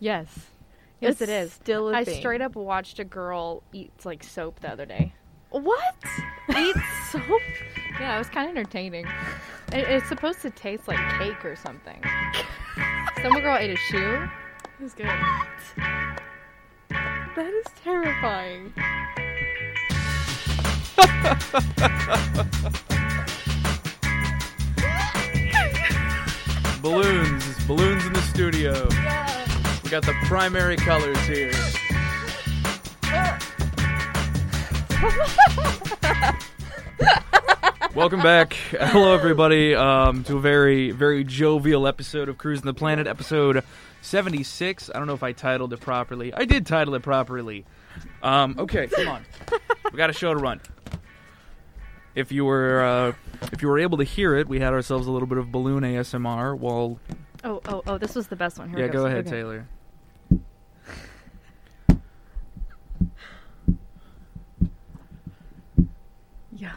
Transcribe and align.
Yes. 0.00 0.26
Yes, 1.00 1.12
It's 1.12 1.20
it 1.22 1.28
is. 1.28 1.52
still 1.52 1.90
a 1.90 1.94
I 1.94 2.04
thing. 2.04 2.18
straight 2.18 2.40
up 2.40 2.56
watched 2.56 2.98
a 2.98 3.04
girl 3.04 3.62
eat 3.72 3.92
like 4.04 4.24
soap 4.24 4.60
the 4.60 4.70
other 4.70 4.86
day. 4.86 5.12
What? 5.50 5.94
Eat 6.56 6.76
soap? 7.10 7.22
Yeah, 8.00 8.16
it 8.16 8.18
was 8.18 8.28
kind 8.28 8.50
of 8.50 8.56
entertaining. 8.56 9.06
It, 9.72 9.88
it's 9.88 10.08
supposed 10.08 10.42
to 10.42 10.50
taste 10.50 10.88
like 10.88 10.98
cake 11.18 11.44
or 11.44 11.56
something. 11.56 12.02
Some 13.22 13.32
girl 13.40 13.56
ate 13.56 13.70
a 13.70 13.76
shoe. 13.76 14.28
It 14.78 14.82
was 14.82 14.94
good. 14.94 15.06
That 17.36 17.52
is 17.54 17.66
terrifying. 17.82 18.72
Balloons. 26.82 27.44
Balloons 27.66 28.06
in 28.06 28.12
the 28.12 28.22
studio. 28.22 28.88
We 29.88 29.92
got 29.92 30.04
the 30.04 30.12
primary 30.24 30.76
colors 30.76 31.18
here. 31.20 31.50
Welcome 37.94 38.20
back. 38.20 38.52
Hello, 38.52 39.14
everybody, 39.14 39.74
um, 39.74 40.24
to 40.24 40.36
a 40.36 40.40
very, 40.42 40.90
very 40.90 41.24
jovial 41.24 41.86
episode 41.86 42.28
of 42.28 42.36
Cruising 42.36 42.66
the 42.66 42.74
Planet, 42.74 43.06
episode 43.06 43.64
76. 44.02 44.90
I 44.94 44.98
don't 44.98 45.06
know 45.06 45.14
if 45.14 45.22
I 45.22 45.32
titled 45.32 45.72
it 45.72 45.80
properly. 45.80 46.34
I 46.34 46.44
did 46.44 46.66
title 46.66 46.94
it 46.94 47.02
properly. 47.02 47.64
Um, 48.22 48.56
okay, 48.58 48.88
come 48.88 49.08
on. 49.08 49.24
We 49.90 49.96
got 49.96 50.10
a 50.10 50.12
show 50.12 50.34
to 50.34 50.38
run. 50.38 50.60
If 52.14 52.30
you 52.30 52.44
were, 52.44 52.84
uh, 52.84 53.12
if 53.52 53.62
you 53.62 53.68
were 53.68 53.78
able 53.78 53.96
to 53.96 54.04
hear 54.04 54.36
it, 54.36 54.48
we 54.48 54.60
had 54.60 54.74
ourselves 54.74 55.06
a 55.06 55.10
little 55.10 55.28
bit 55.28 55.38
of 55.38 55.50
balloon 55.50 55.82
ASMR 55.82 56.58
while 56.58 57.00
Oh, 57.44 57.62
oh, 57.68 57.82
oh! 57.86 57.98
This 57.98 58.14
was 58.14 58.26
the 58.26 58.36
best 58.36 58.58
one. 58.58 58.68
Here 58.68 58.80
yeah, 58.80 58.88
go 58.88 59.06
ahead, 59.06 59.26
Okay. 59.26 59.30
Taylor. 59.30 59.66
Yeah. 66.52 66.72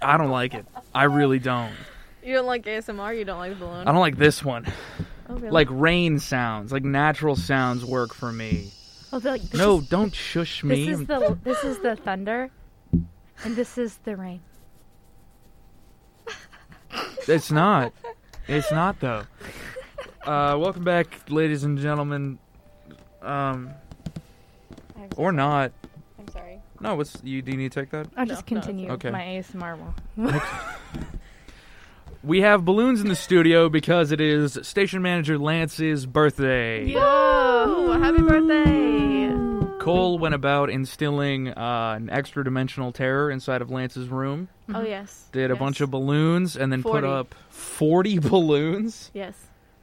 I 0.00 0.16
don't 0.16 0.30
like 0.30 0.54
it. 0.54 0.64
I 0.94 1.04
really 1.04 1.38
don't. 1.38 1.72
You 2.22 2.34
don't 2.34 2.46
like 2.46 2.64
ASMR? 2.64 3.16
You 3.18 3.24
don't 3.24 3.38
like 3.38 3.58
balloon? 3.58 3.86
I 3.88 3.92
don't 3.92 4.00
like 4.00 4.16
this 4.18 4.44
one. 4.44 4.66
Oh, 5.28 5.34
really? 5.34 5.50
Like 5.50 5.68
rain 5.70 6.18
sounds, 6.18 6.72
like 6.72 6.84
natural 6.84 7.36
sounds 7.36 7.84
work 7.84 8.14
for 8.14 8.32
me. 8.32 8.70
Oh, 9.12 9.20
like, 9.22 9.42
No, 9.54 9.78
is- 9.78 9.88
don't 9.88 10.14
shush 10.14 10.62
me. 10.64 10.86
This 10.86 10.86
me. 10.86 10.92
is 11.02 11.06
the 11.08 11.38
this 11.42 11.64
is 11.64 11.78
the 11.78 11.96
thunder, 11.96 12.50
and 12.92 13.56
this 13.56 13.78
is 13.78 13.96
the 14.04 14.16
rain. 14.16 14.40
It's 17.28 17.50
not. 17.50 17.92
It's 18.46 18.70
not 18.72 19.00
though. 19.00 19.24
Uh, 20.24 20.56
welcome 20.58 20.84
back, 20.84 21.30
ladies 21.30 21.64
and 21.64 21.78
gentlemen. 21.78 22.38
Um, 23.20 23.70
or 25.16 25.32
not. 25.32 25.72
I'm 26.78 26.84
sorry. 26.84 26.92
No, 26.92 26.96
what's 26.96 27.18
you? 27.24 27.42
Do 27.42 27.50
you 27.52 27.58
need 27.58 27.72
to 27.72 27.80
take 27.80 27.90
that? 27.90 28.08
I'll 28.16 28.24
No, 28.24 28.34
just 28.34 28.50
no, 28.50 28.56
it's 28.58 28.66
continue 28.66 28.90
okay. 28.92 29.10
my 29.10 29.20
ASMR 29.22 29.78
will. 29.78 30.40
We 32.24 32.40
have 32.40 32.64
balloons 32.64 33.00
in 33.00 33.06
the 33.08 33.14
studio 33.14 33.68
because 33.68 34.10
it 34.10 34.20
is 34.20 34.58
station 34.62 35.02
manager 35.02 35.38
Lance's 35.38 36.04
birthday. 36.04 36.92
Whoa! 36.92 37.96
Happy 38.00 38.20
birthday! 38.22 39.32
Cole 39.78 40.18
went 40.18 40.34
about 40.34 40.68
instilling 40.68 41.48
uh, 41.48 41.94
an 41.96 42.10
extra 42.10 42.42
dimensional 42.42 42.90
terror 42.90 43.30
inside 43.30 43.62
of 43.62 43.70
Lance's 43.70 44.08
room. 44.08 44.48
Oh 44.74 44.82
yes. 44.82 45.26
Did 45.30 45.50
a 45.52 45.54
Yes. 45.54 45.58
bunch 45.60 45.80
of 45.80 45.90
balloons 45.92 46.56
and 46.56 46.72
then 46.72 46.82
put 46.82 47.02
40. 47.04 47.06
up 47.06 47.34
40 47.50 48.18
balloons. 48.28 49.10
Yes. 49.14 49.34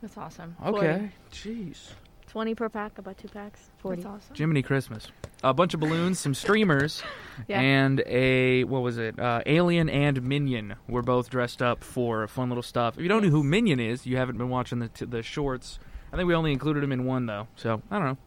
That's 0.02 0.18
awesome. 0.18 0.58
Okay. 0.64 1.12
Jeez. 1.32 1.92
Twenty 2.36 2.54
per 2.54 2.68
pack, 2.68 2.98
about 2.98 3.18
two 3.18 3.30
packs. 3.30 3.70
Forty. 3.78 4.02
That's 4.02 4.14
awesome. 4.26 4.36
Jiminy 4.36 4.62
Christmas. 4.62 5.08
A 5.42 5.54
bunch 5.54 5.74
of 5.74 5.80
balloons, 5.80 6.20
some 6.20 6.34
streamers, 6.34 7.02
Yeah. 7.48 7.62
and 7.62 8.02
a 8.06 8.66
what 8.66 8.82
was 8.82 8.98
it? 8.98 9.18
Uh, 9.18 9.40
Alien 9.46 9.88
and 9.88 10.22
Minion 10.22 10.76
were 10.90 11.02
both 11.02 11.30
dressed 11.30 11.62
up 11.62 11.82
for 11.82 12.28
fun 12.28 12.50
little 12.50 12.62
stuff. 12.62 12.98
If 12.98 13.04
you 13.04 13.08
don't 13.08 13.24
know 13.24 13.30
who 13.30 13.42
Minion 13.42 13.80
is, 13.80 14.06
you 14.06 14.18
haven't 14.18 14.38
been 14.38 14.50
watching 14.50 14.80
the 14.80 14.90
t- 14.90 15.06
the 15.06 15.24
shorts. 15.24 15.80
I 16.12 16.18
think 16.18 16.28
we 16.28 16.36
only 16.36 16.52
included 16.52 16.84
him 16.84 16.92
in 16.92 17.06
one 17.06 17.26
though, 17.26 17.48
so 17.56 17.82
I 17.90 18.00
don't 18.00 18.06
know. 18.10 18.18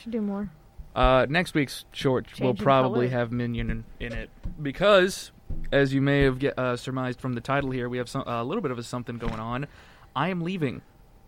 Should 0.00 0.12
do 0.12 0.22
more. 0.22 0.48
Uh, 0.94 1.26
next 1.28 1.52
week's 1.52 1.84
short 1.92 2.40
will 2.40 2.54
probably 2.54 3.08
color. 3.08 3.18
have 3.18 3.32
Minion 3.32 3.68
in, 3.70 3.84
in 4.00 4.12
it 4.14 4.30
because, 4.62 5.30
as 5.70 5.92
you 5.92 6.00
may 6.00 6.22
have 6.22 6.38
get, 6.38 6.58
uh, 6.58 6.74
surmised 6.74 7.20
from 7.20 7.34
the 7.34 7.42
title 7.42 7.70
here, 7.70 7.86
we 7.90 7.98
have 7.98 8.08
some, 8.08 8.22
a 8.26 8.42
little 8.42 8.62
bit 8.62 8.70
of 8.70 8.78
a 8.78 8.82
something 8.82 9.18
going 9.18 9.40
on. 9.40 9.66
I 10.14 10.30
am 10.30 10.40
leaving 10.40 10.80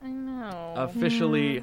I 0.02 0.08
know. 0.08 0.72
officially. 0.74 1.62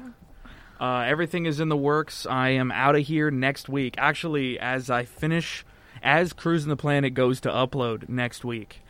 Uh, 0.80 1.00
everything 1.06 1.46
is 1.46 1.60
in 1.60 1.68
the 1.68 1.76
works. 1.76 2.26
I 2.26 2.50
am 2.50 2.70
out 2.70 2.96
of 2.96 3.06
here 3.06 3.30
next 3.30 3.68
week. 3.68 3.94
Actually, 3.98 4.58
as 4.58 4.90
I 4.90 5.04
finish, 5.04 5.64
as 6.02 6.32
Cruising 6.32 6.68
the 6.68 6.76
Planet 6.76 7.14
goes 7.14 7.40
to 7.40 7.48
upload 7.48 8.08
next 8.08 8.44
week, 8.44 8.82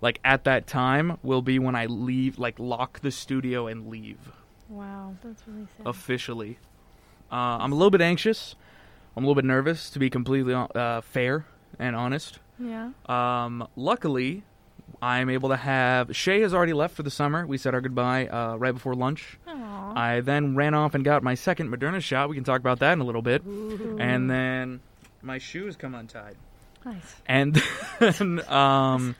like 0.00 0.20
at 0.24 0.44
that 0.44 0.66
time 0.66 1.18
will 1.22 1.42
be 1.42 1.58
when 1.58 1.74
I 1.74 1.86
leave, 1.86 2.38
like 2.38 2.58
lock 2.58 3.00
the 3.00 3.10
studio 3.10 3.66
and 3.66 3.88
leave 3.88 4.32
Wow. 4.68 5.14
That's 5.22 5.42
really 5.46 5.66
sad. 5.76 5.86
officially. 5.86 6.58
Uh, 7.30 7.58
I'm 7.60 7.72
a 7.72 7.74
little 7.74 7.90
bit 7.90 8.00
anxious. 8.00 8.54
I'm 9.16 9.24
a 9.24 9.26
little 9.26 9.40
bit 9.40 9.46
nervous, 9.46 9.90
to 9.90 9.98
be 9.98 10.10
completely 10.10 10.54
uh, 10.54 11.00
fair 11.02 11.46
and 11.78 11.94
honest. 11.94 12.38
yeah. 12.58 12.90
Um, 13.06 13.68
luckily, 13.76 14.42
I'm 15.04 15.28
able 15.28 15.50
to 15.50 15.56
have. 15.56 16.16
Shay 16.16 16.40
has 16.40 16.54
already 16.54 16.72
left 16.72 16.96
for 16.96 17.02
the 17.02 17.10
summer. 17.10 17.46
We 17.46 17.58
said 17.58 17.74
our 17.74 17.82
goodbye 17.82 18.26
uh, 18.26 18.56
right 18.56 18.72
before 18.72 18.94
lunch. 18.94 19.38
Aww. 19.46 19.96
I 19.96 20.20
then 20.20 20.56
ran 20.56 20.72
off 20.72 20.94
and 20.94 21.04
got 21.04 21.22
my 21.22 21.34
second 21.34 21.68
Moderna 21.70 22.00
shot. 22.00 22.30
We 22.30 22.36
can 22.36 22.44
talk 22.44 22.58
about 22.58 22.78
that 22.78 22.94
in 22.94 23.00
a 23.00 23.04
little 23.04 23.20
bit. 23.20 23.42
And 23.44 24.30
then 24.30 24.80
my 25.20 25.36
shoes 25.36 25.76
come 25.76 25.94
untied. 25.94 26.36
nice. 26.86 27.16
And 27.26 27.60
then, 27.98 28.40
um, 28.50 29.14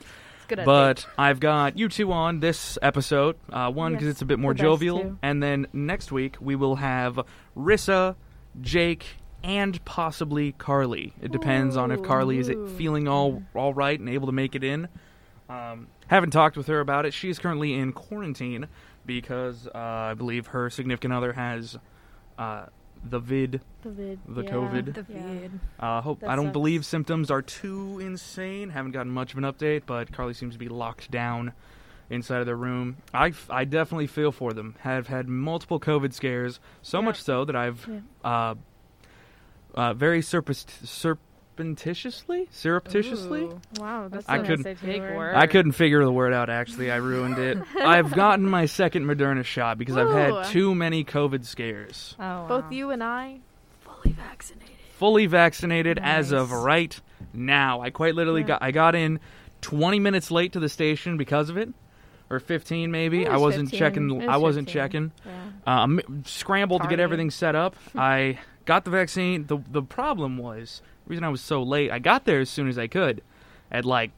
good. 0.47 0.65
but 0.65 1.05
I've 1.19 1.39
got 1.39 1.77
you 1.77 1.87
two 1.87 2.11
on 2.11 2.39
this 2.39 2.79
episode. 2.81 3.35
Uh, 3.51 3.71
one 3.71 3.91
because 3.91 4.07
Yes, 4.07 4.13
it's 4.13 4.21
a 4.23 4.25
bit 4.25 4.39
more 4.39 4.55
jovial, 4.55 5.17
and 5.21 5.43
then 5.43 5.67
next 5.71 6.11
week 6.11 6.37
we 6.41 6.55
will 6.55 6.77
have 6.77 7.19
Rissa, 7.55 8.15
Jake, 8.59 9.05
and 9.43 9.85
possibly 9.85 10.53
Carly. 10.53 11.13
It 11.21 11.31
depends 11.31 11.77
on 11.77 11.91
if 11.91 12.01
Carly 12.01 12.39
is 12.39 12.51
feeling 12.75 13.07
all 13.07 13.43
all 13.53 13.75
right 13.75 13.99
and 13.99 14.09
able 14.09 14.25
to 14.25 14.33
make 14.33 14.55
it 14.55 14.63
in. 14.63 14.87
Um, 15.49 15.87
haven't 16.07 16.31
talked 16.31 16.57
with 16.57 16.67
her 16.67 16.79
about 16.79 17.05
it. 17.05 17.13
She's 17.13 17.37
currently 17.39 17.73
in 17.73 17.93
quarantine 17.93 18.67
because 19.05 19.67
uh, 19.67 19.77
I 19.77 20.13
believe 20.15 20.47
her 20.47 20.69
significant 20.69 21.13
other 21.13 21.33
has 21.33 21.77
uh, 22.39 22.65
the 23.07 23.19
vid, 23.19 23.61
The 23.83 23.89
vid. 23.91 24.19
the 24.27 24.43
yeah. 24.43 24.49
COVID. 24.49 24.93
The 24.93 25.05
Yeah. 25.13 25.27
vid. 25.27 25.59
uh, 25.79 26.01
hope 26.01 26.21
That 26.21 26.31
I 26.31 26.35
don't 26.35 26.45
sucks. 26.45 26.53
believe 26.53 26.85
symptoms 26.85 27.29
are 27.29 27.41
too 27.43 27.99
insane. 27.99 28.69
Haven't 28.71 28.91
gotten 28.93 29.11
much 29.11 29.33
of 29.33 29.37
an 29.37 29.43
update, 29.43 29.83
but 29.85 30.11
Carly 30.11 30.33
seems 30.33 30.53
to 30.55 30.59
be 30.59 30.67
locked 30.69 31.11
down 31.11 31.53
inside 32.09 32.39
of 32.39 32.45
their 32.47 32.55
room. 32.57 32.97
I, 33.13 33.27
f- 33.27 33.47
I 33.51 33.63
definitely 33.65 34.07
feel 34.07 34.31
for 34.31 34.53
them. 34.53 34.75
Have 34.79 35.07
had 35.07 35.27
multiple 35.29 35.79
COVID 35.79 36.13
scares, 36.13 36.59
so 36.81 36.99
Yeah. 36.99 37.05
much 37.05 37.21
so 37.21 37.45
that 37.45 37.55
I've 37.55 37.87
uh, 38.23 38.55
uh, 39.75 39.93
very 39.93 40.21
surpist- 40.21 40.85
surreptitiously, 41.57 42.47
surreptitiously. 42.51 43.41
Ooh. 43.43 43.61
Wow, 43.79 44.07
that's 44.09 44.27
I 44.27 44.37
a 44.37 44.43
couldn't- 44.43 44.81
Big 44.81 45.01
word. 45.01 45.35
I 45.35 45.47
couldn't 45.47 45.73
figure 45.73 46.03
the 46.03 46.11
word 46.11 46.33
out. 46.33 46.49
Actually, 46.49 46.91
I 46.91 46.97
ruined 46.97 47.37
it. 47.37 47.57
I've 47.79 48.11
gotten 48.13 48.45
my 48.45 48.65
second 48.65 49.05
Moderna 49.05 49.43
shot 49.43 49.77
because 49.77 49.97
I've 49.97 50.09
had 50.11 50.45
too 50.45 50.75
many 50.75 51.03
COVID 51.03 51.45
scares. 51.45 52.15
Oh, 52.19 52.43
oh 52.43 52.47
Both 52.47 52.71
you 52.71 52.91
and 52.91 53.03
I, 53.03 53.39
fully 53.81 54.11
vaccinated. 54.13 54.75
fully 54.97 55.25
vaccinated 55.25 55.99
as 56.01 56.31
of 56.31 56.51
right 56.51 56.99
now. 57.33 57.81
I 57.81 57.89
quite 57.89 58.15
literally 58.15 58.41
Yeah. 58.41 58.47
got 58.47 58.63
I 58.63 58.71
got 58.71 58.95
in 58.95 59.19
20 59.61 59.99
minutes 59.99 60.31
late 60.31 60.53
to 60.53 60.59
the 60.59 60.69
station 60.69 61.17
because 61.17 61.49
of 61.49 61.57
it, 61.57 61.69
or 62.29 62.39
15 62.39 62.91
maybe. 62.91 63.27
I 63.27 63.33
was 63.33 63.41
wasn't 63.41 63.69
15. 63.69 63.79
checking. 63.79 64.17
Was 64.19 64.27
I 64.27 64.37
wasn't 64.37 64.67
15. 64.67 64.81
checking. 64.81 65.11
Yeah. 65.25 65.83
Um, 65.83 66.23
scrambled 66.25 66.81
to 66.83 66.87
get 66.87 66.99
everything 66.99 67.29
set 67.31 67.55
up. 67.55 67.75
I 67.95 68.39
got 68.65 68.85
the 68.85 68.91
vaccine. 68.91 69.45
the 69.47 69.57
The 69.71 69.81
problem 69.83 70.37
was 70.37 70.81
the 71.05 71.09
reason 71.11 71.23
I 71.23 71.29
was 71.29 71.41
so 71.41 71.61
late. 71.63 71.91
I 71.91 71.99
got 71.99 72.25
there 72.25 72.39
as 72.39 72.49
soon 72.49 72.67
as 72.67 72.77
I 72.77 72.87
could, 72.87 73.21
at 73.71 73.85
like. 73.85 74.11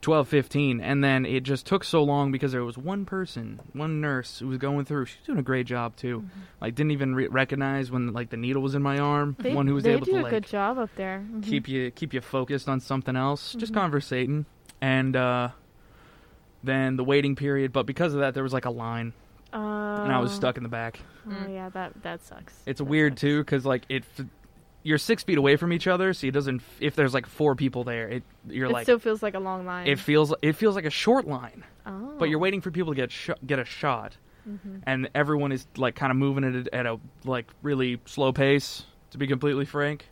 12:15 0.00 0.78
and 0.80 1.02
then 1.02 1.26
it 1.26 1.40
just 1.42 1.66
took 1.66 1.82
so 1.82 2.04
long 2.04 2.30
because 2.30 2.52
there 2.52 2.62
was 2.64 2.78
one 2.78 3.04
person, 3.04 3.58
one 3.72 4.00
nurse 4.00 4.38
who 4.38 4.46
was 4.46 4.56
going 4.58 4.84
through. 4.84 5.06
She 5.06 5.18
was 5.18 5.26
doing 5.26 5.38
a 5.40 5.42
great 5.42 5.66
job 5.66 5.96
too. 5.96 6.24
Like 6.60 6.76
didn't 6.76 6.92
even 6.92 7.16
re- 7.16 7.26
recognize 7.26 7.90
when 7.90 8.12
like 8.12 8.30
the 8.30 8.36
needle 8.36 8.62
was 8.62 8.76
in 8.76 8.82
my 8.82 8.98
arm. 8.98 9.34
They, 9.40 9.52
one 9.54 9.66
who 9.66 9.74
was 9.74 9.86
able 9.88 10.06
to 10.06 10.20
a 10.20 10.22
like 10.22 10.30
good 10.30 10.46
job 10.46 10.78
up 10.78 10.90
there. 10.94 11.24
Mhm. 11.28 11.42
keep 11.42 11.66
you 11.66 11.90
keep 11.90 12.14
you 12.14 12.20
focused 12.20 12.68
on 12.68 12.78
something 12.78 13.16
else, 13.16 13.54
just 13.54 13.72
Mhm. 13.72 13.76
conversating, 13.76 14.46
and 14.80 15.16
uh, 15.16 15.48
then 16.62 16.96
the 16.96 17.04
waiting 17.04 17.36
period. 17.36 17.72
But 17.72 17.86
because 17.86 18.14
of 18.14 18.20
that, 18.20 18.34
there 18.34 18.42
was 18.42 18.52
like 18.52 18.64
a 18.66 18.70
line, 18.70 19.12
Uh, 19.52 19.56
and 19.56 20.12
I 20.12 20.18
was 20.20 20.32
stuck 20.32 20.56
in 20.56 20.62
the 20.62 20.68
back. 20.68 21.00
Oh 21.26 21.30
Mm. 21.30 21.54
yeah, 21.54 21.68
that 21.70 22.02
that 22.02 22.22
sucks. 22.22 22.62
It's 22.66 22.78
That 22.78 22.84
weird 22.84 23.12
sucks. 23.14 23.20
too, 23.22 23.38
because 23.40 23.64
like 23.66 23.84
it, 23.88 24.04
f- 24.18 24.26
you're 24.82 24.98
six 24.98 25.22
feet 25.24 25.36
away 25.38 25.56
from 25.56 25.72
each 25.72 25.86
other, 25.86 26.12
so 26.14 26.26
it 26.26 26.30
doesn't. 26.32 26.62
If 26.80 26.94
there's 26.96 27.12
like 27.14 27.26
four 27.26 27.54
people 27.54 27.84
there, 27.84 28.08
it 28.08 28.22
you're 28.48 28.66
It 28.68 28.72
like 28.72 28.84
still 28.84 28.98
feels 28.98 29.22
like 29.22 29.34
a 29.34 29.40
long 29.40 29.66
line. 29.66 29.86
it 29.86 29.98
feels 29.98 30.34
it 30.42 30.52
feels 30.54 30.74
like 30.74 30.84
a 30.86 30.90
short 30.90 31.26
line, 31.26 31.64
oh. 31.86 32.14
but 32.18 32.28
you're 32.28 32.38
waiting 32.38 32.60
for 32.60 32.70
people 32.70 32.92
to 32.92 32.96
get 32.96 33.10
sh- 33.10 33.30
get 33.46 33.58
a 33.58 33.64
shot. 33.64 34.16
Mhm. 34.48 34.82
and 34.86 35.10
everyone 35.14 35.52
is 35.52 35.66
like 35.76 35.94
kind 35.94 36.10
of 36.10 36.16
moving 36.16 36.42
at 36.42 36.66
a, 36.68 36.74
at 36.74 36.86
a 36.86 36.98
like 37.24 37.46
really 37.62 38.00
slow 38.06 38.32
pace. 38.32 38.86
To 39.10 39.18
be 39.18 39.26
completely 39.26 39.64
frank, 39.66 40.08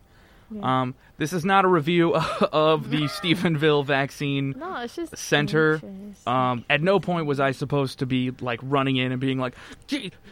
Yeah. 0.50 0.81
um, 0.82 0.94
this 1.19 1.32
is 1.32 1.44
not 1.44 1.64
a 1.64 1.69
review 1.69 2.14
of 2.52 2.90
the 2.90 3.02
Stephenville 3.08 3.84
vaccine. 3.84 4.54
no, 4.56 4.76
it's 4.82 4.94
just 4.96 5.16
center. 5.16 5.81
Um, 6.26 6.64
at 6.70 6.81
no 6.82 7.00
point 7.00 7.26
was 7.26 7.40
I 7.40 7.50
supposed 7.52 7.98
to 8.00 8.06
be 8.06 8.31
like 8.40 8.60
running 8.62 8.96
in 8.96 9.12
and 9.12 9.20
being 9.20 9.38
like, 9.38 9.54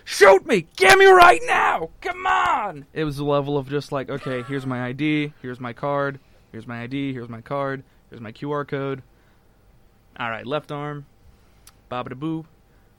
"Shoot 0.04 0.46
me! 0.46 0.66
Get 0.76 0.98
me 0.98 1.06
right 1.06 1.40
now! 1.46 1.90
Come 2.00 2.26
on!" 2.26 2.86
It 2.92 3.04
was 3.04 3.18
a 3.18 3.24
level 3.24 3.56
of 3.58 3.68
just 3.68 3.90
like, 3.92 4.08
"Okay, 4.10 4.42
here's 4.42 4.66
my 4.66 4.84
ID. 4.86 5.32
Here's 5.42 5.58
my 5.60 5.72
card. 5.72 6.20
Here's 6.52 6.66
my 6.66 6.82
ID. 6.82 7.12
Here's 7.12 7.28
my 7.28 7.40
card. 7.40 7.82
Here's 8.10 8.20
my 8.20 8.30
QR 8.32 8.66
code." 8.66 9.02
All 10.18 10.30
right, 10.30 10.46
left 10.46 10.70
arm, 10.70 11.06
babada 11.90 12.16
boo, 12.16 12.46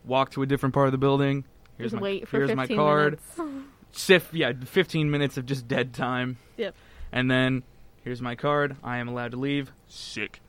walk 0.03 0.31
to 0.31 0.41
a 0.41 0.45
different 0.45 0.73
part 0.73 0.87
of 0.87 0.91
the 0.91 0.97
building. 0.97 1.45
Here's 1.77 1.91
just 1.91 2.01
my 2.01 2.03
wait 2.03 2.27
for 2.27 2.37
here's 2.37 2.53
my 2.55 2.67
card. 2.67 3.19
minutes. 3.37 3.65
Sif, 3.93 4.33
yeah, 4.33 4.51
15 4.65 5.09
minutes 5.09 5.37
of 5.37 5.45
just 5.45 5.69
dead 5.69 5.93
time. 5.93 6.37
Yep. 6.57 6.75
And 7.15 7.31
then 7.31 7.63
here's 8.03 8.21
my 8.21 8.35
card. 8.35 8.75
I 8.83 8.97
am 8.97 9.07
allowed 9.07 9.31
to 9.31 9.37
leave. 9.37 9.71
Sick. 9.87 10.41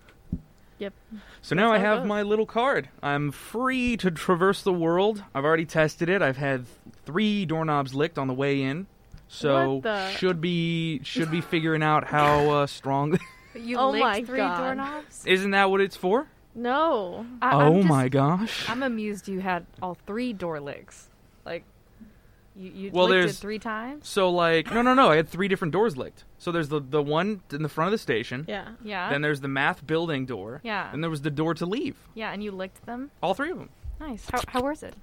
Yep. 0.79 0.93
So 1.41 1.55
now 1.55 1.71
I 1.73 1.79
That's 1.79 1.87
how 1.87 1.93
it 1.95 1.97
have 2.01 2.07
my 2.07 2.21
little 2.23 2.45
card. 2.45 2.91
I'm 3.03 3.31
free 3.31 3.97
to 3.97 4.11
traverse 4.11 4.63
the 4.63 4.73
world. 4.75 5.25
I've 5.35 5.45
already 5.45 5.65
tested 5.65 6.11
it. 6.11 6.21
I've 6.21 6.37
had 6.37 6.67
three 7.07 7.47
doorknobs 7.47 7.95
licked 7.95 8.19
on 8.19 8.29
the 8.29 8.35
way 8.35 8.61
in. 8.61 8.87
So 9.29 9.75
What 9.75 9.83
the- 9.85 10.11
should 10.11 10.41
be 10.43 11.01
should 11.03 11.31
be 11.31 11.41
figuring 11.41 11.83
out 11.83 12.05
how 12.09 12.51
uh, 12.51 12.67
strong. 12.67 13.19
You 13.55 13.79
Oh 13.79 13.89
licked 13.91 14.05
my 14.05 14.23
three 14.23 14.37
God. 14.37 14.59
doorknobs? 14.59 15.25
Isn't 15.25 15.53
that 15.53 15.71
what 15.71 15.81
it's 15.81 15.97
for? 15.97 16.27
No. 16.55 17.25
I, 17.41 17.55
oh 17.55 17.59
I'm 17.61 17.75
just- 17.77 17.89
my 17.89 18.09
gosh. 18.11 18.69
I'm 18.69 18.83
amused 18.83 19.29
you 19.29 19.41
had 19.41 19.65
all 19.81 19.97
three 20.07 20.35
door 20.35 20.61
licks. 20.61 21.09
Like, 21.47 21.65
you, 22.57 22.71
you 22.71 22.91
Well, 22.91 23.07
licked 23.07 23.15
it 23.17 23.21
there's- 23.21 23.39
three 23.39 23.59
times? 23.59 24.09
So 24.09 24.31
like 24.31 24.73
no 24.73 24.83
no 24.83 24.95
no. 24.95 25.11
I 25.11 25.17
had 25.17 25.29
three 25.29 25.49
different 25.49 25.73
doors 25.73 25.97
licked. 25.97 26.25
So 26.39 26.51
there's 26.53 26.69
the 26.69 26.81
the 26.81 27.03
one 27.03 27.41
in 27.53 27.63
the 27.63 27.69
front 27.69 27.89
of 27.89 27.93
the 27.93 27.99
station. 27.99 28.45
Yeah. 28.49 28.69
Yeah. 28.83 29.11
Then 29.11 29.23
there's 29.23 29.41
the 29.41 29.49
math 29.49 29.87
building 29.87 30.27
door. 30.27 30.61
yeah. 30.65 30.91
And 30.93 31.03
there 31.03 31.11
was 31.11 31.23
the 31.23 31.31
door 31.31 31.55
to 31.55 31.67
leave. 31.67 31.97
yeah, 32.15 32.33
and 32.33 32.43
you 32.43 32.51
licked 32.53 32.85
them? 32.87 33.11
All 33.23 33.35
three 33.35 33.51
of 33.51 33.59
them. 33.59 33.69
Nice. 34.01 34.29
How, 34.31 34.41
how 34.49 34.63
was 34.63 34.83
it? 34.83 34.95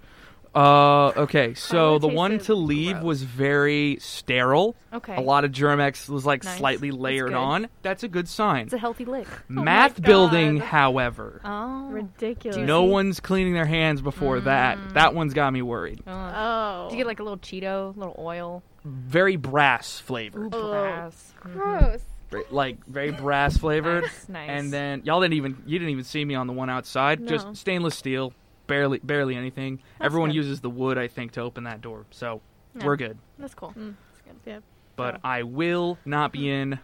Uh, 0.56 1.08
okay. 1.18 1.54
So 1.56 1.98
the 2.00 2.08
one 2.08 2.38
to 2.40 2.54
leave 2.56 2.94
gross. 2.98 3.04
was 3.04 3.24
very 3.24 3.98
sterile. 4.00 4.76
Okay. 4.94 5.16
A 5.16 5.22
lot 5.22 5.46
of 5.46 5.52
Germ-X 5.52 6.08
was 6.10 6.26
like 6.26 6.44
Nice. 6.44 6.58
slightly 6.58 6.92
layered 6.92 7.30
good. 7.30 7.36
on. 7.38 7.68
That's 7.82 8.04
a 8.04 8.08
good 8.08 8.28
sign. 8.28 8.66
It's 8.66 8.74
a 8.74 8.78
healthy 8.78 9.06
lick. 9.06 9.28
Math 9.50 9.96
God. 9.96 10.06
building, 10.06 10.58
however, 10.58 11.42
Oh. 11.44 11.88
Ridiculous. 11.90 12.58
no 12.58 12.84
one's 12.84 13.20
cleaning 13.20 13.54
their 13.54 13.66
hands 13.66 14.02
before 14.02 14.42
that. 14.42 14.78
That 14.94 15.16
one's 15.16 15.34
got 15.34 15.52
me 15.54 15.62
worried. 15.64 16.02
Oh. 16.06 16.12
Oh. 16.12 16.88
Did 16.90 16.98
you 16.98 17.04
get 17.04 17.08
like 17.08 17.20
a 17.20 17.24
little 17.24 17.40
Cheeto, 17.40 17.96
a 17.96 18.00
little 18.00 18.16
oil? 18.20 18.62
Very 18.86 19.38
brass 19.38 20.00
flavored, 20.00 20.54
Ooh, 20.54 20.58
Oh. 20.58 20.72
brass. 20.72 21.34
gross? 21.42 22.02
Very- 22.30 22.44
like 22.52 22.86
very 22.86 23.12
brass 23.12 23.58
flavored. 23.58 24.04
Nice, 24.04 24.30
nice. 24.30 24.50
And 24.50 24.74
then 24.74 25.02
y'all 25.06 25.22
didn't 25.22 25.36
even 25.36 25.58
you 25.66 25.78
didn't 25.80 25.92
even 25.92 26.04
see 26.04 26.24
me 26.26 26.36
on 26.36 26.48
the 26.48 26.54
one 26.54 26.70
outside. 26.70 27.20
No. 27.22 27.28
Just 27.28 27.56
stainless 27.56 27.96
steel, 27.96 28.34
barely 28.74 29.00
barely 29.04 29.36
anything. 29.36 29.78
That's 30.00 30.06
Everyone 30.08 30.30
good. 30.30 30.36
uses 30.38 30.62
the 30.62 30.70
wood, 30.70 30.98
I 30.98 31.08
think, 31.08 31.34
to 31.34 31.42
open 31.42 31.64
that 31.66 31.82
door. 31.82 32.06
So 32.12 32.42
Yeah. 32.76 32.86
we're 32.86 32.96
good. 32.96 33.18
That's 33.38 33.54
cool. 33.54 33.74
Mm. 33.78 33.96
That's 34.12 34.22
good. 34.22 34.36
Yep. 34.52 34.64
but 34.96 35.16
So- 35.16 35.22
I 35.24 35.44
will 35.44 35.98
not 36.06 36.32
be 36.32 36.50
in 36.50 36.80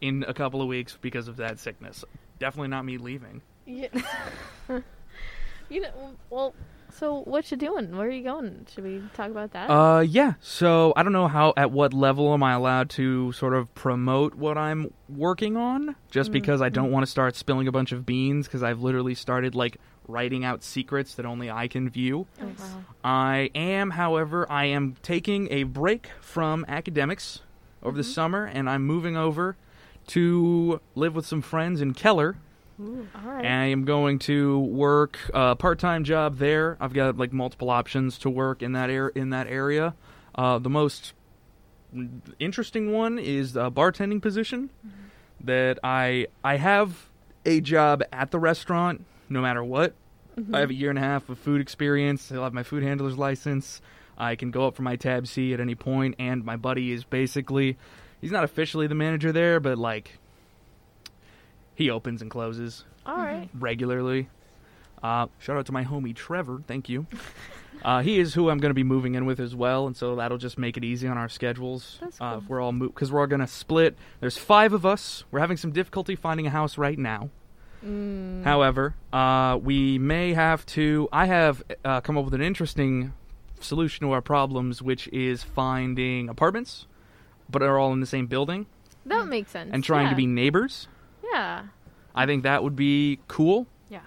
in 0.00 0.24
a 0.28 0.34
couple 0.34 0.60
of 0.62 0.68
weeks 0.68 0.98
because 1.00 1.28
of 1.28 1.36
that 1.36 1.58
sickness. 1.58 2.04
Definitely 2.38 2.68
not 2.68 2.84
me 2.84 2.98
leaving. 2.98 3.40
Yeah. 3.66 3.88
you 5.68 5.80
know, 5.80 5.90
well, 6.30 6.54
so 6.90 7.20
what 7.24 7.50
you 7.50 7.56
doing? 7.56 7.96
Where 7.96 8.06
are 8.06 8.10
you 8.10 8.22
going? 8.22 8.66
Should 8.72 8.84
we 8.84 9.02
talk 9.14 9.30
about 9.30 9.52
that? 9.52 9.68
Uh, 9.70 10.00
yeah. 10.00 10.34
So 10.40 10.92
I 10.96 11.02
don't 11.02 11.12
know 11.12 11.28
how 11.28 11.52
at 11.56 11.70
what 11.72 11.92
level 11.92 12.32
am 12.32 12.42
I 12.42 12.52
allowed 12.52 12.90
to 12.90 13.32
sort 13.32 13.54
of 13.54 13.74
promote 13.74 14.34
what 14.34 14.56
I'm 14.56 14.92
working 15.08 15.56
on, 15.56 15.96
just 16.10 16.30
because 16.32 16.62
I 16.62 16.68
don't 16.68 16.90
want 16.92 17.04
to 17.04 17.10
start 17.10 17.36
spilling 17.36 17.66
a 17.68 17.72
bunch 17.72 17.92
of 17.92 18.06
beans 18.06 18.46
because 18.46 18.62
I've 18.62 18.80
literally 18.80 19.14
started 19.14 19.54
like 19.54 19.78
writing 20.08 20.44
out 20.44 20.62
secrets 20.62 21.14
that 21.14 21.26
only 21.26 21.50
I 21.50 21.68
can 21.68 21.88
view. 21.88 22.26
oh, 22.40 22.46
wow. 22.46 22.84
I 23.04 23.50
am, 23.54 23.90
however, 23.90 24.50
I 24.50 24.66
am 24.66 24.96
taking 25.02 25.52
a 25.52 25.64
break 25.64 26.08
from 26.20 26.64
academics 26.68 27.40
over 27.82 27.96
the 27.96 28.04
summer, 28.04 28.44
and 28.44 28.68
I'm 28.68 28.84
moving 28.84 29.16
over 29.16 29.56
to 30.08 30.80
live 30.94 31.14
with 31.14 31.26
some 31.26 31.42
friends 31.42 31.80
in 31.80 31.94
Keller. 31.94 32.36
Ooh, 32.80 33.08
all 33.14 33.32
right. 33.32 33.44
I 33.44 33.64
am 33.66 33.84
going 33.84 34.18
to 34.20 34.58
work 34.58 35.18
a 35.32 35.56
part-time 35.56 36.04
job 36.04 36.38
there. 36.38 36.76
I've 36.78 36.92
got 36.92 37.16
like 37.16 37.32
multiple 37.32 37.70
options 37.70 38.18
to 38.18 38.30
work 38.30 38.62
in 38.62 38.72
that 38.72 38.90
air 38.90 39.08
in 39.08 39.30
that 39.30 39.46
area. 39.46 39.94
Uh, 40.34 40.58
the 40.58 40.68
most 40.68 41.14
interesting 42.38 42.92
one 42.92 43.18
is 43.18 43.56
a 43.56 43.70
bartending 43.70 44.20
position 44.20 44.68
that 45.40 45.78
I 45.82 46.26
I 46.44 46.56
have 46.56 47.08
a 47.46 47.60
job 47.60 48.02
at 48.12 48.30
the 48.30 48.38
restaurant 48.38 49.06
no 49.28 49.40
matter 49.40 49.62
what. 49.62 49.94
I 50.52 50.60
have 50.60 50.68
a 50.68 50.74
year 50.74 50.90
and 50.90 50.98
a 50.98 51.02
half 51.02 51.30
of 51.30 51.38
food 51.38 51.62
experience. 51.62 52.30
I'll 52.30 52.42
have 52.44 52.52
my 52.52 52.62
food 52.62 52.82
handler's 52.82 53.16
license. 53.16 53.80
I 54.18 54.36
can 54.36 54.50
go 54.50 54.66
up 54.66 54.76
for 54.76 54.82
my 54.82 54.96
TABC 54.96 55.54
at 55.54 55.60
any 55.60 55.74
point, 55.74 56.14
and 56.18 56.44
my 56.44 56.56
buddy 56.56 56.92
is 56.92 57.04
basically 57.04 57.78
he's 58.20 58.32
not 58.32 58.44
officially 58.44 58.86
the 58.86 58.94
manager 58.94 59.32
there, 59.32 59.60
but 59.60 59.78
like 59.78 60.18
he 61.74 61.90
opens 61.90 62.20
and 62.22 62.30
closes 62.30 62.84
all 63.06 63.16
right. 63.16 63.48
regularly. 63.54 64.28
Uh, 65.02 65.26
shout 65.38 65.56
out 65.56 65.66
to 65.66 65.72
my 65.72 65.84
homie 65.84 66.14
Trevor. 66.14 66.62
Thank 66.66 66.88
you. 66.88 67.06
Uh, 67.84 68.00
he 68.00 68.18
is 68.18 68.32
who 68.32 68.48
I'm 68.48 68.56
going 68.56 68.70
to 68.70 68.74
be 68.74 68.82
moving 68.82 69.16
in 69.16 69.26
with 69.26 69.38
as 69.38 69.54
well, 69.54 69.86
and 69.86 69.94
so 69.94 70.16
that'll 70.16 70.38
just 70.38 70.56
make 70.56 70.78
it 70.78 70.82
easy 70.82 71.06
on 71.06 71.18
our 71.18 71.28
schedules. 71.28 71.98
That's 72.00 72.18
Uh, 72.20 72.40
if 72.42 72.48
we're 72.48 72.60
all 72.60 72.72
because 72.72 73.12
we're 73.12 73.20
all 73.20 73.26
going 73.26 73.40
to 73.40 73.46
split. 73.46 73.98
There's 74.18 74.38
five 74.38 74.72
of 74.72 74.86
us. 74.86 75.24
We're 75.30 75.40
having 75.40 75.58
some 75.58 75.72
difficulty 75.72 76.16
finding 76.16 76.46
a 76.46 76.50
house 76.50 76.78
right 76.78 76.98
now. 76.98 77.28
Mm, 77.86 78.42
However, 78.42 78.94
uh, 79.12 79.58
we 79.62 79.98
may 79.98 80.32
have 80.32 80.66
to. 80.66 81.08
I 81.12 81.26
have 81.26 81.62
uh, 81.84 82.00
come 82.00 82.18
up 82.18 82.24
with 82.24 82.34
an 82.34 82.42
interesting 82.42 83.12
solution 83.60 84.06
to 84.06 84.12
our 84.12 84.20
problems, 84.22 84.82
which 84.82 85.08
is 85.08 85.42
finding 85.42 86.28
apartments, 86.28 86.86
but 87.48 87.62
are 87.62 87.78
all 87.78 87.92
in 87.92 88.00
the 88.00 88.06
same 88.06 88.26
building 88.26 88.66
that 89.06 89.26
makes 89.28 89.50
sense. 89.52 89.70
and 89.72 89.84
trying 89.84 90.04
yeah. 90.04 90.10
to 90.10 90.16
be 90.16 90.26
neighbors. 90.26 90.88
Yeah. 91.32 91.64
I 92.14 92.26
think 92.26 92.42
that 92.42 92.62
would 92.64 92.76
be 92.76 93.20
cool. 93.28 93.66
Yeah. 93.88 94.00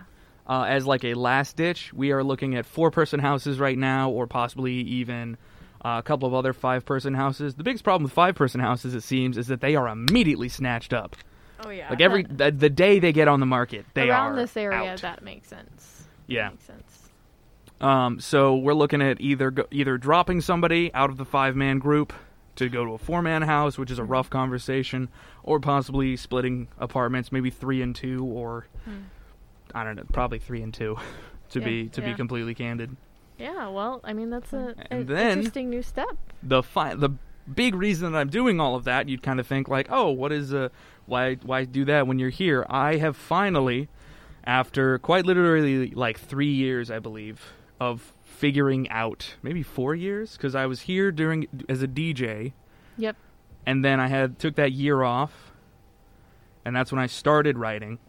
uh, 0.48 0.64
as 0.64 0.86
like 0.86 1.06
a 1.06 1.14
last 1.14 1.56
ditch. 1.56 1.94
We 1.94 2.12
are 2.12 2.24
looking 2.24 2.56
at 2.56 2.66
four 2.66 2.92
person 2.92 3.20
houses 3.20 3.60
right 3.60 3.78
now, 3.78 4.10
or 4.10 4.28
possibly 4.28 4.74
even 4.74 5.38
uh, 5.86 5.98
a 6.00 6.04
couple 6.04 6.28
of 6.28 6.34
other 6.34 6.54
five 6.54 6.86
person 6.86 7.14
houses. 7.14 7.56
The 7.56 7.64
biggest 7.64 7.84
problem 7.84 8.04
with 8.04 8.12
five 8.12 8.36
person 8.36 8.59
houses, 8.59 8.94
it 8.94 9.02
seems, 9.02 9.38
is 9.38 9.48
that 9.48 9.62
they 9.62 9.76
are 9.76 9.88
immediately 9.88 10.50
snatched 10.50 10.92
up. 10.92 11.16
Oh 11.66 11.69
yeah. 11.69 11.89
Like 11.89 12.01
every 12.01 12.23
the, 12.23 12.51
the 12.51 12.69
day 12.69 12.99
they 12.99 13.11
get 13.11 13.28
on 13.28 13.39
the 13.39 13.45
market, 13.45 13.85
they 13.94 14.09
are. 14.09 14.28
Around 14.28 14.33
are 14.33 14.35
this 14.42 14.56
area, 14.57 14.94
out. 14.94 15.01
that 15.01 15.23
makes 15.23 15.47
sense. 15.47 16.04
Yeah. 16.28 16.49
Makes 16.49 16.66
sense. 16.66 17.09
Um, 17.81 18.19
so 18.19 18.56
we're 18.56 18.73
looking 18.73 19.01
at 19.01 19.21
either 19.21 19.51
go, 19.51 19.66
either 19.71 19.97
dropping 19.97 20.42
somebody 20.42 20.94
out 20.94 21.09
of 21.09 21.18
the 21.18 21.25
five 21.25 21.56
man 21.56 21.80
group 21.80 22.11
to 22.56 22.68
go 22.68 22.83
to 22.85 22.92
a 22.94 22.97
four 22.97 23.21
man 23.21 23.42
house, 23.44 23.78
which 23.78 23.89
is 23.89 23.99
a 23.99 24.04
rough 24.04 24.30
conversation, 24.30 25.07
or 25.44 25.59
possibly 25.59 26.18
splitting 26.18 26.68
apartments, 26.78 27.31
maybe 27.31 27.49
three 27.49 27.81
and 27.81 27.95
two, 27.95 28.23
or 28.25 28.68
I 29.73 29.83
don't 29.85 29.95
know, 29.95 30.04
probably 30.11 30.39
three 30.39 30.61
and 30.61 30.73
two, 30.73 30.97
to 31.51 31.59
Yeah, 31.59 31.66
be 31.66 31.89
to 31.89 32.01
be 32.01 32.13
completely 32.13 32.54
candid. 32.54 32.97
Yeah, 33.37 33.69
well, 33.69 34.01
I 34.04 34.11
mean, 34.11 34.30
that's 34.30 34.51
a, 34.51 34.75
And 34.92 35.07
then- 35.07 35.37
interesting 35.37 35.69
new 35.69 35.81
step. 35.81 36.18
the 36.44 36.61
fi- 36.61 36.95
the 36.95 37.11
big 37.56 37.73
reason 37.73 38.11
that 38.11 38.19
I'm 38.19 38.30
doing 38.30 38.59
all 38.59 38.75
of 38.75 38.83
that, 38.83 39.07
you'd 39.07 39.23
kind 39.23 39.39
of 39.39 39.47
think 39.47 39.69
like, 39.69 39.87
oh, 39.89 40.09
what 40.11 40.33
is 40.33 40.54
uh, 40.54 40.68
why 41.09 41.35
why 41.35 41.66
do 41.66 41.85
that 41.85 42.07
when 42.07 42.19
you're 42.19 42.30
here? 42.30 42.66
I 42.69 42.97
have 42.97 43.18
finally, 43.18 43.89
after 44.45 44.97
quite 44.99 45.25
literally 45.25 45.92
like 45.92 46.19
three 46.19 46.51
years, 46.54 46.89
I 46.89 46.99
believe, 46.99 47.44
of 47.80 48.13
figuring 48.23 48.89
out 48.89 49.35
maybe 49.42 49.63
four 49.63 49.95
years 49.95 50.33
because 50.33 50.56
I 50.56 50.66
was 50.66 50.81
here 50.81 51.11
during 51.11 51.47
as 51.68 51.81
a 51.81 51.87
DJ, 51.87 52.54
Yep. 52.97 53.16
and 53.66 53.83
then 53.83 53.99
I 53.99 54.07
had 54.07 54.39
took 54.39 54.56
that 54.56 54.71
year 54.71 55.04
off, 55.04 55.51
and 56.66 56.75
that's 56.75 56.92
when 56.92 56.99
I 56.99 57.07
started 57.07 57.57
writing. 57.57 57.99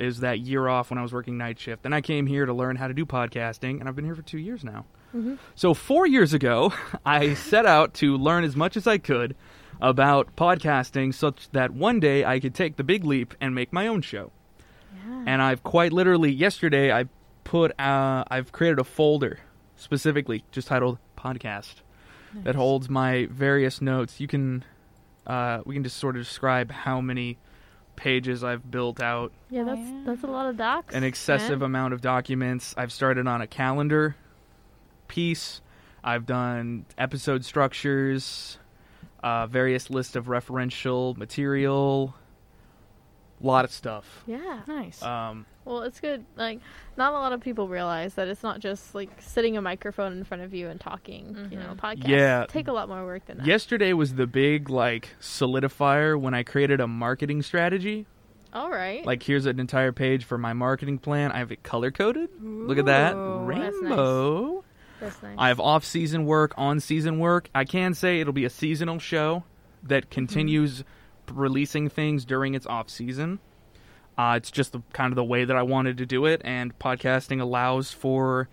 Is 0.00 0.20
that 0.20 0.40
year 0.40 0.66
off 0.68 0.90
when 0.90 0.98
I 0.98 1.02
was 1.02 1.12
working 1.12 1.38
night 1.38 1.58
shift? 1.58 1.84
Then 1.84 1.92
I 1.92 2.00
came 2.00 2.26
here 2.26 2.44
to 2.44 2.52
learn 2.52 2.76
how 2.76 2.88
to 2.88 2.94
do 2.94 3.06
podcasting, 3.06 3.78
and 3.80 3.88
I've 3.88 3.94
been 3.96 4.04
here 4.04 4.16
for 4.16 4.22
two 4.22 4.38
years 4.38 4.64
now. 4.64 4.84
Mm-hmm. 5.16 5.36
So 5.54 5.72
four 5.72 6.06
years 6.06 6.34
ago, 6.34 6.72
I 7.06 7.34
set 7.34 7.64
out 7.64 7.94
to 7.94 8.16
learn 8.18 8.44
as 8.44 8.56
much 8.56 8.76
as 8.76 8.86
I 8.86 8.98
could 8.98 9.36
about 9.80 10.34
podcasting, 10.36 11.14
such 11.14 11.50
that 11.52 11.72
one 11.72 12.00
day 12.00 12.24
I 12.24 12.40
could 12.40 12.54
take 12.54 12.76
the 12.76 12.84
big 12.84 13.04
leap 13.04 13.34
and 13.40 13.54
make 13.54 13.72
my 13.72 13.86
own 13.86 14.02
show. 14.02 14.32
Yeah. 14.94 15.24
And 15.26 15.42
I've 15.42 15.62
quite 15.62 15.92
literally 15.92 16.30
yesterday 16.30 16.92
I 16.92 17.06
put 17.44 17.78
uh, 17.80 18.24
I've 18.28 18.52
created 18.52 18.78
a 18.78 18.84
folder 18.84 19.38
specifically 19.76 20.44
just 20.50 20.68
titled 20.68 20.98
podcast 21.16 21.76
that 22.44 22.54
holds 22.54 22.88
my 22.88 23.26
various 23.30 23.80
notes. 23.80 24.20
You 24.20 24.28
can 24.28 24.64
uh, 25.26 25.60
we 25.64 25.74
can 25.74 25.84
just 25.84 25.96
sort 25.96 26.16
of 26.16 26.22
describe 26.22 26.70
how 26.70 27.00
many 27.00 27.38
pages 27.96 28.44
I've 28.44 28.70
built 28.70 29.02
out, 29.02 29.32
yeah, 29.50 29.64
that's 29.64 29.90
that's 30.06 30.22
a 30.22 30.28
lot 30.28 30.48
of 30.48 30.56
docs. 30.56 30.94
an 30.94 31.04
excessive 31.04 31.60
man. 31.60 31.66
amount 31.66 31.94
of 31.94 32.00
documents. 32.00 32.74
I've 32.78 32.92
started 32.92 33.26
on 33.26 33.42
a 33.42 33.46
calendar 33.46 34.16
piece. 35.08 35.60
I've 36.02 36.24
done 36.24 36.86
episode 36.96 37.44
structures, 37.44 38.58
uh, 39.22 39.46
various 39.46 39.90
list 39.90 40.16
of 40.16 40.26
referential 40.26 41.16
material, 41.16 42.14
a 43.42 43.46
lot 43.46 43.64
of 43.64 43.70
stuff. 43.72 44.22
Yeah. 44.26 44.60
Nice. 44.66 45.02
Um, 45.02 45.46
Well, 45.64 45.82
it's 45.82 46.00
good. 46.00 46.24
Like, 46.36 46.60
not 46.96 47.12
a 47.12 47.16
lot 47.16 47.32
of 47.32 47.40
people 47.40 47.68
realize 47.68 48.14
that 48.14 48.26
it's 48.28 48.42
not 48.42 48.58
just 48.60 48.94
like 48.94 49.10
sitting 49.20 49.56
a 49.56 49.62
microphone 49.62 50.12
in 50.12 50.24
front 50.24 50.42
of 50.42 50.54
you 50.54 50.68
and 50.68 50.80
talking. 50.80 51.48
You 51.50 51.58
know, 51.58 51.74
podcasts 51.76 52.08
Yeah. 52.08 52.46
take 52.48 52.68
a 52.68 52.72
lot 52.72 52.88
more 52.88 53.04
work 53.04 53.26
than 53.26 53.38
that. 53.38 53.46
yesterday 53.46 53.92
was 53.92 54.14
the 54.14 54.26
big 54.26 54.70
like 54.70 55.10
solidifier 55.20 56.18
when 56.20 56.34
I 56.34 56.42
created 56.42 56.80
a 56.80 56.86
marketing 56.88 57.42
strategy. 57.42 58.06
All 58.52 58.70
right. 58.70 59.04
Like 59.04 59.22
here's 59.22 59.44
an 59.46 59.60
entire 59.60 59.92
page 59.92 60.24
for 60.24 60.38
my 60.38 60.54
marketing 60.54 60.98
plan. 60.98 61.30
I 61.32 61.38
have 61.38 61.52
it 61.52 61.62
color 61.62 61.90
coded. 61.90 62.30
Look 62.42 62.78
at 62.78 62.86
that 62.86 63.14
rainbow. 63.14 63.60
that's 63.62 63.82
nice. 63.82 64.64
That's 65.00 65.22
nice. 65.22 65.34
I 65.38 65.48
have 65.48 65.60
off 65.60 65.84
season 65.84 66.26
work, 66.26 66.52
on 66.56 66.80
season 66.80 67.18
work. 67.18 67.48
I 67.54 67.64
can 67.64 67.94
say 67.94 68.20
it'll 68.20 68.32
be 68.32 68.44
a 68.44 68.50
seasonal 68.50 68.98
show 68.98 69.44
that 69.82 70.10
continues 70.10 70.84
releasing 71.32 71.88
things 71.88 72.24
during 72.24 72.54
its 72.54 72.66
off 72.66 72.88
season. 72.90 73.38
Uh, 74.16 74.34
it's 74.36 74.50
just 74.50 74.72
the, 74.72 74.82
kind 74.92 75.12
of 75.12 75.16
the 75.16 75.24
way 75.24 75.44
that 75.44 75.56
I 75.56 75.62
wanted 75.62 75.98
to 75.98 76.06
do 76.06 76.26
it, 76.26 76.42
and 76.44 76.76
podcasting 76.78 77.40
allows 77.40 77.92
for 77.92 78.48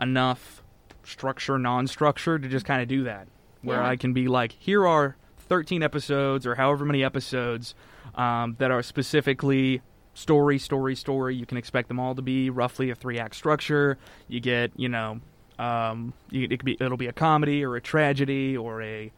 enough 0.00 0.62
structure, 1.02 1.58
non 1.58 1.86
structure 1.86 2.38
to 2.38 2.48
just 2.48 2.64
kind 2.64 2.80
of 2.80 2.88
do 2.88 3.04
that. 3.04 3.26
Where 3.62 3.78
Yeah. 3.78 3.88
I 3.88 3.96
can 3.96 4.12
be 4.12 4.28
like, 4.28 4.52
here 4.52 4.86
are 4.86 5.16
13 5.48 5.82
episodes 5.82 6.46
or 6.46 6.54
however 6.54 6.84
many 6.84 7.02
episodes 7.02 7.74
um, 8.14 8.54
that 8.58 8.70
are 8.70 8.82
specifically 8.82 9.82
story, 10.14 10.58
story, 10.58 10.94
story. 10.94 11.34
You 11.34 11.44
can 11.46 11.58
expect 11.58 11.88
them 11.88 11.98
all 11.98 12.14
to 12.14 12.22
be 12.22 12.48
roughly 12.50 12.90
a 12.90 12.94
three 12.94 13.18
act 13.18 13.34
structure. 13.34 13.98
You 14.28 14.38
get, 14.40 14.70
you 14.76 14.88
know, 14.88 15.20
um, 15.60 16.14
it 16.32 16.48
could 16.48 16.64
be 16.64 16.76
it'll 16.80 16.96
be 16.96 17.06
a 17.06 17.12
comedy 17.12 17.64
or 17.64 17.76
a 17.76 17.82
tragedy 17.82 18.56
or 18.56 18.82
a 18.82 19.12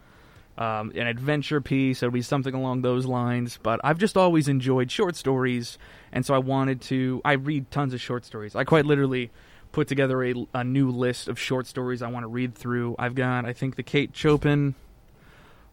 um, 0.58 0.92
an 0.94 1.06
adventure 1.06 1.60
piece. 1.60 2.02
It'll 2.02 2.12
be 2.12 2.20
something 2.20 2.52
along 2.52 2.82
those 2.82 3.06
lines. 3.06 3.58
But 3.62 3.80
I've 3.84 3.98
just 3.98 4.16
always 4.16 4.48
enjoyed 4.48 4.90
short 4.90 5.14
stories, 5.14 5.78
and 6.10 6.26
so 6.26 6.34
I 6.34 6.38
wanted 6.38 6.80
to. 6.82 7.22
I 7.24 7.34
read 7.34 7.70
tons 7.70 7.94
of 7.94 8.00
short 8.00 8.24
stories. 8.24 8.56
I 8.56 8.64
quite 8.64 8.84
literally 8.84 9.30
put 9.70 9.86
together 9.88 10.22
a, 10.24 10.34
a 10.52 10.64
new 10.64 10.90
list 10.90 11.28
of 11.28 11.38
short 11.38 11.66
stories 11.66 12.02
I 12.02 12.08
want 12.08 12.24
to 12.24 12.28
read 12.28 12.56
through. 12.56 12.96
I've 12.98 13.14
got 13.14 13.44
I 13.46 13.52
think 13.52 13.76
the 13.76 13.84
Kate 13.84 14.10
Chopin 14.12 14.74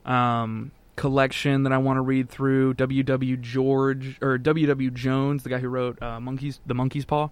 um, 0.06 0.72
collection 0.96 1.64
that 1.64 1.74
I 1.74 1.80
want 1.80 1.98
to 1.98 2.02
read 2.02 2.30
through. 2.30 2.76
W. 2.76 3.02
W. 3.02 3.38
George 3.38 4.20
or 4.22 4.38
W. 4.38 4.68
W. 4.68 4.92
Jones, 4.92 5.42
the 5.42 5.50
guy 5.50 5.58
who 5.58 5.68
wrote 5.68 6.00
uh, 6.02 6.20
Monkeys, 6.20 6.60
the 6.68 6.76
Monkey's 6.76 7.06
Paw. 7.06 7.30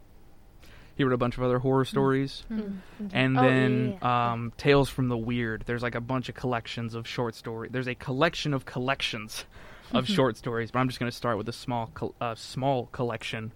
He 0.97 1.03
wrote 1.03 1.13
a 1.13 1.17
bunch 1.17 1.37
of 1.37 1.43
other 1.43 1.59
horror 1.59 1.85
stories. 1.85 2.43
Mm. 2.51 2.79
And 3.13 3.37
Oh, 3.37 3.41
then 3.43 3.97
yeah. 4.01 4.31
Um, 4.33 4.51
Tales 4.57 4.89
from 4.89 5.09
the 5.09 5.17
Weird. 5.17 5.63
There's 5.67 5.83
like 5.83 5.93
a 5.95 6.01
bunch 6.01 6.27
of 6.27 6.35
collections 6.35 6.95
of 6.95 7.07
short 7.07 7.35
stories. 7.35 7.71
There's 7.71 7.87
a 7.87 7.95
collection 7.95 8.53
of 8.53 8.65
collections 8.65 9.45
of 9.93 10.07
short 10.07 10.35
stories, 10.37 10.71
but 10.71 10.79
I'm 10.79 10.87
just 10.89 10.99
going 10.99 11.09
to 11.11 11.15
start 11.15 11.37
with 11.37 11.47
a 11.47 11.53
small 11.53 11.91
col- 11.93 12.15
uh, 12.19 12.33
small 12.35 12.87
collection. 12.87 13.51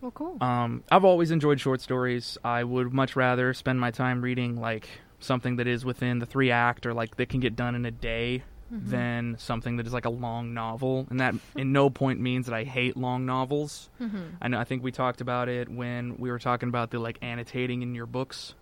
well, 0.00 0.10
cool. 0.10 0.36
Um, 0.40 0.82
I've 0.90 1.04
always 1.04 1.30
enjoyed 1.30 1.60
short 1.60 1.80
stories. 1.80 2.36
I 2.44 2.64
would 2.64 2.92
much 2.92 3.16
rather 3.16 3.54
spend 3.54 3.80
my 3.80 3.90
time 3.90 4.20
reading 4.20 4.60
like 4.60 4.88
something 5.20 5.56
that 5.56 5.66
is 5.66 5.84
within 5.84 6.18
the 6.18 6.26
three 6.26 6.50
act 6.50 6.84
or 6.84 6.94
like 6.94 7.16
that 7.16 7.28
can 7.28 7.40
get 7.40 7.56
done 7.56 7.74
in 7.74 7.84
a 7.86 7.90
day 7.90 8.42
Mm-hmm. 8.72 8.90
than 8.90 9.36
something 9.38 9.76
that 9.78 9.86
is 9.86 9.94
like 9.94 10.04
a 10.04 10.10
long 10.10 10.52
novel. 10.52 11.06
And 11.08 11.20
that 11.20 11.34
in 11.56 11.72
no 11.72 11.88
point 11.88 12.20
means 12.20 12.44
that 12.46 12.54
I 12.54 12.64
hate 12.64 12.98
long 12.98 13.24
novels. 13.24 13.88
Mm-hmm. 13.98 14.18
I 14.42 14.48
know 14.48 14.58
I 14.58 14.64
think 14.64 14.82
we 14.82 14.92
talked 14.92 15.22
about 15.22 15.48
it 15.48 15.70
when 15.70 16.18
we 16.18 16.30
were 16.30 16.38
talking 16.38 16.68
about 16.68 16.90
the 16.90 16.98
like 16.98 17.16
annotating 17.22 17.80
in 17.80 17.94
your 17.94 18.04
books. 18.04 18.54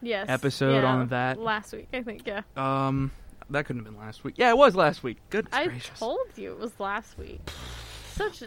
yes. 0.00 0.26
episode 0.30 0.80
Yeah, 0.82 0.84
on 0.86 1.08
that. 1.08 1.38
last 1.38 1.74
week. 1.74 1.88
I 1.92 2.02
think. 2.02 2.26
Yeah. 2.26 2.40
Um, 2.56 3.10
that 3.50 3.66
couldn't 3.66 3.84
have 3.84 3.92
been 3.92 4.00
last 4.02 4.24
week. 4.24 4.36
Yeah, 4.38 4.48
it 4.48 4.56
was 4.56 4.74
last 4.74 5.02
week. 5.02 5.18
Good. 5.28 5.46
I 5.52 5.66
gracious. 5.66 5.98
told 5.98 6.20
you 6.36 6.52
it 6.52 6.58
was 6.58 6.72
last 6.80 7.18
week. 7.18 7.40
Such 8.12 8.40
a 8.40 8.46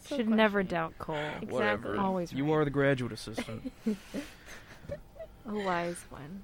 so 0.00 0.16
Should 0.16 0.30
never 0.30 0.62
doubt 0.62 0.94
Cole. 0.98 1.16
Exactly. 1.16 1.48
Whatever. 1.52 1.98
Always 1.98 2.32
You 2.32 2.44
right. 2.44 2.52
are 2.60 2.64
the 2.64 2.70
graduate 2.70 3.12
assistant. 3.12 3.70
A 3.86 5.54
wise 5.54 6.02
one. 6.08 6.42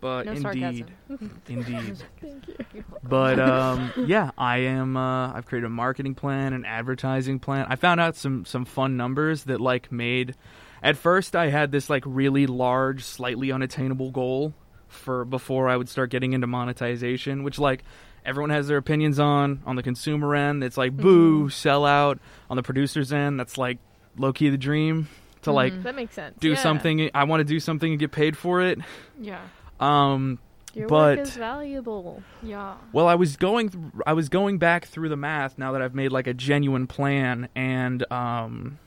But 0.00 0.24
No 0.26 0.32
indeed, 0.32 0.86
indeed. 1.48 1.98
Thank 2.20 2.48
you. 2.48 2.84
But 3.02 3.38
um, 3.38 3.92
yeah, 4.06 4.30
I 4.38 4.58
am. 4.58 4.96
Uh, 4.96 5.32
I've 5.34 5.44
created 5.46 5.66
a 5.66 5.70
marketing 5.70 6.14
plan, 6.14 6.54
an 6.54 6.64
advertising 6.64 7.38
plan. 7.38 7.66
I 7.68 7.76
found 7.76 8.00
out 8.00 8.16
some 8.16 8.44
some 8.46 8.64
fun 8.64 8.96
numbers 8.96 9.44
that 9.44 9.60
like 9.60 9.92
made. 9.92 10.36
At 10.82 10.96
first, 10.96 11.36
I 11.36 11.48
had 11.50 11.70
this 11.70 11.90
like 11.90 12.04
really 12.06 12.46
large, 12.46 13.04
slightly 13.04 13.52
unattainable 13.52 14.10
goal 14.10 14.54
for 14.88 15.24
before 15.26 15.68
I 15.68 15.76
would 15.76 15.88
start 15.90 16.08
getting 16.10 16.32
into 16.32 16.46
monetization, 16.46 17.42
which 17.42 17.58
like 17.58 17.84
everyone 18.24 18.50
has 18.50 18.68
their 18.68 18.78
opinions 18.78 19.18
on. 19.18 19.60
On 19.66 19.76
the 19.76 19.82
consumer 19.82 20.34
end, 20.34 20.64
it's 20.64 20.78
like 20.78 20.96
boo, 20.96 21.50
sell 21.50 21.84
out. 21.84 22.18
On 22.48 22.56
the 22.56 22.62
producer's 22.62 23.12
end, 23.12 23.38
that's 23.38 23.58
like 23.58 23.76
low 24.16 24.32
key 24.32 24.48
the 24.48 24.56
dream 24.56 25.08
to 25.42 25.52
like 25.52 25.82
That 25.82 25.94
makes 25.94 26.14
sense. 26.14 26.38
do 26.40 26.50
yeah. 26.50 26.54
something. 26.56 27.10
I 27.14 27.24
want 27.24 27.40
to 27.40 27.44
do 27.44 27.60
something 27.60 27.90
and 27.92 28.00
get 28.00 28.12
paid 28.12 28.36
for 28.36 28.62
it. 28.62 28.78
Yeah. 29.20 29.40
Um, 29.80 30.38
Your 30.74 30.86
but- 30.88 31.18
work 31.18 31.26
is 31.26 31.36
valuable. 31.36 32.22
Yeah. 32.42 32.74
Well, 32.92 33.06
I 33.08 33.14
was 33.16 33.36
going, 33.36 33.70
th- 33.70 33.84
I 34.06 34.12
was 34.12 34.28
going 34.28 34.58
back 34.58 34.86
through 34.86 35.08
the 35.08 35.16
math 35.16 35.58
now 35.58 35.72
that 35.72 35.82
I've 35.82 35.94
made 35.94 36.12
like 36.12 36.26
a 36.26 36.34
genuine 36.34 36.86
plan, 36.86 37.48
and 37.56 38.04
um, 38.12 38.78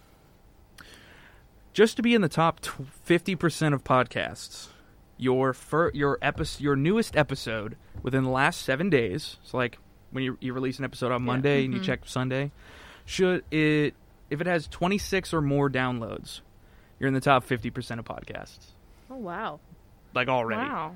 just 1.73 1.97
to 1.97 2.03
be 2.03 2.13
in 2.13 2.21
the 2.21 2.29
top 2.29 2.59
fifty 3.03 3.35
percent 3.35 3.73
of 3.73 3.83
podcasts, 3.83 4.67
your 5.17 5.53
fir- 5.53 5.91
your 5.93 6.17
episode, 6.21 6.61
your 6.61 6.75
newest 6.75 7.15
episode 7.15 7.75
within 8.01 8.23
the 8.23 8.29
last 8.29 8.61
seven 8.61 8.89
days. 8.89 9.37
So 9.43 9.57
like 9.57 9.77
when 10.11 10.23
you 10.23 10.37
you 10.39 10.53
release 10.53 10.77
an 10.79 10.85
episode 10.85 11.11
on 11.11 11.23
Monday 11.23 11.65
and 11.65 11.73
you 11.73 11.79
Mhm. 11.79 11.83
check 11.85 12.01
Sunday, 12.05 12.51
should 13.05 13.43
it 13.51 13.95
if 14.29 14.39
it 14.41 14.47
has 14.47 14.67
twenty 14.67 14.97
six 14.97 15.33
or 15.33 15.41
more 15.41 15.69
downloads, 15.69 16.41
you're 16.99 17.07
in 17.07 17.13
the 17.13 17.21
top 17.21 17.43
fifty 17.43 17.69
percent 17.71 17.99
of 17.99 18.05
podcasts. 18.05 18.67
Oh 19.09 19.15
wow. 19.17 19.59
Like 20.13 20.27
already. 20.27 20.61
Wow. 20.69 20.95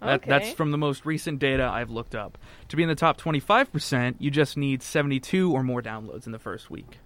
That, 0.00 0.22
That's 0.22 0.52
from 0.52 0.70
the 0.70 0.78
most 0.78 1.04
recent 1.04 1.40
data 1.40 1.64
I've 1.64 1.90
looked 1.90 2.14
up. 2.14 2.38
To 2.68 2.76
be 2.76 2.82
in 2.82 2.88
the 2.88 2.94
top 2.94 3.20
25%, 3.20 4.16
you 4.18 4.30
just 4.30 4.56
need 4.56 4.82
72 4.82 5.52
or 5.52 5.62
more 5.62 5.82
downloads 5.82 6.24
in 6.24 6.32
the 6.32 6.38
first 6.38 6.70
week. 6.70 6.98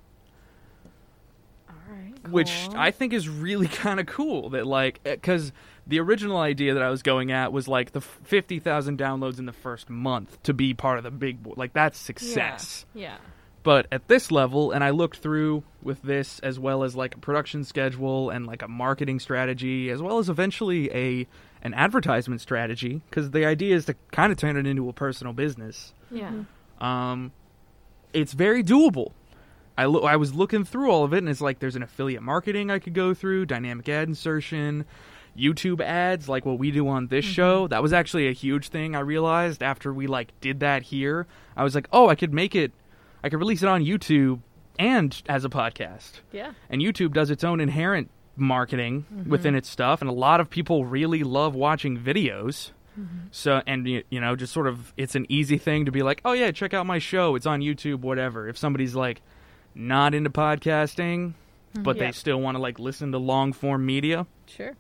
All 1.69 1.75
right. 1.91 2.31
Which. 2.31 2.69
I 2.75 2.93
think 2.93 3.13
is 3.13 3.29
really 3.29 3.67
kind 3.69 3.99
of 3.99 4.07
cool 4.07 4.51
that, 4.51 4.67
like, 4.67 5.01
eh, 5.05 5.17
because 5.17 5.53
the 5.89 5.99
original 5.99 6.37
idea 6.37 6.75
that 6.75 6.83
I 6.83 6.91
was 6.91 7.03
going 7.03 7.33
at 7.33 7.53
was 7.53 7.67
like 7.67 7.91
the 7.93 8.01
50,000 8.01 8.97
downloads 8.97 9.41
in 9.41 9.47
the 9.47 9.53
first 9.53 9.91
month 9.91 10.41
to 10.45 10.55
be 10.55 10.73
part 10.73 10.99
of 10.99 11.05
the 11.05 11.11
big 11.11 11.43
boy. 11.43 11.55
Like, 11.57 11.73
that's 11.73 11.99
success. 11.99 12.87
Yeah. 12.95 13.17
But 13.65 13.87
at 13.91 14.07
this 14.09 14.31
level, 14.31 14.71
and 14.73 14.85
I 14.85 14.91
looked 14.91 15.17
through 15.17 15.65
with 15.83 16.01
this 16.03 16.39
as 16.41 16.59
well 16.61 16.85
as 16.85 16.95
like 16.95 17.17
a 17.17 17.19
production 17.19 17.65
schedule 17.65 18.31
and 18.31 18.47
like 18.47 18.63
a 18.63 18.69
marketing 18.69 19.19
strategy, 19.19 19.91
as 19.91 20.01
well 20.01 20.19
as 20.19 20.29
eventually 20.29 20.91
a 20.95 21.27
an 21.63 21.73
advertisement 21.75 22.43
strategy, 22.43 23.01
because 23.11 23.31
the 23.31 23.47
idea 23.47 23.75
is 23.75 23.87
to 23.87 23.95
kind 24.13 24.31
of 24.31 24.39
turn 24.39 24.57
it 24.59 24.67
into 24.67 24.89
a 24.89 24.93
personal 24.93 25.33
business. 25.33 25.95
Yeah. 26.11 26.31
Mhm. 26.79 26.85
Um, 26.85 27.33
it's 28.13 28.35
very 28.35 28.63
doable. 28.63 29.13
I 29.79 29.87
lo- 29.87 30.03
I 30.03 30.17
was 30.17 30.35
looking 30.35 30.65
through 30.65 30.91
all 30.91 31.03
of 31.05 31.15
it, 31.15 31.19
and 31.19 31.29
it's 31.31 31.41
like 31.41 31.59
there's 31.59 31.75
an 31.75 31.83
affiliate 31.83 32.23
marketing 32.23 32.71
I 32.71 32.79
could 32.79 32.93
go 32.95 33.15
through, 33.15 33.47
dynamic 33.47 33.89
ad 33.89 34.09
insertion, 34.09 34.85
YouTube 35.37 35.81
ads, 35.81 36.29
like 36.29 36.45
what 36.45 36.59
we 36.59 36.71
do 36.71 36.87
on 36.87 37.07
this 37.09 37.25
show. 37.25 37.67
That 37.67 37.83
was 37.83 37.93
actually 37.95 38.29
a 38.29 38.33
huge 38.33 38.69
thing. 38.69 38.95
I 38.95 39.01
realized 39.01 39.63
after 39.63 39.93
we 39.93 40.07
like 40.07 40.39
did 40.43 40.61
that 40.61 40.83
here, 40.83 41.27
I 41.57 41.65
was 41.65 41.75
like, 41.75 41.89
oh, 41.93 42.09
I 42.09 42.15
could 42.15 42.33
make 42.35 42.55
it, 42.55 42.71
I 43.25 43.31
could 43.31 43.39
release 43.39 43.63
it 43.63 43.69
on 43.71 43.83
YouTube 43.83 44.41
and 44.79 45.21
as 45.27 45.47
a 45.47 45.49
podcast. 45.49 46.21
Yeah. 46.31 46.53
And 46.69 46.83
YouTube 46.83 47.15
does 47.15 47.31
its 47.31 47.43
own 47.43 47.59
inherent 47.59 48.11
marketing 48.37 49.07
mm-hmm. 49.11 49.31
within 49.31 49.55
its 49.55 49.69
stuff, 49.69 50.03
and 50.03 50.11
a 50.11 50.13
lot 50.13 50.41
of 50.41 50.51
people 50.51 50.85
really 50.85 51.23
love 51.23 51.55
watching 51.55 51.99
videos. 51.99 52.73
Mm-hmm. 53.01 53.29
So, 53.31 53.63
and 53.67 53.89
you 53.89 54.21
know, 54.21 54.37
just 54.37 54.53
sort 54.53 54.67
of, 54.67 54.93
it's 54.99 55.15
an 55.15 55.25
easy 55.31 55.57
thing 55.57 55.87
to 55.87 55.91
be 55.91 56.03
like, 56.03 56.21
oh 56.27 56.33
yeah, 56.33 56.51
check 56.51 56.75
out 56.75 56.85
my 56.85 56.99
show. 56.99 57.35
It's 57.35 57.47
on 57.47 57.61
YouTube, 57.61 58.01
whatever. 58.01 58.47
If 58.47 58.59
somebody's 58.59 58.95
like 58.95 59.23
not 59.75 60.15
into 60.15 60.29
podcasting, 60.29 61.29
mm-hmm. 61.29 61.83
but 61.83 61.99
they 61.99 62.13
still 62.13 62.41
want 62.43 62.57
to 62.57 62.61
like 62.61 62.79
listen 62.79 63.11
to 63.13 63.19
long 63.19 63.55
form 63.55 63.87
media, 63.87 64.27
Sure. 64.47 64.75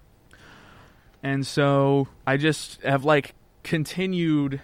and 1.23 1.47
so 1.47 2.09
I 2.27 2.37
just 2.37 2.83
have 2.83 3.07
like 3.07 3.35
continued. 3.63 4.61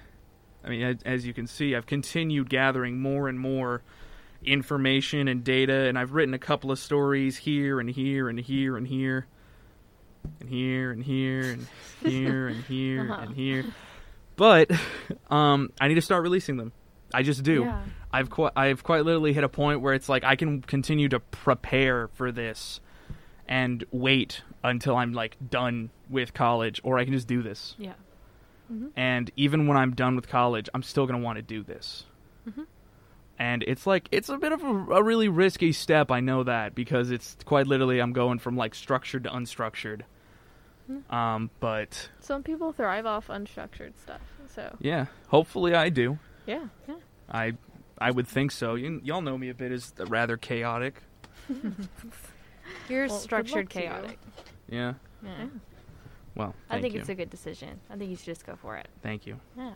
I 0.65 0.69
mean, 0.69 0.99
as, 1.05 1.25
you 1.27 1.33
can 1.33 1.47
see, 1.47 1.75
I've 1.75 1.87
continued 1.87 2.51
gathering 2.51 3.01
more 3.01 3.29
and 3.29 3.39
more 3.39 3.83
information 4.45 5.29
and 5.29 5.43
data, 5.45 5.87
and 5.89 5.99
I've 5.99 6.13
written 6.13 6.35
a 6.35 6.39
couple 6.39 6.71
of 6.71 6.79
stories 6.79 7.37
here 7.39 7.81
and 7.81 7.89
here 7.91 8.29
and 8.29 8.39
here 8.39 8.77
and 8.77 8.87
here 8.87 9.27
and 10.41 10.49
here 10.49 10.91
and 10.91 11.03
here 11.03 11.41
and 11.53 11.67
here 12.03 12.49
and 12.49 12.65
here 12.65 13.01
Uh-huh. 13.13 13.23
and 13.23 13.35
here. 13.35 13.65
But 14.37 14.71
um, 15.31 15.71
I 15.81 15.89
need 15.89 15.95
to 15.95 16.03
start 16.03 16.23
releasing 16.23 16.57
them. 16.57 16.73
I 17.13 17.23
just 17.23 17.43
do. 17.43 17.63
Yeah. 17.63 17.83
I've 18.13 18.31
quite 18.31 18.53
I've 18.57 18.83
quite 18.83 19.05
literally 19.05 19.33
hit 19.33 19.45
a 19.45 19.49
point 19.49 19.81
where 19.81 19.95
it's 19.95 20.09
like 20.09 20.25
I 20.25 20.37
can 20.37 20.63
continue 20.63 21.09
to 21.09 21.21
prepare 21.21 22.09
for 22.09 22.31
this 22.33 22.81
and 23.49 23.85
wait 23.91 24.43
until 24.63 24.97
I'm 24.97 25.13
like 25.13 25.37
done 25.51 25.91
with 26.09 26.33
college, 26.35 26.81
or 26.85 26.99
I 26.99 27.05
can 27.05 27.13
just 27.13 27.27
do 27.27 27.43
this. 27.43 27.75
Yeah. 27.79 27.95
And 28.97 29.31
even 29.37 29.67
when 29.67 29.77
I'm 29.77 29.95
done 29.95 30.15
with 30.17 30.29
college, 30.29 30.69
I'm 30.75 30.83
still 30.83 31.07
gonna 31.07 31.19
want 31.19 31.37
to 31.37 31.43
do 31.43 31.63
this. 31.63 32.05
Mhm. 32.49 32.67
And 33.39 33.65
it's 33.67 33.87
like 33.87 34.09
it's 34.13 34.29
a 34.29 34.37
bit 34.37 34.53
of 34.53 34.63
a, 34.63 34.67
a 34.69 35.03
really 35.03 35.29
risky 35.29 35.73
step. 35.73 36.11
I 36.11 36.21
know 36.21 36.45
that 36.45 36.75
because 36.75 37.11
it's 37.11 37.37
quite 37.45 37.67
literally 37.67 37.99
I'm 38.01 38.13
going 38.13 38.39
from 38.39 38.57
like 38.57 38.75
structured 38.75 39.25
to 39.25 39.31
unstructured. 39.31 40.03
Mhm. 40.91 41.13
Um, 41.13 41.51
but 41.59 42.11
Some 42.21 42.43
people 42.43 42.73
thrive 42.73 43.07
off 43.07 43.29
unstructured 43.29 43.97
stuff. 44.03 44.21
So 44.55 44.77
yeah, 44.81 45.07
hopefully 45.29 45.75
I 45.75 45.89
do. 45.89 46.19
yeah, 46.47 46.67
yeah. 46.89 46.97
I 47.31 47.55
I 47.99 48.11
would 48.11 48.29
think 48.29 48.51
so. 48.53 48.75
You, 48.77 49.01
y'all 49.05 49.21
know 49.23 49.37
me 49.39 49.49
a 49.49 49.55
bit 49.55 49.73
as 49.73 49.93
rather 49.99 50.37
chaotic. 50.37 51.03
You're 52.89 53.07
Well, 53.09 53.19
structured 53.19 53.57
luck 53.65 53.69
to 53.71 53.81
you. 53.83 53.89
chaotic. 53.89 54.19
Yeah. 54.69 54.95
Yeah. 55.25 55.47
Well, 56.35 56.55
I 56.69 56.81
think 56.81 56.95
you. 56.95 57.01
it's 57.01 57.09
a 57.09 57.15
good 57.15 57.31
decision. 57.31 57.81
I 57.91 57.97
think 57.97 58.11
you 58.11 58.17
should 58.17 58.27
just 58.27 58.47
go 58.47 58.57
for 58.57 58.77
it. 58.77 58.89
Thank 59.03 59.27
you. 59.27 59.39
Yeah. 59.57 59.73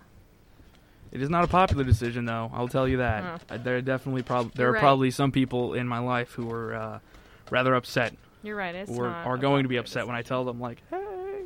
It 1.12 1.22
is 1.22 1.30
not 1.30 1.44
a 1.44 1.46
popular 1.46 1.84
decision, 1.84 2.24
though. 2.24 2.50
I'll 2.54 2.68
tell 2.68 2.88
you 2.88 2.96
that. 2.98 3.42
Oh. 3.50 3.58
There 3.58 3.76
are 3.76 3.80
definitely 3.80 4.22
prob- 4.22 4.52
there 4.54 4.64
You're 4.66 4.70
are 4.70 4.74
right. 4.74 4.80
probably 4.80 5.10
some 5.10 5.30
people 5.32 5.74
in 5.74 5.86
my 5.86 5.98
life 5.98 6.32
who 6.32 6.50
are 6.50 6.74
uh, 6.74 6.98
rather 7.50 7.74
upset 7.74 8.14
You're 8.42 8.56
right. 8.56 8.74
It's 8.74 8.90
or 8.90 9.04
not 9.08 9.26
are 9.26 9.36
going 9.36 9.62
to 9.64 9.68
be 9.68 9.76
upset 9.76 10.06
when 10.06 10.16
I 10.16 10.22
tell 10.22 10.44
them 10.44 10.58
like, 10.60 10.82
"Hey, 10.90 11.44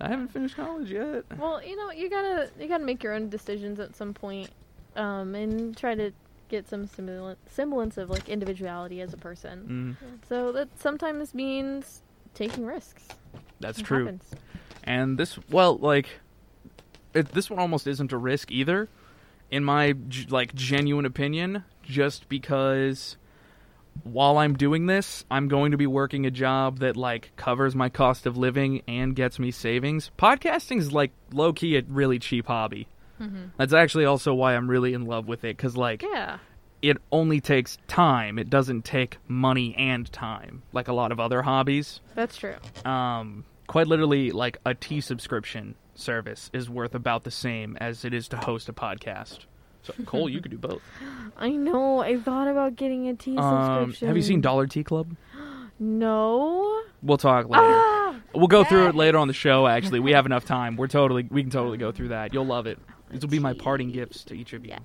I 0.00 0.08
haven't 0.08 0.28
finished 0.28 0.54
college 0.56 0.90
yet." 0.92 1.24
Well, 1.38 1.62
you 1.64 1.76
know, 1.76 1.90
you 1.90 2.08
gotta 2.08 2.50
you 2.58 2.68
gotta 2.68 2.84
make 2.84 3.02
your 3.02 3.14
own 3.14 3.28
decisions 3.28 3.80
at 3.80 3.96
some 3.96 4.14
point, 4.14 4.50
um, 4.96 5.34
and 5.34 5.76
try 5.76 5.94
to 5.96 6.12
get 6.48 6.68
some 6.68 6.86
semblance 6.86 7.38
semblance 7.50 7.96
of 7.98 8.10
like 8.10 8.28
individuality 8.28 9.00
as 9.00 9.12
a 9.12 9.16
person. 9.18 9.96
Mm, 10.00 10.18
So 10.28 10.52
that 10.52 10.68
sometimes 10.78 11.34
means 11.34 12.02
taking 12.34 12.64
risks. 12.64 13.08
That's 13.60 13.78
It 13.80 13.84
true. 13.84 14.04
happens. 14.06 14.24
And 14.84 15.18
this, 15.18 15.38
well, 15.50 15.76
like, 15.76 16.08
it, 17.14 17.28
this 17.32 17.50
one 17.50 17.58
almost 17.58 17.86
isn't 17.86 18.12
a 18.12 18.16
risk 18.16 18.50
either, 18.50 18.88
in 19.50 19.64
my 19.64 19.94
like 20.28 20.54
genuine 20.54 21.04
opinion. 21.04 21.64
Just 21.82 22.28
because 22.28 23.16
while 24.04 24.36
I'm 24.38 24.54
doing 24.56 24.86
this, 24.86 25.24
I'm 25.30 25.48
going 25.48 25.70
to 25.72 25.76
be 25.78 25.86
working 25.86 26.26
a 26.26 26.30
job 26.30 26.78
that 26.80 26.96
like 26.96 27.32
covers 27.36 27.74
my 27.74 27.88
cost 27.88 28.26
of 28.26 28.36
living 28.36 28.82
and 28.86 29.16
gets 29.16 29.38
me 29.38 29.50
savings. 29.50 30.10
Podcasting 30.18 30.78
is 30.78 30.92
like 30.92 31.12
low 31.32 31.52
key 31.52 31.76
a 31.76 31.82
really 31.88 32.18
cheap 32.18 32.46
hobby. 32.46 32.88
Mhm. 33.20 33.50
That's 33.56 33.72
actually 33.72 34.04
also 34.04 34.34
why 34.34 34.54
I'm 34.54 34.68
really 34.70 34.92
in 34.94 35.06
love 35.06 35.26
with 35.28 35.44
it 35.44 35.56
because 35.56 35.76
like 35.76 36.02
Yeah. 36.02 36.38
It 36.82 36.96
only 37.12 37.40
takes 37.40 37.78
time. 37.88 38.38
It 38.38 38.48
doesn't 38.50 38.84
take 38.84 39.18
money 39.26 39.74
and 39.76 40.10
time 40.12 40.62
like 40.72 40.88
a 40.88 40.92
lot 40.92 41.12
of 41.12 41.18
other 41.20 41.42
hobbies 41.42 42.00
That's 42.14 42.36
true. 42.36 42.54
um, 42.84 43.44
quite 43.66 43.86
literally 43.86 44.30
like 44.30 44.58
a 44.64 44.74
tea 44.74 45.00
subscription 45.00 45.74
service 45.94 46.50
is 46.52 46.70
worth 46.70 46.94
about 46.94 47.24
the 47.24 47.30
same 47.30 47.76
as 47.80 48.04
it 48.04 48.14
is 48.14 48.28
to 48.28 48.36
host 48.36 48.68
a 48.68 48.72
podcast. 48.72 49.40
So 49.82 49.92
Cole, 50.06 50.28
you 50.28 50.40
could 50.40 50.50
do 50.52 50.58
both. 50.58 50.82
I 51.36 51.50
know. 51.50 51.98
I 52.00 52.18
thought 52.18 52.48
about 52.48 52.76
getting 52.76 53.08
a 53.08 53.14
tea 53.14 53.36
Um, 53.36 53.64
subscription. 53.92 54.08
have 54.08 54.16
you 54.16 54.22
seen 54.22 54.40
Dollar 54.40 54.66
Tea 54.66 54.84
Club? 54.84 55.16
No. 55.80 56.82
We'll 57.02 57.18
talk 57.18 57.48
later. 57.48 57.62
Ah! 57.64 58.16
we'll 58.34 58.48
go 58.48 58.64
through 58.64 58.88
it 58.88 58.94
later 58.96 59.16
on 59.18 59.28
the 59.28 59.34
show. 59.34 59.66
Actually, 59.66 60.00
we 60.00 60.10
have 60.12 60.26
enough 60.26 60.44
time. 60.44 60.76
We're 60.76 60.88
totally 60.88 61.26
we 61.30 61.42
can 61.42 61.50
totally 61.50 61.78
go 61.78 61.92
through 61.92 62.08
that. 62.08 62.34
You'll 62.34 62.46
love 62.46 62.66
it. 62.66 62.78
These 63.10 63.22
will 63.22 63.28
be 63.28 63.38
my 63.38 63.52
parting 63.54 63.90
gifts 63.92 64.24
to 64.24 64.34
each 64.36 64.52
of 64.52 64.64
you 64.64 64.72
Yes. 64.72 64.80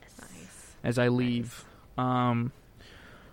As 0.83 0.99
I 0.99 1.07
leave. 1.07 1.65
Um, 1.97 2.51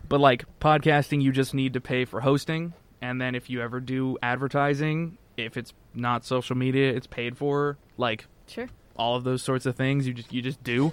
but 0.09 0.21
like 0.21 0.45
podcasting, 0.61 1.23
you 1.23 1.33
just 1.33 1.55
need 1.55 1.73
to 1.75 1.81
pay 1.81 2.05
for 2.05 2.21
hosting, 2.21 2.73
and 3.01 3.21
then 3.21 3.35
if 3.35 3.49
you 3.49 3.61
ever 3.63 3.81
do 3.81 4.19
advertising, 4.23 5.19
if 5.37 5.57
it's 5.57 5.73
not 5.95 6.25
social 6.25 6.57
media, 6.57 6.93
it's 6.93 7.07
paid 7.07 7.37
for. 7.39 7.79
Like 7.97 8.27
Sure. 8.47 8.69
all 8.97 9.15
of 9.17 9.25
those 9.25 9.43
sorts 9.43 9.67
of 9.67 9.77
things 9.77 10.07
you 10.07 10.15
just 10.15 10.33
you 10.33 10.43
just 10.43 10.63
do. 10.65 10.93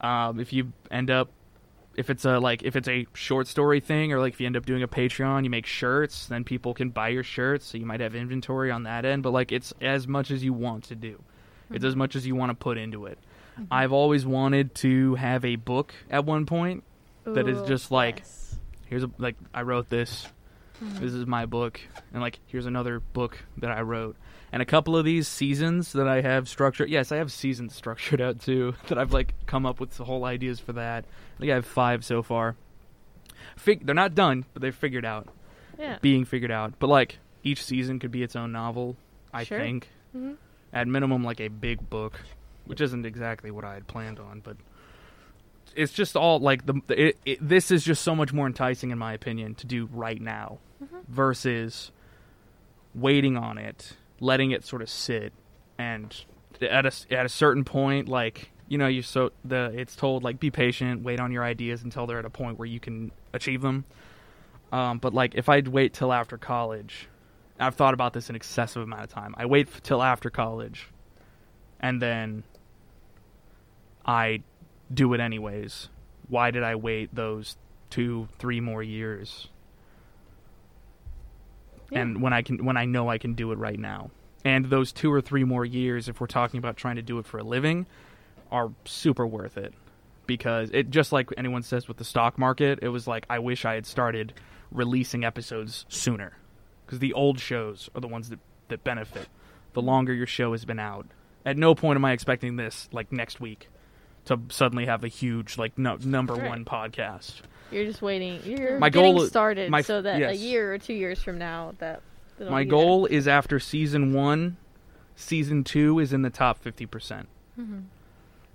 Um, 0.00 0.38
if 0.40 0.52
you 0.52 0.72
end 0.90 1.10
up 1.10 1.30
if 1.96 2.10
it's 2.10 2.26
a 2.26 2.38
like 2.38 2.62
if 2.62 2.76
it's 2.76 2.88
a 2.88 3.06
short 3.14 3.46
story 3.46 3.80
thing 3.80 4.12
or 4.12 4.20
like 4.20 4.34
if 4.34 4.40
you 4.40 4.46
end 4.46 4.56
up 4.56 4.66
doing 4.66 4.82
a 4.82 4.88
patreon 4.88 5.42
you 5.44 5.48
make 5.48 5.64
shirts 5.64 6.26
then 6.26 6.44
people 6.44 6.74
can 6.74 6.90
buy 6.90 7.08
your 7.08 7.22
shirts. 7.22 7.64
So 7.66 7.78
you 7.78 7.86
might 7.86 8.00
have 8.00 8.14
inventory 8.14 8.70
on 8.70 8.82
that 8.82 9.06
end. 9.06 9.22
But 9.22 9.32
like 9.32 9.50
it's 9.52 9.72
as 9.80 10.06
much 10.06 10.30
as 10.30 10.44
you 10.44 10.52
want 10.52 10.84
to 10.84 10.94
do. 10.94 11.22
It's 11.70 11.84
as 11.84 11.96
much 11.96 12.14
as 12.14 12.26
you 12.26 12.36
want 12.36 12.50
to 12.50 12.54
put 12.54 12.76
into 12.76 13.06
it 13.06 13.18
i've 13.70 13.92
always 13.92 14.24
wanted 14.26 14.74
to 14.74 15.14
have 15.16 15.44
a 15.44 15.56
book 15.56 15.94
at 16.10 16.24
one 16.24 16.46
point 16.46 16.84
That 17.24 17.48
is 17.48 17.60
just 17.68 17.90
like- 17.90 18.18
yes. 18.18 18.58
here's 18.86 19.02
a 19.04 19.10
like 19.18 19.36
i 19.54 19.62
wrote 19.62 19.88
this. 19.88 20.26
This 20.80 21.14
is 21.14 21.24
my 21.26 21.46
book. 21.46 21.80
And 22.12 22.20
like 22.22 22.38
here's 22.46 22.66
another 22.66 23.00
book 23.00 23.38
that 23.58 23.70
i 23.70 23.80
wrote. 23.80 24.16
And 24.52 24.60
a 24.62 24.66
couple 24.66 24.96
of 24.96 25.04
these 25.04 25.26
seasons 25.26 25.92
that 25.92 26.06
i 26.06 26.20
have 26.20 26.48
structured 26.48 26.88
yes 26.90 27.10
i 27.12 27.16
have 27.16 27.32
seasons 27.32 27.74
structured 27.74 28.20
out 28.20 28.40
too 28.40 28.74
that 28.88 28.98
i've 28.98 29.12
like 29.12 29.34
come 29.46 29.64
up 29.66 29.80
with 29.80 29.96
the 29.96 30.04
whole 30.04 30.24
ideas 30.24 30.60
for 30.60 30.74
that. 30.74 31.04
I 31.36 31.40
think 31.40 31.50
i 31.50 31.54
have 31.54 31.66
five 31.66 32.04
so 32.04 32.22
far. 32.22 32.56
Fig- 33.56 33.86
they're 33.86 33.94
not 33.94 34.14
done 34.14 34.44
but 34.52 34.62
they're 34.62 34.72
figured 34.72 35.04
out. 35.04 35.28
Yeah. 35.78 35.98
being 36.00 36.24
figured 36.24 36.50
out. 36.50 36.74
But 36.78 36.88
like 36.88 37.18
each 37.42 37.62
season 37.64 37.98
could 37.98 38.10
be 38.10 38.22
its 38.22 38.36
own 38.36 38.52
novel 38.52 38.96
i 39.32 39.44
Sure. 39.44 39.58
think. 39.58 39.88
Hmm 40.12 40.32
at 40.72 40.86
minimum 40.88 41.24
like 41.24 41.40
a 41.40 41.48
big 41.48 41.88
book 41.88 42.20
which 42.66 42.80
isn't 42.80 43.06
exactly 43.06 43.50
what 43.50 43.64
i 43.64 43.74
had 43.74 43.86
planned 43.86 44.18
on 44.18 44.40
but 44.40 44.56
it's 45.74 45.92
just 45.92 46.16
all 46.16 46.38
like 46.38 46.64
the 46.66 46.80
it, 46.88 47.18
it, 47.24 47.38
this 47.40 47.70
is 47.70 47.84
just 47.84 48.02
so 48.02 48.14
much 48.14 48.32
more 48.32 48.46
enticing 48.46 48.90
in 48.90 48.98
my 48.98 49.12
opinion 49.12 49.54
to 49.54 49.66
do 49.66 49.88
right 49.92 50.20
now 50.20 50.58
versus 51.08 51.90
waiting 52.94 53.36
on 53.36 53.58
it 53.58 53.96
letting 54.20 54.50
it 54.50 54.64
sort 54.64 54.80
of 54.82 54.88
sit 54.88 55.32
and 55.78 56.24
at 56.62 56.86
a 56.86 56.92
at 57.10 57.26
a 57.26 57.28
certain 57.28 57.64
point 57.64 58.08
like 58.08 58.50
you 58.68 58.78
know 58.78 58.86
you 58.86 59.02
so 59.02 59.30
the 59.44 59.70
it's 59.76 59.94
told 59.94 60.22
like 60.22 60.40
be 60.40 60.50
patient 60.50 61.02
wait 61.02 61.20
on 61.20 61.30
your 61.30 61.44
ideas 61.44 61.82
until 61.82 62.06
they're 62.06 62.18
at 62.18 62.24
a 62.24 62.30
point 62.30 62.58
where 62.58 62.66
you 62.66 62.80
can 62.80 63.10
achieve 63.32 63.60
them. 63.62 63.84
Um, 64.72 64.98
but 64.98 65.14
like 65.14 65.34
if 65.34 65.48
i'd 65.48 65.68
wait 65.68 65.92
till 65.92 66.12
after 66.12 66.36
college 66.38 67.08
i've 67.60 67.74
thought 67.76 67.94
about 67.94 68.12
this 68.14 68.28
an 68.30 68.36
excessive 68.36 68.82
amount 68.82 69.04
of 69.04 69.10
time. 69.10 69.34
I 69.38 69.46
wait 69.46 69.68
f- 69.68 69.82
till 69.82 70.02
after 70.02 70.28
college 70.30 70.88
and 71.78 72.00
then 72.02 72.42
i 74.06 74.40
do 74.92 75.12
it 75.14 75.20
anyways. 75.20 75.88
Why 76.28 76.50
did 76.50 76.62
i 76.62 76.74
wait 76.74 77.14
those 77.14 77.56
two 77.90 78.28
three 78.38 78.60
more 78.60 78.82
years? 78.82 79.48
Yeah. 81.90 82.00
and 82.00 82.20
when 82.20 82.32
i 82.32 82.42
can 82.42 82.64
when 82.64 82.76
i 82.76 82.84
know 82.84 83.08
i 83.08 83.18
can 83.18 83.34
do 83.34 83.52
it 83.52 83.58
right 83.58 83.78
now. 83.78 84.10
And 84.44 84.66
those 84.66 84.92
two 84.92 85.12
or 85.12 85.20
three 85.20 85.44
more 85.44 85.64
years 85.64 86.08
if 86.08 86.20
we're 86.20 86.26
talking 86.26 86.58
about 86.58 86.76
trying 86.76 86.96
to 86.96 87.02
do 87.02 87.18
it 87.18 87.26
for 87.26 87.38
a 87.38 87.44
living 87.44 87.86
are 88.50 88.70
super 88.84 89.26
worth 89.26 89.56
it. 89.56 89.74
Because 90.26 90.70
it 90.72 90.90
just 90.90 91.12
like 91.12 91.30
anyone 91.36 91.62
says 91.62 91.86
with 91.86 91.96
the 91.98 92.04
stock 92.04 92.38
market 92.38 92.80
it 92.82 92.88
was 92.88 93.06
like 93.06 93.26
i 93.30 93.38
wish 93.38 93.64
i 93.64 93.74
had 93.74 93.86
started 93.86 94.32
releasing 94.70 95.24
episodes 95.24 95.86
sooner. 95.88 96.36
Because 96.84 96.98
the 97.00 97.12
old 97.12 97.40
shows 97.40 97.90
are 97.94 98.00
the 98.00 98.08
ones 98.08 98.28
that, 98.28 98.38
that 98.68 98.84
benefit. 98.84 99.28
The 99.72 99.82
longer 99.82 100.12
your 100.12 100.26
show 100.26 100.52
has 100.52 100.64
been 100.64 100.78
out. 100.78 101.06
At 101.44 101.56
no 101.56 101.74
point 101.74 101.96
am 101.96 102.04
i 102.04 102.12
expecting 102.12 102.56
this 102.56 102.88
like 102.92 103.12
next 103.12 103.40
week 103.40 103.68
to 104.26 104.38
suddenly 104.50 104.86
have 104.86 105.02
a 105.04 105.08
huge 105.08 105.58
like 105.58 105.76
no, 105.78 105.96
number 106.04 106.34
Right. 106.34 106.48
one 106.48 106.64
podcast 106.64 107.40
You're 107.72 107.84
just 107.84 108.00
waiting. 108.02 108.40
You're 108.44 108.78
My 108.78 108.90
getting 108.90 109.14
goal 109.14 109.22
is- 109.24 109.28
started 109.28 109.70
my- 109.70 109.80
so 109.82 110.00
that 110.02 110.20
a 110.22 110.36
year 110.36 110.72
or 110.72 110.78
two 110.78 110.94
years 110.94 111.22
from 111.22 111.38
now 111.38 111.74
that 111.78 112.00
my 112.38 112.62
be 112.64 112.70
goal 112.70 113.06
is 113.06 113.26
after 113.26 113.58
season 113.58 114.12
one 114.12 114.56
season 115.16 115.64
two 115.64 115.98
is 115.98 116.12
in 116.12 116.22
the 116.22 116.30
top 116.30 116.62
50% 116.62 117.26
Mhm. 117.58 117.84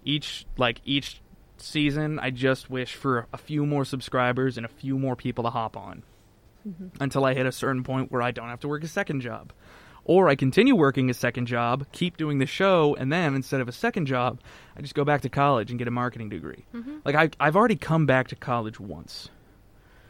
each 0.05 0.45
like 0.57 0.79
each 0.85 1.19
season 1.57 2.19
i 2.19 2.29
just 2.29 2.69
wish 2.69 2.95
for 2.95 3.27
a 3.33 3.37
few 3.37 3.65
more 3.65 3.83
subscribers 3.85 4.57
and 4.57 4.65
a 4.65 4.69
few 4.69 4.97
more 4.97 5.15
people 5.15 5.43
to 5.43 5.49
hop 5.49 5.75
on 5.77 6.03
Mhm. 6.67 6.89
until 6.99 7.25
i 7.25 7.33
hit 7.33 7.45
a 7.45 7.51
certain 7.51 7.83
point 7.83 8.11
where 8.11 8.21
i 8.21 8.31
don't 8.31 8.49
have 8.49 8.59
to 8.59 8.67
work 8.67 8.83
a 8.83 8.87
second 8.87 9.21
job 9.21 9.51
or 10.05 10.27
i 10.29 10.35
continue 10.35 10.75
working 10.75 11.09
a 11.09 11.13
second 11.13 11.45
job 11.45 11.85
keep 11.91 12.17
doing 12.17 12.37
the 12.39 12.45
show 12.45 12.95
and 12.95 13.11
then 13.11 13.35
instead 13.35 13.61
of 13.61 13.67
a 13.67 13.71
second 13.71 14.05
job 14.05 14.39
i 14.77 14.81
just 14.81 14.95
go 14.95 15.03
back 15.05 15.21
to 15.21 15.29
college 15.29 15.69
and 15.69 15.77
get 15.79 15.87
a 15.87 15.91
marketing 15.91 16.29
degree 16.29 16.65
Mhm. 16.73 17.01
like 17.05 17.15
I, 17.15 17.29
i've 17.39 17.55
already 17.55 17.75
come 17.75 18.05
back 18.05 18.27
to 18.29 18.35
college 18.35 18.79
once 18.79 19.29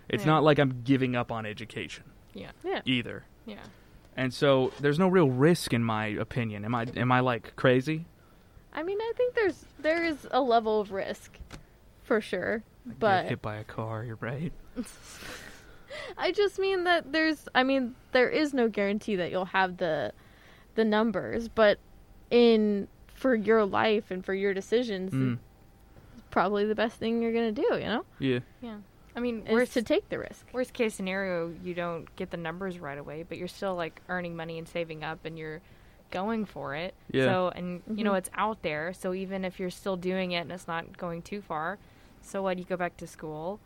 it's 0.09 0.23
Yeah. 0.25 0.31
not 0.31 0.43
like 0.43 0.59
i'm 0.59 0.81
giving 0.83 1.15
up 1.15 1.31
on 1.31 1.45
education 1.45 2.05
Yeah. 2.33 2.51
Yeah. 2.63 2.81
either 2.85 3.25
Yeah. 3.45 3.57
and 4.15 4.33
so 4.33 4.71
there's 4.79 4.99
no 4.99 5.07
real 5.07 5.29
risk 5.29 5.73
in 5.73 5.83
my 5.83 6.05
opinion 6.07 6.63
am 6.65 6.73
i 6.75 6.85
am 6.95 7.11
i 7.11 7.19
like 7.19 7.55
crazy 7.55 8.05
I 8.73 8.83
mean, 8.83 8.99
I 9.01 9.11
think 9.17 9.35
there's 9.35 9.65
there 9.79 10.01
is 10.01 10.25
a 10.31 10.39
level 10.39 10.79
of 10.79 10.93
risk, 10.93 11.37
for 12.03 12.21
sure. 12.21 12.63
Get 12.87 12.99
But 12.99 13.25
hit 13.25 13.41
by 13.41 13.57
a 13.57 13.65
car 13.65 14.05
you're 14.05 14.15
right 14.21 14.53
I 16.17 16.31
just 16.31 16.57
mean 16.59 16.83
that 16.85 17.11
there's 17.11 17.47
I 17.55 17.63
mean 17.63 17.95
there 18.11 18.29
is 18.29 18.53
no 18.53 18.67
guarantee 18.69 19.15
that 19.17 19.31
you'll 19.31 19.45
have 19.45 19.77
the 19.77 20.13
the 20.75 20.85
numbers, 20.85 21.47
but 21.47 21.79
in 22.29 22.87
for 23.13 23.35
your 23.35 23.65
life 23.65 24.09
and 24.11 24.23
for 24.25 24.33
your 24.33 24.53
decisions, 24.53 25.11
Mm. 25.13 25.37
it's 26.13 26.23
probably 26.31 26.65
the 26.65 26.75
best 26.75 26.97
thing 26.97 27.21
you're 27.21 27.33
gonna 27.33 27.51
do. 27.51 27.67
You 27.73 27.85
know? 27.85 28.05
yeah 28.19 28.39
Yeah. 28.61 28.77
I 29.15 29.19
mean, 29.19 29.45
is 29.45 29.51
worst, 29.51 29.73
to 29.73 29.81
take 29.83 30.07
the 30.07 30.17
risk. 30.19 30.45
worst 30.53 30.71
case 30.73 30.95
scenario, 30.95 31.53
you 31.63 31.73
don't 31.73 32.13
get 32.15 32.31
the 32.31 32.37
numbers 32.37 32.79
right 32.79 32.97
away, 32.97 33.23
but 33.27 33.37
you're 33.37 33.49
still 33.49 33.75
like 33.75 34.01
earning 34.07 34.35
money 34.37 34.57
and 34.57 34.65
saving 34.67 35.03
up, 35.03 35.25
and 35.25 35.37
you're 35.37 35.61
going 36.11 36.45
for 36.45 36.75
it. 36.75 36.93
Yeah. 37.11 37.25
So, 37.25 37.49
and 37.55 37.81
you 37.93 38.03
know 38.05 38.13
Mhm. 38.13 38.17
it's 38.19 38.29
out 38.35 38.61
there. 38.61 38.93
So 38.93 39.13
even 39.13 39.43
if 39.43 39.59
you're 39.59 39.69
still 39.69 39.97
doing 39.97 40.31
it 40.31 40.37
and 40.41 40.51
it's 40.53 40.67
not 40.67 40.97
going 40.97 41.21
too 41.21 41.41
far, 41.41 41.77
so 42.21 42.41
what? 42.43 42.57
You 42.57 42.63
go 42.63 42.77
back 42.77 42.95
to 42.97 43.07
school, 43.07 43.59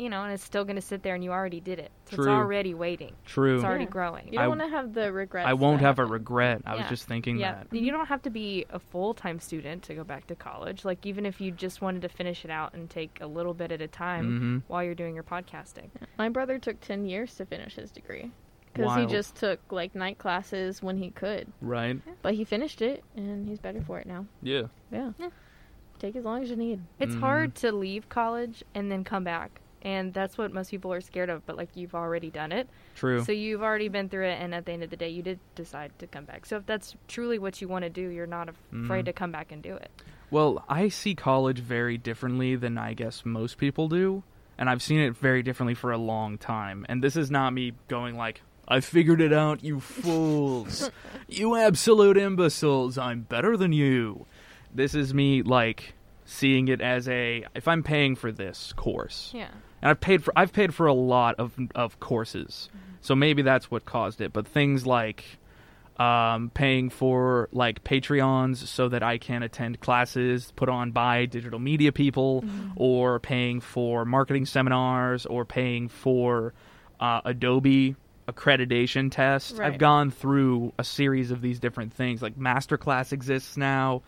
you 0.00 0.08
know, 0.08 0.24
and 0.24 0.32
it's 0.32 0.42
still 0.44 0.64
going 0.64 0.76
to 0.76 0.82
sit 0.82 1.02
there, 1.02 1.14
and 1.14 1.22
you 1.22 1.30
already 1.30 1.60
did 1.60 1.78
it. 1.78 1.90
So 2.06 2.16
True. 2.16 2.24
it's 2.24 2.30
already 2.30 2.74
waiting. 2.74 3.12
True. 3.26 3.56
It's 3.56 3.64
already 3.64 3.84
Yeah. 3.84 3.90
growing. 3.90 4.26
You 4.32 4.38
don't 4.38 4.48
want 4.48 4.60
to 4.62 4.68
have 4.68 4.94
the 4.94 5.12
regrets. 5.12 5.46
I 5.48 5.52
won't 5.52 5.80
that 5.80 5.86
have 5.86 5.98
a 5.98 6.06
regret. 6.06 6.62
I 6.66 6.76
was 6.76 6.86
just 6.88 7.06
thinking 7.06 7.38
yeah, 7.38 7.62
that. 7.70 7.76
you 7.76 7.90
don't 7.92 8.06
have 8.06 8.22
to 8.22 8.30
be 8.30 8.66
a 8.70 8.78
full 8.78 9.14
time 9.14 9.38
student 9.40 9.82
to 9.84 9.94
go 9.94 10.02
back 10.04 10.26
to 10.28 10.34
college. 10.34 10.84
Like 10.84 11.04
even 11.06 11.26
if 11.26 11.40
you 11.40 11.50
just 11.52 11.80
wanted 11.82 12.02
to 12.02 12.08
finish 12.08 12.44
it 12.44 12.50
out 12.50 12.74
and 12.74 12.88
take 12.90 13.18
a 13.20 13.26
little 13.26 13.54
bit 13.54 13.70
at 13.72 13.80
a 13.82 13.88
time 13.88 14.38
hmm 14.38 14.58
while 14.68 14.82
you're 14.82 14.94
doing 14.94 15.14
your 15.14 15.24
podcasting. 15.24 15.90
My 16.18 16.28
brother 16.28 16.58
took 16.58 16.80
10 16.80 17.04
years 17.06 17.34
to 17.36 17.44
finish 17.46 17.74
his 17.76 17.90
degree 17.90 18.30
because 18.72 18.96
he 18.96 19.06
just 19.06 19.34
took 19.36 19.60
like 19.70 19.94
night 19.94 20.18
classes 20.18 20.82
when 20.82 20.96
he 20.96 21.10
could. 21.10 21.46
Right. 21.60 22.00
But 22.22 22.34
he 22.34 22.44
finished 22.44 22.82
it 22.82 23.02
and 23.16 23.46
he's 23.48 23.58
better 23.58 23.80
for 23.82 23.98
it 23.98 24.06
now. 24.06 24.26
Yeah. 24.42 24.62
Yeah. 24.90 25.12
Yeah. 25.18 25.28
Take 25.98 26.16
as 26.16 26.24
long 26.24 26.42
as 26.42 26.48
you 26.50 26.56
need. 26.56 26.80
It's 26.98 27.14
Mhm. 27.14 27.20
hard 27.20 27.54
to 27.56 27.72
leave 27.72 28.08
college 28.08 28.64
and 28.74 28.90
then 28.90 29.04
come 29.04 29.22
back. 29.24 29.60
And 29.82 30.12
that's 30.12 30.36
what 30.36 30.52
most 30.52 30.70
people 30.70 30.92
are 30.92 31.00
scared 31.00 31.30
of, 31.30 31.46
but 31.46 31.56
like 31.56 31.70
you've 31.74 31.94
already 31.94 32.28
done 32.30 32.52
it. 32.52 32.68
True. 32.96 33.24
So 33.24 33.32
you've 33.32 33.62
already 33.62 33.88
been 33.88 34.08
through 34.10 34.26
it 34.26 34.38
and 34.40 34.54
at 34.54 34.66
the 34.66 34.72
end 34.72 34.82
of 34.82 34.90
the 34.90 34.96
day 34.96 35.08
you 35.08 35.22
did 35.22 35.38
decide 35.54 35.90
to 36.00 36.06
come 36.06 36.24
back. 36.26 36.44
So 36.44 36.56
if 36.58 36.66
that's 36.66 36.94
truly 37.08 37.38
what 37.38 37.60
you 37.62 37.68
want 37.68 37.84
to 37.84 37.90
do, 37.90 38.02
you're 38.08 38.26
not 38.26 38.50
af- 38.50 38.56
afraid 38.84 39.02
Mhm. 39.02 39.06
to 39.06 39.12
come 39.14 39.32
back 39.32 39.52
and 39.52 39.62
do 39.62 39.74
it. 39.76 39.90
Well, 40.30 40.64
I 40.68 40.88
see 40.88 41.14
college 41.14 41.60
very 41.60 41.96
differently 41.96 42.56
than 42.56 42.76
I 42.76 42.92
guess 42.92 43.24
most 43.24 43.56
people 43.56 43.88
do, 43.88 44.22
and 44.58 44.68
I've 44.68 44.82
seen 44.82 45.00
it 45.00 45.16
very 45.16 45.42
differently 45.42 45.74
for 45.74 45.90
a 45.92 45.98
long 45.98 46.36
time. 46.36 46.84
And 46.88 47.02
this 47.02 47.16
is 47.16 47.30
not 47.30 47.52
me 47.54 47.72
going 47.88 48.16
like, 48.16 48.42
"I 48.68 48.80
figured 48.80 49.20
it 49.22 49.32
out, 49.32 49.64
you 49.64 49.80
fools. 49.80 50.90
you 51.26 51.56
absolute 51.56 52.16
imbeciles. 52.18 52.98
I'm 52.98 53.22
better 53.22 53.56
than 53.56 53.72
you." 53.72 54.26
This 54.72 54.94
is 54.94 55.12
me 55.14 55.42
like 55.42 55.94
seeing 56.26 56.68
it 56.68 56.80
as 56.80 57.08
a 57.08 57.44
if 57.56 57.66
I'm 57.66 57.82
paying 57.82 58.14
for 58.14 58.30
this 58.30 58.72
course. 58.74 59.32
Yeah. 59.34 59.48
And 59.82 59.90
I've 59.90 60.00
paid 60.00 60.22
for 60.24 60.32
I've 60.36 60.52
paid 60.52 60.74
for 60.74 60.86
a 60.86 60.92
lot 60.94 61.36
of 61.38 61.52
of 61.74 62.00
courses. 62.00 62.68
So 63.00 63.14
maybe 63.14 63.42
that's 63.42 63.70
what 63.70 63.84
caused 63.86 64.20
it, 64.20 64.32
but 64.32 64.46
things 64.46 64.86
like 64.86 65.24
um, 65.98 66.50
paying 66.54 66.88
for 66.90 67.48
like 67.52 67.82
Patreons 67.84 68.56
so 68.56 68.88
that 68.88 69.02
I 69.02 69.18
can 69.18 69.42
attend 69.42 69.80
classes 69.80 70.52
put 70.56 70.68
on 70.68 70.92
by 70.92 71.26
digital 71.26 71.58
media 71.58 71.92
people, 71.92 72.44
or 72.76 73.18
paying 73.20 73.60
for 73.60 74.04
marketing 74.04 74.46
seminars, 74.46 75.26
or 75.26 75.44
paying 75.44 75.88
for 75.88 76.52
uh, 77.00 77.20
Adobe 77.24 77.96
accreditation 78.28 79.10
tests. 79.10 79.52
Right. 79.52 79.72
I've 79.72 79.78
gone 79.78 80.10
through 80.10 80.72
a 80.78 80.84
series 80.84 81.30
of 81.30 81.40
these 81.42 81.58
different 81.58 81.92
things. 81.92 82.22
Like 82.22 82.36
Masterclass 82.38 83.12
exists 83.12 83.56
now. 83.56 84.02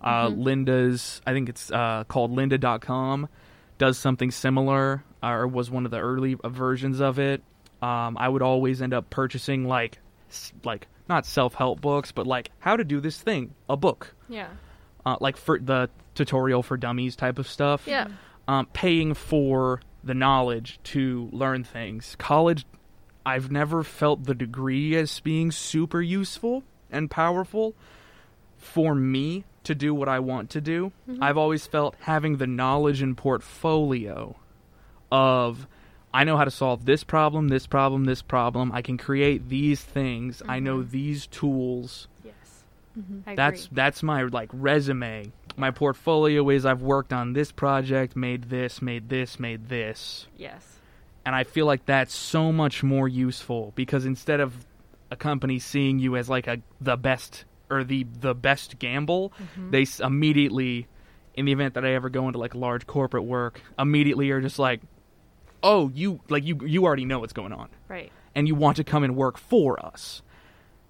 Uh, 0.00 0.28
Mhm. 0.28 0.42
Lynda's, 0.66 1.20
I 1.26 1.32
think 1.32 1.48
it's 1.48 1.70
uh, 1.72 2.04
called 2.08 2.30
Lynda.com, 2.36 3.28
does 3.78 3.98
something 3.98 4.30
similar, 4.30 5.04
or 5.22 5.46
was 5.46 5.70
one 5.70 5.84
of 5.84 5.90
the 5.90 5.98
early 6.00 6.36
uh, 6.42 6.48
versions 6.48 7.00
of 7.00 7.18
it. 7.18 7.42
Um, 7.80 8.16
I 8.18 8.28
would 8.28 8.42
always 8.42 8.82
end 8.82 8.92
up 8.92 9.08
purchasing 9.08 9.64
like, 9.66 9.98
like 10.64 10.88
not 11.08 11.24
self-help 11.26 11.80
books, 11.80 12.12
but 12.12 12.26
like 12.26 12.50
how 12.58 12.76
to 12.76 12.84
do 12.84 13.00
this 13.00 13.20
thing, 13.20 13.54
a 13.68 13.76
book, 13.76 14.14
Yeah. 14.28 14.48
uh, 15.06 15.16
like 15.20 15.36
for 15.36 15.58
the 15.58 15.88
tutorial 16.14 16.62
for 16.62 16.76
dummies 16.76 17.14
type 17.16 17.38
of 17.38 17.48
stuff. 17.48 17.84
Yeah. 17.86 18.08
Um, 18.48 18.66
paying 18.72 19.14
for 19.14 19.80
the 20.02 20.14
knowledge 20.14 20.80
to 20.84 21.28
learn 21.32 21.64
things. 21.64 22.16
College, 22.18 22.66
I've 23.24 23.50
never 23.50 23.82
felt 23.84 24.24
the 24.24 24.34
degree 24.34 24.96
as 24.96 25.20
being 25.20 25.50
super 25.52 26.00
useful 26.00 26.64
and 26.90 27.10
powerful 27.10 27.74
for 28.58 28.94
me 28.94 29.44
to 29.64 29.74
do 29.74 29.94
what 29.94 30.08
I 30.08 30.18
want 30.18 30.50
to 30.50 30.60
do. 30.60 30.92
Mhm. 31.08 31.18
I've 31.22 31.36
always 31.38 31.66
felt 31.66 31.94
having 32.00 32.36
the 32.36 32.46
knowledge 32.46 33.02
and 33.02 33.16
portfolio 33.16 34.36
of 35.10 35.66
I 36.12 36.24
know 36.24 36.38
how 36.38 36.44
to 36.44 36.50
solve 36.50 36.86
this 36.86 37.04
problem, 37.04 37.48
this 37.48 37.66
problem, 37.66 38.04
this 38.04 38.22
problem. 38.22 38.72
I 38.72 38.80
can 38.80 38.96
create 38.96 39.48
these 39.50 39.82
things. 39.82 40.42
I 40.48 40.58
know 40.58 40.78
Mhm. 40.78 40.90
these 40.90 41.26
tools. 41.26 42.08
Yes. 42.24 42.64
Mhm. 42.98 43.22
I 43.26 43.34
That's 43.34 43.66
agree. 43.66 43.74
that's 43.76 44.02
my 44.02 44.22
like 44.22 44.48
resume. 44.52 45.30
My 45.56 45.70
portfolio 45.70 46.48
is 46.48 46.64
I've 46.64 46.80
worked 46.82 47.12
on 47.12 47.34
this 47.34 47.52
project, 47.52 48.16
made 48.16 48.44
this, 48.44 48.80
made 48.80 49.08
this, 49.10 49.38
made 49.38 49.68
this. 49.68 50.26
Yes. 50.36 50.80
And 51.26 51.34
I 51.34 51.44
feel 51.44 51.66
like 51.66 51.84
that's 51.84 52.14
so 52.14 52.52
much 52.52 52.82
more 52.82 53.06
useful 53.06 53.72
because 53.74 54.06
instead 54.06 54.40
of 54.40 54.64
a 55.10 55.16
company 55.16 55.58
seeing 55.58 55.98
you 55.98 56.16
as 56.16 56.30
like 56.30 56.46
a 56.46 56.58
the 56.80 56.96
best 56.96 57.44
or 57.70 57.84
the 57.84 58.04
the 58.20 58.34
best 58.34 58.78
gamble, 58.78 59.32
Mhm. 59.58 59.70
they 59.70 59.82
s- 59.82 60.00
immediately 60.00 60.86
in 61.34 61.44
the 61.44 61.52
event 61.52 61.74
that 61.74 61.84
I 61.84 61.90
ever 61.92 62.08
go 62.08 62.26
into 62.26 62.38
like 62.38 62.54
large 62.54 62.86
corporate 62.86 63.24
work, 63.24 63.60
immediately 63.78 64.30
are 64.30 64.40
just 64.40 64.58
like, 64.58 64.80
"Oh, 65.62 65.90
you 65.94 66.20
like 66.28 66.44
you 66.44 66.58
you 66.64 66.84
already 66.84 67.04
know 67.04 67.18
what's 67.20 67.32
going 67.32 67.52
on." 67.52 67.68
Right. 67.88 68.10
and 68.34 68.46
you 68.46 68.54
want 68.54 68.76
to 68.76 68.84
come 68.84 69.02
and 69.02 69.16
work 69.16 69.36
for 69.38 69.84
us 69.84 70.22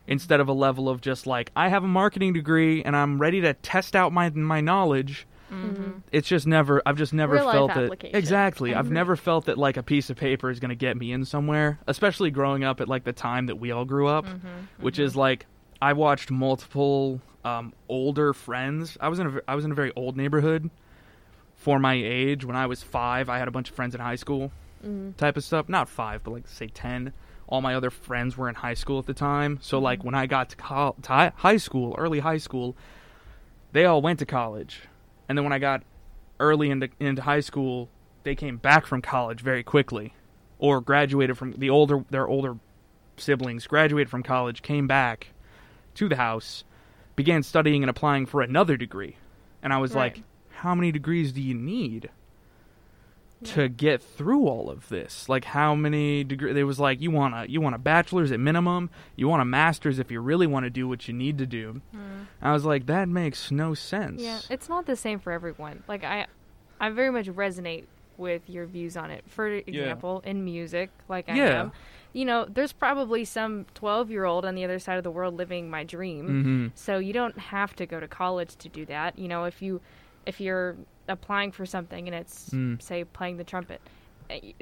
instead 0.06 0.38
of 0.40 0.48
a 0.48 0.52
level 0.52 0.88
of 0.88 1.00
just 1.00 1.26
like 1.26 1.50
I 1.56 1.68
have 1.68 1.84
a 1.84 1.88
marketing 1.88 2.32
degree 2.34 2.82
and 2.82 2.94
I'm 2.96 3.18
ready 3.18 3.40
to 3.42 3.54
test 3.54 3.94
out 3.96 4.12
my 4.12 4.28
my 4.30 4.60
knowledge. 4.60 5.26
Mm-hmm. 5.52 6.00
It's 6.12 6.28
just 6.28 6.46
never 6.46 6.82
I've 6.84 6.96
just 6.98 7.14
never 7.14 7.34
Real 7.36 7.50
felt 7.50 7.76
it 7.76 8.10
exactly. 8.14 8.74
I've 8.74 8.88
Mhm. 8.88 8.90
never 8.90 9.16
felt 9.16 9.46
that 9.46 9.56
like 9.56 9.78
a 9.78 9.82
piece 9.82 10.10
of 10.10 10.16
paper 10.18 10.50
is 10.50 10.60
going 10.60 10.68
to 10.70 10.74
get 10.74 10.96
me 10.98 11.10
in 11.12 11.24
somewhere, 11.24 11.78
especially 11.86 12.30
growing 12.30 12.64
up 12.64 12.82
at 12.82 12.88
like 12.88 13.04
the 13.04 13.14
time 13.14 13.46
that 13.46 13.56
we 13.56 13.70
all 13.70 13.86
grew 13.86 14.08
up, 14.08 14.26
Mm-hmm. 14.26 14.82
which 14.82 14.98
is 14.98 15.16
like 15.16 15.46
I 15.80 15.92
watched 15.92 16.30
multiple 16.30 17.20
um, 17.44 17.72
older 17.88 18.32
friends. 18.32 18.96
I 19.00 19.08
was 19.08 19.18
in 19.18 19.26
a 19.26 19.40
I 19.46 19.54
was 19.54 19.64
in 19.64 19.70
a 19.72 19.74
very 19.74 19.92
old 19.96 20.16
neighborhood 20.16 20.70
for 21.54 21.78
my 21.78 21.94
age 21.94 22.44
when 22.44 22.56
I 22.56 22.66
was 22.66 22.82
5. 22.82 23.28
I 23.28 23.38
had 23.38 23.48
a 23.48 23.50
bunch 23.50 23.70
of 23.70 23.76
friends 23.76 23.94
in 23.94 24.00
high 24.00 24.16
school 24.16 24.50
Mhm. 24.84 25.16
type 25.16 25.36
of 25.36 25.42
stuff. 25.44 25.68
Not 25.68 25.88
five, 25.88 26.22
but 26.22 26.30
like 26.32 26.46
say 26.48 26.68
ten. 26.68 27.12
All 27.48 27.60
my 27.60 27.74
other 27.74 27.90
friends 27.90 28.36
were 28.36 28.48
in 28.48 28.54
high 28.56 28.74
school 28.74 28.98
at 28.98 29.06
the 29.06 29.14
time, 29.14 29.58
so 29.62 29.78
like 29.78 30.04
when 30.04 30.14
I 30.14 30.26
got 30.26 30.50
to, 30.50 30.56
col- 30.56 30.96
to 31.02 31.32
high 31.36 31.56
school, 31.56 31.94
early 31.98 32.20
high 32.20 32.36
school, 32.36 32.76
they 33.72 33.86
all 33.86 34.02
went 34.02 34.18
to 34.18 34.26
college, 34.26 34.82
and 35.28 35.36
then 35.38 35.44
when 35.44 35.52
I 35.52 35.58
got 35.58 35.82
early 36.38 36.70
into 36.70 36.90
into 37.00 37.22
high 37.22 37.40
school, 37.40 37.88
they 38.22 38.34
came 38.34 38.58
back 38.58 38.84
from 38.86 39.00
college 39.02 39.40
very 39.40 39.62
quickly, 39.64 40.12
or 40.58 40.80
graduated 40.80 41.36
from 41.38 41.52
the 41.52 41.70
older 41.70 42.04
their 42.10 42.28
older 42.28 42.56
siblings 43.16 43.66
graduated 43.66 44.10
from 44.10 44.22
college, 44.22 44.60
came 44.62 44.86
back 44.86 45.28
to 45.98 46.08
the 46.08 46.16
house, 46.16 46.64
began 47.16 47.42
studying 47.42 47.82
and 47.82 47.90
applying 47.90 48.26
for 48.26 48.40
another 48.42 48.76
degree, 48.76 49.16
and 49.62 49.72
I 49.72 49.78
was 49.78 49.94
Right. 49.94 50.14
like, 50.16 50.24
how 50.50 50.74
many 50.74 50.90
degrees 50.92 51.32
do 51.32 51.40
you 51.42 51.54
need? 51.54 52.10
to 53.44 53.68
get 53.68 54.02
through 54.02 54.48
all 54.48 54.68
of 54.68 54.88
this. 54.88 55.28
Like 55.28 55.44
how 55.44 55.76
many 55.76 56.24
degree 56.24 56.52
there 56.52 56.66
was 56.66 56.80
like 56.80 57.00
you 57.00 57.12
want 57.12 57.34
a 57.36 57.48
you 57.48 57.60
want 57.60 57.76
a 57.76 57.78
bachelor's 57.78 58.32
at 58.32 58.40
minimum, 58.40 58.90
you 59.14 59.28
want 59.28 59.42
a 59.42 59.44
master's 59.44 60.00
if 60.00 60.10
you 60.10 60.20
really 60.20 60.48
want 60.48 60.64
to 60.64 60.70
do 60.70 60.88
what 60.88 61.06
you 61.06 61.14
need 61.14 61.38
to 61.38 61.46
do. 61.46 61.80
Hmm. 61.92 62.22
I 62.42 62.52
was 62.52 62.64
like 62.64 62.86
that 62.86 63.08
makes 63.08 63.52
no 63.52 63.74
sense. 63.74 64.20
Yeah, 64.20 64.40
it's 64.50 64.68
not 64.68 64.86
the 64.86 64.96
same 64.96 65.20
for 65.20 65.30
everyone. 65.30 65.84
Like 65.86 66.02
I, 66.02 66.26
I 66.80 66.90
very 66.90 67.12
much 67.12 67.26
resonate 67.28 67.84
with 68.16 68.42
your 68.50 68.66
views 68.66 68.96
on 68.96 69.12
it. 69.12 69.22
For 69.28 69.46
example, 69.46 70.20
in 70.26 70.44
music, 70.44 70.90
like 71.08 71.28
I 71.28 71.36
Yeah. 71.36 71.60
am, 71.60 71.72
you 72.12 72.24
know, 72.24 72.44
there's 72.48 72.72
probably 72.72 73.24
some 73.24 73.66
12 73.74 74.10
year 74.10 74.24
old 74.24 74.44
on 74.44 74.54
the 74.54 74.64
other 74.64 74.78
side 74.78 74.96
of 74.98 75.04
the 75.04 75.10
world 75.10 75.34
living 75.36 75.68
my 75.70 75.84
dream. 75.84 76.70
Mhm. 76.72 76.78
So 76.78 76.98
you 76.98 77.12
don't 77.12 77.38
have 77.38 77.74
to 77.76 77.86
go 77.86 78.00
to 78.00 78.08
college 78.08 78.56
to 78.56 78.68
do 78.68 78.84
that. 78.86 79.18
You 79.18 79.28
know, 79.28 79.44
if 79.44 79.60
you, 79.62 79.80
if 80.26 80.40
you're 80.40 80.76
applying 81.08 81.52
for 81.52 81.64
something 81.66 82.06
and 82.08 82.14
it's 82.14 82.50
Mm. 82.50 82.80
say 82.82 83.04
playing 83.04 83.36
the 83.36 83.44
trumpet. 83.44 83.80
eh, 84.30 84.52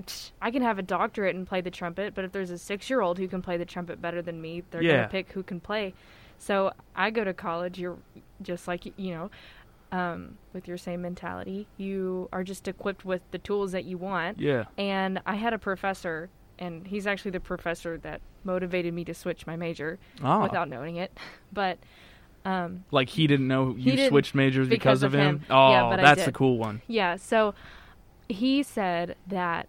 I 0.40 0.52
can 0.52 0.62
have 0.62 0.78
a 0.78 0.82
doctorate 0.82 1.34
and 1.34 1.44
play 1.44 1.60
the 1.60 1.72
trumpet, 1.72 2.14
but 2.14 2.24
if 2.24 2.30
there's 2.30 2.50
a 2.52 2.58
six-year-old 2.58 3.18
who 3.18 3.26
can 3.26 3.42
play 3.42 3.56
the 3.56 3.64
trumpet 3.64 4.00
better 4.00 4.22
than 4.22 4.40
me, 4.40 4.62
they're 4.70 4.80
Yeah. 4.82 4.92
gonna 4.92 5.08
pick 5.08 5.32
who 5.32 5.42
can 5.42 5.58
play. 5.58 5.92
So 6.38 6.72
I 6.94 7.10
go 7.10 7.24
to 7.24 7.34
college. 7.34 7.76
You're 7.78 7.96
just 8.42 8.68
like 8.68 8.84
you 8.96 9.10
know, 9.14 9.30
um, 9.90 10.36
with 10.52 10.68
your 10.68 10.76
same 10.78 11.02
mentality. 11.02 11.66
You 11.78 12.28
are 12.32 12.44
just 12.44 12.68
equipped 12.68 13.04
with 13.04 13.22
the 13.32 13.38
tools 13.38 13.72
that 13.72 13.84
you 13.84 13.98
want. 13.98 14.38
Yeah. 14.38 14.66
And 14.78 15.20
I 15.26 15.34
had 15.34 15.52
a 15.52 15.58
professor, 15.58 16.28
and 16.58 16.86
he's 16.86 17.06
actually 17.06 17.30
the 17.32 17.40
professor 17.40 17.98
that 17.98 18.20
motivated 18.44 18.94
me 18.94 19.04
to 19.04 19.14
switch 19.14 19.46
my 19.46 19.56
major 19.56 19.98
Ah. 20.22 20.42
without 20.42 20.68
knowing 20.68 20.96
it. 20.96 21.16
But 21.52 21.78
um, 22.44 22.84
like 22.90 23.08
he 23.08 23.26
didn't 23.26 23.48
know 23.48 23.74
you 23.76 24.08
switched 24.08 24.34
majors 24.34 24.68
because, 24.68 25.00
because 25.00 25.02
of 25.02 25.12
him. 25.14 25.38
him. 25.40 25.44
Oh, 25.50 25.70
Yeah, 25.70 25.96
that's 25.96 26.24
the 26.24 26.32
cool 26.32 26.58
one. 26.58 26.82
yeah, 26.86 27.16
so 27.16 27.54
he 28.28 28.62
said 28.62 29.16
that 29.28 29.68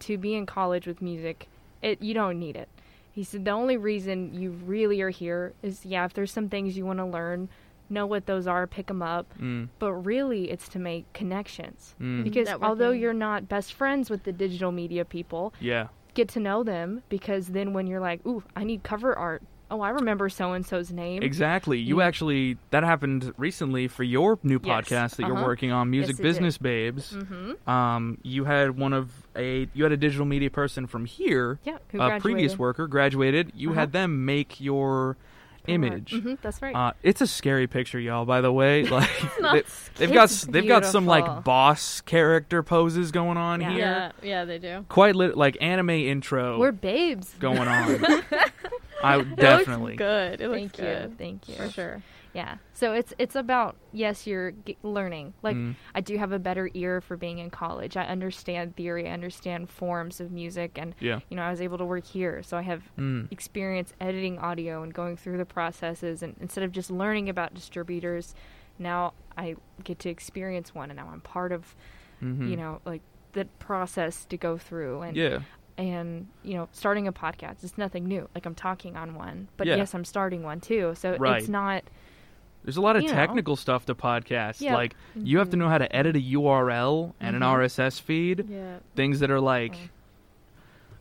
to 0.00 0.16
be 0.18 0.34
in 0.34 0.46
college 0.46 0.86
with 0.86 1.00
music, 1.02 1.48
it 1.82 2.00
you 2.02 2.14
don't 2.14 2.38
need 2.38 2.56
it. 2.56 2.68
He 3.12 3.24
said 3.24 3.44
the 3.44 3.50
only 3.50 3.76
reason 3.76 4.32
you 4.34 4.50
really 4.50 5.00
are 5.00 5.10
here 5.10 5.52
is 5.62 5.84
yeah, 5.84 6.04
if 6.04 6.12
there's 6.14 6.30
some 6.32 6.48
things 6.48 6.76
you 6.76 6.86
want 6.86 6.98
to 7.00 7.04
learn 7.06 7.48
know 7.90 8.06
what 8.06 8.26
those 8.26 8.46
are, 8.46 8.66
pick 8.66 8.86
them 8.86 9.02
up. 9.02 9.26
Mm, 9.40 9.68
But 9.78 9.92
really, 9.94 10.50
it's 10.50 10.68
to 10.70 10.78
make 10.78 11.12
connections. 11.12 11.94
mm, 12.00 12.24
Because 12.24 12.48
although 12.62 12.90
you're 12.90 13.12
not 13.14 13.48
best 13.48 13.72
friends 13.72 14.10
with 14.10 14.24
the 14.24 14.32
digital 14.32 14.72
media 14.72 15.04
people, 15.04 15.52
yeah. 15.60 15.88
get 16.14 16.28
to 16.30 16.40
know 16.40 16.62
them 16.62 17.02
because 17.08 17.48
then 17.48 17.72
when 17.72 17.86
you're 17.86 18.00
like, 18.00 18.24
ooh, 18.26 18.42
I 18.56 18.64
need 18.64 18.82
cover 18.82 19.14
art. 19.16 19.42
Oh, 19.72 19.82
I 19.82 19.90
remember 19.90 20.28
so 20.28 20.52
and 20.52 20.66
so's 20.66 20.90
name. 20.90 21.22
Exactly. 21.22 21.78
You 21.78 21.96
Mm. 21.98 22.04
actually 22.04 22.58
that 22.70 22.82
happened 22.82 23.32
recently 23.36 23.86
for 23.86 24.02
your 24.02 24.36
new 24.42 24.58
Yes. 24.60 24.88
podcast 24.88 25.16
that 25.16 25.28
you're 25.28 25.36
Uh-huh. 25.36 25.44
working 25.46 25.70
on, 25.70 25.88
Music 25.90 26.14
Yes, 26.14 26.18
it 26.18 26.22
Business 26.24 26.58
Babes. 26.58 27.12
Mm-hmm. 27.16 27.70
Um, 27.70 28.18
you 28.24 28.46
had 28.46 28.76
one 28.76 28.92
of 28.92 29.12
a 29.36 29.68
you 29.72 29.84
had 29.84 29.92
a 29.92 29.96
digital 29.96 30.26
media 30.26 30.50
person 30.50 30.88
from 30.88 31.04
here, 31.04 31.60
Yeah, 31.64 31.78
who 31.92 32.00
a 32.00 32.18
previous 32.18 32.58
worker 32.58 32.88
graduated. 32.88 33.52
You 33.54 33.70
Uh-huh. 33.70 33.78
had 33.78 33.92
them 33.92 34.24
make 34.24 34.60
your 34.60 35.16
image. 35.66 36.12
hmm 36.12 36.34
that's 36.42 36.60
right. 36.62 36.74
Uh, 36.74 36.92
it's 37.02 37.20
a 37.20 37.26
scary 37.26 37.66
picture, 37.66 37.98
y'all. 38.00 38.24
By 38.24 38.40
the 38.40 38.52
way, 38.52 38.84
like 38.88 39.08
not 39.40 39.54
they, 39.54 39.62
they've 40.06 40.12
got 40.14 40.24
It's 40.24 40.44
they've 40.44 40.66
got 40.66 40.84
some 40.86 41.06
like 41.06 41.44
boss 41.44 42.00
character 42.00 42.62
poses 42.62 43.10
going 43.12 43.36
on 43.36 43.60
Yeah. 43.60 43.70
here. 43.70 43.78
Yeah, 43.78 44.12
yeah, 44.22 44.44
they 44.44 44.58
do. 44.58 44.84
Quite 44.88 45.16
lit- 45.16 45.36
like 45.36 45.56
anime 45.60 45.90
intro 45.90 46.58
We're 46.58 46.72
babes. 46.72 47.34
going 47.38 47.68
on. 47.68 48.00
I 49.02 49.18
It 49.20 49.36
definitely. 49.36 49.92
looks 49.92 49.98
good. 49.98 50.40
It 50.40 50.48
looks 50.48 50.58
Thank 50.60 50.76
good. 50.76 51.10
you. 51.10 51.16
Thank 51.16 51.48
you. 51.48 51.54
For 51.56 51.68
sure. 51.70 52.02
Yeah. 52.32 52.58
So 52.74 52.92
it's 52.92 53.12
it's 53.18 53.34
about 53.34 53.74
yes, 53.92 54.26
you're 54.26 54.52
g- 54.52 54.76
learning. 54.84 55.34
Like 55.42 55.56
Mm. 55.56 55.74
I 55.94 56.00
do 56.00 56.16
have 56.16 56.30
a 56.32 56.38
better 56.38 56.70
ear 56.74 57.00
for 57.00 57.16
being 57.16 57.38
in 57.38 57.50
college. 57.50 57.96
I 57.96 58.04
understand 58.04 58.76
theory. 58.76 59.08
I 59.08 59.12
understand 59.12 59.68
forms 59.68 60.20
of 60.20 60.30
music, 60.30 60.78
and 60.78 60.94
Yeah. 61.00 61.20
you 61.28 61.36
know 61.36 61.42
I 61.42 61.50
was 61.50 61.60
able 61.60 61.78
to 61.78 61.84
work 61.84 62.04
here, 62.06 62.42
so 62.44 62.56
I 62.56 62.62
have 62.62 62.82
Mm. 62.96 63.30
experience 63.32 63.92
editing 64.00 64.38
audio 64.38 64.82
and 64.84 64.94
going 64.94 65.16
through 65.16 65.38
the 65.38 65.44
processes. 65.44 66.22
And 66.22 66.36
instead 66.40 66.62
of 66.62 66.70
just 66.70 66.90
learning 66.90 67.28
about 67.28 67.52
distributors, 67.54 68.34
now 68.78 69.12
I 69.36 69.56
get 69.82 69.98
to 70.00 70.08
experience 70.08 70.72
one, 70.74 70.90
and 70.90 70.98
now 70.98 71.08
I'm 71.12 71.20
part 71.22 71.50
of 71.50 71.74
Mhm. 72.22 72.48
you 72.48 72.56
know 72.56 72.80
like 72.84 73.02
the 73.32 73.46
process 73.58 74.24
to 74.26 74.36
go 74.36 74.56
through. 74.56 75.02
And 75.02 75.16
Yeah. 75.16 75.40
And 75.80 76.26
you 76.42 76.54
know 76.54 76.68
starting 76.72 77.08
a 77.08 77.12
podcast 77.12 77.64
it's 77.64 77.78
nothing 77.78 78.04
new 78.06 78.28
like 78.34 78.44
i'm 78.46 78.54
talking 78.54 78.96
on 78.96 79.14
one 79.14 79.48
but 79.56 79.66
Yeah. 79.66 79.76
yes 79.76 79.94
i'm 79.94 80.04
starting 80.04 80.42
one 80.42 80.60
too 80.60 80.94
so 80.96 81.16
Right. 81.16 81.38
it's 81.40 81.48
not 81.48 81.82
There's 82.62 82.76
a 82.76 82.82
lot 82.82 82.96
of 82.96 83.02
You 83.02 83.08
know. 83.08 83.14
technical 83.14 83.56
stuff 83.56 83.86
to 83.86 83.94
podcasts. 83.94 84.60
Yeah. 84.60 84.74
Like 84.74 84.94
you 85.16 85.38
have 85.38 85.48
to 85.50 85.56
know 85.56 85.70
how 85.70 85.78
to 85.78 85.88
edit 85.96 86.14
a 86.14 86.20
URL 86.20 87.14
and 87.18 87.34
an 87.34 87.40
Mhm. 87.40 87.46
RSS 87.56 87.98
feed. 87.98 88.44
Yeah. 88.50 88.80
Things 88.94 89.20
that 89.20 89.30
are 89.30 89.40
like 89.40 89.74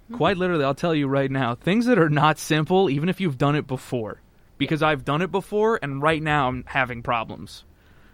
Mm. 0.09 0.15
quite 0.15 0.37
literally, 0.37 0.63
I'll 0.63 0.73
tell 0.73 0.95
you 0.95 1.07
right 1.09 1.29
now, 1.29 1.55
things 1.55 1.85
that 1.87 1.99
are 1.99 2.09
not 2.09 2.39
simple 2.39 2.89
even 2.89 3.09
if 3.09 3.19
you've 3.19 3.37
done 3.37 3.55
it 3.55 3.67
before. 3.67 4.21
Because 4.57 4.81
I've 4.81 5.03
done 5.03 5.21
it 5.21 5.31
before 5.31 5.77
and 5.81 6.01
right 6.01 6.23
now 6.23 6.47
I'm 6.47 6.63
having 6.67 7.03
problems. 7.03 7.65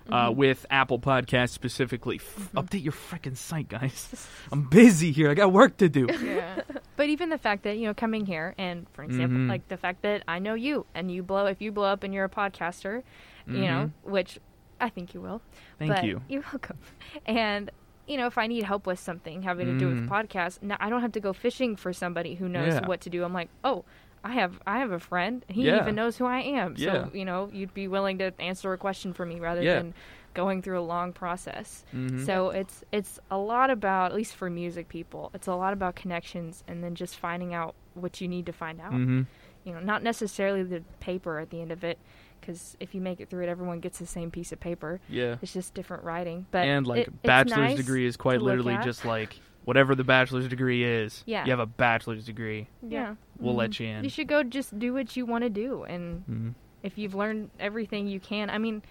Uh, 0.07 0.29
Mhm. 0.29 0.35
with 0.35 0.65
Apple 0.69 0.99
Podcasts 0.99 1.49
specifically, 1.49 2.17
F- 2.17 2.51
Mhm. 2.53 2.63
update 2.63 2.83
your 2.83 2.93
freaking 2.93 3.35
site, 3.35 3.67
guys. 3.69 4.27
I'm 4.51 4.69
busy 4.69 5.11
here. 5.11 5.31
I 5.31 5.33
got 5.33 5.51
work 5.51 5.77
to 5.77 5.89
do. 5.89 6.05
yeah 6.23 6.61
but 6.95 7.09
even 7.09 7.29
the 7.29 7.37
fact 7.39 7.63
that 7.63 7.77
you 7.77 7.87
know 7.87 7.93
coming 7.95 8.25
here 8.27 8.53
and 8.57 8.85
for 8.93 9.03
example 9.03 9.39
Mhm. 9.39 9.49
like 9.49 9.67
the 9.67 9.77
fact 9.77 10.01
that 10.03 10.23
i 10.27 10.37
know 10.39 10.53
you 10.53 10.85
and 10.95 11.11
you 11.11 11.21
blow 11.23 11.45
if 11.47 11.59
you 11.61 11.71
blow 11.71 11.85
up 11.91 12.03
and 12.03 12.13
you're 12.13 12.23
a 12.25 12.29
podcaster 12.29 13.01
you 13.47 13.61
know 13.61 13.91
which 14.03 14.39
i 14.79 14.89
think 14.89 15.13
you 15.13 15.21
will 15.21 15.41
Mm-hmm. 15.41 15.77
Thank 15.79 15.91
but 15.95 16.03
you. 16.05 16.21
you're 16.29 16.43
welcome 16.53 16.77
and 17.25 17.69
you 18.07 18.15
know 18.17 18.27
if 18.27 18.37
i 18.37 18.47
need 18.47 18.63
help 18.63 18.85
with 18.87 18.99
something 18.99 19.41
having 19.41 19.67
to 19.67 19.77
do 19.77 19.87
with 19.87 20.07
Mhm. 20.07 20.07
podcasts 20.07 20.61
now 20.61 20.77
i 20.79 20.89
don't 20.89 21.01
have 21.01 21.11
to 21.13 21.19
go 21.19 21.33
fishing 21.33 21.75
for 21.75 21.91
somebody 21.91 22.35
who 22.35 22.47
knows 22.47 22.75
Yeah. 22.75 22.85
what 22.87 23.01
to 23.01 23.09
do 23.09 23.23
i'm 23.25 23.33
like 23.33 23.49
oh 23.63 23.83
I 24.25 24.31
have 24.33 24.59
I 24.65 24.79
have 24.79 24.91
a 24.91 24.99
friend. 24.99 25.45
He 25.47 25.67
Yeah. 25.67 25.81
even 25.81 25.93
knows 25.95 26.17
who 26.17 26.25
I 26.25 26.39
am. 26.39 26.75
So 26.75 26.83
Yeah. 26.83 27.07
you 27.13 27.23
know 27.25 27.49
you'd 27.53 27.73
be 27.75 27.88
willing 27.88 28.17
to 28.17 28.33
answer 28.39 28.73
a 28.73 28.77
question 28.77 29.13
for 29.13 29.25
me 29.25 29.39
rather 29.39 29.61
Yeah. 29.61 29.75
than 29.75 29.93
going 30.33 30.61
through 30.61 30.79
a 30.79 30.81
long 30.81 31.13
process. 31.13 31.85
Mhm. 31.93 32.25
So 32.25 32.49
it's 32.49 32.83
it's 32.91 33.19
a 33.29 33.38
lot 33.38 33.69
about 33.69 34.11
at 34.11 34.15
least 34.17 34.35
for 34.35 34.49
music 34.49 34.89
people, 34.89 35.29
it's 35.35 35.47
a 35.47 35.55
lot 35.55 35.71
about 35.73 35.95
connections 35.95 36.63
and 36.67 36.83
then 36.83 36.95
just 36.95 37.17
finding 37.17 37.53
out 37.53 37.75
what 37.93 38.19
you 38.19 38.27
need 38.27 38.45
to 38.47 38.51
find 38.51 38.81
out. 38.81 38.91
Mhm. 38.93 39.27
You 39.63 39.73
know, 39.73 39.79
not 39.79 40.01
necessarily 40.03 40.63
the 40.63 40.83
paper 40.99 41.39
at 41.39 41.49
the 41.51 41.61
end 41.61 41.71
of 41.71 41.83
it, 41.83 41.97
because 42.41 42.75
if 42.79 42.93
you 42.93 43.01
make 43.01 43.19
it 43.21 43.29
through 43.29 43.43
it, 43.43 43.49
everyone 43.49 43.79
gets 43.79 43.97
the 43.99 44.05
same 44.05 44.29
piece 44.29 44.51
of 44.51 44.59
paper. 44.59 44.99
Yeah. 45.09 45.38
It's 45.41 45.53
just 45.53 45.73
different 45.73 46.03
writing. 46.03 46.45
But 46.51 46.65
and 46.67 46.85
like 46.85 47.07
it- 47.07 47.21
bachelor's 47.23 47.57
nice 47.57 47.77
degree 47.77 48.05
is 48.05 48.17
quite 48.17 48.41
literally 48.41 48.77
just 48.83 49.05
like 49.05 49.39
whatever 49.65 49.93
the 49.95 50.04
bachelor's 50.04 50.47
degree 50.47 50.84
is. 50.84 51.23
Yeah. 51.25 51.43
You 51.45 51.51
have 51.51 51.60
a 51.60 51.65
bachelor's 51.65 52.25
degree. 52.25 52.67
yeah, 52.82 53.15
We'll 53.39 53.54
Mhm. 53.54 53.58
let 53.58 53.80
you 53.80 53.88
in. 53.88 54.04
you 54.04 54.10
should 54.10 54.28
go 54.28 54.41
just 54.43 54.78
do 54.80 54.93
what 54.93 55.15
you 55.17 55.25
want 55.25 55.43
to 55.43 55.49
do, 55.49 55.84
and 55.84 56.23
Mhm. 56.28 56.54
if 56.84 56.97
you've 56.97 57.15
learned 57.15 57.49
everything 57.60 58.08
you 58.08 58.19
can, 58.19 58.49
I 58.49 58.58
mean, 58.58 58.82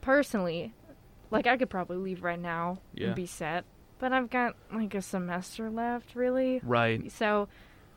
personally, 0.00 0.72
like 1.30 1.46
I 1.46 1.56
could 1.56 1.70
probably 1.70 1.96
leave 1.96 2.22
right 2.22 2.38
now 2.38 2.78
Yeah. 2.94 3.08
and 3.08 3.16
be 3.16 3.26
set, 3.26 3.64
but 3.98 4.12
I've 4.12 4.30
got 4.30 4.56
like 4.72 4.94
a 4.94 5.02
semester 5.02 5.68
left, 5.70 6.14
really. 6.14 6.60
Right. 6.62 7.10
So 7.10 7.48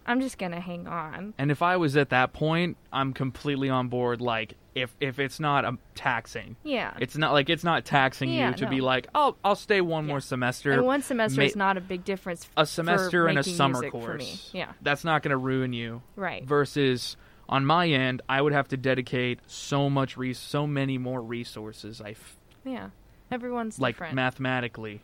I'm 0.09 0.21
just 0.21 0.37
gonna 0.39 0.59
hang 0.59 0.87
on. 0.87 1.33
And 1.37 1.51
if 1.51 1.61
I 1.61 1.77
was 1.77 1.95
at 1.95 2.09
that 2.09 2.33
point, 2.33 2.77
I'm 2.91 3.13
completely 3.13 3.69
on 3.69 3.89
board. 3.89 4.21
Like, 4.21 4.55
if 4.73 4.95
if 4.99 5.19
it's 5.19 5.39
not 5.39 5.65
um, 5.65 5.77
taxing, 5.93 6.55
Yeah. 6.63 6.93
it's 6.99 7.15
not 7.15 7.31
like 7.31 7.49
it's 7.49 7.63
not 7.63 7.85
taxing 7.85 8.31
Yeah, 8.33 8.49
you 8.49 8.55
to 8.55 8.63
no. 8.65 8.69
be 8.71 8.81
like, 8.81 9.07
oh, 9.13 9.35
I'll 9.43 9.55
stay 9.55 9.81
one 9.81 10.05
Yeah. 10.05 10.09
more 10.13 10.19
semester. 10.19 10.71
and 10.71 10.83
one 10.85 11.01
semester 11.03 11.41
ma- 11.41 11.45
is 11.45 11.55
not 11.55 11.77
a 11.77 11.81
big 11.81 12.03
difference. 12.05 12.45
f- 12.45 12.51
a 12.57 12.65
semester 12.65 13.27
and 13.27 13.37
a 13.37 13.43
summer 13.43 13.73
music 13.81 13.91
for 13.91 14.15
me. 14.15 14.25
course. 14.25 14.49
Yeah. 14.53 14.71
That's 14.81 15.03
not 15.03 15.21
going 15.21 15.31
to 15.31 15.37
ruin 15.37 15.73
you. 15.73 16.01
Right. 16.15 16.43
Versus 16.43 17.15
on 17.47 17.65
my 17.65 17.87
end, 17.87 18.21
I 18.27 18.41
would 18.41 18.53
have 18.53 18.67
to 18.69 18.77
dedicate 18.77 19.39
so 19.47 19.89
much, 19.89 20.17
res- 20.17 20.37
so 20.39 20.65
many 20.67 20.97
more 20.97 21.21
resources. 21.21 22.01
I 22.01 22.11
f- 22.11 22.37
Yeah. 22.65 22.89
Everyone's 23.31 23.79
like 23.79 23.95
different. 23.95 24.15
mathematically 24.15 25.01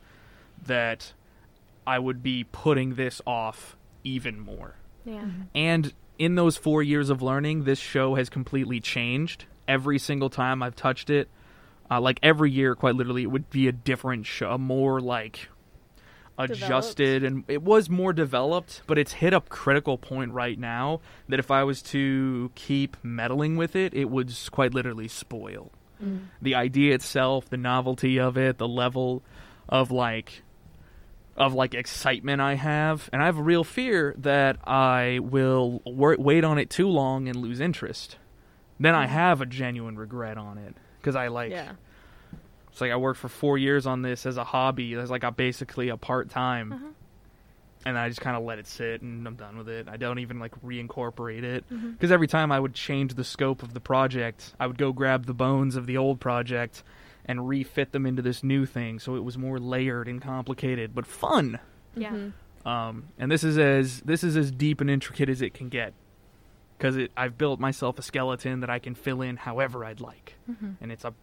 that 0.65 1.13
I 1.85 1.99
would 1.99 2.23
be 2.23 2.43
putting 2.43 2.95
this 2.95 3.21
off 3.27 3.75
even 4.03 4.39
more. 4.39 4.75
Yeah. 5.05 5.25
And 5.53 5.93
in 6.17 6.35
those 6.35 6.57
four 6.57 6.81
years 6.83 7.09
of 7.09 7.21
learning, 7.21 7.63
this 7.63 7.79
show 7.79 8.15
has 8.15 8.29
completely 8.29 8.79
changed. 8.79 9.45
Every 9.67 9.99
single 9.99 10.29
time 10.29 10.61
I've 10.63 10.75
touched 10.75 11.09
it, 11.09 11.29
uh, 11.89 12.01
like 12.01 12.19
every 12.23 12.51
year, 12.51 12.75
quite 12.75 12.95
literally, 12.95 13.23
it 13.23 13.31
would 13.31 13.49
be 13.49 13.67
a 13.67 13.71
different 13.71 14.25
show, 14.25 14.51
a 14.51 14.57
more 14.57 14.99
like 14.99 15.49
adjusted, 16.37 17.23
and 17.23 17.43
it 17.47 17.61
was 17.61 17.89
more 17.89 18.13
developed. 18.13 18.81
But 18.87 18.97
it's 18.97 19.13
hit 19.13 19.33
a 19.33 19.41
critical 19.41 19.97
point 19.97 20.31
right 20.33 20.57
now 20.59 21.01
that 21.29 21.39
if 21.39 21.51
I 21.51 21.63
was 21.63 21.81
to 21.83 22.51
keep 22.55 22.97
meddling 23.03 23.55
with 23.55 23.75
it, 23.75 23.93
it 23.93 24.09
would 24.09 24.33
quite 24.51 24.73
literally 24.73 25.07
spoil 25.07 25.71
Mm. 26.03 26.25
the 26.41 26.55
idea 26.55 26.93
itself, 26.93 27.49
the 27.49 27.55
novelty 27.55 28.19
of 28.19 28.35
it, 28.37 28.57
the 28.57 28.67
level 28.67 29.23
of 29.69 29.91
like 29.91 30.43
of 31.35 31.53
like 31.53 31.73
excitement 31.73 32.41
I 32.41 32.55
have, 32.55 33.09
and 33.11 33.21
I 33.21 33.25
have 33.25 33.37
a 33.37 33.43
real 33.43 33.63
fear 33.63 34.15
that 34.19 34.57
I 34.67 35.19
will 35.21 35.81
wor- 35.85 36.15
wait 36.17 36.43
on 36.43 36.57
it 36.57 36.69
too 36.69 36.87
long 36.87 37.27
and 37.27 37.35
lose 37.35 37.59
interest. 37.59 38.17
Then 38.79 38.95
I 38.95 39.05
have 39.07 39.41
a 39.41 39.45
genuine 39.45 39.97
regret 39.97 40.37
on 40.37 40.57
it 40.57 40.75
because 40.99 41.15
I 41.15 41.27
like 41.27 41.51
yeah. 41.51 41.73
it's 42.71 42.81
like 42.81 42.91
I 42.91 42.95
worked 42.97 43.19
for 43.19 43.29
four 43.29 43.57
years 43.57 43.85
on 43.85 44.01
this 44.01 44.25
as 44.25 44.37
a 44.37 44.43
hobby, 44.43 44.93
as 44.95 45.09
like 45.09 45.23
a 45.23 45.31
basically 45.31 45.89
a 45.89 45.97
part 45.97 46.29
time, 46.29 46.73
Uh-huh. 46.73 46.85
and 47.85 47.97
I 47.97 48.09
just 48.09 48.21
kind 48.21 48.35
of 48.35 48.43
let 48.43 48.59
it 48.59 48.67
sit 48.67 49.01
and 49.01 49.27
I'm 49.27 49.35
done 49.35 49.57
with 49.57 49.69
it. 49.69 49.87
I 49.89 49.97
don't 49.97 50.19
even 50.19 50.39
like 50.39 50.51
reincorporate 50.61 51.43
it 51.43 51.65
because 51.69 52.11
every 52.11 52.27
time 52.27 52.51
I 52.51 52.59
would 52.59 52.73
change 52.73 53.13
the 53.13 53.23
scope 53.23 53.61
of 53.63 53.73
the 53.73 53.79
project, 53.81 54.53
I 54.59 54.67
would 54.67 54.77
go 54.77 54.91
grab 54.91 55.25
the 55.25 55.33
bones 55.33 55.75
of 55.75 55.85
the 55.85 55.97
old 55.97 56.19
project 56.19 56.83
and 57.25 57.47
refit 57.47 57.91
them 57.91 58.05
into 58.05 58.21
this 58.21 58.43
new 58.43 58.65
thing, 58.65 58.99
so 58.99 59.15
it 59.15 59.23
was 59.23 59.37
more 59.37 59.59
layered 59.59 60.07
and 60.07 60.21
complicated, 60.21 60.93
but 60.93 61.05
fun. 61.07 61.59
Yeah. 61.95 62.11
Mhm. 62.11 62.33
Um, 62.67 63.05
and 63.19 63.31
this 63.31 63.43
is 63.43 63.57
as 63.57 64.01
this 64.01 64.23
is 64.23 64.35
as 64.37 64.51
deep 64.51 64.81
and 64.81 64.89
intricate 64.89 65.29
as 65.29 65.41
it 65.41 65.53
can 65.53 65.69
get, 65.69 65.93
because 66.77 66.97
I've 67.15 67.37
built 67.37 67.59
myself 67.59 67.97
a 67.99 68.01
skeleton 68.01 68.59
that 68.61 68.69
I 68.69 68.79
can 68.79 68.95
fill 68.95 69.21
in 69.21 69.37
however 69.37 69.85
I'd 69.85 70.01
like, 70.01 70.35
Mhm. 70.49 70.75
and 70.81 70.91
it's 70.91 71.05
a 71.05 71.13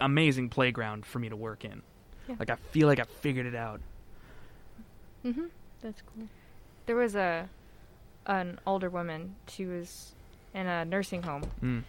amazing 0.00 0.48
playground 0.48 1.04
for 1.06 1.18
me 1.18 1.28
to 1.28 1.36
work 1.36 1.64
in. 1.64 1.82
Yeah. 2.28 2.36
Like 2.38 2.50
I 2.50 2.56
feel 2.56 2.86
like 2.88 3.00
I 3.00 3.04
figured 3.04 3.46
it 3.46 3.54
out. 3.54 3.80
Mm-hmm. 5.24 5.46
That's 5.80 6.02
cool. 6.02 6.28
There 6.86 6.96
was 6.96 7.14
a 7.14 7.48
an 8.26 8.58
older 8.66 8.90
woman. 8.90 9.34
She 9.48 9.64
was 9.64 10.14
in 10.54 10.66
a 10.66 10.84
nursing 10.84 11.22
home, 11.22 11.42
Mm. 11.62 11.82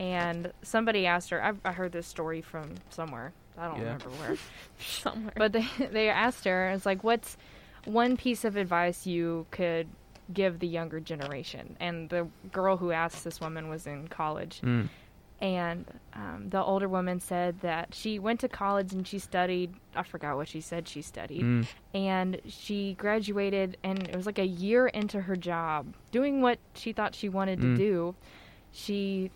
And 0.00 0.52
somebody 0.62 1.06
asked 1.06 1.30
her. 1.30 1.40
I, 1.44 1.52
I 1.64 1.72
heard 1.72 1.92
this 1.92 2.06
story 2.08 2.40
from 2.40 2.74
somewhere. 2.88 3.32
I 3.58 3.66
don't 3.68 3.76
Yeah. 3.76 3.82
remember 3.84 4.08
where. 4.10 4.36
Somewhere. 4.80 5.32
But 5.36 5.52
they 5.52 5.66
they 5.92 6.08
asked 6.08 6.44
her, 6.46 6.70
it's 6.70 6.86
like, 6.86 7.04
what's 7.04 7.36
one 7.84 8.16
piece 8.16 8.44
of 8.44 8.56
advice 8.56 9.06
you 9.06 9.46
could 9.52 9.86
give 10.32 10.58
the 10.58 10.66
younger 10.66 10.98
generation? 11.00 11.76
And 11.78 12.08
the 12.08 12.26
girl 12.50 12.76
who 12.78 12.90
asked 12.90 13.22
this 13.22 13.40
woman 13.40 13.68
was 13.68 13.86
in 13.86 14.08
college, 14.08 14.60
Mm. 14.62 14.88
and 15.42 15.84
um, 16.14 16.46
the 16.48 16.62
older 16.62 16.88
woman 16.88 17.20
said 17.20 17.60
that 17.60 17.94
she 17.94 18.18
went 18.18 18.40
to 18.40 18.48
college 18.48 18.92
and 18.94 19.06
she 19.06 19.18
studied. 19.18 19.74
I 19.94 20.02
forgot 20.04 20.36
what 20.36 20.48
she 20.48 20.60
said 20.62 20.88
she 20.88 21.02
studied, 21.02 21.42
Mm. 21.42 21.66
and 21.92 22.40
she 22.48 22.94
graduated, 22.94 23.76
and 23.82 24.08
it 24.08 24.16
was 24.16 24.24
like 24.24 24.38
a 24.38 24.46
year 24.46 24.86
into 24.86 25.20
her 25.22 25.36
job, 25.36 25.94
doing 26.10 26.40
what 26.40 26.58
she 26.74 26.92
thought 26.94 27.14
she 27.14 27.28
wanted 27.28 27.58
Mm. 27.58 27.62
to 27.62 27.76
do. 27.76 28.14
She 28.72 29.30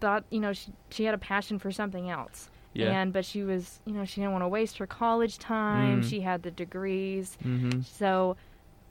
thought 0.00 0.24
you 0.30 0.40
know 0.40 0.52
she 0.52 0.72
she 0.90 1.04
had 1.04 1.14
a 1.14 1.18
passion 1.18 1.58
for 1.58 1.70
something 1.72 2.10
else. 2.10 2.50
Yeah. 2.74 2.90
And 3.00 3.12
but 3.12 3.24
she 3.24 3.42
was 3.42 3.80
you 3.86 3.92
know 3.94 4.04
she 4.04 4.20
didn't 4.20 4.32
want 4.32 4.42
to 4.44 4.48
waste 4.48 4.78
her 4.78 4.86
college 4.86 5.38
time. 5.38 6.02
Mm. 6.02 6.08
She 6.10 6.20
had 6.20 6.42
the 6.42 6.50
degrees. 6.50 7.38
Mm-hmm. 7.44 7.80
So, 7.82 8.36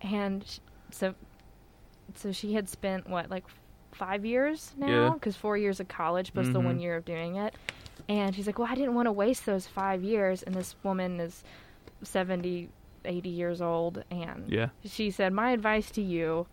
and 0.02 0.44
so, 0.92 1.14
so 2.16 2.32
she 2.32 2.54
had 2.54 2.68
spent 2.70 3.08
what 3.10 3.30
like 3.30 3.44
five 3.92 4.26
years 4.26 4.74
now, 4.78 5.12
because 5.14 5.36
four 5.36 5.56
years 5.58 5.80
of 5.80 5.88
college 5.88 6.34
plus 6.34 6.48
the 6.48 6.60
Mhm. 6.60 6.66
one 6.66 6.80
year 6.80 6.96
of 6.98 7.06
doing 7.06 7.36
it. 7.38 7.54
And 8.10 8.36
she's 8.36 8.46
like, 8.46 8.60
well, 8.60 8.68
I 8.70 8.76
didn't 8.76 8.94
want 8.94 9.06
to 9.06 9.12
waste 9.12 9.46
those 9.46 9.68
five 9.68 10.04
years. 10.04 10.44
And 10.44 10.54
this 10.54 10.76
woman 10.84 11.20
is 11.22 11.44
70, 12.04 12.70
80 13.06 13.30
years 13.30 13.62
old, 13.62 14.04
and 14.12 14.52
Yeah. 14.52 14.70
she 14.84 15.12
said, 15.12 15.32
my 15.32 15.52
advice 15.52 15.90
to 15.92 16.02
you 16.02 16.46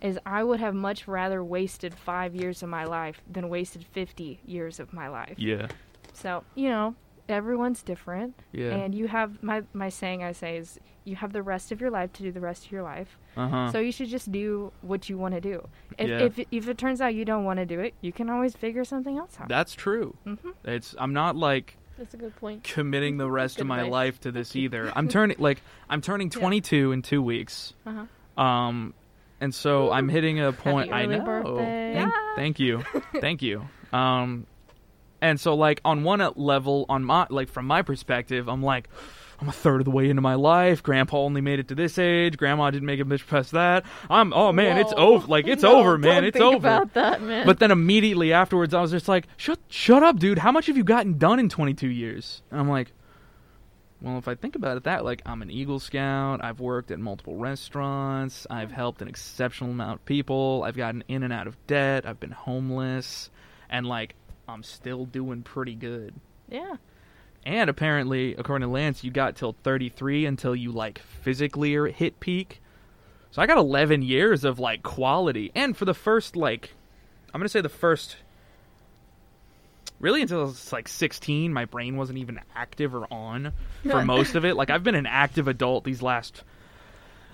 is 0.00 0.18
I 0.26 0.42
would 0.44 0.60
have 0.60 0.74
much 0.74 1.08
rather 1.08 1.42
wasted 1.42 1.94
five 1.94 2.34
years 2.34 2.62
of 2.62 2.68
my 2.68 2.84
life 2.84 3.20
than 3.30 3.48
wasted 3.48 3.84
50 3.84 4.40
years 4.44 4.78
of 4.80 4.92
my 4.92 5.08
life. 5.08 5.34
Yeah. 5.38 5.68
So, 6.12 6.44
you 6.54 6.68
know, 6.68 6.94
everyone's 7.28 7.82
different. 7.82 8.34
Yeah. 8.52 8.70
And 8.74 8.94
you 8.94 9.08
have 9.08 9.42
my 9.42 9.62
my 9.72 9.88
saying 9.88 10.22
I 10.22 10.32
say 10.32 10.56
is 10.56 10.78
you 11.04 11.16
have 11.16 11.32
the 11.32 11.42
rest 11.42 11.72
of 11.72 11.80
your 11.80 11.90
life 11.90 12.12
to 12.14 12.22
do 12.22 12.30
the 12.32 12.40
rest 12.40 12.66
of 12.66 12.72
your 12.72 12.82
life. 12.82 13.18
Uh 13.36 13.48
huh. 13.48 13.72
So 13.72 13.78
you 13.80 13.92
should 13.92 14.08
just 14.08 14.30
do 14.32 14.72
what 14.82 15.08
you 15.08 15.16
want 15.18 15.34
to 15.34 15.40
do. 15.40 15.66
If 15.98 16.08
Yeah. 16.08 16.18
if 16.20 16.38
if 16.50 16.68
it 16.68 16.78
turns 16.78 17.00
out 17.00 17.14
you 17.14 17.24
don't 17.24 17.44
want 17.44 17.58
to 17.58 17.66
do 17.66 17.80
it, 17.80 17.94
you 18.00 18.12
can 18.12 18.28
always 18.30 18.54
figure 18.54 18.84
something 18.84 19.16
else 19.18 19.36
out. 19.40 19.48
That's 19.48 19.74
true. 19.74 20.16
Mm-hmm. 20.26 20.50
It's 20.64 20.94
I'm 20.98 21.12
not 21.12 21.34
like 21.36 21.76
That's 21.98 22.14
a 22.14 22.18
good 22.18 22.36
point. 22.36 22.62
committing 22.64 23.16
the 23.18 23.30
rest 23.40 23.60
of 23.60 23.66
my 23.66 23.78
advice. 23.80 23.90
life 23.92 24.20
to 24.20 24.32
this 24.32 24.54
either. 24.62 24.92
I'm 24.94 25.08
turning 25.08 25.36
like 25.38 25.60
I'm 25.90 26.00
turning 26.00 26.30
Yeah. 26.32 26.40
22 26.40 26.92
in 26.92 27.02
2 27.02 27.22
weeks. 27.22 27.74
Uh-huh. 27.86 28.42
Um 28.42 28.94
and 29.40 29.54
so 29.54 29.90
I'm 29.92 30.08
hitting 30.08 30.40
a 30.40 30.52
point 30.52 30.92
I 30.92 31.06
know. 31.06 31.20
birthday. 31.20 31.94
Thank, 31.94 32.12
Yeah. 32.12 32.34
thank 32.36 32.58
you. 32.60 32.84
thank 33.20 33.42
you. 33.42 33.68
Um 33.92 34.46
and 35.20 35.40
so 35.40 35.54
like 35.54 35.80
on 35.84 36.04
one 36.04 36.26
level 36.36 36.86
on 36.88 37.04
my 37.04 37.26
like 37.30 37.48
from 37.48 37.66
my 37.66 37.82
perspective, 37.82 38.48
I'm 38.48 38.62
like 38.62 38.88
I'm 39.40 39.48
a 39.48 39.52
third 39.52 39.80
of 39.80 39.84
the 39.84 39.92
way 39.92 40.10
into 40.10 40.20
my 40.20 40.34
life. 40.34 40.82
Grandpa 40.82 41.18
only 41.18 41.40
made 41.40 41.60
it 41.60 41.68
to 41.68 41.76
this 41.76 41.96
age. 41.96 42.36
Grandma 42.36 42.70
didn't 42.72 42.86
make 42.86 42.98
it 42.98 43.06
much 43.06 43.24
past 43.26 43.52
that. 43.52 43.84
I'm 44.10 44.32
oh 44.32 44.52
man, 44.52 44.78
it's 44.78 44.92
over. 44.96 45.26
Like 45.28 45.46
it's 45.46 45.62
No, 45.62 45.76
over, 45.78 45.96
man. 45.96 46.24
It's 46.24 46.40
over. 46.40 46.56
about 46.56 46.94
that, 46.94 47.22
man. 47.22 47.46
But 47.46 47.60
then 47.60 47.70
immediately 47.70 48.32
afterwards, 48.32 48.74
I 48.74 48.80
was 48.80 48.90
just 48.90 49.06
like, 49.06 49.28
"Shut, 49.36 49.60
shut 49.68 50.02
up, 50.02 50.18
dude! 50.18 50.38
How 50.38 50.50
much 50.50 50.66
have 50.66 50.76
you 50.76 50.82
gotten 50.82 51.18
done 51.18 51.38
in 51.38 51.48
22 51.48 51.86
years?" 51.88 52.42
And 52.50 52.58
I'm 52.60 52.68
like, 52.68 52.92
"Well, 54.00 54.18
if 54.18 54.28
I 54.28 54.34
think 54.34 54.54
about 54.54 54.76
it, 54.76 54.84
that 54.84 55.04
like 55.04 55.22
I'm 55.26 55.42
an 55.42 55.50
Eagle 55.50 55.80
Scout. 55.80 56.42
I've 56.42 56.60
worked 56.60 56.90
at 56.90 56.98
multiple 56.98 57.36
restaurants. 57.36 58.46
I've 58.48 58.72
helped 58.72 59.02
an 59.02 59.08
exceptional 59.08 59.70
amount 59.70 60.00
of 60.00 60.04
people. 60.04 60.62
I've 60.64 60.76
gotten 60.76 61.04
in 61.08 61.22
and 61.22 61.32
out 61.32 61.46
of 61.46 61.56
debt. 61.66 62.06
I've 62.06 62.20
been 62.20 62.30
homeless, 62.30 63.30
and 63.68 63.86
like 63.86 64.14
I'm 64.46 64.62
still 64.62 65.04
doing 65.04 65.42
pretty 65.42 65.74
good." 65.74 66.14
Yeah. 66.48 66.76
And 67.44 67.70
apparently, 67.70 68.34
according 68.34 68.66
to 68.66 68.72
Lance, 68.72 69.04
you 69.04 69.10
got 69.10 69.36
till 69.36 69.56
33 69.62 70.26
until 70.26 70.54
you 70.54 70.70
like 70.72 70.98
physically 70.98 71.92
hit 71.92 72.20
peak. 72.20 72.60
So 73.30 73.40
I 73.42 73.46
got 73.46 73.58
11 73.58 74.02
years 74.02 74.44
of 74.44 74.58
like 74.58 74.82
quality. 74.82 75.52
And 75.54 75.76
for 75.76 75.84
the 75.84 75.94
first 75.94 76.36
like 76.36 76.74
I'm 77.32 77.40
going 77.40 77.44
to 77.44 77.50
say 77.50 77.60
the 77.60 77.68
first 77.68 78.16
really 80.00 80.22
until 80.22 80.40
I 80.40 80.44
was 80.44 80.72
like 80.72 80.88
16, 80.88 81.52
my 81.52 81.64
brain 81.64 81.96
wasn't 81.96 82.18
even 82.18 82.40
active 82.54 82.94
or 82.94 83.06
on 83.12 83.52
for 83.82 84.04
most 84.04 84.34
of 84.34 84.44
it. 84.44 84.56
Like 84.56 84.70
I've 84.70 84.84
been 84.84 84.94
an 84.94 85.06
active 85.06 85.48
adult 85.48 85.84
these 85.84 86.02
last 86.02 86.42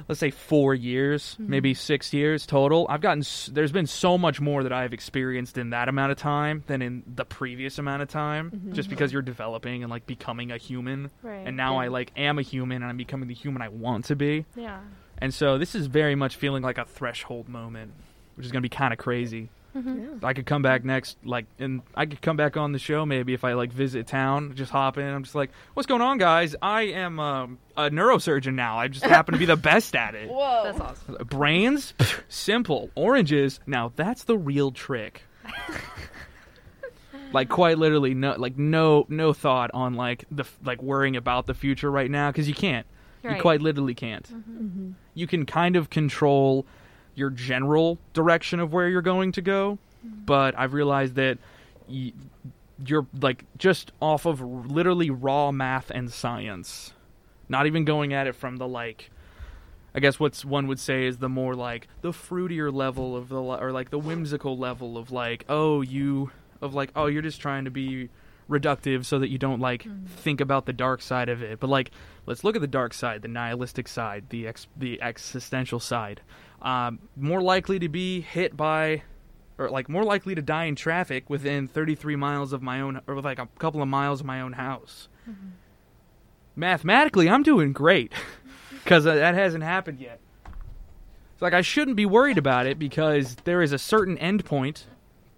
let's 0.09 0.19
say 0.19 0.31
4 0.31 0.75
years, 0.75 1.35
hmm. 1.35 1.49
maybe 1.49 1.73
6 1.73 2.13
years 2.13 2.47
total. 2.47 2.87
I've 2.89 3.01
gotten 3.01 3.23
there's 3.53 3.73
been 3.73 3.87
so 3.87 4.19
much 4.19 4.41
more 4.41 4.63
that 4.63 4.73
I've 4.73 4.93
experienced 4.93 5.57
in 5.57 5.71
that 5.71 5.89
amount 5.89 6.13
of 6.13 6.19
time 6.19 6.65
than 6.67 6.83
in 6.83 7.03
the 7.07 7.25
previous 7.25 7.79
amount 7.79 8.03
of 8.03 8.09
time 8.09 8.51
mm-hmm. 8.51 8.73
just 8.73 8.91
because 8.91 9.13
you're 9.13 9.23
developing 9.23 9.83
and 9.83 9.91
like 9.91 10.07
becoming 10.07 10.51
a 10.51 10.57
human. 10.57 11.11
Right. 11.23 11.47
And 11.47 11.57
now 11.57 11.75
Yeah. 11.75 11.83
I 11.83 11.89
like 11.89 12.13
am 12.17 12.39
a 12.39 12.43
human 12.43 12.83
and 12.83 12.87
I'm 12.87 12.97
becoming 12.97 13.29
the 13.29 13.35
human 13.35 13.63
I 13.63 13.69
want 13.69 14.07
to 14.07 14.17
be. 14.17 14.47
Yeah. 14.57 14.81
And 15.19 15.33
so 15.33 15.59
this 15.59 15.75
is 15.75 15.87
very 15.87 16.15
much 16.17 16.37
feeling 16.37 16.63
like 16.63 16.79
a 16.79 16.85
threshold 16.85 17.49
moment, 17.49 17.93
which 18.35 18.47
is 18.47 18.53
going 18.53 18.63
to 18.63 18.69
be 18.69 18.75
kind 18.75 18.93
of 18.93 18.99
crazy. 18.99 19.49
Yeah. 19.75 20.07
I 20.23 20.35
could 20.35 20.47
come 20.47 20.63
back 20.63 20.85
next, 20.85 21.17
like, 21.25 21.47
and 21.59 21.83
I 21.95 22.07
could 22.07 22.23
come 22.23 22.37
back 22.37 22.57
on 22.57 22.73
the 22.73 22.79
show 22.79 23.05
maybe 23.05 23.35
if 23.35 23.45
I 23.45 23.55
like 23.55 23.73
visit 23.73 24.07
town, 24.07 24.55
just 24.55 24.71
hop 24.71 24.99
in. 24.99 25.07
I'm 25.07 25.25
just 25.25 25.35
like, 25.35 25.51
"What's 25.75 25.87
going 25.87 26.01
on, 26.01 26.19
guys? 26.19 26.55
I 26.63 26.83
am 26.83 27.19
um, 27.19 27.59
a 27.77 27.91
neurosurgeon 27.91 28.55
now. 28.55 28.79
I 28.79 28.89
just 28.89 29.05
happen 29.05 29.33
to 29.33 29.39
be 29.39 29.47
the 29.47 29.57
best 29.57 29.97
at 29.97 30.15
it. 30.15 30.29
Whoa. 30.31 30.63
That's 30.65 30.81
awesome. 30.81 31.17
Brains, 31.27 31.95
simple. 32.29 32.91
Oranges, 32.95 33.61
now 33.67 33.93
that's 33.97 34.25
the 34.25 34.39
real 34.39 34.71
trick. 34.71 35.25
like 37.33 37.49
quite 37.49 37.79
literally, 37.79 38.15
no, 38.15 38.35
like 38.39 38.57
no, 38.57 39.07
no 39.09 39.33
thought 39.33 39.71
on 39.75 39.95
like 39.95 40.25
the 40.31 40.45
like 40.65 40.83
worrying 40.83 41.17
about 41.17 41.47
the 41.47 41.55
future 41.55 41.91
right 41.91 42.11
now 42.11 42.31
because 42.31 42.49
you 42.49 42.55
can't. 42.55 42.87
You 43.25 43.41
quite 43.41 43.63
literally 43.63 43.95
can't. 43.95 44.29
Mm-hmm. 44.29 44.91
You 45.15 45.27
can 45.27 45.47
kind 45.47 45.77
of 45.77 45.89
control 45.89 46.67
your 47.15 47.31
general 47.31 47.99
direction 48.13 48.61
of 48.61 48.73
where 48.73 48.89
you're 48.89 49.03
going 49.03 49.33
to 49.33 49.43
go, 49.43 49.79
mm-hmm. 50.07 50.25
but 50.25 50.59
I've 50.59 50.75
realized 50.75 51.15
that 51.15 51.39
y- 51.89 52.13
you're 52.85 53.07
like 53.21 53.45
just 53.59 53.93
off 54.01 54.27
of 54.27 54.41
r- 54.41 54.47
literally 54.47 55.11
raw 55.11 55.53
math 55.53 55.91
and 55.91 56.13
science, 56.13 56.93
not 57.49 57.67
even 57.67 57.85
going 57.85 58.13
at 58.13 58.27
it 58.27 58.35
from 58.35 58.57
the 58.57 58.69
like. 58.69 59.11
I 59.97 60.01
guess 60.01 60.19
what's 60.19 60.45
one 60.45 60.67
would 60.67 60.81
say 60.81 61.07
is 61.07 61.19
the 61.19 61.29
more 61.29 61.55
like 61.55 61.87
the 62.01 62.11
fruitier 62.11 62.73
level 62.73 63.17
of 63.17 63.29
the 63.29 63.41
or 63.41 63.71
like 63.71 63.91
the 63.91 63.99
whimsical 63.99 64.59
level 64.59 64.99
of 64.99 65.13
like 65.13 65.45
oh 65.49 65.83
you 65.83 66.33
of 66.61 66.75
like 66.75 66.91
oh 66.97 67.07
you're 67.07 67.23
just 67.23 67.41
trying 67.41 67.65
to 67.65 67.71
be 67.71 68.09
reductive 68.51 69.05
so 69.05 69.21
that 69.21 69.29
you 69.29 69.39
don't 69.39 69.61
like 69.61 69.85
mm-hmm. 69.85 70.07
think 70.07 70.41
about 70.41 70.67
the 70.67 70.73
dark 70.73 71.01
side 71.01 71.29
of 71.29 71.43
it. 71.43 71.61
But 71.61 71.71
like 71.71 71.93
let's 72.27 72.43
look 72.43 72.57
at 72.57 72.61
the 72.61 72.67
dark 72.67 72.93
side 72.93 73.23
the 73.23 73.29
nihilistic 73.29 73.87
side 73.87 74.25
the 74.31 74.49
ex- 74.49 74.67
the 74.77 75.01
existential 75.01 75.79
side 75.79 76.21
um, 76.65 76.99
more 77.15 77.43
likely 77.43 77.79
to 77.79 77.89
be 77.89 78.23
hit 78.23 78.57
by 78.57 79.03
or 79.59 79.71
like 79.71 79.89
more 79.89 80.03
likely 80.03 80.35
to 80.35 80.43
die 80.43 80.65
in 80.65 80.75
traffic 80.75 81.31
within 81.31 81.69
33 81.69 82.17
miles 82.17 82.53
of 82.53 82.63
my 82.63 82.81
own 82.81 83.01
or 83.07 83.21
like 83.21 83.39
a 83.39 83.49
couple 83.59 83.81
of 83.83 83.87
miles 83.87 84.21
of 84.21 84.27
my 84.27 84.41
own 84.41 84.55
house. 84.55 85.09
Mathematically 86.57 87.29
i'm 87.29 87.43
doing 87.43 87.73
great 87.73 88.13
because 88.83 89.05
that 89.05 89.35
hasn't 89.35 89.63
happened 89.63 90.01
yet. 90.01 90.19
It's 91.35 91.43
like 91.43 91.53
i 91.53 91.61
shouldn't 91.61 91.97
be 91.97 92.07
worried 92.07 92.39
about 92.39 92.67
it 92.67 92.79
because 92.79 93.37
there 93.45 93.63
is 93.63 93.73
a 93.73 93.79
certain 93.79 94.17
endpoint 94.17 94.85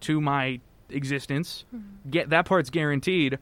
to 0.02 0.20
my 0.20 0.60
existence. 0.88 1.64
Get 2.08 2.30
that 2.30 2.46
part's 2.46 2.70
guaranteed. 2.70 3.38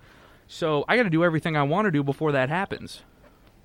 So 0.49 0.85
i 0.89 0.97
got 0.97 1.05
to 1.05 1.11
do 1.11 1.23
everything 1.23 1.57
i 1.57 1.63
want 1.63 1.85
to 1.85 1.91
do 1.91 2.03
before 2.03 2.33
that 2.33 2.49
happens. 2.49 3.03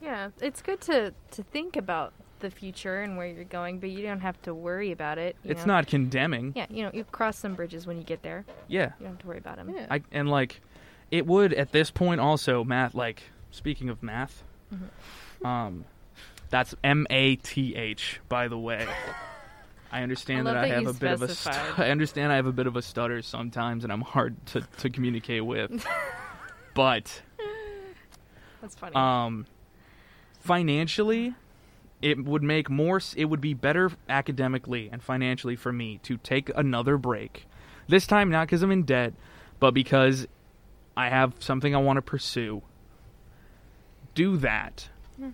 Yeah, 0.02 0.30
it's 0.42 0.62
good 0.62 0.82
to 0.82 1.14
to 1.32 1.44
think 1.44 1.76
about 1.76 2.14
the 2.40 2.50
future 2.52 3.02
and 3.02 3.18
where 3.18 3.28
you're 3.28 3.44
going, 3.44 3.80
but 3.80 3.90
you 3.90 4.02
don't 4.04 4.22
have 4.22 4.42
to 4.44 4.54
worry 4.54 4.92
about 4.92 5.18
it. 5.18 5.36
you 5.44 5.52
it's 5.52 5.66
know? 5.66 5.74
not 5.74 5.88
condemning 5.88 6.54
Yeah, 6.56 6.66
you 6.70 6.84
know, 6.84 6.92
you 6.94 7.04
cross 7.06 7.38
some 7.38 7.56
bridges 7.56 7.86
when 7.88 7.98
you 7.98 8.04
get 8.04 8.22
there. 8.24 8.46
yeah 8.68 8.92
You 9.00 9.06
don't 9.06 9.14
have 9.14 9.20
to 9.20 9.28
worry 9.28 9.38
about 9.38 9.58
them. 9.58 9.70
Yeah. 9.76 9.88
I 9.90 10.02
and 10.12 10.30
like 10.30 10.62
it 11.12 11.26
would 11.26 11.54
at 11.54 11.72
this 11.72 11.92
point 11.92 12.22
also 12.22 12.64
math 12.64 12.94
like 12.96 13.24
speaking 13.52 13.90
of 13.90 14.02
math 14.04 14.44
um 15.44 15.86
that's 16.50 16.74
M 16.84 17.06
A 17.10 17.36
T 17.38 17.76
H 17.76 18.20
by 18.30 18.48
the 18.48 18.58
way. 18.58 18.88
I 19.92 20.04
understand 20.04 20.48
I 20.48 20.54
that 20.54 20.60
love 20.62 20.64
I 20.66 20.68
have 20.76 20.82
you 20.84 20.90
a 20.90 20.94
bit 20.94 21.12
of 21.14 21.22
a 21.24 21.28
stu- 21.34 21.50
I 21.78 21.90
understand 21.90 22.32
I 22.32 22.36
have 22.36 22.46
a 22.46 22.52
bit 22.52 22.68
of 22.68 22.76
a 22.76 22.82
stutter 22.82 23.22
sometimes 23.24 23.84
and 23.84 23.92
I'm 23.94 24.02
hard 24.02 24.36
to 24.48 24.62
to 24.78 24.90
communicate 24.90 25.44
with. 25.46 25.84
but 26.76 27.22
That's 28.62 28.76
funny. 28.76 28.96
um 28.96 29.48
financially 30.40 31.34
it 32.02 32.24
would 32.24 32.44
make 32.44 32.70
more 32.70 33.02
it 33.16 33.26
would 33.26 33.42
be 33.42 33.54
better 33.54 33.92
academically 34.08 34.90
and 34.92 35.04
financially 35.04 35.56
for 35.56 35.72
me 35.72 36.00
to 36.04 36.18
take 36.18 36.52
another 36.56 36.98
break. 36.98 37.46
This 37.88 38.08
time 38.08 38.30
not 38.30 38.48
because 38.48 38.64
i'm 38.64 38.72
in 38.72 38.84
debt 38.84 39.14
but 39.60 39.72
because 39.72 40.28
i 40.96 41.10
have 41.10 41.34
something 41.40 41.76
i 41.76 41.80
want 41.80 41.98
to 41.98 42.02
pursue. 42.02 42.62
Do 44.16 44.38
that. 44.38 44.90
Hmm. 45.18 45.30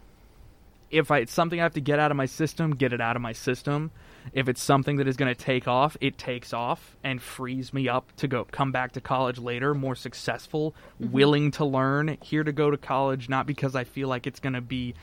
If 0.91 1.11
I, 1.11 1.19
it's 1.19 1.33
something 1.33 1.59
i 1.59 1.63
have 1.63 1.73
to 1.73 1.81
get 1.81 1.99
out 1.99 2.11
of 2.11 2.17
my 2.17 2.25
system 2.25 2.75
get 2.75 2.93
it 2.93 3.01
out 3.01 3.15
of 3.15 3.21
my 3.21 3.33
system. 3.33 3.91
If 4.33 4.49
it's 4.49 4.63
something 4.63 4.95
that 4.95 5.07
is 5.07 5.17
going 5.17 5.33
to 5.33 5.39
take 5.39 5.67
off 5.67 5.95
it 6.01 6.17
takes 6.17 6.51
off 6.51 6.97
and 7.03 7.21
frees 7.21 7.73
me 7.75 7.87
up 7.87 8.11
to 8.17 8.27
go 8.27 8.43
come 8.45 8.71
back 8.71 8.93
to 8.93 9.01
college 9.01 9.37
later 9.37 9.75
more 9.75 9.95
successful 9.95 10.73
mm-hmm. 10.99 11.11
willing 11.13 11.51
to 11.51 11.65
learn 11.65 12.17
here 12.23 12.43
to 12.43 12.51
go 12.51 12.71
to 12.71 12.77
college 12.77 13.29
not 13.29 13.45
because 13.45 13.75
i 13.75 13.83
feel 13.83 14.07
like 14.07 14.25
it's 14.25 14.39
going 14.39 14.53
to 14.53 14.61
be 14.61 14.95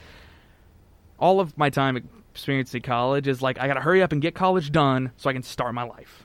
all 1.23 1.41
of 1.41 1.57
my 1.57 1.71
time 1.71 1.97
experience 2.33 2.75
at 2.75 2.83
college 2.83 3.29
is 3.29 3.41
like 3.41 3.59
I 3.59 3.67
got 3.69 3.75
to 3.75 3.81
hurry 3.81 4.03
up 4.03 4.13
and 4.13 4.21
get 4.21 4.35
college 4.35 4.73
done 4.73 5.13
so 5.17 5.31
I 5.31 5.33
can 5.33 5.43
start 5.43 5.73
my 5.73 5.85
life. 5.85 6.25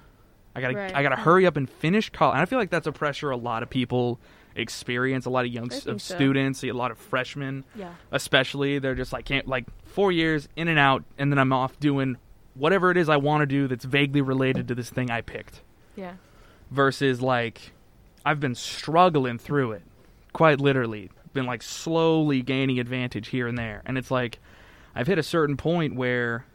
I 0.56 0.62
got 0.62 0.70
to 0.70 0.76
Right. 0.76 0.96
I 0.96 1.04
got 1.04 1.10
to 1.10 1.16
hurry 1.16 1.46
up 1.46 1.56
and 1.56 1.70
finish 1.70 2.10
college. 2.10 2.34
And 2.34 2.42
I 2.42 2.46
feel 2.46 2.60
like 2.60 2.72
that's 2.72 2.88
a 2.88 2.92
pressure 2.92 3.30
a 3.30 3.38
lot 3.38 3.64
of 3.64 3.70
people 3.70 4.20
experience, 4.56 5.28
a 5.28 5.30
lot 5.30 5.46
of 5.46 5.54
young 5.54 5.70
think 5.70 6.02
so. 6.02 6.16
students, 6.16 6.64
a 6.64 6.72
lot 6.72 6.90
of 6.90 6.98
freshmen 6.98 7.64
yeah. 7.76 7.94
especially 8.12 8.80
they're 8.80 8.96
just 8.96 9.14
like 9.14 9.26
can't 9.26 9.48
like 9.48 9.66
4 9.86 10.12
years 10.12 10.50
in 10.56 10.68
and 10.68 10.80
out 10.80 11.04
and 11.20 11.32
then 11.32 11.38
I'm 11.38 11.54
off 11.54 11.80
doing 11.80 12.18
whatever 12.56 12.90
it 12.90 12.98
is 12.98 13.08
I 13.08 13.18
want 13.18 13.44
to 13.44 13.46
do 13.46 13.68
that's 13.68 13.86
vaguely 13.86 14.22
related 14.22 14.68
to 14.70 14.76
this 14.76 14.90
thing 14.90 15.12
I 15.12 15.22
picked. 15.22 15.62
Yeah. 15.96 16.14
versus 16.72 17.22
like 17.22 17.72
I've 18.26 18.40
been 18.40 18.56
struggling 18.56 19.38
through 19.38 19.74
it, 19.74 19.84
quite 20.34 20.60
literally, 20.60 21.12
been 21.34 21.46
like 21.46 21.62
slowly 21.62 22.42
gaining 22.42 22.80
advantage 22.80 23.30
here 23.30 23.48
and 23.48 23.58
there, 23.58 23.82
and 23.86 23.98
it's 23.98 24.12
like 24.12 24.40
I've 24.98 25.06
hit 25.06 25.20
a 25.20 25.24
certain 25.24 25.58
point 25.58 25.94
where 25.94 26.48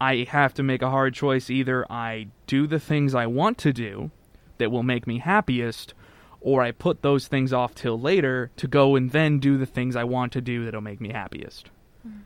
I 0.00 0.26
have 0.30 0.54
to 0.54 0.62
make 0.62 0.80
a 0.80 0.88
hard 0.88 1.12
choice. 1.12 1.50
Either 1.50 1.84
I 1.92 2.28
do 2.46 2.66
the 2.66 2.80
things 2.80 3.14
I 3.14 3.26
want 3.26 3.58
to 3.58 3.74
do 3.74 4.10
that 4.56 4.70
will 4.70 4.82
make 4.82 5.06
me 5.06 5.18
happiest, 5.18 5.92
or 6.40 6.62
I 6.62 6.70
put 6.70 7.02
those 7.02 7.28
things 7.28 7.52
off 7.52 7.74
till 7.74 8.00
later 8.00 8.50
to 8.56 8.66
go 8.66 8.96
and 8.96 9.10
then 9.10 9.38
do 9.38 9.58
the 9.58 9.66
things 9.66 9.96
I 9.96 10.04
want 10.04 10.32
to 10.32 10.40
do 10.40 10.64
that'll 10.64 10.80
make 10.80 10.98
me 10.98 11.12
happiest. 11.12 11.68
Hmm. 12.02 12.20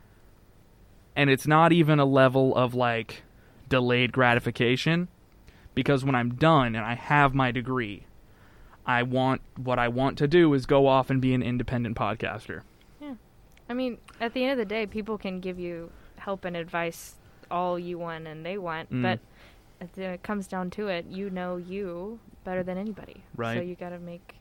And 1.13 1.29
it's 1.29 1.45
not 1.45 1.73
even 1.73 1.99
a 1.99 2.05
level 2.05 2.55
of 2.55 2.73
like 2.73 3.23
delayed 3.67 4.13
gratification 4.13 5.09
because 5.75 6.05
when 6.05 6.15
I'm 6.15 6.35
done 6.35 6.73
and 6.73 6.85
I 6.85 6.95
have 6.95 7.35
my 7.35 7.51
degree, 7.51 8.05
I 8.85 9.03
want 9.03 9.41
what 9.57 9.77
I 9.77 9.89
want 9.89 10.17
to 10.19 10.27
do 10.29 10.53
is 10.53 10.65
go 10.65 10.87
off 10.87 11.09
and 11.09 11.19
be 11.19 11.33
an 11.33 11.43
independent 11.43 11.97
podcaster. 11.97 12.61
I 13.71 13.73
mean, 13.73 13.97
at 14.19 14.33
the 14.33 14.43
end 14.43 14.51
of 14.51 14.57
the 14.57 14.65
day, 14.65 14.85
people 14.85 15.17
can 15.17 15.39
give 15.39 15.57
you 15.59 15.91
help 16.17 16.45
and 16.45 16.55
advice 16.55 17.15
all 17.49 17.79
you 17.79 17.97
want 17.97 18.27
and 18.27 18.45
they 18.45 18.57
want, 18.57 18.91
Mm. 18.91 19.01
but 19.01 19.19
it 19.97 20.21
comes 20.23 20.45
down 20.47 20.69
to 20.71 20.87
it, 20.89 21.05
you 21.09 21.29
know 21.29 21.57
you 21.57 22.19
better 22.43 22.61
than 22.63 22.77
anybody. 22.77 23.23
So 23.37 23.51
you 23.53 23.75
got 23.75 23.89
to 23.89 23.99
make 23.99 24.35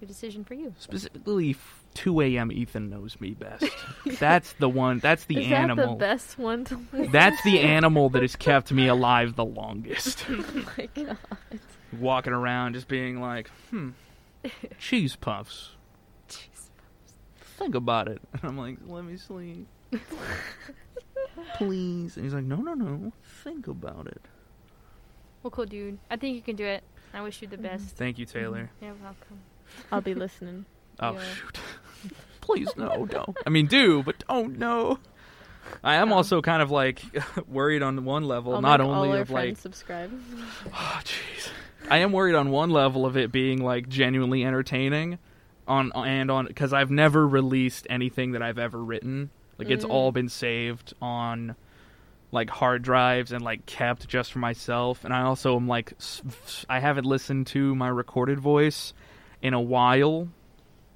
a 0.00 0.06
decision 0.06 0.44
for 0.44 0.54
you. 0.54 0.74
Specifically, 0.78 1.50
f- 1.50 1.84
2 1.94 2.20
a.m. 2.22 2.50
Ethan 2.50 2.88
knows 2.88 3.20
me 3.20 3.30
best. 3.32 3.64
that's 4.18 4.52
the 4.54 4.68
one. 4.68 4.98
That's 4.98 5.24
the 5.26 5.38
Is 5.42 5.50
that 5.50 5.60
animal. 5.60 5.90
the 5.94 5.96
best 5.98 6.38
one 6.38 6.64
to 6.64 6.80
listen 6.92 7.12
That's 7.12 7.42
the 7.44 7.60
animal 7.60 8.08
that 8.10 8.22
has 8.22 8.34
kept 8.34 8.72
me 8.72 8.86
alive 8.88 9.36
the 9.36 9.44
longest. 9.44 10.24
Oh 10.30 10.64
my 10.78 10.88
god. 10.94 11.18
Walking 12.00 12.32
around 12.32 12.72
just 12.72 12.88
being 12.88 13.20
like, 13.20 13.50
hmm, 13.70 13.90
cheese 14.78 15.14
puffs. 15.16 15.70
Jeez. 17.62 17.66
Think 17.66 17.74
about 17.74 18.08
it. 18.08 18.20
And 18.32 18.44
I'm 18.44 18.58
like, 18.58 18.78
let 18.86 19.04
me 19.04 19.16
sleep. 19.16 19.66
Please. 21.56 22.16
And 22.16 22.24
he's 22.24 22.34
like, 22.34 22.44
no, 22.44 22.56
no, 22.56 22.74
no. 22.74 23.12
Think 23.42 23.66
about 23.66 24.06
it. 24.06 24.20
Well, 25.42 25.50
cool, 25.50 25.66
dude. 25.66 25.98
I 26.10 26.16
think 26.16 26.36
you 26.36 26.42
can 26.42 26.56
do 26.56 26.64
it. 26.64 26.82
I 27.14 27.22
wish 27.22 27.42
you 27.42 27.48
the 27.48 27.56
mm-hmm. 27.56 27.66
best. 27.66 27.96
Thank 27.96 28.18
you, 28.18 28.26
Taylor. 28.26 28.70
Mm-hmm. 28.76 28.84
You're 28.84 28.94
welcome. 28.94 29.40
I'll 29.90 30.00
be 30.00 30.14
listening. 30.14 30.66
Oh, 31.00 31.14
Yeah. 31.14 31.20
shoot. 31.34 31.58
Please, 32.40 32.76
no, 32.76 33.06
don't. 33.06 33.36
I 33.46 33.50
mean, 33.50 33.66
do, 33.66 34.02
but 34.02 34.24
don't, 34.28 34.58
no. 34.58 34.98
I 35.84 35.94
am 35.94 36.08
No. 36.08 36.16
also 36.16 36.42
kind 36.42 36.60
of 36.60 36.70
like 36.72 37.02
worried 37.48 37.82
on 37.82 38.04
one 38.04 38.24
level, 38.24 38.54
I'll 38.54 38.60
not 38.60 38.80
make 38.80 38.88
only 38.88 39.08
all 39.08 39.14
our 39.14 39.20
of 39.20 39.30
like 39.30 39.44
friends 39.44 39.60
subscribe. 39.60 40.10
Oh, 40.66 41.00
jeez. 41.04 41.50
I 41.88 41.98
am 41.98 42.12
worried 42.12 42.34
on 42.34 42.50
one 42.50 42.70
level 42.70 43.06
of 43.06 43.16
it 43.16 43.30
being 43.30 43.62
like 43.62 43.88
genuinely 43.88 44.44
entertaining, 44.44 45.18
on 45.72 45.92
and 45.94 46.30
on 46.30 46.46
because 46.46 46.72
I've 46.72 46.90
never 46.90 47.26
released 47.26 47.86
anything 47.88 48.32
that 48.32 48.42
I've 48.42 48.58
ever 48.58 48.82
written. 48.82 49.30
Like 49.58 49.70
it's 49.70 49.84
Mm. 49.84 49.90
all 49.90 50.12
been 50.12 50.28
saved 50.28 50.94
on 51.00 51.54
like 52.30 52.48
hard 52.50 52.82
drives 52.82 53.32
and 53.32 53.42
like 53.44 53.66
kept 53.66 54.08
just 54.08 54.32
for 54.32 54.38
myself. 54.38 55.04
And 55.04 55.12
I 55.14 55.22
also 55.22 55.56
am 55.56 55.68
like 55.68 55.92
I 56.68 56.80
haven't 56.80 57.04
listened 57.06 57.46
to 57.48 57.74
my 57.74 57.88
recorded 57.88 58.38
voice 58.40 58.92
in 59.42 59.54
a 59.54 59.60
while, 59.60 60.28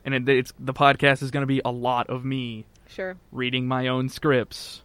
and 0.05 0.15
it, 0.15 0.29
it's 0.29 0.53
the 0.59 0.73
podcast 0.75 1.23
is 1.23 1.31
going 1.31 1.43
to 1.43 1.47
be 1.47 1.61
a 1.65 1.71
lot 1.71 2.09
of 2.09 2.25
me 2.25 2.65
Sure. 2.89 3.17
reading 3.33 3.67
my 3.69 3.89
own 3.89 4.09
scripts. 4.09 4.83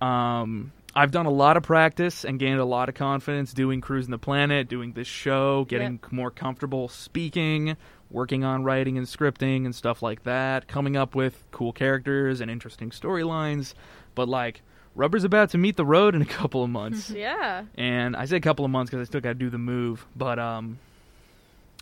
Um, 0.00 0.72
I've 0.94 1.10
done 1.10 1.26
a 1.26 1.30
lot 1.30 1.56
of 1.56 1.62
practice 1.62 2.24
and 2.24 2.38
gained 2.38 2.60
a 2.60 2.64
lot 2.64 2.88
of 2.88 2.94
confidence 2.94 3.52
doing 3.52 3.80
Cruising 3.80 4.10
the 4.10 4.18
Planet, 4.18 4.68
doing 4.68 4.92
this 4.92 5.06
show, 5.08 5.64
getting 5.64 5.98
more 6.10 6.30
comfortable 6.30 6.88
speaking, 6.88 7.76
working 8.10 8.44
on 8.44 8.62
writing 8.64 8.96
and 8.98 9.06
scripting 9.06 9.64
and 9.64 9.74
stuff 9.74 10.02
like 10.02 10.22
that, 10.24 10.68
coming 10.68 10.96
up 10.96 11.14
with 11.14 11.44
cool 11.50 11.72
characters 11.72 12.40
and 12.40 12.50
interesting 12.50 12.90
storylines. 12.90 13.74
But, 14.14 14.28
like, 14.28 14.62
rubber's 14.94 15.24
about 15.24 15.50
to 15.50 15.58
meet 15.58 15.76
the 15.76 15.84
road 15.84 16.14
in 16.14 16.22
a 16.22 16.26
couple 16.40 16.62
of 16.62 16.70
months. 16.70 17.10
Yeah. 17.16 17.64
and 17.76 18.14
I 18.16 18.24
say 18.26 18.36
a 18.36 18.40
couple 18.40 18.64
of 18.64 18.70
months 18.70 18.90
because 18.90 19.06
I 19.06 19.08
still 19.08 19.20
got 19.20 19.30
to 19.30 19.34
do 19.34 19.50
the 19.50 19.58
move, 19.58 20.06
but, 20.14 20.38
um, 20.38 20.78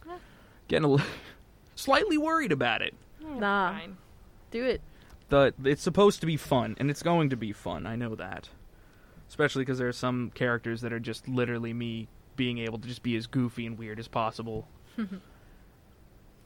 getting 0.69 0.85
a 0.85 0.89
li- 0.93 1.03
slightly 1.75 2.19
worried 2.19 2.53
about 2.53 2.83
it. 2.83 2.95
Yeah, 3.21 3.39
Nah. 3.39 3.73
Fine. 3.79 3.97
Do 4.51 4.65
it. 4.65 4.81
the 5.31 5.55
it's 5.65 5.81
supposed 5.83 6.21
to 6.21 6.27
be 6.27 6.37
fun 6.37 6.77
and 6.79 6.91
it's 6.91 7.03
going 7.03 7.31
to 7.31 7.37
be 7.39 7.53
fun 7.55 7.87
i 7.87 7.97
know 7.97 8.15
that 8.15 8.51
especially 9.31 9.63
because 9.63 9.79
there 9.79 9.89
are 9.89 9.93
some 9.93 10.31
characters 10.35 10.83
that 10.83 10.93
are 10.93 11.01
just 11.01 11.27
literally 11.27 11.73
me 11.73 12.07
being 12.37 12.59
able 12.59 12.79
to 12.79 12.87
just 12.87 13.03
be 13.03 13.17
as 13.17 13.27
goofy 13.27 13.65
and 13.65 13.79
weird 13.79 13.99
as 13.99 14.09
possible 14.09 14.69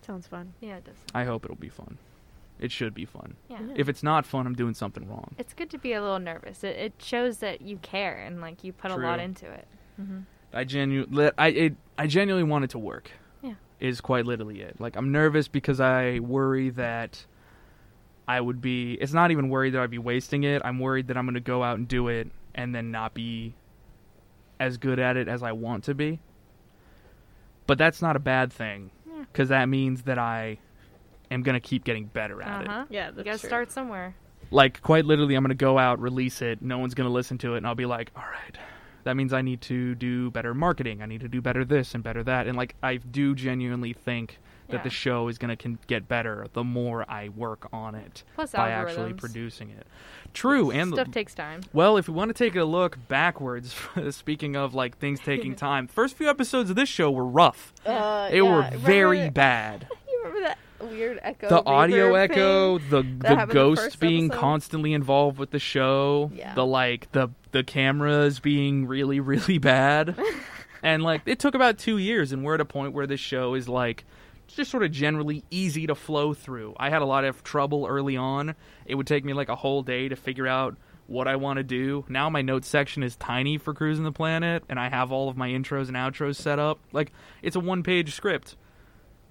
Sounds 0.07 0.27
fun. 0.27 0.53
Yeah, 0.61 0.77
it 0.77 0.85
does. 0.85 0.95
i 1.15 1.25
hope 1.25 1.45
it'll 1.45 1.57
be 1.57 1.69
fun 1.69 1.99
it 2.59 2.71
should 2.73 2.95
be 2.95 3.05
fun 3.05 3.35
Yeah. 3.51 3.59
Yeah. 3.61 3.75
if 3.77 3.89
it's 3.89 4.03
not 4.03 4.25
fun 4.25 4.47
i'm 4.47 4.55
doing 4.55 4.73
something 4.75 5.07
wrong 5.09 5.35
It's 5.39 5.53
good 5.53 5.69
to 5.71 5.79
be 5.79 5.93
a 5.93 6.01
little 6.01 6.19
nervous. 6.19 6.65
It, 6.65 6.77
it 6.77 6.93
shows 6.99 7.39
that 7.39 7.61
you 7.61 7.77
care 7.79 8.17
and 8.17 8.41
like 8.41 8.65
you 8.65 8.73
put 8.73 8.91
a 8.93 8.97
lot 8.97 9.21
into 9.21 9.51
it. 9.51 9.67
Mm-hmm. 10.01 10.21
i 10.55 10.65
genuinely 10.65 11.31
i 11.37 11.49
it, 11.49 11.75
i 11.99 12.07
genuinely 12.07 12.49
want 12.49 12.65
it 12.65 12.71
to 12.71 12.79
work 12.79 13.11
Yeah. 13.43 13.55
is 13.81 14.01
quite 14.01 14.25
literally 14.27 14.61
it 14.63 14.81
like 14.81 14.97
i'm 14.97 15.11
nervous 15.13 15.49
because 15.49 15.81
i 15.81 16.19
worry 16.21 16.71
that 16.71 17.25
i 18.29 18.41
would 18.41 18.61
be 18.63 18.95
it's 18.95 19.13
not 19.13 19.31
even 19.31 19.49
worried 19.51 19.75
that 19.75 19.83
i'd 19.83 19.91
be 19.91 19.99
wasting 19.99 20.45
it 20.45 20.63
i'm 20.65 20.79
worried 20.79 21.09
that 21.09 21.17
i'm 21.17 21.27
going 21.27 21.35
to 21.35 21.41
go 21.41 21.63
out 21.63 21.77
and 21.79 21.87
do 21.89 22.09
it 22.09 22.31
and 22.55 22.75
then 22.75 22.91
not 22.91 23.13
be 23.13 23.55
as 24.61 24.79
good 24.79 24.99
at 24.99 25.17
it 25.19 25.29
as 25.29 25.43
i 25.43 25.53
want 25.53 25.85
to 25.85 25.95
be 25.95 26.21
but 27.67 27.77
that's 27.77 28.01
not 28.01 28.17
a 28.17 28.21
bad 28.21 28.51
thing 28.53 28.85
Yeah. 28.85 28.96
Because 29.33 29.49
that 29.49 29.67
means 29.69 30.03
that 30.03 30.19
i 30.19 30.59
am 31.31 31.43
going 31.43 31.55
to 31.55 31.61
keep 31.61 31.85
getting 31.85 32.07
better 32.07 32.41
at 32.43 32.63
it 32.63 32.69
Uh 32.69 32.71
huh. 32.73 32.85
Yeah, 32.91 33.09
You 33.17 33.25
gotta 33.25 33.39
true. 33.39 33.49
start 33.49 33.71
somewhere. 33.73 34.15
like 34.51 34.81
quite 34.83 35.05
literally 35.05 35.35
i'm 35.35 35.43
going 35.43 35.49
to 35.51 35.55
go 35.55 35.79
out 35.79 36.01
release 36.01 36.43
it 36.43 36.63
no 36.63 36.79
one's 36.79 36.95
going 36.95 37.09
to 37.09 37.13
listen 37.13 37.39
to 37.39 37.55
it 37.55 37.59
and 37.59 37.67
i'll 37.67 37.75
be 37.75 37.87
like 37.87 38.11
all 38.17 38.23
right 38.23 38.59
that 39.05 39.17
means 39.17 39.33
i 39.33 39.43
need 39.43 39.61
to 39.63 39.95
do 39.95 40.31
better 40.31 40.55
marketing 40.55 41.03
i 41.03 41.07
need 41.07 41.21
to 41.21 41.29
do 41.29 41.41
better 41.41 41.65
this 41.65 41.95
and 41.95 42.03
better 42.05 42.23
that 42.23 42.47
and 42.47 42.57
like 42.57 42.75
i 42.83 42.97
do 42.97 43.35
genuinely 43.35 43.93
think 43.93 44.39
that 44.69 44.77
Yeah. 44.79 44.83
the 44.83 44.91
show 44.91 45.29
is 45.29 45.39
going 45.39 45.57
to 45.57 45.79
get 45.87 46.09
better 46.09 46.47
the 46.53 46.65
more 46.65 47.05
i 47.11 47.29
work 47.29 47.69
on 47.73 47.95
it 47.95 48.23
Plus 48.35 48.53
by 48.53 48.71
actually 48.71 49.13
producing 49.15 49.71
it 49.71 49.87
true 50.35 50.71
and 50.71 50.93
Stuff 50.93 51.07
the, 51.07 51.13
takes 51.13 51.35
time. 51.35 51.63
well 51.73 51.97
if 51.97 52.09
we 52.09 52.15
want 52.15 52.29
to 52.29 52.35
take 52.35 52.57
a 52.57 52.65
look 52.65 52.99
backwards 53.09 53.75
speaking 54.11 54.57
of 54.57 54.75
like 54.75 54.99
things 54.99 55.21
taking 55.21 55.55
time 55.57 55.87
first 55.87 56.17
few 56.17 56.29
episodes 56.29 56.69
of 56.71 56.77
this 56.77 56.89
show 56.89 57.11
were 57.11 57.25
rough 57.27 57.73
Uh, 57.85 58.29
they 58.31 58.37
yeah, 58.37 58.43
were 58.43 58.71
very 58.79 59.19
that- 59.21 59.35
bad 59.35 59.89
You 60.09 60.19
remember 60.25 60.49
that 60.49 60.59
weird 60.91 61.19
echo? 61.23 61.49
the 61.49 61.65
audio 61.65 62.15
echo, 62.15 62.79
the 62.79 63.03
the 63.03 63.29
happened 63.29 63.51
the 63.51 63.55
ghost 63.55 63.99
being 64.01 64.27
episode? 64.27 64.41
constantly 64.41 64.93
involved 64.93 65.39
with 65.39 65.51
the 65.51 65.59
show, 65.59 66.31
Yeah. 66.35 66.55
the 66.55 66.67
like 66.67 67.11
the 67.13 67.29
the 67.53 67.63
cameras 67.65 68.41
being 68.41 68.87
really 68.87 69.21
really 69.21 69.59
bad, 69.59 70.19
and 70.83 71.03
like 71.03 71.23
it 71.27 71.39
took 71.39 71.55
about 71.55 71.79
two 71.79 71.97
years, 71.99 72.33
and 72.33 72.45
we're 72.45 72.55
at 72.55 72.61
a 72.61 72.65
point 72.67 72.93
where 72.93 73.07
this 73.07 73.21
show 73.21 73.55
is 73.55 73.69
like 73.69 74.05
just 74.55 74.71
sort 74.71 74.83
of 74.83 74.91
generally 74.91 75.45
easy 75.51 75.87
to 75.87 75.95
flow 75.95 76.35
through. 76.35 76.75
I 76.79 76.91
had 76.91 77.03
a 77.03 77.07
lot 77.07 77.25
of 77.25 77.43
trouble 77.43 77.87
early 77.87 78.17
on. 78.17 78.55
It 78.85 78.95
would 78.95 79.07
take 79.07 79.25
me 79.25 79.33
like 79.33 79.49
a 79.49 79.57
whole 79.57 79.83
day 79.83 80.09
to 80.09 80.17
figure 80.17 80.47
out 80.47 80.77
what 81.07 81.29
I 81.29 81.37
want 81.37 81.59
to 81.59 81.63
do. 81.63 82.05
Now 82.09 82.29
my 82.31 82.43
notes 82.43 82.69
section 82.69 83.03
is 83.03 83.17
tiny 83.17 83.59
for 83.59 83.75
cruising 83.75 84.05
the 84.05 84.13
planet, 84.13 84.65
and 84.69 84.79
I 84.79 84.89
have 84.89 85.13
all 85.13 85.29
of 85.29 85.37
my 85.37 85.49
intros 85.49 85.89
and 85.89 85.97
outros 85.97 86.37
set 86.37 86.59
up. 86.59 86.79
Like 86.93 87.13
it's 87.43 87.57
a 87.57 87.61
one 87.61 87.83
page 87.83 88.15
script 88.15 88.57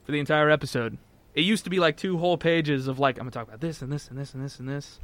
for 0.04 0.12
the 0.12 0.20
entire 0.20 0.50
episode. 0.50 0.98
It 1.34 1.44
used 1.44 1.66
to 1.66 1.70
be 1.70 1.80
like 1.80 1.98
two 1.98 2.18
whole 2.18 2.38
pages 2.38 2.88
of 2.88 3.00
like 3.00 3.18
I'm 3.18 3.24
gonna 3.24 3.32
talk 3.32 3.48
about 3.48 3.62
this 3.62 3.82
and 3.82 3.92
this 3.92 4.08
and 4.08 4.18
this 4.18 4.34
and 4.34 4.44
this 4.44 4.60
and 4.60 4.70
this. 4.70 5.00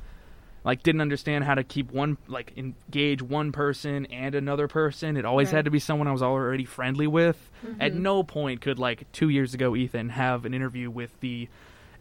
Like 0.64 0.84
didn't 0.84 1.01
understand 1.01 1.43
how 1.43 1.55
to 1.55 1.64
keep 1.64 1.91
one 1.91 2.18
like 2.28 2.53
engage 2.55 3.22
one 3.22 3.51
person 3.51 4.05
and 4.07 4.36
another 4.36 4.68
person. 4.68 5.18
It 5.18 5.26
always 5.26 5.47
Right. 5.47 5.57
had 5.57 5.66
to 5.66 5.72
be 5.72 5.80
someone 5.80 6.07
I 6.07 6.12
was 6.12 6.22
already 6.22 6.66
friendly 6.66 7.07
with. 7.07 7.49
At 7.80 7.93
Mhm. 7.93 7.99
no 8.01 8.24
point 8.24 8.62
could 8.62 8.78
like 8.78 9.12
two 9.12 9.30
years 9.30 9.53
ago 9.55 9.76
Ethan 9.76 10.09
have 10.09 10.45
an 10.45 10.53
interview 10.53 10.89
with 10.91 11.20
the 11.20 11.47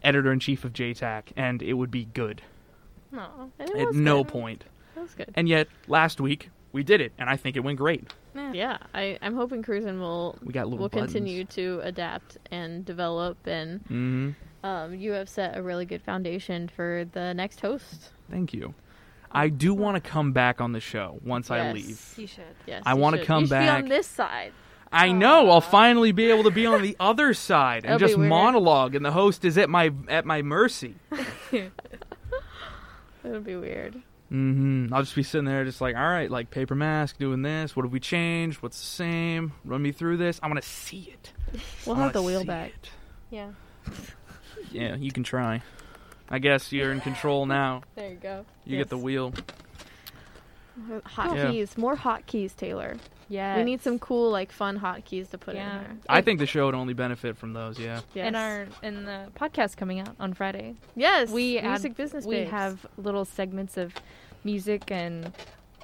editor 0.03 0.31
in 0.31 0.39
chief 0.39 0.63
of 0.63 0.73
JTAC 0.73 1.31
and 1.35 1.61
it 1.63 1.73
would 1.73 1.89
be 1.91 2.05
good. 2.13 2.43
No. 3.11 3.51
At 3.59 3.69
was 3.73 3.95
no 3.95 4.23
good. 4.23 4.31
point. 4.31 4.63
That 4.95 5.01
was 5.01 5.13
good. 5.15 5.31
And 5.33 5.49
yet 5.49 5.67
last 5.87 6.21
week 6.21 6.49
we 6.71 6.83
did 6.83 7.01
it 7.01 7.13
and 7.17 7.29
I 7.29 7.37
think 7.37 7.55
it 7.55 7.61
went 7.61 7.77
great. 7.79 8.13
Yeah, 8.53 8.77
I, 8.93 9.17
I'm 9.21 9.35
hoping 9.35 9.61
Cruisin 9.63 9.99
will 9.99 10.37
We 10.43 10.53
got 10.53 10.65
little 10.67 10.79
will 10.79 10.89
buttons. 10.89 11.11
continue 11.13 11.43
to 11.45 11.81
adapt 11.83 12.37
and 12.51 12.85
develop, 12.85 13.37
and 13.45 13.81
hmm 13.87 14.29
um, 14.63 14.93
you 14.95 15.11
have 15.13 15.29
set 15.29 15.57
a 15.57 15.63
really 15.63 15.85
good 15.85 16.01
foundation 16.01 16.67
for 16.67 17.05
the 17.11 17.33
next 17.33 17.59
host. 17.61 18.09
Thank 18.29 18.53
you. 18.53 18.73
I 19.31 19.47
do 19.49 19.73
want 19.73 19.95
to 19.95 20.01
come 20.01 20.33
back 20.33 20.59
on 20.59 20.73
the 20.73 20.79
show 20.81 21.19
once 21.23 21.49
I 21.49 21.71
leave. 21.71 22.13
You 22.17 22.27
should. 22.27 22.43
Yes, 22.67 22.83
I 22.85 22.95
wanna 22.95 23.23
come 23.23 23.43
you 23.43 23.47
should 23.47 23.59
Be 23.59 23.65
back. 23.65 23.83
on 23.83 23.89
this 23.89 24.07
side. 24.07 24.51
I 24.91 25.13
know. 25.13 25.49
I'll 25.49 25.61
finally 25.61 26.11
be 26.11 26.29
able 26.29 26.43
to 26.43 26.51
be 26.51 26.65
on 26.65 26.81
the 26.81 26.97
other 26.99 27.33
side 27.33 27.85
and 27.85 27.93
That'll 27.93 28.07
just 28.09 28.19
monologue, 28.19 28.93
and 28.93 29.05
the 29.05 29.11
host 29.11 29.45
is 29.45 29.57
at 29.57 29.69
my 29.69 29.91
at 30.09 30.25
my 30.25 30.41
mercy. 30.41 30.95
It'll 33.23 33.39
be 33.39 33.55
weird. 33.55 33.95
Mm-hmm. 34.31 34.93
I'll 34.93 35.01
just 35.01 35.15
be 35.15 35.23
sitting 35.23 35.45
there, 35.45 35.65
just 35.65 35.81
like, 35.81 35.95
all 35.95 36.07
right, 36.07 36.31
like 36.31 36.51
paper 36.51 36.73
mask, 36.73 37.17
doing 37.17 37.41
this. 37.41 37.75
What 37.75 37.83
have 37.83 37.91
we 37.91 37.99
changed? 37.99 38.61
What's 38.61 38.79
the 38.79 38.85
same? 38.85 39.51
Run 39.65 39.81
me 39.81 39.91
through 39.91 40.17
this. 40.17 40.39
I 40.41 40.47
want 40.47 40.61
to 40.61 40.67
see 40.67 41.13
it. 41.13 41.33
We'll 41.85 41.97
I 41.97 42.03
have 42.03 42.13
the 42.13 42.21
wheel 42.21 42.45
back. 42.45 42.69
it. 42.69 42.89
Yeah. 43.29 43.51
Yeah, 44.71 44.95
you 44.95 45.11
can 45.11 45.23
try. 45.23 45.61
I 46.29 46.39
guess 46.39 46.71
you're 46.71 46.91
in 46.91 47.01
control 47.01 47.45
now. 47.45 47.81
There 47.95 48.09
you 48.09 48.15
go. 48.15 48.45
You 48.65 48.77
get 48.77 48.89
the 48.89 48.97
wheel. 48.97 49.33
Hot 51.05 51.35
Yeah. 51.35 51.51
keys. 51.51 51.77
More 51.77 51.95
hotkeys, 51.95 52.55
Taylor. 52.55 52.95
Yeah. 53.27 53.57
We 53.57 53.63
need 53.63 53.81
some 53.81 53.99
cool, 53.99 54.29
like, 54.31 54.51
fun 54.51 54.79
hotkeys 54.79 55.29
to 55.31 55.37
put 55.37 55.55
Yeah. 55.55 55.77
in 55.79 55.83
there. 55.83 55.95
I 56.09 56.21
think 56.21 56.39
the 56.39 56.45
show 56.45 56.65
would 56.65 56.75
only 56.75 56.93
benefit 56.93 57.37
from 57.37 57.53
those. 57.53 57.77
Yeah. 57.79 58.01
Yes. 58.13 58.27
in 58.27 58.35
our 58.35 58.67
in 58.81 59.05
the 59.05 59.27
podcast 59.35 59.77
coming 59.77 59.99
out 59.99 60.15
on 60.19 60.33
Friday. 60.33 60.75
yes, 60.95 61.29
we 61.29 61.57
add- 61.59 61.67
music 61.69 61.95
business. 61.95 62.25
we 62.25 62.35
babes. 62.37 62.51
have 62.51 62.85
little 62.97 63.25
segments 63.25 63.77
of 63.77 63.93
music 64.43 64.89
and 64.91 65.31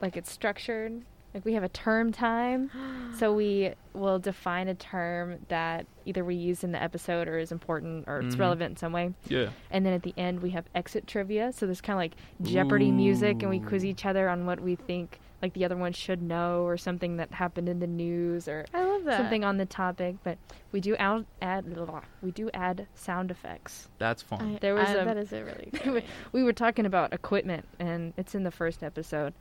like 0.02 0.16
it's 0.18 0.32
structured. 0.32 1.04
Like 1.38 1.46
we 1.46 1.54
have 1.54 1.62
a 1.62 1.70
term 1.70 2.12
time, 2.12 2.72
so 3.20 3.32
we 3.36 3.74
will 3.94 4.18
define 4.18 4.68
a 4.70 4.74
term 4.74 5.38
that 5.50 5.86
either 6.04 6.26
we 6.26 6.34
use 6.34 6.64
in 6.64 6.72
the 6.72 6.82
episode 6.82 7.28
or 7.28 7.38
is 7.38 7.52
important 7.52 8.06
or 8.08 8.22
it's 8.22 8.36
Mhm. 8.36 8.40
relevant 8.40 8.72
in 8.72 8.76
some 8.78 8.92
way. 8.92 9.14
Yeah. 9.28 9.50
And 9.70 9.86
then 9.86 9.94
at 9.94 10.02
the 10.02 10.16
end 10.18 10.42
we 10.42 10.50
have 10.52 10.66
exit 10.74 11.06
trivia. 11.06 11.52
So 11.54 11.68
there's 11.68 11.80
kind 11.80 11.96
of 11.96 12.00
like 12.00 12.14
Jeopardy 12.42 12.90
music, 12.90 13.44
and 13.44 13.52
we 13.52 13.60
quiz 13.60 13.86
each 13.86 14.04
other 14.04 14.28
on 14.30 14.48
what 14.48 14.60
we 14.62 14.74
think 14.78 15.20
like 15.44 15.54
the 15.54 15.64
other 15.64 15.78
one 15.78 15.94
should 15.94 16.24
know 16.24 16.64
or 16.64 16.76
something 16.76 17.18
that 17.18 17.32
happened 17.34 17.70
in 17.70 17.80
the 17.80 17.86
news 17.86 18.48
or 18.48 18.66
I 18.74 18.84
love 18.84 19.04
that. 19.04 19.18
something 19.20 19.44
on 19.44 19.58
the 19.58 19.68
topic. 19.68 20.16
But 20.24 20.40
we 20.72 20.80
do 20.82 20.96
out 20.98 21.28
add 21.40 21.72
blah, 21.72 22.02
we 22.24 22.32
do 22.32 22.50
add 22.56 22.88
sound 22.96 23.30
effects. 23.30 23.90
That's 24.00 24.24
fun. 24.24 24.56
I, 24.56 24.58
There 24.60 24.74
was 24.74 24.90
I- 24.90 24.94
a- 24.94 25.06
that 25.06 25.18
is 25.18 25.32
a 25.34 25.44
really 25.46 25.70
We 25.72 25.78
good 25.84 25.94
were- 25.94 26.02
we 26.32 26.42
were 26.44 26.54
talking 26.54 26.88
about 26.88 27.14
equipment, 27.14 27.68
and 27.78 28.14
it's 28.18 28.34
in 28.34 28.42
the 28.42 28.50
first 28.50 28.82
episode. 28.82 29.36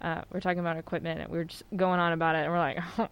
Uh, 0.00 0.22
we're 0.32 0.40
talking 0.40 0.60
about 0.60 0.76
equipment, 0.76 1.20
and 1.20 1.30
we 1.30 1.38
were 1.38 1.44
just 1.44 1.62
going 1.76 1.98
on 2.00 2.12
about 2.12 2.36
it, 2.36 2.40
and 2.40 2.52
we're 2.52 2.58
like, 2.58 2.78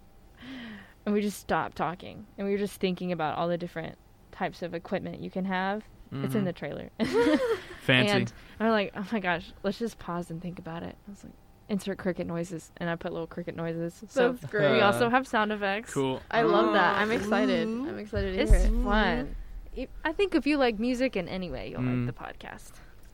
and 1.07 1.15
we 1.15 1.21
just 1.21 1.39
stopped 1.39 1.77
talking, 1.77 2.27
and 2.39 2.47
we 2.47 2.53
were 2.53 2.59
just 2.59 2.81
thinking 2.81 3.13
about 3.13 3.37
all 3.37 3.49
the 3.49 3.59
different 3.59 3.97
types 4.33 4.63
of 4.63 4.75
equipment 4.75 5.21
you 5.21 5.31
can 5.31 5.45
have. 5.45 5.83
It's 6.13 6.37
in 6.37 6.43
Mhm. 6.43 6.45
the 6.45 6.53
trailer, 6.53 6.91
fancy. 7.81 8.13
and 8.13 8.33
I'm 8.61 8.71
like, 8.71 8.93
oh 8.95 9.05
my 9.11 9.19
gosh, 9.19 9.53
let's 9.65 9.79
just 9.79 9.99
pause 9.99 10.31
and 10.31 10.41
think 10.41 10.61
about 10.61 10.85
it. 10.85 10.95
I 11.07 11.11
was 11.11 11.25
like, 11.25 11.33
insert 11.69 11.99
cricket 11.99 12.29
noises, 12.29 12.71
and 12.77 12.89
I 12.89 12.95
put 12.95 13.13
little 13.13 13.27
cricket 13.27 13.57
noises. 13.57 14.05
So 14.09 14.33
That's 14.33 14.47
great. 14.53 14.71
we 14.73 14.81
also 14.81 15.09
have 15.09 15.27
sound 15.27 15.51
effects. 15.53 15.93
cool. 15.93 16.23
I 16.31 16.43
love 16.43 16.73
that. 16.75 16.99
I'm 16.99 17.11
excited. 17.11 17.67
Ooh. 17.67 17.89
I'm 17.89 17.99
excited 17.99 18.37
to 18.37 18.41
It's 18.43 18.51
hear 18.53 18.61
it. 18.61 18.85
fun. 18.85 19.35
If- 19.75 19.89
I 20.05 20.13
think 20.13 20.37
if 20.37 20.47
you 20.47 20.59
like 20.59 20.79
music 20.79 21.17
in 21.17 21.29
any 21.29 21.51
way, 21.51 21.71
you'll 21.71 21.81
Mm. 21.81 22.07
like 22.07 22.15
the 22.15 22.25
podcast. 22.47 22.71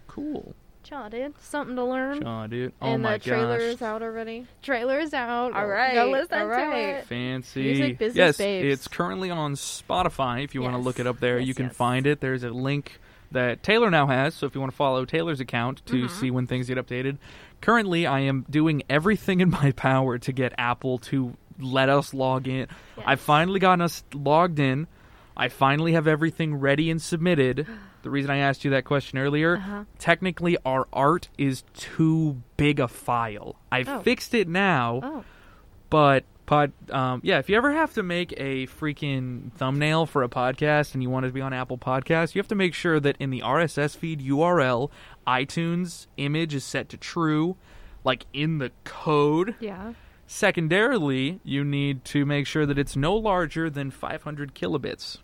Cool. 0.06 0.54
Cha, 0.82 1.08
dude, 1.08 1.32
something 1.40 1.76
to 1.76 1.84
learn. 1.84 2.22
Shaw, 2.22 2.46
dude. 2.48 2.72
Oh 2.82 2.86
my 2.86 2.88
God. 2.88 2.94
and 2.94 3.02
my 3.02 3.12
the 3.18 3.24
trailer 3.24 3.58
gosh. 3.58 3.66
is 3.74 3.82
out 3.82 4.02
already. 4.02 4.46
Trailer 4.62 4.98
is 4.98 5.14
out. 5.14 5.52
All 5.52 5.66
Go- 5.68 6.10
listen 6.10 6.38
all 6.40 6.46
right. 6.46 6.70
to 6.70 6.98
it. 6.98 7.04
Fancy. 7.06 7.62
Music 7.62 7.98
business 7.98 8.16
yes, 8.16 8.36
babes. 8.38 8.72
it's 8.74 8.88
currently 8.88 9.30
on 9.30 9.54
Spotify. 9.54 10.42
If 10.44 10.54
you 10.54 10.62
want 10.62 10.74
to 10.74 10.80
look 10.80 10.98
it 10.98 11.06
up 11.06 11.20
there, 11.20 11.38
Yes, 11.38 11.48
you 11.48 11.54
can 11.54 11.66
yes. 11.66 11.76
find 11.76 12.06
it. 12.06 12.20
There's 12.20 12.42
a 12.42 12.50
link 12.50 12.98
that 13.30 13.62
Taylor 13.62 13.90
now 13.90 14.08
has. 14.08 14.34
So 14.34 14.46
if 14.46 14.54
you 14.54 14.60
want 14.60 14.72
to 14.72 14.76
follow 14.76 15.04
Taylor's 15.04 15.40
account 15.40 15.86
to 15.86 16.04
Mhm. 16.06 16.10
see 16.10 16.30
when 16.30 16.46
things 16.46 16.66
get 16.66 16.78
updated, 16.78 17.18
currently 17.60 18.06
I 18.06 18.20
am 18.20 18.44
doing 18.50 18.82
everything 18.90 19.40
in 19.40 19.50
my 19.50 19.70
power 19.76 20.18
to 20.18 20.32
get 20.32 20.52
Apple 20.58 20.98
to 20.98 21.34
let 21.60 21.88
us 21.88 22.12
log 22.12 22.48
in. 22.48 22.66
I've 23.06 23.20
finally 23.20 23.60
gotten 23.60 23.80
us 23.82 24.02
logged 24.12 24.58
in. 24.58 24.88
I 25.36 25.48
finally 25.48 25.92
have 25.92 26.06
everything 26.08 26.56
ready 26.56 26.90
and 26.90 27.00
submitted. 27.00 27.66
The 28.02 28.10
reason 28.10 28.30
I 28.30 28.38
asked 28.38 28.64
you 28.64 28.70
that 28.72 28.84
question 28.84 29.18
earlier, 29.18 29.56
Uh-huh. 29.56 29.84
technically 29.98 30.56
our 30.64 30.86
art 30.92 31.28
is 31.38 31.62
too 31.74 32.42
big 32.56 32.80
a 32.80 32.88
file. 32.88 33.56
I've 33.70 33.88
Oh. 33.88 34.00
fixed 34.00 34.34
it 34.34 34.48
now. 34.48 35.00
Oh, 35.02 35.24
But 35.90 36.24
pod, 36.46 36.72
um, 36.90 37.20
yeah, 37.22 37.38
if 37.38 37.48
you 37.50 37.56
ever 37.56 37.70
have 37.72 37.92
to 37.94 38.02
make 38.02 38.32
a 38.38 38.66
freaking 38.66 39.52
thumbnail 39.52 40.06
for 40.06 40.22
a 40.22 40.28
podcast 40.28 40.94
and 40.94 41.02
you 41.02 41.10
want 41.10 41.26
it 41.26 41.28
to 41.28 41.34
be 41.34 41.40
on 41.42 41.52
Apple 41.52 41.76
Podcasts, 41.78 42.34
you 42.34 42.38
have 42.40 42.48
to 42.48 42.54
make 42.54 42.74
sure 42.74 42.98
that 42.98 43.16
in 43.20 43.30
the 43.30 43.42
RSS 43.42 43.94
feed 43.94 44.20
URL, 44.20 44.90
iTunes 45.26 46.06
image 46.16 46.54
is 46.54 46.64
set 46.64 46.88
to 46.88 46.96
true, 46.96 47.56
like 48.04 48.26
in 48.32 48.58
the 48.58 48.72
code. 48.84 49.54
yeah. 49.60 49.92
Secondarily, 50.26 51.40
you 51.44 51.62
need 51.62 52.04
to 52.06 52.24
make 52.24 52.46
sure 52.46 52.64
that 52.66 52.78
it's 52.78 52.96
no 52.96 53.14
larger 53.14 53.68
than 53.70 53.90
500 53.90 54.54
kilobits, 54.54 55.18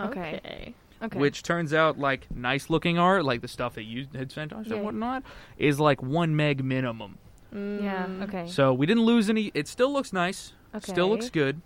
Okay. 0.00 0.74
Okay. 1.02 1.18
Which 1.18 1.42
turns 1.42 1.72
out 1.72 1.98
like 1.98 2.26
nice 2.34 2.68
looking 2.70 2.98
art, 2.98 3.24
like 3.24 3.40
the 3.40 3.48
stuff 3.48 3.74
that 3.74 3.84
you 3.84 4.06
had 4.14 4.30
sent 4.30 4.52
us 4.52 4.66
Yeah. 4.66 4.76
and 4.76 4.84
whatnot, 4.84 5.22
is 5.56 5.80
like 5.80 6.02
one 6.02 6.36
meg 6.36 6.62
minimum. 6.64 7.18
Yeah. 7.52 8.06
Mm. 8.06 8.22
Okay. 8.28 8.46
So 8.48 8.72
we 8.72 8.86
didn't 8.86 9.04
lose 9.04 9.28
any. 9.30 9.50
It 9.54 9.66
still 9.66 9.92
looks 9.92 10.12
nice. 10.12 10.52
okay. 10.74 10.92
Still 10.92 11.08
looks 11.08 11.30
good. 11.30 11.60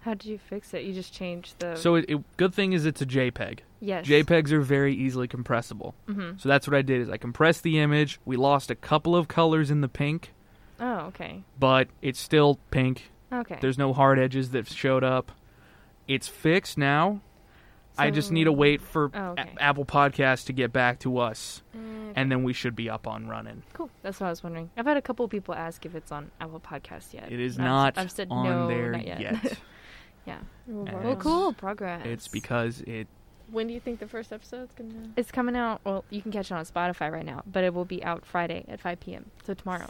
How 0.00 0.12
did 0.12 0.26
you 0.26 0.36
fix 0.38 0.74
it? 0.74 0.82
You 0.82 0.92
just 0.92 1.14
changed 1.14 1.58
the. 1.60 1.76
So 1.76 1.94
it, 1.94 2.04
it, 2.08 2.36
good 2.36 2.52
thing 2.52 2.74
is 2.74 2.84
it's 2.84 3.00
a 3.00 3.06
JPEG. 3.06 3.60
yes. 3.80 4.06
JPEGs 4.06 4.52
are 4.52 4.60
very 4.60 4.94
easily 4.94 5.26
compressible. 5.26 5.94
Mm-hmm. 6.08 6.36
So 6.38 6.46
that's 6.48 6.66
what 6.68 6.76
I 6.76 6.82
did 6.82 7.00
is 7.00 7.08
I 7.08 7.16
compressed 7.16 7.62
the 7.62 7.78
image. 7.78 8.20
We 8.26 8.36
lost 8.36 8.70
a 8.70 8.74
couple 8.74 9.16
of 9.16 9.28
colors 9.28 9.70
in 9.70 9.80
the 9.80 9.88
pink, 9.88 10.34
Oh, 10.78 11.06
okay. 11.06 11.42
but 11.58 11.88
it's 12.02 12.20
still 12.20 12.58
pink. 12.70 13.10
Okay. 13.32 13.56
There's 13.62 13.78
no 13.78 13.94
hard 13.94 14.18
edges 14.18 14.50
that 14.50 14.68
showed 14.68 15.04
up. 15.04 15.32
It's 16.06 16.28
fixed 16.28 16.76
now. 16.76 17.22
I 17.98 18.10
just 18.10 18.30
need 18.32 18.44
to 18.44 18.52
wait 18.52 18.80
for 18.82 19.10
Oh, 19.14 19.30
okay. 19.32 19.50
A- 19.58 19.62
Apple 19.62 19.84
Podcasts 19.84 20.46
to 20.46 20.52
get 20.52 20.72
back 20.72 20.98
to 21.00 21.18
us, 21.18 21.62
mm, 21.76 22.10
Okay. 22.10 22.20
and 22.20 22.30
then 22.30 22.42
we 22.44 22.52
should 22.52 22.74
be 22.74 22.90
up 22.90 23.06
on 23.06 23.28
running. 23.28 23.62
cool. 23.72 23.90
That's 24.02 24.20
what 24.20 24.26
I 24.26 24.30
was 24.30 24.42
wondering. 24.42 24.70
I've 24.76 24.86
had 24.86 24.96
a 24.96 25.02
couple 25.02 25.26
people 25.28 25.54
ask 25.54 25.84
if 25.86 25.94
it's 25.94 26.10
on 26.12 26.30
Apple 26.40 26.60
Podcasts 26.60 27.12
yet. 27.14 27.30
It 27.30 27.40
is 27.40 27.56
And 27.56 27.66
I've- 27.66 27.70
not 27.96 27.98
I've 27.98 28.10
said 28.10 28.28
on 28.30 28.44
no, 28.44 28.68
there 28.68 28.92
not 28.92 29.06
yet. 29.06 29.20
yeah. 30.26 30.38
Oh, 30.68 30.72
well, 30.72 30.84
Well, 30.84 31.00
it's- 31.12 31.22
cool. 31.22 31.52
Progress. 31.52 32.04
It's 32.06 32.28
because 32.28 32.80
it. 32.82 33.06
When 33.50 33.66
do 33.66 33.74
you 33.74 33.80
think 33.80 34.00
the 34.00 34.08
first 34.08 34.32
episode's 34.32 34.74
gonna? 34.74 35.10
It's 35.16 35.30
coming 35.30 35.54
out. 35.54 35.82
Well, 35.84 36.04
you 36.10 36.22
can 36.22 36.32
catch 36.32 36.50
it 36.50 36.54
on 36.54 36.64
Spotify 36.64 37.12
right 37.12 37.26
now, 37.26 37.42
but 37.46 37.62
it 37.62 37.74
will 37.74 37.84
be 37.84 38.02
out 38.02 38.24
Friday 38.24 38.64
at 38.68 38.80
5 38.80 38.98
p.m. 39.00 39.30
So 39.44 39.52
tomorrow, 39.54 39.86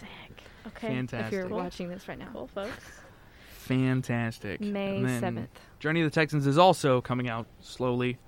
Okay. 0.66 0.88
Fantastic. 0.88 1.26
if 1.28 1.32
you're 1.32 1.48
Cool. 1.48 1.58
watching 1.58 1.88
this 1.88 2.08
right 2.08 2.18
now, 2.18 2.28
Cool, 2.32 2.48
folks. 2.48 2.72
Fantastic. 3.64 4.60
May 4.60 5.00
7th. 5.00 5.48
Journey 5.80 6.02
of 6.02 6.10
the 6.10 6.14
Texans 6.14 6.46
is 6.46 6.58
also 6.58 7.00
coming 7.00 7.28
out 7.28 7.46
slowly. 7.60 8.18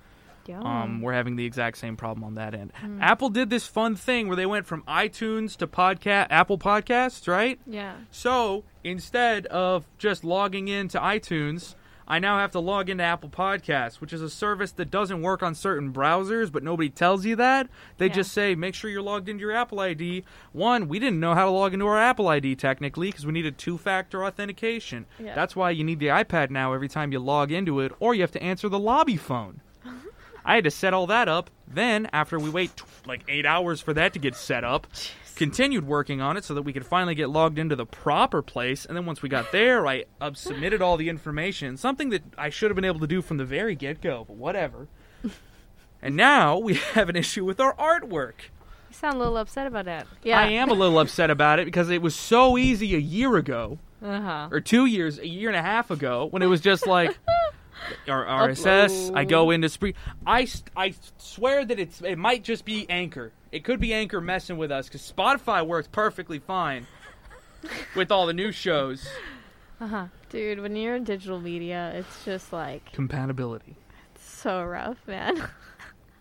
Yeah. 0.47 0.61
Um, 0.61 1.01
we're 1.01 1.13
having 1.13 1.35
the 1.35 1.45
exact 1.45 1.77
same 1.77 1.97
problem 1.97 2.23
on 2.23 2.35
that 2.35 2.53
end. 2.53 2.71
Mm. 2.81 3.01
Apple 3.01 3.29
did 3.29 3.49
this 3.49 3.67
fun 3.67 3.95
thing 3.95 4.27
where 4.27 4.37
they 4.37 4.45
went 4.45 4.65
from 4.65 4.81
iTunes 4.83 5.57
to 5.57 5.67
podcast 5.67 6.27
Apple 6.29 6.57
Podcasts, 6.57 7.27
right? 7.27 7.59
yeah. 7.65 7.95
So 8.11 8.63
instead 8.83 9.45
of 9.47 9.85
just 9.97 10.23
logging 10.23 10.69
into 10.69 10.99
iTunes, 10.99 11.75
I 12.07 12.19
now 12.19 12.37
have 12.39 12.51
to 12.51 12.59
log 12.59 12.89
into 12.89 13.03
Apple 13.03 13.29
Podcasts, 13.29 13.95
which 13.95 14.13
is 14.13 14.21
a 14.21 14.29
service 14.29 14.71
that 14.73 14.89
doesn't 14.89 15.21
work 15.21 15.43
on 15.43 15.53
certain 15.53 15.91
browsers, 15.91 16.49
but 16.51 16.63
nobody 16.63 16.89
tells 16.89 17.25
you 17.25 17.35
that. 17.35 17.67
They 17.97 18.07
Yeah. 18.07 18.13
just 18.13 18.31
say, 18.31 18.55
make 18.55 18.75
sure 18.75 18.89
you're 18.89 19.01
logged 19.01 19.27
into 19.27 19.41
your 19.41 19.51
Apple 19.51 19.81
ID. 19.81 20.23
One, 20.53 20.87
we 20.87 20.99
didn't 20.99 21.19
know 21.19 21.33
how 21.35 21.43
to 21.45 21.51
log 21.51 21.73
into 21.73 21.85
our 21.85 21.97
Apple 21.99 22.29
ID 22.29 22.55
technically 22.55 23.09
because 23.09 23.25
we 23.25 23.33
needed 23.33 23.57
two 23.57 23.77
factor 23.77 24.23
authentication. 24.23 25.05
Yeah. 25.19 25.35
That's 25.35 25.53
why 25.55 25.71
you 25.71 25.83
need 25.83 25.99
the 25.99 26.07
iPad 26.07 26.49
now 26.49 26.73
every 26.73 26.87
time 26.87 27.11
you 27.11 27.19
log 27.19 27.51
into 27.51 27.81
it, 27.81 27.91
or 27.99 28.15
you 28.15 28.21
have 28.21 28.31
to 28.31 28.41
answer 28.43 28.69
the 28.69 28.79
lobby 28.79 29.17
phone. 29.17 29.59
I 30.45 30.55
had 30.55 30.63
to 30.63 30.71
set 30.71 30.93
all 30.93 31.07
that 31.07 31.27
up. 31.27 31.49
Then, 31.67 32.07
after 32.13 32.39
we 32.39 32.49
wait 32.49 32.77
t- 32.77 32.85
like 33.05 33.23
eight 33.27 33.45
hours 33.45 33.81
for 33.81 33.93
that 33.93 34.13
to 34.13 34.19
get 34.19 34.33
set 34.35 34.63
up, 34.63 34.87
continued 35.37 35.85
working 35.87 36.19
on 36.21 36.35
it 36.37 36.43
so 36.43 36.53
that 36.53 36.63
we 36.63 36.73
could 36.73 36.85
finally 36.85 37.15
get 37.15 37.29
logged 37.29 37.57
into 37.59 37.75
the 37.75 37.85
proper 37.85 38.41
place. 38.41 38.85
And 38.85 38.95
then 38.97 39.05
once 39.05 39.21
we 39.21 39.29
got 39.29 39.51
there, 39.51 39.87
I 39.87 40.05
uh, 40.19 40.33
submitted 40.33 40.81
all 40.81 40.97
the 40.97 41.09
information, 41.09 41.77
something 41.77 42.09
that 42.09 42.23
I 42.37 42.49
should 42.49 42.69
have 42.69 42.75
been 42.75 42.85
able 42.85 42.99
to 42.99 43.07
do 43.07 43.21
from 43.21 43.37
the 43.37 43.45
very 43.45 43.75
get 43.75 44.01
go, 44.01 44.25
but 44.27 44.35
whatever. 44.37 44.87
and 46.01 46.15
now 46.15 46.57
we 46.57 46.73
have 46.93 47.09
an 47.09 47.15
issue 47.15 47.45
with 47.45 47.59
our 47.59 47.75
artwork. 47.75 48.33
You 48.89 48.93
sound 48.95 49.15
a 49.15 49.19
little 49.19 49.37
upset 49.37 49.67
about 49.67 49.85
that. 49.85 50.07
Yeah. 50.23 50.39
I 50.39 50.47
am 50.49 50.69
a 50.69 50.73
little 50.73 50.99
upset 50.99 51.29
about 51.29 51.59
it 51.59 51.65
because 51.65 51.89
it 51.89 52.01
was 52.01 52.15
so 52.15 52.57
easy 52.57 52.95
a 52.95 52.99
year 52.99 53.35
ago, 53.35 53.79
Uh 54.01 54.21
huh. 54.21 54.49
or 54.51 54.59
two 54.61 54.85
years, 54.85 55.19
a 55.19 55.27
year 55.27 55.49
and 55.49 55.57
a 55.57 55.61
half 55.61 55.91
ago, 55.91 56.25
when 56.25 56.41
it 56.41 56.47
was 56.47 56.61
just 56.61 56.87
like. 56.87 57.17
Our 58.07 58.25
RSS. 58.25 59.15
I 59.15 59.23
go 59.23 59.51
into 59.51 59.69
Spree. 59.69 59.93
I, 60.25 60.47
I 60.75 60.95
swear 61.19 61.63
that 61.63 61.79
it's 61.79 62.01
it 62.01 62.17
might 62.17 62.43
just 62.43 62.65
be 62.65 62.89
Anchor. 62.89 63.31
It 63.51 63.63
could 63.63 63.79
be 63.79 63.93
Anchor 63.93 64.21
messing 64.21 64.57
with 64.57 64.71
us 64.71 64.87
because 64.87 65.09
Spotify 65.09 65.65
works 65.65 65.87
perfectly 65.91 66.39
fine 66.39 66.87
with 67.95 68.11
all 68.11 68.25
the 68.25 68.33
new 68.33 68.51
shows. 68.51 69.07
Uh 69.79 69.87
huh. 69.87 70.05
Dude, 70.29 70.59
when 70.59 70.75
you're 70.75 70.95
in 70.95 71.03
digital 71.03 71.39
media, 71.39 71.91
it's 71.95 72.25
just 72.25 72.51
like 72.51 72.91
Compatibility. 72.91 73.75
so 74.19 74.63
rough, 74.63 74.97
man. 75.07 75.47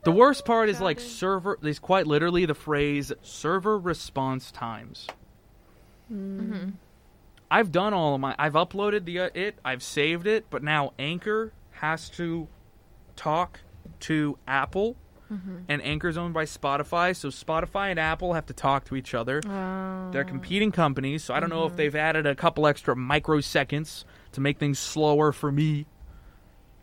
The 0.04 0.12
worst 0.12 0.44
part 0.44 0.68
is 0.68 0.80
like 0.80 1.00
server. 1.00 1.58
Is 1.64 1.80
quite 1.80 2.06
literally 2.06 2.46
the 2.46 2.54
phrase 2.54 3.10
server 3.22 3.76
response 3.76 4.52
times. 4.52 5.08
Mm-hmm. 6.12 6.70
I've 7.50 7.72
done 7.72 7.92
all 7.92 8.14
of 8.14 8.20
my. 8.20 8.32
I've 8.38 8.52
uploaded 8.52 9.04
the 9.04 9.18
uh, 9.18 9.30
it. 9.34 9.58
I've 9.64 9.82
saved 9.82 10.28
it, 10.28 10.46
but 10.48 10.62
now 10.62 10.92
Anchor 10.96 11.52
has 11.72 12.08
to 12.10 12.46
talk 13.16 13.58
to 14.00 14.38
Apple 14.46 14.94
Mm-hmm. 15.32 15.56
and 15.68 15.82
Anchor's 15.82 16.16
owned 16.16 16.34
by 16.34 16.44
Spotify, 16.44 17.14
so 17.16 17.28
Spotify 17.30 17.90
and 17.90 17.98
Apple 17.98 18.34
have 18.34 18.46
to 18.46 18.52
talk 18.52 18.84
to 18.84 18.94
each 18.94 19.12
other. 19.12 19.40
Oh. 19.44 20.10
They're 20.12 20.22
competing 20.24 20.70
companies, 20.70 21.24
so 21.24 21.34
I 21.34 21.40
don't 21.40 21.50
know 21.50 21.66
if 21.66 21.72
Mhm. 21.72 21.76
they've 21.76 21.96
added 21.96 22.26
a 22.26 22.36
couple 22.36 22.64
extra 22.66 22.94
microseconds 22.94 24.04
to 24.32 24.40
make 24.40 24.58
things 24.58 24.78
slower 24.78 25.32
for 25.32 25.50
me. 25.50 25.86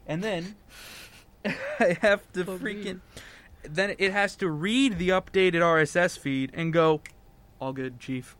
And 0.05 0.21
then 0.21 0.55
I 1.45 1.97
have 2.01 2.29
to 2.33 2.43
freaking 2.43 2.99
then 3.63 3.95
it 3.97 4.11
has 4.11 4.35
to 4.35 4.49
read 4.49 4.97
the 4.97 5.07
updated 5.09 5.61
RSS 5.61 6.17
feed 6.17 6.51
and 6.53 6.73
go, 6.73 6.99
"All 7.61 7.71
good, 7.71 7.97
chief. 7.97 8.35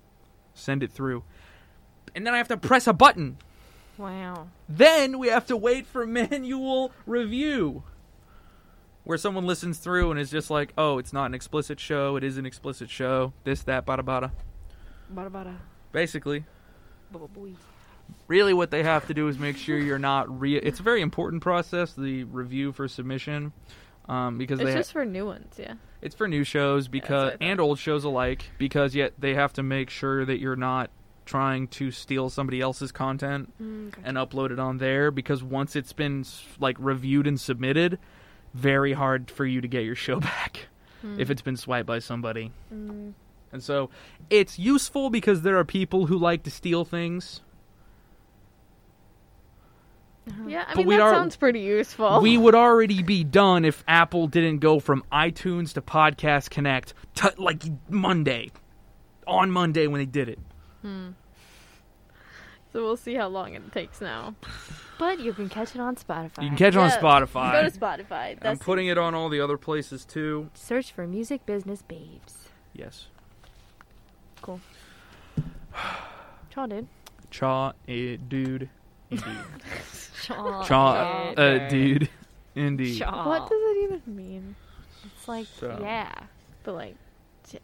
Send 0.54 0.84
it 0.84 0.91
through." 0.91 1.24
And 2.14 2.28
then 2.28 2.34
I 2.34 2.38
have 2.38 2.49
to 2.49 2.58
press 2.58 2.88
a 2.88 2.93
button. 2.93 3.38
Wow. 3.97 4.47
Then 4.68 5.18
we 5.20 5.30
have 5.30 5.45
to 5.47 5.56
wait 5.56 5.88
for 5.88 6.06
manual 6.06 6.91
review. 7.06 7.84
Where 9.04 9.18
someone 9.18 9.45
listens 9.45 9.80
through 9.80 10.12
and 10.12 10.20
is 10.20 10.32
just 10.32 10.49
like, 10.49 10.72
oh, 10.78 10.97
it's 10.97 11.12
not 11.12 11.26
an 11.26 11.34
explicit 11.34 11.80
show, 11.80 12.16
it 12.16 12.24
is 12.24 12.38
an 12.38 12.45
explicit 12.45 12.89
show, 12.89 13.34
this, 13.43 13.62
that, 13.64 13.86
bada 13.86 13.99
bada. 14.01 14.32
Bada 15.14 15.30
bada. 15.30 15.56
Basically, 15.91 16.45
Bada 17.14 17.32
boy. 17.34 17.51
really 18.28 18.54
what 18.54 18.72
they 18.72 18.82
have 18.84 19.06
to 19.08 19.14
do 19.14 19.28
is 19.28 19.38
make 19.38 19.58
sure 19.58 19.78
you're 19.78 19.99
not 19.99 20.39
re. 20.39 20.56
It's 20.56 20.80
a 20.80 20.84
very 20.84 21.01
important 21.01 21.41
process, 21.43 21.93
the 21.93 22.24
review 22.24 22.72
for 22.72 22.88
submission, 22.88 23.51
um, 24.08 24.38
because 24.38 24.60
It's 24.60 24.70
they 24.70 24.76
just 24.76 24.91
for 24.93 25.06
new 25.06 25.26
ones, 25.26 25.54
yeah. 25.60 25.74
it's 26.01 26.16
for 26.16 26.28
new 26.28 26.43
shows 26.43 26.88
because 26.88 27.34
I 27.34 27.43
and 27.43 27.60
old 27.60 27.80
shows 27.80 28.04
alike 28.06 28.45
because 28.58 28.95
yet 28.95 29.14
they 29.20 29.34
have 29.36 29.54
to 29.54 29.64
make 29.64 29.89
sure 29.89 30.26
that 30.26 30.39
you're 30.39 30.56
not 30.56 30.89
trying 31.26 31.68
to 31.70 31.89
steal 31.91 32.30
somebody 32.30 32.60
else's 32.60 32.91
content 32.91 33.54
Mm, 33.62 33.93
and 34.04 34.18
upload 34.18 34.51
it 34.51 34.60
on 34.60 34.78
there 34.78 35.10
because 35.12 35.41
once 35.43 35.76
it's 35.76 35.93
been 35.93 36.26
like 36.60 36.76
reviewed 36.80 37.28
and 37.28 37.39
submitted, 37.39 37.97
very 38.54 38.93
hard 38.93 39.32
for 39.32 39.45
you 39.45 39.62
to 39.62 39.68
get 39.68 39.84
your 39.84 39.95
show 39.95 40.20
back 40.20 40.68
if 41.18 41.30
it's 41.30 41.41
been 41.41 41.58
swiped 41.58 41.86
by 41.86 41.99
somebody. 41.99 42.51
Mm. 42.74 43.14
And 43.51 43.62
so 43.62 43.89
it's 44.30 44.58
useful 44.58 45.10
because 45.10 45.41
there 45.41 45.58
are 45.58 45.66
people 45.66 46.08
who 46.08 46.18
like 46.18 46.43
to 46.43 46.51
steal 46.51 46.86
things. 46.86 47.41
Yeah, 50.47 50.64
I 50.68 50.76
mean 50.76 50.88
we'd 50.88 50.95
that 50.95 51.01
al- 51.01 51.14
sounds 51.14 51.36
pretty 51.36 51.60
useful. 51.60 52.22
We 52.22 52.38
would 52.38 52.56
already 52.56 53.04
be 53.04 53.24
done 53.24 53.66
if 53.66 53.84
Apple 53.88 54.28
didn't 54.28 54.60
go 54.60 54.80
from 54.80 55.04
iTunes 55.12 55.74
to 55.74 55.82
Podcast 55.82 56.49
Connect 56.49 56.93
to 57.16 57.34
like 57.38 57.62
Monday. 57.89 58.51
On 59.28 59.51
Monday 59.51 59.88
when 59.88 59.99
they 59.99 60.06
did 60.06 60.30
it. 60.30 60.39
Hmm. 60.82 61.10
So 62.74 62.84
we'll 62.84 62.97
see 62.97 63.13
how 63.13 63.28
long 63.28 63.53
it 63.53 63.71
takes 63.71 64.01
now. 64.01 64.34
But 64.97 65.19
you 65.19 65.32
can 65.34 65.47
catch 65.47 65.76
it 65.76 65.80
on 65.82 65.95
Spotify. 65.95 66.41
You 66.41 66.49
can 66.49 66.57
catch 66.57 66.74
it 66.74 66.80
on 66.80 66.89
Yeah, 66.89 66.99
Spotify. 66.99 67.51
Go 67.51 67.69
to 67.69 67.80
Spotify. 67.80 68.32
I'm 68.32 68.38
That's 68.41 68.63
putting 68.63 68.88
it 68.88 68.97
on 68.97 69.13
all 69.13 69.30
the 69.30 69.39
other 69.41 69.57
places 69.57 70.05
too. 70.05 70.49
Search 70.55 70.91
for 70.91 71.05
Music 71.05 71.45
Business 71.45 71.84
Babes. 71.84 72.49
Yes. 72.74 73.07
Cool. 74.41 74.59
Chaw, 76.49 76.65
dude. 76.65 76.88
Cha, 77.30 77.74
eh, 77.88 78.17
dude, 78.28 78.69
indeed. 79.09 79.24
Chaw. 80.24 80.63
Cha, 80.67 81.34
uh, 81.38 81.67
dude, 81.69 82.09
indeed. 82.55 82.97
Chaw. 82.99 83.28
What 83.28 83.49
does 83.49 83.61
it 83.61 83.84
even 83.84 84.01
mean? 84.15 84.55
It's 85.15 85.28
like, 85.28 85.47
So- 85.59 85.78
yeah. 85.80 86.11
But 86.63 86.74
like, 86.76 86.95
ja, 87.51 87.59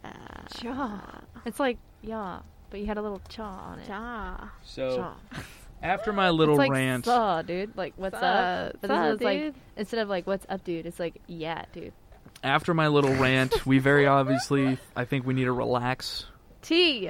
Chaw. 0.60 1.00
It's 1.46 1.60
like, 1.60 1.78
yeah. 2.02 2.40
But 2.70 2.80
you 2.82 2.86
had 2.86 2.98
a 2.98 3.02
little 3.02 3.22
chaw 3.30 3.72
on 3.72 3.80
it. 3.80 3.88
ja, 3.90 4.36
So 4.64 4.98
ja. 4.98 5.14
after 5.82 6.14
my 6.14 6.30
little 6.30 6.54
it's 6.56 6.60
like 6.60 6.72
rant, 6.72 7.06
saw, 7.06 7.42
dude. 7.42 7.76
Like, 7.76 7.94
what's 7.98 8.18
Saw, 8.20 8.26
up? 8.26 8.76
But 8.82 8.88
saw, 8.90 9.04
this 9.10 9.16
is 9.16 9.22
like, 9.22 9.40
dude. 9.40 9.56
instead 9.78 10.00
of 10.02 10.10
like, 10.10 10.28
what's 10.28 10.46
up, 10.50 10.64
dude? 10.64 10.86
It's 10.86 11.00
like, 11.00 11.20
yeah, 11.28 11.66
dude. 11.74 11.94
after 12.44 12.74
my 12.74 12.88
little 12.88 13.14
rant, 13.16 13.66
we 13.66 13.80
very 13.80 14.06
obviously, 14.20 14.78
I 14.96 15.04
think 15.06 15.26
we 15.26 15.34
need 15.34 15.46
to 15.46 15.52
relax. 15.52 16.26
Tea. 16.62 17.10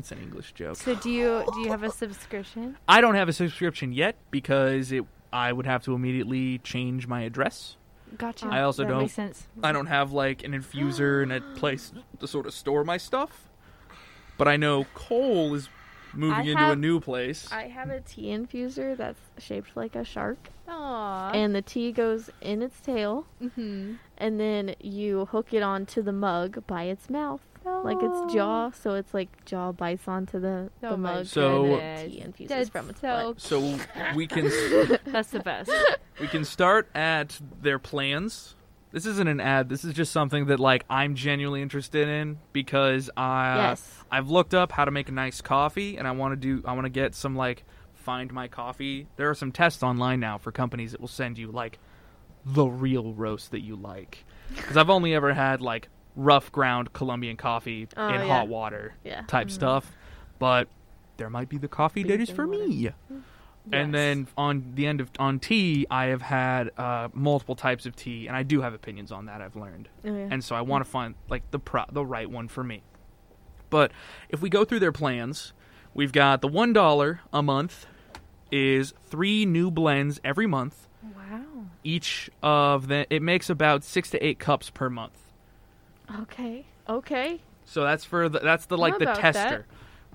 It's 0.00 0.12
an 0.12 0.18
English 0.18 0.52
joke. 0.52 0.76
So 0.76 0.94
do 0.94 1.10
you 1.10 1.44
do 1.54 1.60
you 1.60 1.70
have 1.70 1.82
a 1.82 1.90
subscription? 1.90 2.76
I 2.88 3.00
don't 3.00 3.14
have 3.14 3.28
a 3.28 3.32
subscription 3.32 3.92
yet 3.92 4.16
because 4.30 4.92
it 4.92 5.04
I 5.32 5.52
would 5.52 5.66
have 5.66 5.84
to 5.84 5.94
immediately 5.94 6.58
change 6.58 7.06
my 7.06 7.22
address. 7.22 7.76
Gotcha. 8.16 8.46
I 8.46 8.62
also 8.62 8.82
that 8.82 8.88
don't- 8.88 9.02
Makes 9.02 9.14
sense. 9.14 9.46
I 9.62 9.72
don't 9.72 9.86
have 9.86 10.12
like 10.12 10.42
an 10.42 10.52
infuser 10.52 11.22
and 11.22 11.32
a 11.32 11.40
place 11.54 11.92
to 12.18 12.26
sort 12.26 12.46
of 12.46 12.54
store 12.54 12.82
my 12.82 12.96
stuff. 12.96 13.48
But 14.36 14.48
I 14.48 14.56
know 14.56 14.84
Cole 14.94 15.54
is 15.54 15.68
moving 16.14 16.48
I 16.48 16.50
into 16.50 16.70
a 16.70 16.76
new 16.76 16.98
place. 17.00 17.50
I 17.52 17.68
have 17.68 17.90
a 17.90 18.00
tea 18.00 18.28
infuser 18.28 18.96
that's 18.96 19.20
shaped 19.38 19.76
like 19.76 19.94
a 19.94 20.04
shark, 20.04 20.48
Aww. 20.68 21.34
and 21.34 21.54
the 21.54 21.62
tea 21.62 21.92
goes 21.92 22.30
in 22.40 22.62
its 22.62 22.80
tail, 22.80 23.26
mm-hmm. 23.40 23.94
and 24.18 24.40
then 24.40 24.74
you 24.80 25.26
hook 25.26 25.52
it 25.52 25.62
onto 25.62 26.02
the 26.02 26.12
mug 26.12 26.66
by 26.66 26.84
its 26.84 27.10
mouth, 27.10 27.42
like 27.64 27.98
its 28.02 28.32
jaw. 28.34 28.70
So 28.70 28.94
it's 28.94 29.12
like 29.14 29.44
jaw 29.44 29.72
bites 29.72 30.06
onto 30.08 30.40
the, 30.40 30.70
oh 30.82 30.88
the 30.88 30.94
Oh 30.94 30.96
my 30.96 31.14
mug. 31.16 31.26
So- 31.26 31.76
and 31.76 32.08
the 32.10 32.16
tea 32.16 32.20
infuses 32.22 32.48
That's 32.56 32.68
from 32.70 32.90
its 32.90 33.00
so 33.00 33.32
butt. 33.34 33.40
so 33.40 33.78
we 34.14 34.26
can 34.26 34.44
That's 35.06 35.30
the 35.30 35.40
best. 35.40 35.70
we 36.20 36.26
can 36.26 36.44
start 36.44 36.88
at 36.94 37.38
their 37.62 37.78
plans. 37.78 38.54
This 38.92 39.06
isn't 39.06 39.28
an 39.28 39.40
ad. 39.40 39.68
This 39.68 39.84
is 39.84 39.94
just 39.94 40.10
something 40.12 40.46
that 40.46 40.58
like 40.58 40.84
I'm 40.90 41.14
genuinely 41.14 41.62
interested 41.62 42.08
in 42.08 42.38
because 42.52 43.08
I 43.16 43.56
yes. 43.56 44.04
I've 44.10 44.28
looked 44.28 44.52
up 44.52 44.72
how 44.72 44.84
to 44.84 44.90
make 44.90 45.08
a 45.08 45.12
nice 45.12 45.40
coffee 45.40 45.96
and 45.96 46.08
I 46.08 46.10
want 46.12 46.32
to 46.32 46.36
do 46.36 46.66
I 46.66 46.72
want 46.72 46.86
to 46.86 46.90
get 46.90 47.14
some 47.14 47.36
like 47.36 47.64
find 47.94 48.32
my 48.32 48.48
coffee. 48.48 49.06
There 49.16 49.30
are 49.30 49.34
some 49.34 49.52
tests 49.52 49.82
online 49.84 50.18
now 50.18 50.38
for 50.38 50.50
companies 50.50 50.90
that 50.92 51.00
will 51.00 51.06
send 51.08 51.38
you 51.38 51.52
like 51.52 51.78
the 52.44 52.64
real 52.66 53.12
roast 53.14 53.50
that 53.52 53.60
you 53.60 53.76
like. 53.76 54.24
Cuz 54.56 54.76
I've 54.76 54.90
only 54.90 55.14
ever 55.14 55.34
had 55.34 55.60
like 55.60 55.88
rough 56.20 56.52
ground 56.52 56.92
Colombian 56.92 57.36
coffee 57.36 57.88
Oh, 57.96 58.08
in 58.08 58.14
yeah. 58.14 58.26
hot 58.26 58.48
water 58.48 58.94
Yeah. 59.04 59.22
type 59.22 59.48
Mhm. 59.48 59.52
stuff, 59.52 59.92
but 60.38 60.68
there 61.16 61.30
might 61.30 61.48
be 61.48 61.56
the 61.58 61.68
coffee 61.68 62.02
that 62.04 62.20
is 62.20 62.30
for 62.30 62.46
water. 62.46 62.66
me. 62.68 62.90
And 63.72 63.94
then 63.94 64.26
on 64.36 64.72
the 64.74 64.86
end 64.86 65.00
of 65.00 65.10
on 65.18 65.38
tea, 65.38 65.86
I 65.90 66.06
have 66.06 66.22
had 66.22 66.70
uh, 66.78 67.08
multiple 67.12 67.54
types 67.54 67.86
of 67.86 67.94
tea, 67.94 68.26
and 68.26 68.36
I 68.36 68.42
do 68.42 68.62
have 68.62 68.72
opinions 68.74 69.12
on 69.12 69.26
that. 69.26 69.40
I've 69.42 69.54
learned, 69.54 69.88
Oh, 70.04 70.08
yeah. 70.16 70.28
and 70.30 70.42
so 70.42 70.56
I 70.56 70.62
want 70.62 70.84
to 70.84 70.90
find 70.90 71.14
like 71.28 71.48
the 71.50 71.58
pro- 71.58 71.84
the 71.92 72.04
right 72.04 72.28
one 72.30 72.48
for 72.48 72.64
me. 72.64 72.82
But 73.68 73.92
if 74.28 74.40
we 74.42 74.48
go 74.50 74.64
through 74.64 74.80
their 74.80 74.92
plans, 74.92 75.52
we've 75.94 76.10
got 76.12 76.40
the 76.40 76.48
one 76.48 76.72
dollar 76.72 77.20
a 77.32 77.42
month 77.42 77.86
is 78.50 78.92
three 79.04 79.44
new 79.46 79.70
blends 79.70 80.20
every 80.24 80.46
month. 80.46 80.88
wow. 81.14 81.66
Each 81.84 82.28
of 82.42 82.88
them 82.88 83.04
it 83.10 83.22
makes 83.22 83.48
about 83.48 83.84
six 83.84 84.10
to 84.10 84.26
eight 84.26 84.38
cups 84.38 84.70
per 84.70 84.90
month. 84.90 85.29
Okay. 86.22 86.66
Okay. 86.88 87.40
So 87.64 87.82
that's 87.84 88.04
for 88.04 88.28
the, 88.28 88.40
that's 88.40 88.66
the 88.66 88.76
like 88.78 88.98
the 88.98 89.04
about 89.04 89.20
that. 89.22 89.32
tester, 89.34 89.66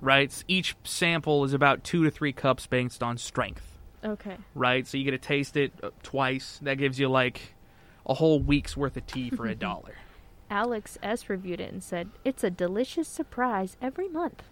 right? 0.02 0.30
S- 0.30 0.44
Each 0.48 0.76
sample 0.84 1.44
is 1.46 1.54
about 1.54 1.84
two 1.84 2.04
to 2.04 2.12
three 2.12 2.34
cups 2.34 2.68
based 2.68 3.02
on 3.04 3.18
strength. 3.18 3.64
Okay. 4.04 4.38
right? 4.54 4.86
So 4.86 4.98
you 4.98 5.04
get 5.04 5.12
to 5.12 5.18
taste 5.18 5.58
it 5.58 5.74
uh, 5.82 5.90
twice. 6.04 6.60
That 6.62 6.78
gives 6.78 7.00
you 7.00 7.08
like 7.10 7.56
a 8.06 8.14
whole 8.14 8.40
week's 8.40 8.78
worth 8.78 8.98
of 8.98 9.08
tea 9.08 9.30
for 9.32 9.48
a 9.48 9.56
dollar. 9.70 9.96
Alex 10.52 10.98
S 11.02 11.28
reviewed 11.28 11.60
it 11.60 11.74
and 11.74 11.84
said 11.84 12.10
it's 12.24 12.44
a 12.44 12.52
delicious 12.52 13.08
surprise 13.08 13.78
every 13.82 14.08
month. 14.10 14.44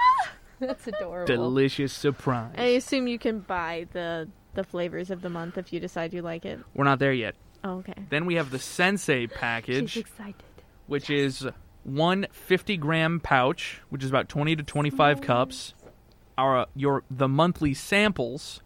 That's 0.60 0.86
adorable. 0.86 1.26
Delicious 1.26 1.92
surprise. 1.92 2.54
I 2.56 2.64
assume 2.66 3.08
you 3.08 3.18
can 3.18 3.40
buy 3.40 3.86
the 3.92 4.28
the 4.54 4.62
flavors 4.62 5.10
of 5.10 5.22
the 5.22 5.30
month 5.30 5.56
if 5.58 5.72
you 5.72 5.80
decide 5.80 6.12
you 6.12 6.22
like 6.22 6.44
it. 6.44 6.60
We're 6.74 6.84
not 6.84 6.98
there 7.00 7.12
yet. 7.12 7.34
Oh, 7.64 7.78
okay. 7.78 7.94
Then 8.10 8.26
we 8.26 8.34
have 8.34 8.50
the 8.50 8.58
Sensei 8.60 9.26
package. 9.26 9.90
She's 9.90 10.02
excited. 10.02 10.34
Which 10.92 11.08
is 11.08 11.48
one 11.84 12.26
50 12.32 12.76
gram 12.76 13.18
pouch, 13.18 13.80
which 13.88 14.04
is 14.04 14.10
about 14.10 14.28
20 14.28 14.56
to 14.56 14.62
25 14.62 15.22
cups. 15.22 15.72
Our 16.36 16.58
uh, 16.60 16.64
your 16.76 17.02
the 17.10 17.28
monthly 17.28 17.72
samples, 17.72 18.60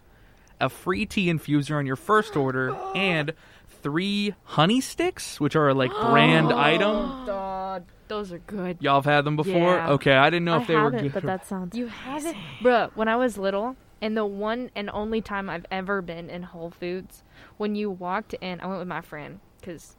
a 0.61 0.69
free 0.69 1.07
tea 1.07 1.29
infuser 1.29 1.79
on 1.79 1.87
your 1.87 1.95
first 1.95 2.37
order, 2.37 2.77
and 2.97 3.33
three 3.81 4.35
honey 4.43 4.81
sticks, 4.81 5.39
which 5.39 5.55
are 5.55 5.73
like 5.73 5.93
oh, 5.95 6.11
brand 6.11 6.53
item. 6.53 7.27
God, 7.27 7.85
those 8.09 8.33
are 8.33 8.39
good. 8.39 8.79
Y'all 8.81 8.97
have 8.97 9.05
had 9.05 9.25
them 9.25 9.37
before? 9.37 9.77
Yeah. 9.77 9.91
Okay, 9.91 10.15
I 10.15 10.29
didn't 10.29 10.47
know 10.47 10.55
I 10.55 10.63
if 10.63 10.67
they 10.67 10.75
were 10.75 10.91
haven't, 10.91 11.03
good. 11.03 11.13
but 11.13 11.23
that 11.23 11.47
sounds. 11.47 11.77
You 11.77 11.87
haven't, 11.87 12.37
bro. 12.61 12.91
When 12.97 13.07
I 13.07 13.15
was 13.15 13.39
little, 13.39 13.77
and 14.01 14.17
the 14.17 14.27
one 14.27 14.73
and 14.75 14.91
only 14.91 15.21
time 15.21 15.49
I've 15.49 15.67
ever 15.71 16.03
been 16.03 16.29
in 16.29 16.43
Whole 16.43 16.71
Foods, 16.71 17.23
when 17.57 17.77
you 17.77 17.89
walked 17.89 18.35
in, 18.35 18.61
I 18.61 18.67
went 18.67 18.81
with 18.81 18.89
my 18.89 19.01
friend 19.01 19.39
because 19.61 19.97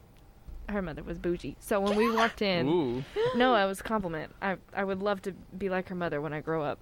her 0.68 0.82
mother 0.82 1.02
was 1.02 1.18
bougie. 1.18 1.56
So 1.60 1.80
when 1.80 1.96
we 1.96 2.10
walked 2.14 2.42
in, 2.42 2.68
Ooh. 2.68 3.04
no, 3.36 3.54
I 3.54 3.64
was 3.66 3.80
a 3.80 3.82
compliment. 3.82 4.32
I 4.42 4.56
I 4.74 4.84
would 4.84 5.02
love 5.02 5.22
to 5.22 5.32
be 5.56 5.68
like 5.68 5.88
her 5.88 5.94
mother 5.94 6.20
when 6.20 6.32
I 6.32 6.40
grow 6.40 6.62
up. 6.62 6.80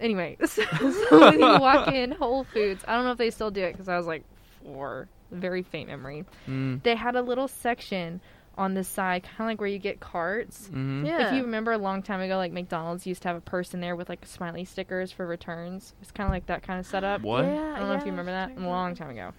Anyway, 0.00 0.36
so, 0.44 0.62
so 1.08 1.20
when 1.20 1.40
you 1.40 1.58
walk 1.60 1.88
in 1.92 2.12
Whole 2.12 2.44
Foods, 2.44 2.84
I 2.88 2.94
don't 2.94 3.04
know 3.04 3.12
if 3.12 3.18
they 3.18 3.30
still 3.30 3.50
do 3.50 3.62
it 3.64 3.72
because 3.72 3.88
I 3.88 3.96
was 3.96 4.06
like 4.06 4.24
four, 4.64 5.08
very 5.30 5.62
faint 5.62 5.88
memory. 5.88 6.24
Mm. 6.48 6.82
They 6.82 6.94
had 6.96 7.16
a 7.16 7.22
little 7.22 7.48
section 7.48 8.20
on 8.58 8.72
the 8.72 8.82
side, 8.84 9.22
kind 9.22 9.40
of 9.40 9.46
like 9.46 9.60
where 9.60 9.68
you 9.68 9.78
get 9.78 10.00
carts. 10.00 10.68
hmm 10.68 11.04
Yeah. 11.04 11.26
If 11.28 11.34
you 11.34 11.42
remember 11.42 11.72
a 11.72 11.78
long 11.78 12.02
time 12.02 12.20
ago, 12.20 12.36
like 12.38 12.52
McDonald's 12.52 13.06
used 13.06 13.22
to 13.22 13.28
have 13.28 13.36
a 13.36 13.40
person 13.42 13.80
there 13.80 13.94
with 13.96 14.08
like 14.08 14.24
smiley 14.24 14.64
stickers 14.64 15.12
for 15.12 15.26
returns. 15.26 15.94
It's 16.00 16.10
kind 16.10 16.26
of 16.26 16.32
like 16.32 16.46
that 16.46 16.62
kind 16.62 16.80
of 16.80 16.86
setup. 16.86 17.20
What? 17.20 17.44
Yeah, 17.44 17.74
I 17.76 17.78
don't 17.80 17.88
know 17.88 17.96
if 17.96 18.06
you 18.06 18.12
remember 18.12 18.32
that. 18.32 18.56
A 18.56 18.60
long 18.60 18.94
time 18.94 19.10
ago. 19.10 19.32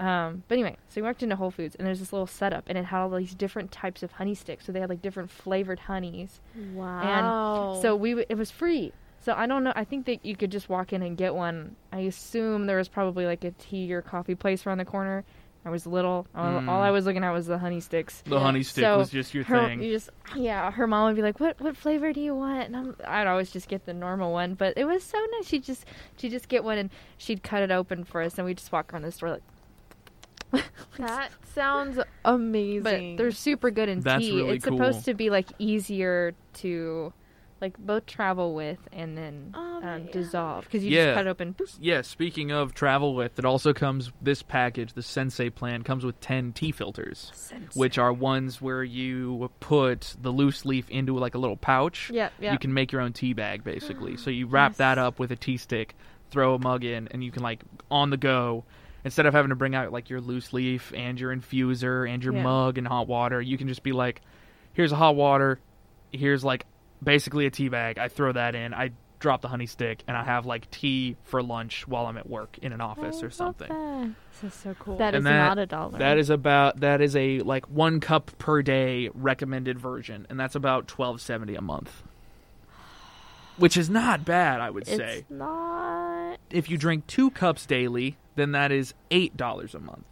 Um, 0.00 0.42
but 0.48 0.54
anyway, 0.54 0.76
so 0.88 1.00
we 1.00 1.06
walked 1.06 1.22
into 1.22 1.36
Whole 1.36 1.50
Foods 1.50 1.74
and 1.76 1.86
there's 1.86 2.00
this 2.00 2.12
little 2.12 2.26
setup 2.26 2.64
and 2.68 2.78
it 2.78 2.86
had 2.86 3.00
all 3.00 3.10
these 3.10 3.34
different 3.34 3.70
types 3.70 4.02
of 4.02 4.12
honey 4.12 4.34
sticks. 4.34 4.64
So 4.64 4.72
they 4.72 4.80
had 4.80 4.88
like 4.88 5.02
different 5.02 5.30
flavored 5.30 5.78
honeys. 5.78 6.40
Wow. 6.74 7.72
And 7.74 7.82
so 7.82 7.94
we 7.96 8.10
w- 8.10 8.26
it 8.28 8.36
was 8.38 8.50
free. 8.50 8.92
So 9.22 9.34
I 9.36 9.46
don't 9.46 9.62
know. 9.64 9.72
I 9.76 9.84
think 9.84 10.06
that 10.06 10.24
you 10.24 10.34
could 10.36 10.50
just 10.50 10.68
walk 10.70 10.92
in 10.94 11.02
and 11.02 11.16
get 11.16 11.34
one. 11.34 11.76
I 11.92 11.98
assume 12.00 12.66
there 12.66 12.78
was 12.78 12.88
probably 12.88 13.26
like 13.26 13.44
a 13.44 13.50
tea 13.50 13.92
or 13.92 14.00
coffee 14.00 14.34
place 14.34 14.66
around 14.66 14.78
the 14.78 14.86
corner. 14.86 15.24
I 15.62 15.68
was 15.68 15.86
little. 15.86 16.26
All, 16.34 16.46
Mm. 16.52 16.68
all 16.70 16.80
I 16.80 16.90
was 16.90 17.04
looking 17.04 17.22
at 17.22 17.30
was 17.32 17.46
the 17.46 17.58
honey 17.58 17.80
sticks. 17.80 18.22
The 18.24 18.40
honey 18.40 18.62
stick 18.62 18.82
So, 18.82 18.96
was 18.96 19.10
just 19.10 19.34
your 19.34 19.44
her, 19.44 19.66
thing. 19.66 19.82
You 19.82 19.92
just 19.92 20.08
yeah. 20.34 20.70
Her 20.70 20.86
mom 20.86 21.04
would 21.08 21.16
be 21.16 21.20
like, 21.22 21.38
"What 21.38 21.60
what 21.60 21.76
flavor 21.76 22.14
do 22.14 22.20
you 22.22 22.34
want?" 22.34 22.68
And 22.68 22.76
I'm, 22.78 22.96
I'd 23.06 23.26
always 23.26 23.50
just 23.50 23.68
get 23.68 23.84
the 23.84 23.92
normal 23.92 24.32
one. 24.32 24.54
But 24.54 24.78
it 24.78 24.86
was 24.86 25.04
so 25.04 25.18
nice. 25.32 25.46
She 25.46 25.58
just 25.58 25.84
she 26.16 26.30
just 26.30 26.48
get 26.48 26.64
one 26.64 26.78
and 26.78 26.88
she'd 27.18 27.42
cut 27.42 27.62
it 27.62 27.70
open 27.70 28.04
for 28.04 28.22
us, 28.22 28.38
and 28.38 28.46
we 28.46 28.52
would 28.52 28.56
just 28.56 28.72
walk 28.72 28.90
around 28.94 29.02
the 29.02 29.12
store 29.12 29.32
like. 29.32 29.42
that 30.98 31.30
sounds 31.54 31.98
amazing. 32.24 33.16
But 33.16 33.22
they're 33.22 33.30
super 33.30 33.70
good 33.70 33.88
in 33.88 34.00
That's 34.00 34.24
tea. 34.24 34.36
really 34.36 34.56
it's 34.56 34.64
cool. 34.64 34.76
supposed 34.78 35.04
to 35.06 35.14
be 35.14 35.30
like 35.30 35.48
easier 35.58 36.34
to, 36.54 37.12
like 37.60 37.76
both 37.78 38.06
travel 38.06 38.54
with 38.54 38.78
and 38.90 39.18
then 39.18 39.52
Oh, 39.54 39.80
um, 39.82 40.04
yeah. 40.06 40.12
dissolve 40.12 40.64
because 40.64 40.82
you 40.82 40.90
Yeah. 40.92 41.04
just 41.06 41.14
cut 41.16 41.26
it 41.26 41.30
open. 41.30 41.54
boop. 41.54 41.76
Yeah, 41.78 42.00
speaking 42.02 42.50
of 42.52 42.72
travel 42.74 43.14
with, 43.14 43.38
it 43.38 43.44
also 43.44 43.72
comes 43.74 44.10
this 44.22 44.42
package, 44.42 44.94
the 44.94 45.02
Sensei 45.02 45.50
plan 45.50 45.82
comes 45.82 46.04
with 46.04 46.18
10 46.20 46.52
tea 46.52 46.72
filters, 46.72 47.30
which 47.74 47.98
are 47.98 48.12
ones 48.14 48.62
where 48.62 48.82
you 48.82 49.50
put 49.60 50.16
the 50.20 50.30
loose 50.30 50.64
leaf 50.64 50.88
into 50.88 51.16
like 51.18 51.34
a 51.34 51.38
little 51.38 51.56
pouch. 51.58 52.10
Yep, 52.12 52.32
yep. 52.40 52.52
You 52.54 52.58
can 52.58 52.72
make 52.72 52.92
your 52.92 53.02
own 53.02 53.12
tea 53.12 53.34
bag 53.34 53.62
basically. 53.62 54.16
So 54.16 54.30
you 54.30 54.46
wrap 54.46 54.76
that 54.76 54.96
up 54.98 55.18
with 55.18 55.30
a 55.30 55.36
tea 55.36 55.56
stick, 55.58 55.94
throw 56.30 56.54
a 56.54 56.58
mug 56.58 56.84
in, 56.84 57.08
and 57.08 57.22
you 57.22 57.30
can 57.30 57.42
like 57.42 57.60
on 57.90 58.08
the 58.10 58.16
go. 58.16 58.64
Instead 59.04 59.26
of 59.26 59.32
having 59.34 59.48
to 59.48 59.54
bring 59.56 59.74
out 59.74 59.92
like 59.92 60.10
your 60.10 60.20
loose 60.20 60.52
leaf 60.52 60.92
and 60.94 61.18
your 61.18 61.34
infuser 61.34 62.08
and 62.08 62.22
your 62.22 62.34
Yeah. 62.34 62.42
mug 62.42 62.76
and 62.78 62.86
hot 62.86 63.08
water, 63.08 63.40
you 63.40 63.56
can 63.56 63.66
just 63.68 63.82
be 63.82 63.92
like, 63.92 64.20
"Here's 64.74 64.92
a 64.92 64.96
hot 64.96 65.16
water, 65.16 65.58
here's 66.12 66.44
like 66.44 66.66
basically 67.02 67.46
a 67.46 67.50
tea 67.50 67.68
bag. 67.68 67.98
I 67.98 68.08
throw 68.08 68.32
that 68.32 68.54
in. 68.54 68.74
I 68.74 68.90
drop 69.18 69.42
the 69.42 69.48
honey 69.48 69.66
stick, 69.66 70.02
and 70.08 70.16
I 70.16 70.24
have 70.24 70.44
like 70.46 70.70
tea 70.70 71.16
for 71.24 71.42
lunch 71.42 71.86
while 71.86 72.06
I'm 72.06 72.16
at 72.16 72.28
work 72.28 72.58
in 72.62 72.72
an 72.72 72.80
oh, 72.80 72.86
office 72.86 73.22
or 73.22 73.30
something. 73.30 74.14
This 74.40 74.52
is 74.54 74.58
so 74.58 74.74
cool. 74.78 74.96
That 74.96 75.08
And 75.14 75.18
is 75.18 75.24
that- 75.24 75.36
not 75.48 75.58
a 75.58 75.66
dollar. 75.66 75.98
That 75.98 76.18
is 76.18 76.28
about 76.30 76.80
that 76.80 77.00
is 77.00 77.14
a 77.16 77.40
like 77.40 77.66
one 77.70 78.00
cup 78.00 78.30
per 78.38 78.60
day 78.62 79.08
recommended 79.14 79.78
version, 79.78 80.26
and 80.30 80.38
that's 80.40 80.54
about 80.54 80.88
twelve 80.88 81.20
seventy 81.20 81.54
a 81.54 81.60
month, 81.62 82.02
which 83.56 83.76
is 83.76 83.90
not 83.90 84.24
bad. 84.24 84.60
I 84.60 84.70
would 84.70 84.84
It's 84.88 84.96
say 84.96 85.24
not. 85.28 86.38
if 86.50 86.70
you 86.70 86.78
drink 86.78 87.06
two 87.06 87.30
cups 87.30 87.66
daily, 87.66 88.16
then 88.40 88.52
that 88.52 88.72
is 88.72 88.94
eight 89.10 89.36
dollars 89.36 89.74
a 89.74 89.80
month, 89.80 90.06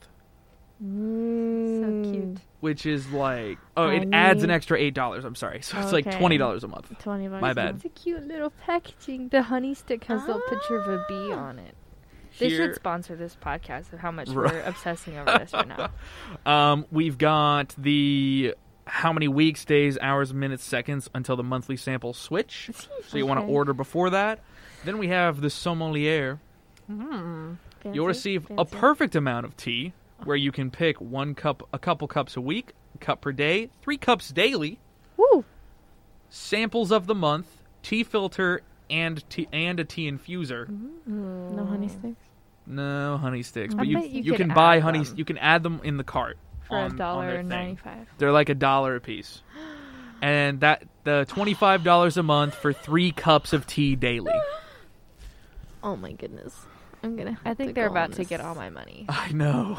Mm. 0.84 2.04
so 2.04 2.12
cute. 2.12 2.38
which 2.60 2.86
is 2.86 3.10
like 3.10 3.58
oh, 3.76 3.88
I 3.88 3.94
it 3.94 4.08
adds 4.12 4.42
an 4.44 4.50
extra 4.50 4.78
eight 4.78 4.94
dollars. 4.94 5.24
I'm 5.24 5.34
sorry, 5.34 5.60
so 5.62 5.78
it's 5.80 5.92
like 5.92 6.10
twenty 6.18 6.38
dollars 6.38 6.62
a 6.64 6.68
month. 6.68 6.92
Twenty 7.00 7.26
bucks. 7.28 7.40
My 7.40 7.52
bad. 7.52 7.76
It's 7.76 7.84
a 7.84 7.88
cute 7.88 8.26
little 8.26 8.50
packaging. 8.50 9.28
The 9.28 9.42
honey 9.42 9.74
stick 9.74 10.04
has 10.04 10.22
a 10.24 10.26
little 10.26 10.42
picture 10.48 10.76
of 10.76 10.88
a 10.88 11.04
bee 11.08 11.32
Ah. 11.32 11.38
on 11.48 11.58
it. 11.58 11.74
They 12.38 12.48
Here- 12.50 12.66
should 12.66 12.74
sponsor 12.76 13.16
this 13.16 13.36
podcast 13.42 13.92
of 13.92 13.98
how 13.98 14.12
much 14.12 14.28
we're 14.28 14.60
obsessing 14.62 15.16
over 15.18 15.38
this 15.38 15.52
right 15.52 15.66
now. 15.66 15.90
Um, 16.46 16.86
we've 16.92 17.18
got 17.18 17.74
the 17.76 18.54
how 18.86 19.12
many 19.12 19.26
weeks, 19.28 19.64
days, 19.64 19.98
hours, 20.00 20.32
minutes, 20.32 20.64
seconds 20.64 21.10
until 21.14 21.34
the 21.36 21.42
monthly 21.42 21.76
sample 21.76 22.14
switch. 22.14 22.70
So 23.08 23.18
you 23.18 23.26
want 23.26 23.40
to 23.40 23.46
order 23.46 23.74
before 23.74 24.10
that. 24.10 24.40
Then 24.84 24.98
we 24.98 25.08
have 25.08 25.40
the 25.40 25.50
sommelier. 25.50 26.38
Mm. 26.90 27.56
Fancy, 27.88 27.96
You'll 27.96 28.06
receive 28.06 28.46
a 28.56 28.64
perfect 28.64 29.16
amount 29.16 29.46
of 29.46 29.56
tea, 29.56 29.92
where 30.24 30.36
you 30.36 30.52
can 30.52 30.70
pick 30.70 31.00
one 31.00 31.34
cup, 31.34 31.66
a 31.72 31.78
couple 31.78 32.08
cups 32.08 32.36
a 32.36 32.40
week, 32.40 32.72
a 32.94 32.98
cup 32.98 33.20
per 33.20 33.32
day, 33.32 33.70
three 33.82 33.96
cups 33.96 34.30
daily, 34.30 34.78
Woo. 35.16 35.44
samples 36.28 36.90
of 36.92 37.06
the 37.06 37.14
month, 37.14 37.46
tea 37.82 38.02
filter, 38.04 38.62
and 38.90 39.28
tea, 39.30 39.48
and 39.52 39.78
a 39.80 39.84
tea 39.84 40.10
infuser. 40.10 40.66
Mm-hmm. 40.66 41.56
No 41.56 41.64
honey 41.64 41.88
sticks. 41.88 42.22
No 42.66 43.16
honey 43.16 43.42
sticks, 43.42 43.74
I 43.74 43.78
but 43.78 43.86
you 43.86 43.98
you 44.00 44.22
you 44.22 44.34
can 44.34 44.48
buy 44.48 44.80
honey. 44.80 45.02
them. 45.04 45.16
You 45.16 45.24
can 45.24 45.38
add 45.38 45.62
them 45.62 45.80
in 45.84 45.96
the 45.96 46.04
cart 46.04 46.36
For 46.66 46.76
on, 46.76 46.92
a 46.92 46.96
dollar 46.96 47.30
and 47.30 47.48
ninety 47.48 47.76
five. 47.76 48.06
They're 48.18 48.32
like 48.32 48.48
a 48.50 48.54
dollar 48.54 48.96
a 48.96 49.00
piece. 49.00 49.42
And 50.20 50.60
that 50.60 50.84
the 51.04 51.24
twenty 51.28 51.54
five 51.54 51.84
dollars 51.84 52.16
a 52.16 52.22
month 52.22 52.54
for 52.54 52.72
three 52.72 53.12
cups 53.12 53.52
of 53.52 53.66
tea 53.66 53.96
daily. 53.96 54.32
Oh 55.80 55.94
my 55.94 56.10
goodness. 56.10 56.66
I'm 57.02 57.16
gonna. 57.16 57.38
I 57.44 57.54
think 57.54 57.70
to 57.70 57.74
they're 57.74 57.86
about 57.86 58.12
to 58.14 58.24
get 58.24 58.40
all 58.40 58.54
my 58.54 58.70
money. 58.70 59.06
I 59.08 59.32
know. 59.32 59.78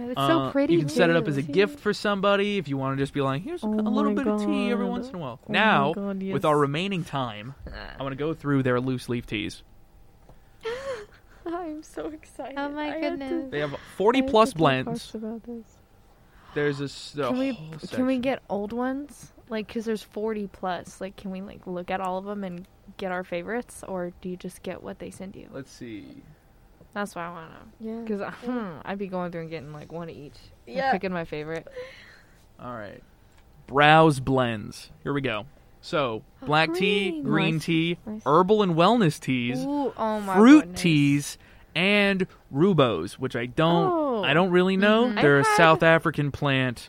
It's 0.00 0.14
Uh, 0.16 0.28
so 0.46 0.50
pretty. 0.52 0.74
You 0.74 0.78
can 0.80 0.88
set 0.88 1.10
it 1.10 1.16
up 1.16 1.26
as 1.26 1.36
a 1.38 1.42
gift 1.42 1.80
for 1.80 1.92
somebody 1.92 2.58
if 2.58 2.68
you 2.68 2.76
want 2.76 2.96
to 2.96 3.02
just 3.02 3.12
be 3.12 3.20
like, 3.20 3.42
here's 3.42 3.64
a, 3.64 3.66
Oh 3.66 3.70
a 3.72 3.90
little 3.90 4.12
my 4.12 4.22
bit 4.22 4.32
of 4.32 4.40
tea 4.44 4.70
every 4.70 4.84
God. 4.86 4.92
once 4.92 5.08
in 5.08 5.16
a 5.16 5.18
while. 5.18 5.40
Oh 5.42 5.46
my 5.48 5.52
now, 5.52 5.92
God, 5.92 6.16
with 6.18 6.22
yes. 6.22 6.44
our 6.44 6.56
remaining 6.56 7.02
time, 7.02 7.54
I'm 7.66 7.98
gonna 7.98 8.14
go 8.14 8.32
through 8.32 8.62
their 8.62 8.80
loose 8.80 9.08
leaf 9.08 9.26
teas. 9.26 9.62
I'm 11.46 11.82
so 11.82 12.06
excited. 12.08 12.54
Oh 12.58 12.68
my 12.68 12.82
I 12.82 12.86
had 12.98 13.00
to- 13.02 13.08
goodness. 13.26 13.50
They 13.50 13.60
have 13.60 13.74
I 13.74 13.78
40 13.96 14.18
had 14.18 14.26
to 14.26 14.30
plus 14.30 14.52
tell 14.52 14.58
blends. 14.58 15.02
Fox 15.06 15.14
About 15.14 15.42
this. 15.44 15.64
There's 16.54 16.80
a, 16.80 16.84
s- 16.84 17.14
a 17.18 17.28
Can 17.28 17.38
we 17.38 17.50
whole 17.52 17.66
can 17.70 18.06
we 18.06 18.14
section. 18.14 18.20
get 18.20 18.42
old 18.48 18.72
ones? 18.72 19.32
Like, 19.48 19.66
cause 19.72 19.84
there's 19.84 20.02
40 20.02 20.46
plus. 20.48 21.00
Like, 21.00 21.16
can 21.16 21.30
we 21.30 21.40
like 21.40 21.66
look 21.66 21.90
at 21.90 22.00
all 22.00 22.18
of 22.18 22.24
them 22.24 22.44
and 22.44 22.66
get 22.96 23.12
our 23.12 23.24
favorites, 23.24 23.84
or 23.86 24.12
do 24.20 24.28
you 24.28 24.36
just 24.36 24.62
get 24.62 24.82
what 24.82 24.98
they 24.98 25.10
send 25.10 25.36
you? 25.36 25.48
Let's 25.52 25.70
see. 25.70 26.22
That's 26.94 27.14
what 27.14 27.22
I 27.22 27.30
want 27.30 27.50
to 27.80 27.84
know. 27.86 28.00
Yeah. 28.08 28.16
Cause 28.26 28.34
hmm, 28.44 28.80
I'd 28.84 28.98
be 28.98 29.06
going 29.08 29.30
through 29.30 29.42
and 29.42 29.50
getting 29.50 29.72
like 29.72 29.92
one 29.92 30.08
of 30.08 30.16
each. 30.16 30.36
Yeah. 30.66 30.90
Picking 30.92 31.12
my 31.12 31.24
favorite. 31.24 31.66
All 32.60 32.72
right. 32.74 33.02
Browse 33.66 34.20
blends. 34.20 34.90
Here 35.02 35.12
we 35.12 35.20
go. 35.20 35.46
So, 35.80 36.22
black 36.42 36.72
tea, 36.74 37.10
green. 37.10 37.22
green 37.22 37.54
Nice. 37.56 37.64
tea, 37.64 37.98
Nice. 38.06 38.22
herbal 38.26 38.62
and 38.62 38.74
wellness 38.74 39.20
teas, 39.20 39.60
Ooh, 39.64 39.92
oh 39.96 40.20
my 40.20 40.34
fruit 40.34 40.60
goodness. 40.62 40.80
teas, 40.82 41.38
and 41.74 42.26
rooibos, 42.52 43.12
which 43.12 43.36
I 43.36 43.46
don't 43.46 43.92
Oh. 43.92 44.24
I 44.24 44.34
don't 44.34 44.50
really 44.50 44.76
know. 44.76 45.04
Mhm. 45.06 45.20
They're 45.22 45.38
I've 45.40 45.46
a 45.46 45.48
had- 45.50 45.56
South 45.56 45.82
African 45.84 46.32
plant 46.32 46.88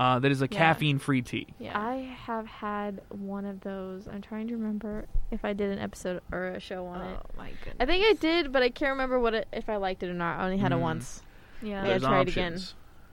uh, 0.00 0.18
that 0.18 0.30
is 0.32 0.40
a 0.40 0.46
Yeah. 0.50 0.58
caffeine-free 0.58 1.22
tea. 1.22 1.46
Yeah. 1.58 1.78
I 1.78 1.96
have 2.24 2.46
had 2.46 3.02
one 3.10 3.44
of 3.44 3.60
those. 3.60 4.08
I'm 4.08 4.22
trying 4.22 4.48
to 4.48 4.54
remember 4.56 5.04
if 5.30 5.44
I 5.44 5.52
did 5.52 5.70
an 5.70 5.78
episode 5.78 6.22
or 6.32 6.46
a 6.48 6.60
show 6.60 6.86
on 6.86 7.02
it. 7.02 7.18
oh 7.22 7.30
my 7.36 7.50
goodness. 7.62 7.76
I 7.78 7.84
think 7.86 8.04
I 8.06 8.14
did, 8.14 8.50
but 8.52 8.62
I 8.62 8.70
can't 8.70 8.92
remember 8.92 9.20
what 9.20 9.34
it, 9.34 9.46
if 9.52 9.68
I 9.68 9.76
liked 9.76 10.02
it 10.02 10.08
or 10.08 10.14
not. 10.14 10.40
I 10.40 10.44
only 10.44 10.56
had 10.58 10.72
it 10.72 10.76
Mm. 10.78 10.80
once. 10.80 11.22
Yeah. 11.62 11.82
Yeah, 11.82 11.86
There's 11.88 12.02
try 12.02 12.20
it 12.22 12.28
again. 12.28 12.58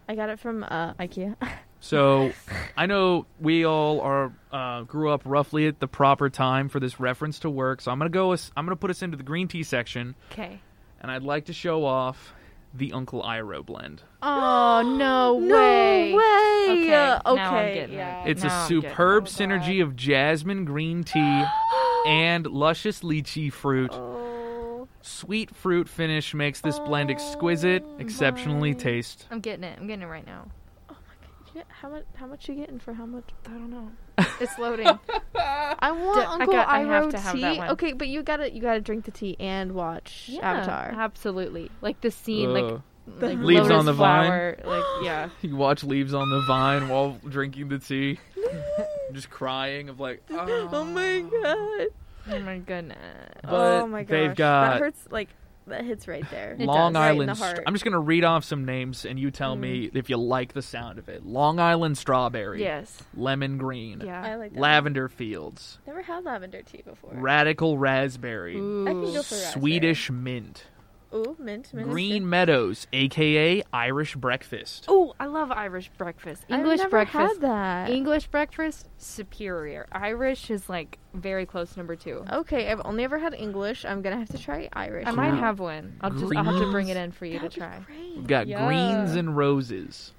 I 0.08 0.16
got 0.16 0.30
it 0.30 0.40
from 0.40 0.64
uh, 0.64 0.94
IKEA. 0.94 1.36
So 1.80 2.32
I 2.76 2.88
know 2.88 3.28
we 3.40 3.64
all 3.64 4.02
are 4.02 4.34
uh, 4.52 4.82
grew 4.82 5.12
up 5.12 5.22
roughly 5.26 5.68
at 5.68 5.80
the 5.80 5.88
proper 5.88 6.28
time 6.28 6.70
for 6.70 6.80
this 6.80 7.00
reference 7.00 7.38
to 7.40 7.52
work. 7.52 7.82
So 7.82 7.92
I'm 7.92 8.00
gonna 8.00 8.10
go. 8.10 8.32
I'm 8.34 8.66
gonna 8.66 8.76
put 8.76 8.90
us 8.90 9.04
into 9.04 9.16
the 9.16 9.22
green 9.24 9.48
tea 9.48 9.62
section, 9.62 10.16
Okay. 10.32 10.60
and 11.00 11.12
I'd 11.12 11.22
like 11.22 11.46
to 11.46 11.54
show 11.54 11.86
off 11.86 12.34
the 12.78 12.94
Uncle 12.94 13.22
Iroh 13.24 13.66
blend. 13.66 14.04
Oh 14.22 14.82
no 14.86 15.38
no 15.40 15.56
way. 15.56 16.14
way! 16.14 16.66
Okay, 16.70 16.94
Uh, 16.94 16.98
now 16.98 17.22
I'm 17.26 17.38
okay, 17.64 17.74
getting 17.74 17.96
it. 17.96 17.98
yeah. 17.98 18.24
It's 18.26 18.44
Now 18.44 18.50
a 18.50 18.52
I'm 18.54 18.70
getting 18.70 18.82
superb 18.90 19.26
it. 19.26 19.30
synergy 19.30 19.82
of 19.84 19.96
jasmine 19.96 20.66
green 20.66 21.04
tea 21.04 21.44
and 22.08 22.46
luscious 22.48 23.02
lychee 23.02 23.52
fruit. 23.52 23.92
Oh. 23.94 24.88
Sweet 25.02 25.56
fruit 25.56 25.88
finish 25.88 26.34
makes 26.34 26.60
this 26.62 26.80
blend 26.80 27.10
exquisite, 27.10 27.84
Oh 27.86 27.98
exceptionally 28.00 28.74
my. 28.74 28.78
taste. 28.80 29.28
I'm 29.32 29.40
getting 29.40 29.64
it. 29.64 29.78
I'm 29.80 29.88
getting 29.88 30.04
it 30.04 30.08
right 30.08 30.26
now. 30.26 30.48
Oh 30.90 30.96
my 31.08 31.16
god! 31.22 31.48
You 31.48 31.54
get, 31.54 31.66
how 31.70 31.90
much? 31.90 32.04
How 32.16 32.28
much 32.28 32.50
you 32.50 32.56
getting 32.56 32.80
for 32.80 32.94
how 32.94 33.06
much? 33.06 33.30
I 33.46 33.52
don't 33.52 33.72
know. 33.72 33.92
It's 34.40 34.58
loading. 34.60 34.88
I 35.36 35.92
want 35.92 36.20
D- 36.20 36.26
I 36.26 36.34
Uncle 36.34 36.54
got- 36.54 36.68
I 36.68 36.80
have 36.82 37.04
Iroh 37.06 37.12
to 37.12 37.18
have 37.20 37.36
tea. 37.36 37.42
that 37.42 37.58
one. 37.58 37.70
Okay, 37.72 37.94
but 37.94 38.08
you 38.08 38.24
gotta 38.24 38.52
you 38.52 38.62
gotta 38.62 38.82
drink 38.82 39.06
the 39.06 39.12
tea 39.12 39.36
and 39.40 39.74
watch 39.74 40.30
Avatar. 40.42 40.94
Absolutely. 40.98 41.70
Like 41.82 42.02
the 42.02 42.12
scene, 42.12 42.50
Ugh. 42.56 42.82
like, 43.12 43.22
like 43.22 43.38
Leaves 43.40 43.62
on 43.70 43.70
lotus 43.70 43.86
the 43.86 43.94
vine. 43.94 44.26
flower, 44.28 44.58
Like 44.66 44.84
yeah. 45.04 45.30
You 45.42 45.56
watch 45.56 45.84
leaves 45.84 46.14
on 46.14 46.30
the 46.30 46.42
vine 46.48 46.90
while 46.90 47.18
drinking 47.28 47.70
the 47.70 47.80
tea, 47.80 48.20
just 49.14 49.30
crying 49.30 49.90
of 49.90 50.00
like, 50.00 50.24
oh, 50.32 50.70
oh 50.72 50.84
my 50.84 51.22
god! 51.22 51.88
Oh 52.30 52.40
my 52.40 52.58
goodness. 52.58 52.98
But 53.44 53.54
oh 53.54 53.88
my 53.88 54.04
gosh! 54.04 54.10
they've 54.10 54.36
got- 54.36 54.70
that 54.74 54.80
hurts. 54.80 55.08
Like 55.12 55.30
that 55.68 55.84
hits 55.86 56.08
right 56.08 56.26
there. 56.32 56.54
It 56.60 56.62
Long 56.62 56.94
does. 56.94 57.00
Right 57.00 57.12
in 57.12 57.16
Island. 57.18 57.30
the 57.30 57.36
heart. 57.36 57.64
I'm 57.66 57.74
just 57.74 57.84
gonna 57.86 58.00
read 58.00 58.24
off 58.24 58.44
some 58.44 58.66
names, 58.66 59.06
and 59.06 59.20
you 59.20 59.32
tell 59.32 59.56
me 59.56 59.88
mm. 59.88 59.96
if 59.96 60.10
you 60.10 60.18
like 60.18 60.54
the 60.54 60.62
sound 60.62 61.00
of 61.00 61.10
it. 61.10 61.26
Long 61.26 61.60
Island 61.60 61.98
strawberry, 61.98 62.62
Yes. 62.62 63.04
lemon 63.16 63.58
green, 63.58 64.02
Yeah. 64.04 64.24
I 64.24 64.36
like 64.36 64.54
that. 64.54 64.60
lavender 64.60 65.08
fields, 65.10 65.80
Never 65.86 66.02
had 66.02 66.26
lavender 66.26 66.62
tea 66.62 66.82
before. 66.86 67.12
radical 67.14 67.78
raspberry, 67.78 68.58
Ooh. 68.58 68.88
I 68.88 68.92
can 68.92 69.02
go 69.02 69.08
for 69.24 69.36
raspberry. 69.36 69.62
Swedish 69.62 70.10
mint, 70.12 70.64
Ooh, 71.14 71.36
mint, 71.40 71.74
mint. 71.74 71.90
Green. 71.90 72.30
Meadows, 72.30 72.86
aka 72.92 73.64
Irish 73.72 74.16
breakfast. 74.16 74.86
Oh, 74.90 75.14
I 75.20 75.26
love 75.28 75.52
Irish 75.52 75.90
breakfast. 75.98 76.44
I've 76.50 76.60
English 76.60 76.80
never 76.80 76.90
breakfast. 76.90 77.34
had 77.36 77.42
that. 77.42 77.90
English 77.90 78.28
breakfast 78.28 78.88
superior. 78.98 79.88
Irish 79.92 80.52
is 80.52 80.68
like 80.68 80.98
very 81.14 81.46
close 81.46 81.78
number 81.78 81.96
two. 81.96 82.26
Okay, 82.32 82.70
I've 82.70 82.82
only 82.84 83.04
ever 83.06 83.18
had 83.18 83.34
English. 83.34 83.86
I'm 83.86 84.02
gonna 84.02 84.18
have 84.18 84.30
to 84.30 84.38
try 84.38 84.68
Irish. 84.74 85.08
I 85.08 85.12
might 85.12 85.32
now. 85.32 85.38
have 85.40 85.60
one. 85.60 85.96
I'll 86.02 86.12
just 86.12 86.36
I'll 86.36 86.44
have 86.44 86.60
to 86.62 86.72
bring 86.72 86.90
it 86.90 86.98
in 86.98 87.12
for 87.14 87.26
you 87.26 87.36
That'd 87.40 87.52
to 87.52 87.60
be 87.60 87.66
try. 87.66 87.80
Great. 87.86 88.16
We've 88.18 88.28
got 88.28 88.48
Yeah. 88.48 88.66
greens 88.68 89.16
and 89.16 89.36
roses. 89.38 90.12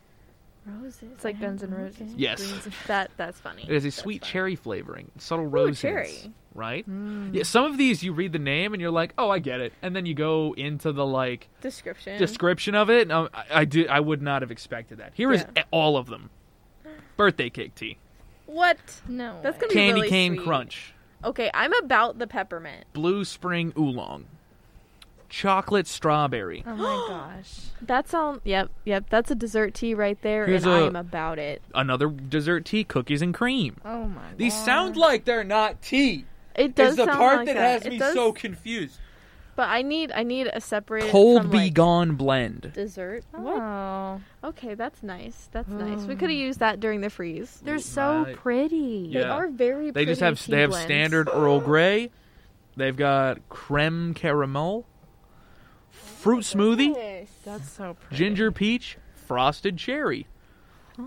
Roses. 0.67 1.03
It's 1.15 1.25
like 1.25 1.37
I 1.37 1.41
Guns 1.41 1.61
have- 1.63 1.73
N' 1.73 1.79
Roses. 1.79 2.15
Yes. 2.17 2.41
Greens 2.47 2.65
and- 2.67 2.75
That 2.87 3.11
that's 3.17 3.39
funny. 3.41 3.63
It 3.63 3.71
has 3.73 3.85
a 3.85 3.89
That's 3.89 3.97
sweet 3.97 4.23
funny. 4.23 4.33
cherry 4.33 4.57
flavoring, 4.57 5.11
subtle 5.19 5.45
Ooh, 5.47 5.49
rose 5.49 5.81
cherry. 5.81 6.33
Hints, 6.61 6.89
right? 6.89 6.91
Mm. 6.91 7.35
Yeah, 7.35 7.43
some 7.45 7.65
of 7.65 7.79
these 7.79 8.03
you 8.03 8.13
read 8.13 8.33
the 8.33 8.39
name 8.39 8.73
and 8.75 8.81
you're 8.81 8.91
like, 8.91 9.15
oh, 9.19 9.31
I 9.31 9.39
get 9.39 9.61
it, 9.61 9.73
and 9.83 9.95
then 9.95 10.07
you 10.07 10.15
go 10.15 10.55
into 10.57 10.93
the 10.93 11.07
like 11.07 11.49
Description. 11.61 12.19
description 12.19 12.75
of 12.75 12.91
it. 12.91 13.03
And 13.03 13.13
um, 13.13 13.29
I, 13.35 13.45
I 13.61 13.65
did, 13.65 13.89
I 13.89 14.01
would 14.01 14.23
not 14.23 14.43
have 14.43 14.51
expected 14.51 14.99
that. 14.99 15.13
Here 15.15 15.33
is 15.33 15.45
Yeah. 15.57 15.63
a- 15.63 15.67
all 15.71 15.97
of 15.97 16.07
them: 16.07 16.31
birthday 17.17 17.51
cake 17.51 17.75
tea, 17.75 17.99
what? 18.47 18.79
No. 19.09 19.39
That's 19.43 19.59
gonna 19.59 19.69
be 19.69 19.75
candy 19.75 20.01
really 20.01 20.09
cane 20.09 20.35
sweet. 20.37 20.45
crunch, 20.47 20.95
Okay, 21.25 21.51
I'm 21.53 21.73
about 21.75 22.19
the 22.19 22.27
peppermint. 22.27 22.85
blue 22.93 23.25
spring 23.25 23.73
oolong, 23.77 24.27
chocolate 25.29 25.87
strawberry. 25.87 26.63
Oh 26.67 26.75
my 26.77 27.07
gosh. 27.09 27.67
That 27.83 28.09
sound. 28.09 28.41
Yep, 28.45 28.71
yep. 28.85 29.05
That's 29.11 29.31
a 29.31 29.35
dessert 29.35 29.75
tea 29.75 29.95
right 29.95 30.21
there, 30.23 30.47
Here's 30.47 30.65
and 30.65 30.73
a- 30.73 30.87
I'm 30.87 30.97
about 30.97 31.39
it. 31.39 31.61
Another 31.75 32.09
dessert 32.09 32.65
tea, 32.65 32.85
cookies 32.85 33.21
and 33.23 33.35
cream. 33.35 33.77
Oh 33.85 34.05
my. 34.05 34.23
These 34.37 34.55
god. 34.55 34.65
sound 34.65 34.97
like 34.97 35.25
they're 35.25 35.45
not 35.45 35.83
tea. 35.83 36.25
It 36.59 36.75
does 36.75 36.91
Is 36.91 36.97
the 36.97 37.05
sound 37.07 37.19
part 37.19 37.37
like 37.39 37.47
that, 37.47 37.55
that, 37.55 37.73
has 37.73 37.87
It 37.87 37.91
me 37.91 37.99
does, 37.99 38.15
so 38.15 38.33
confused. 38.33 38.99
But 39.57 39.69
I 39.71 39.83
need 39.83 40.13
I 40.13 40.23
need 40.23 40.49
a 40.53 40.61
separate 40.61 41.11
Cold 41.11 41.43
from, 41.43 41.51
be 41.51 41.57
like, 41.59 41.75
gone 41.75 42.15
blend. 42.15 42.71
dessert. 42.75 43.25
What? 43.33 43.61
Oh, 43.61 44.21
Okay, 44.45 44.75
that's 44.75 45.03
nice. 45.03 45.49
That's 45.51 45.69
nice. 45.69 46.05
We 46.05 46.15
Mm. 46.15 46.19
could 46.21 46.31
have 46.31 46.39
used 46.39 46.61
that 46.61 46.79
during 46.79 47.01
the 47.01 47.11
freeze. 47.11 47.61
they're 47.65 47.79
so 47.81 48.23
Right. 48.23 48.37
pretty. 48.37 49.13
They 49.13 49.19
Yeah. 49.21 49.33
are 49.35 49.49
very. 49.49 49.91
They 49.91 50.05
just 50.05 50.21
pretty 50.21 50.31
have 50.31 50.41
tea 50.41 50.53
they 50.53 50.61
have 50.61 50.71
blends. 50.71 50.85
standard 50.85 51.29
Earl 51.33 51.61
Grey. 51.61 52.11
They've 52.77 52.97
got 52.97 53.49
creme 53.49 54.15
caramel, 54.15 54.87
fruit 55.91 56.45
smoothie, 56.45 56.95
Yes. 56.95 57.29
That's 57.45 57.69
so 57.71 57.95
pretty. 57.95 58.17
ginger 58.17 58.53
peach, 58.53 58.97
frosted 59.15 59.77
cherry, 59.77 60.27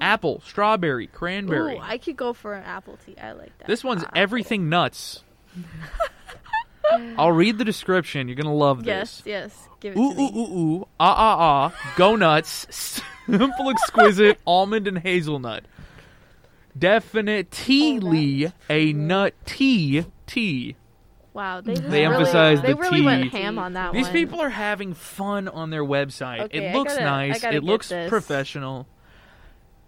apple, 0.01 0.41
strawberry, 0.45 1.07
cranberry. 1.07 1.75
Ooh, 1.77 1.81
I 1.81 1.97
could 1.97 2.17
go 2.17 2.33
for 2.33 2.53
an 2.53 2.63
apple 2.65 2.97
tea. 3.05 3.15
I 3.17 3.31
like 3.31 3.57
that. 3.59 3.67
this 3.67 3.83
one's 3.83 4.03
Apple. 4.03 4.19
everything 4.19 4.67
nuts. 4.69 5.23
I'll 7.17 7.31
read 7.31 7.57
the 7.57 7.63
description. 7.65 8.27
You're 8.27 8.35
gonna 8.35 8.53
love 8.53 8.85
Yes, 8.85 9.17
this. 9.17 9.25
yes. 9.27 9.67
Give 9.79 9.93
it 9.95 9.99
Ooh 9.99 10.11
to 10.11 10.15
me. 10.17 10.23
ooh 10.23 10.37
ooh 10.39 10.59
ooh, 10.59 10.87
ah 10.99 11.15
ah 11.17 11.37
ah, 11.73 11.93
go 11.95 12.15
nuts, 12.15 12.67
simple, 13.25 13.69
exquisite, 13.69 14.39
almond 14.47 14.87
and 14.87 14.97
hazelnut. 14.99 15.63
Definitely 16.77 18.51
a 18.69 18.93
nut 18.93 19.33
tea 19.45 20.05
tea. 20.27 20.75
Wow, 21.33 21.61
they 21.61 21.75
They 21.75 21.81
really, 21.81 22.03
emphasize 22.05 22.61
they 22.61 22.73
the 22.73 22.79
really 22.79 23.01
went 23.01 23.31
ham 23.31 23.57
on 23.57 23.73
that 23.73 23.93
These 23.93 24.05
one. 24.07 24.13
people 24.13 24.41
are 24.41 24.49
having 24.49 24.93
fun 24.93 25.47
on 25.47 25.69
their 25.69 25.83
website. 25.83 26.41
Okay, 26.41 26.67
it 26.67 26.75
looks 26.75 26.93
gotta- 26.93 27.05
nice. 27.05 27.43
It 27.43 27.63
looks 27.63 27.87
this. 27.89 28.09
professional. 28.09 28.85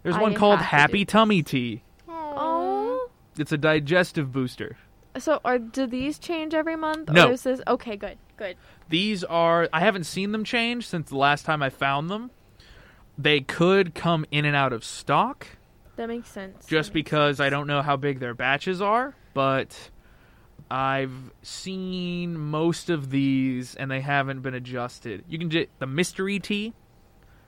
There's 0.04 0.16
I 0.16 0.22
one 0.22 0.36
called 0.36 0.60
Happy 0.60 1.04
Tummy 1.06 1.44
Tea. 1.44 1.82
Oh. 2.08 3.10
It's 3.38 3.52
a 3.52 3.58
digestive 3.58 4.32
booster. 4.32 4.78
So 5.18 5.40
are 5.46 5.60
do 5.60 5.86
these 5.86 6.18
change 6.18 6.54
every 6.54 6.76
month? 6.76 7.10
No. 7.10 7.30
Or 7.30 7.32
is 7.34 7.44
this 7.44 7.62
okay? 7.68 7.96
Good, 7.96 8.18
good. 8.38 8.58
These 8.90 9.24
are 9.24 9.70
I 9.72 9.80
haven't 9.80 10.06
seen 10.06 10.32
them 10.32 10.44
change 10.44 10.88
since 10.88 11.10
the 11.10 11.18
last 11.18 11.46
time 11.46 11.62
I 11.62 11.70
found 11.70 12.10
them. 12.10 12.32
They 13.18 13.42
could 13.42 13.94
come 13.94 14.26
in 14.32 14.44
and 14.46 14.56
out 14.56 14.74
of 14.74 14.84
stock 14.84 15.46
That 15.98 16.08
makes 16.08 16.30
sense. 16.30 16.66
just 16.66 16.90
makes 16.90 16.94
because 16.94 17.40
I 17.40 17.50
don't 17.50 17.68
know 17.68 17.82
how 17.84 17.96
big 17.96 18.20
their 18.20 18.34
batches 18.34 18.82
are, 18.82 19.16
but 19.36 19.92
I've 20.72 21.32
seen 21.44 22.36
most 22.40 22.90
of 22.90 23.12
these 23.12 23.76
and 23.76 23.92
they 23.92 24.02
haven't 24.02 24.42
been 24.42 24.56
adjusted. 24.56 25.24
You 25.28 25.38
can 25.38 25.50
get 25.50 25.70
the 25.78 25.86
mystery 25.86 26.40
tea. 26.40 26.74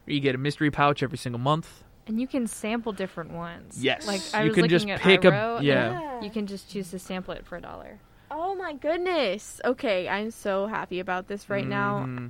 You 0.05 0.19
get 0.19 0.35
a 0.35 0.37
mystery 0.37 0.69
pouch 0.69 1.01
every 1.01 1.17
single 1.17 1.39
month. 1.39 1.83
And 2.07 2.21
you 2.21 2.27
can 2.27 2.45
sample 2.47 2.91
different 2.91 3.31
ones. 3.31 3.83
Yes. 3.83 4.05
Like 4.05 4.21
I 4.33 4.41
You 4.43 4.49
was 4.49 4.55
can 4.55 4.61
looking 4.63 4.69
just 4.87 4.89
at 4.89 4.99
pick 5.01 5.25
a- 5.25 5.31
Iroh, 5.31 5.61
yeah. 5.63 6.21
You 6.21 6.29
can 6.29 6.45
just 6.47 6.69
choose 6.69 6.91
to 6.91 6.99
sample 6.99 7.33
it 7.33 7.45
for 7.45 7.57
a 7.57 7.61
dollar. 7.61 7.99
Oh 8.29 8.53
my 8.55 8.73
goodness. 8.73 9.59
Okay, 9.65 10.07
I'm 10.07 10.31
so 10.31 10.67
happy 10.67 10.99
about 10.99 11.27
this 11.27 11.49
right 11.49 11.67
now. 11.67 11.99
Mm-hmm. 12.07 12.27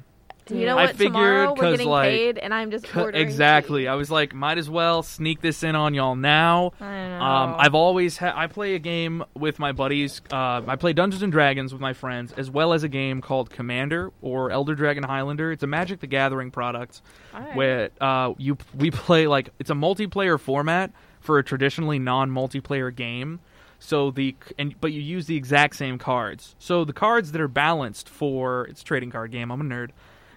Mhm. 0.48 0.60
You 0.60 0.66
know 0.68 0.76
what? 0.76 0.90
I 0.90 0.94
figured 0.94 1.14
Tomorrow 1.14 1.56
we're 1.58 1.72
getting 1.72 1.88
like, 1.90 2.10
paid, 2.10 2.38
and 2.38 2.54
I'm 2.54 2.72
just 2.72 2.86
ordering. 2.96 3.22
Exactly. 3.22 3.84
tea. 3.84 3.88
I 3.88 3.96
was 3.96 4.12
like, 4.12 4.34
might 4.34 4.58
as 4.58 4.70
well 4.70 5.02
sneak 5.04 5.42
this 5.42 5.64
in 5.64 5.76
on 5.76 5.94
y'all 5.94 6.16
now. 6.16 6.72
I 6.80 7.08
know. 7.08 7.22
Um, 7.22 7.56
I've 7.58 7.76
always 7.76 8.18
had. 8.18 8.34
I 8.36 8.48
play 8.48 8.76
a 8.76 8.80
game 8.80 9.24
with 9.36 9.58
my 9.60 9.72
buddies. 9.72 10.22
Uh, 10.32 10.62
I 10.68 10.76
play 10.76 10.94
Dungeons 10.94 11.24
and 11.24 11.32
Dragons 11.32 11.72
with 11.74 11.82
my 11.82 11.94
friends, 11.94 12.32
as 12.34 12.50
well 12.50 12.74
as 12.74 12.84
a 12.84 12.90
game 12.90 13.22
called 13.22 13.50
Commander 13.50 14.12
or 14.22 14.52
Elder 14.52 14.76
Dragon 14.76 15.04
Highlander. 15.04 15.52
It's 15.52 15.64
a 15.64 15.68
Magic 15.68 16.00
the 16.00 16.08
Gathering 16.08 16.52
product 16.52 17.02
Alright. 17.34 17.56
where 17.56 17.90
uh, 18.00 18.34
you 18.38 18.58
we 18.78 18.92
play 18.92 19.28
like 19.28 19.50
it's 19.60 19.70
a 19.70 19.76
multiplayer 19.76 20.40
format 20.40 20.92
for 21.22 21.40
a 21.40 21.44
traditionally 21.44 21.98
non-multiplayer 21.98 22.96
game. 22.96 23.40
So 23.80 24.10
the 24.12 24.36
and 24.58 24.80
but 24.80 24.92
you 24.94 25.02
use 25.02 25.26
the 25.28 25.36
exact 25.36 25.76
same 25.76 25.98
cards. 25.98 26.56
So 26.60 26.86
the 26.86 26.94
cards 26.94 27.32
that 27.34 27.42
are 27.42 27.48
balanced 27.48 28.08
for 28.10 28.66
it's 28.68 28.82
a 28.82 28.86
trading 28.86 29.10
card 29.12 29.32
game. 29.32 29.52
I'm 29.52 29.60
a 29.62 29.64
nerd. 29.64 29.90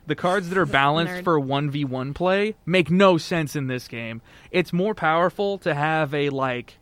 The 0.09 0.17
cards 0.17 0.49
that 0.49 0.57
are 0.57 0.65
balanced 0.65 1.17
Nerd. 1.17 1.25
for 1.25 1.39
1v1 1.39 2.15
play 2.15 2.57
make 2.65 2.91
no 2.91 3.19
sense 3.19 3.55
in 3.55 3.67
this 3.67 3.89
game. 3.89 4.23
It's 4.51 4.73
more 4.73 4.95
powerful 4.95 5.59
to 5.59 5.75
have 5.75 6.15
a 6.15 6.31
like 6.31 6.79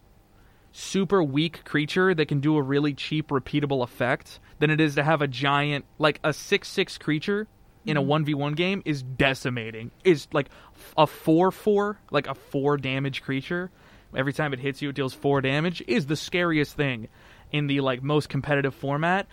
super 0.71 1.21
weak 1.25 1.65
creature 1.65 2.15
that 2.15 2.29
can 2.29 2.39
do 2.39 2.57
a 2.57 2.63
really 2.63 2.95
cheap 2.95 3.31
repeatable 3.31 3.83
effect 3.83 4.39
than 4.61 4.71
it 4.71 4.81
is 4.81 4.95
to 4.95 5.03
have 5.03 5.23
a 5.23 5.27
giant 5.27 5.87
like 5.99 6.21
a 6.23 6.29
6-6 6.29 7.01
creature 7.01 7.49
in 7.85 7.97
a 7.97 8.01
mm-hmm. 8.01 8.31
1v1 8.31 8.55
game 8.55 8.81
is 8.85 9.03
decimating. 9.03 9.91
Is 10.05 10.29
like 10.33 10.49
a 10.97 11.07
4-4, 11.07 11.97
like 12.13 12.29
a 12.29 12.35
4 12.37 12.77
damage 12.77 13.23
creature. 13.23 13.73
Every 14.15 14.35
time 14.35 14.53
it 14.53 14.61
hits 14.61 14.81
you 14.81 14.91
it 14.91 14.95
deals 14.95 15.15
4 15.15 15.41
damage 15.41 15.83
is 15.89 16.07
the 16.07 16.15
scariest 16.15 16.77
thing 16.77 17.09
in 17.51 17.67
the 17.67 17.81
like 17.81 18.05
most 18.05 18.29
competitive 18.29 18.77
format. 18.77 19.27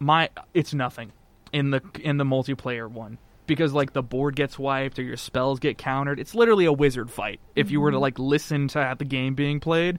My 0.00 0.28
it's 0.54 0.74
nothing 0.74 1.12
in 1.52 1.70
the 1.70 1.82
in 2.00 2.16
the 2.16 2.24
multiplayer 2.24 2.88
one 2.90 3.18
because 3.46 3.72
like 3.72 3.92
the 3.92 4.02
board 4.02 4.36
gets 4.36 4.58
wiped 4.58 4.98
or 4.98 5.02
your 5.02 5.16
spells 5.16 5.58
get 5.58 5.78
countered. 5.78 6.18
It's 6.18 6.34
literally 6.34 6.64
a 6.64 6.72
wizard 6.72 7.10
fight 7.10 7.40
if 7.54 7.70
you 7.70 7.80
were 7.80 7.90
to 7.90 7.96
mm-hmm. 7.96 8.02
like 8.02 8.18
listen 8.18 8.68
to 8.68 8.94
the 8.98 9.04
game 9.04 9.34
being 9.34 9.60
played. 9.60 9.98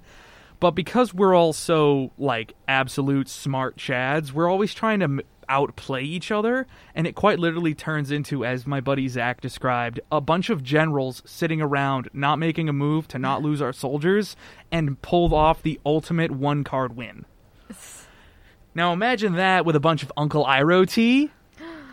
But 0.59 0.71
because 0.71 1.13
we're 1.13 1.35
all 1.35 1.53
so 1.53 2.11
like 2.17 2.53
absolute 2.67 3.27
smart 3.27 3.77
chads, 3.77 4.31
we're 4.31 4.49
always 4.49 4.73
trying 4.73 4.99
to 4.99 5.05
m- 5.05 5.21
outplay 5.49 6.03
each 6.03 6.31
other, 6.31 6.67
and 6.95 7.05
it 7.05 7.15
quite 7.15 7.37
literally 7.37 7.73
turns 7.73 8.11
into, 8.11 8.45
as 8.45 8.65
my 8.65 8.79
buddy 8.79 9.09
Zach 9.09 9.41
described, 9.41 9.99
a 10.09 10.21
bunch 10.21 10.49
of 10.49 10.63
generals 10.63 11.21
sitting 11.25 11.61
around 11.61 12.09
not 12.13 12.39
making 12.39 12.69
a 12.69 12.73
move 12.73 13.09
to 13.09 13.19
not 13.19 13.41
lose 13.41 13.61
our 13.61 13.73
soldiers, 13.73 14.37
and 14.71 15.01
pulled 15.01 15.33
off 15.33 15.61
the 15.61 15.81
ultimate 15.85 16.31
one 16.31 16.63
card 16.63 16.95
win. 16.95 17.25
Now 18.73 18.93
imagine 18.93 19.33
that 19.33 19.65
with 19.65 19.75
a 19.75 19.81
bunch 19.81 20.01
of 20.01 20.11
Uncle 20.17 20.45
Iroh 20.45 20.89
tea, 20.89 21.31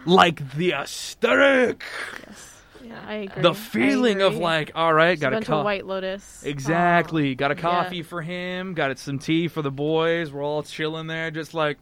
like 0.06 0.54
the 0.54 0.72
aesthetic, 0.72 1.84
Yes. 2.26 2.46
Yeah, 2.82 3.00
I 3.06 3.14
agree. 3.14 3.42
the 3.42 3.54
feeling 3.54 4.22
of 4.22 4.36
like, 4.36 4.72
all 4.74 4.92
right, 4.92 5.18
got 5.18 5.34
a 5.34 5.40
cup. 5.42 5.64
White 5.64 5.86
Lotus. 5.86 6.42
Exactly. 6.44 7.34
Got 7.34 7.52
a 7.52 7.54
yeah. 7.54 7.60
coffee 7.60 8.02
for 8.02 8.22
him. 8.22 8.74
Got 8.74 8.98
some 8.98 9.18
tea 9.18 9.48
for 9.48 9.62
the 9.62 9.70
boys. 9.70 10.32
We're 10.32 10.42
all 10.42 10.62
chilling 10.62 11.06
there, 11.06 11.30
just 11.30 11.54
like 11.54 11.78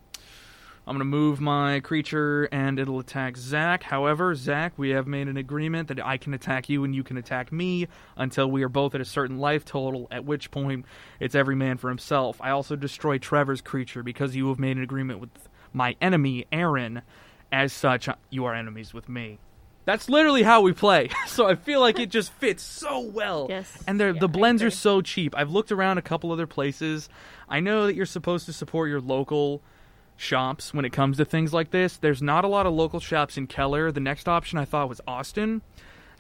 I'm 0.89 0.95
gonna 0.95 1.05
move 1.05 1.39
my 1.39 1.81
creature 1.81 2.49
and 2.51 2.79
it'll 2.79 2.99
attack 2.99 3.37
Zach. 3.37 3.83
However, 3.83 4.35
Zach, 4.35 4.73
we 4.79 4.89
have 4.91 5.07
made 5.07 5.29
an 5.29 5.37
agreement 5.37 5.89
that 5.89 6.05
I 6.05 6.17
can 6.17 6.33
attack 6.33 6.71
you 6.71 6.83
and 6.83 6.95
you 6.95 7.03
can 7.03 7.19
attack 7.19 7.53
me 7.53 7.89
until 8.17 8.51
we 8.51 8.63
are 8.63 8.71
both 8.71 8.95
at 8.95 9.01
a 9.03 9.05
certain 9.05 9.39
life 9.39 9.67
total. 9.67 10.09
At 10.11 10.25
which 10.25 10.51
point, 10.51 10.87
it's 11.21 11.35
every 11.35 11.55
man 11.55 11.77
for 11.77 11.91
himself. 11.91 12.41
I 12.41 12.51
also 12.51 12.75
destroy 12.75 13.19
Trevor's 13.19 13.61
creature 13.61 14.03
because 14.03 14.35
you 14.35 14.49
have 14.49 14.59
made 14.59 14.79
an 14.79 14.83
agreement 14.83 15.21
with 15.21 15.31
my 15.75 15.95
enemy, 16.01 16.47
Aaron. 16.51 17.03
As 17.51 17.73
such, 17.73 18.09
you 18.31 18.45
are 18.45 18.55
enemies 18.55 18.93
with 18.93 19.09
me. 19.09 19.39
That's 19.85 20.11
literally 20.11 20.43
how 20.43 20.61
we 20.61 20.73
play. 20.75 21.09
so 21.27 21.47
I 21.47 21.55
feel 21.55 21.81
like 21.81 21.99
it 21.99 22.11
just 22.11 22.31
fits 22.35 22.63
so 22.63 23.01
well. 23.01 23.47
Yes. 23.49 23.83
And 23.87 23.99
Yeah, 23.99 24.13
the 24.13 24.29
blends 24.29 24.63
are 24.63 24.71
so 24.71 25.01
cheap. 25.01 25.35
I've 25.37 25.51
looked 25.51 25.73
around 25.73 25.97
a 25.97 26.03
couple 26.03 26.31
other 26.31 26.47
places. 26.47 27.09
I 27.49 27.61
know 27.61 27.87
that 27.87 27.95
you're 27.95 28.05
supposed 28.05 28.45
to 28.47 28.53
support 28.53 28.91
your 28.91 29.01
local 29.01 29.63
shops 30.17 30.75
when 30.75 30.85
it 30.85 30.93
comes 30.93 31.17
to 31.17 31.25
things 31.25 31.55
like 31.55 31.71
this. 31.71 31.97
There's 31.97 32.21
not 32.21 32.45
a 32.45 32.49
lot 32.49 32.67
of 32.67 32.75
local 32.75 33.01
shops 33.01 33.39
in 33.39 33.47
Keller. 33.47 33.91
The 33.91 34.01
next 34.01 34.29
option 34.29 34.59
I 34.59 34.67
thought 34.67 34.89
was 34.91 35.01
Austin. 35.07 35.63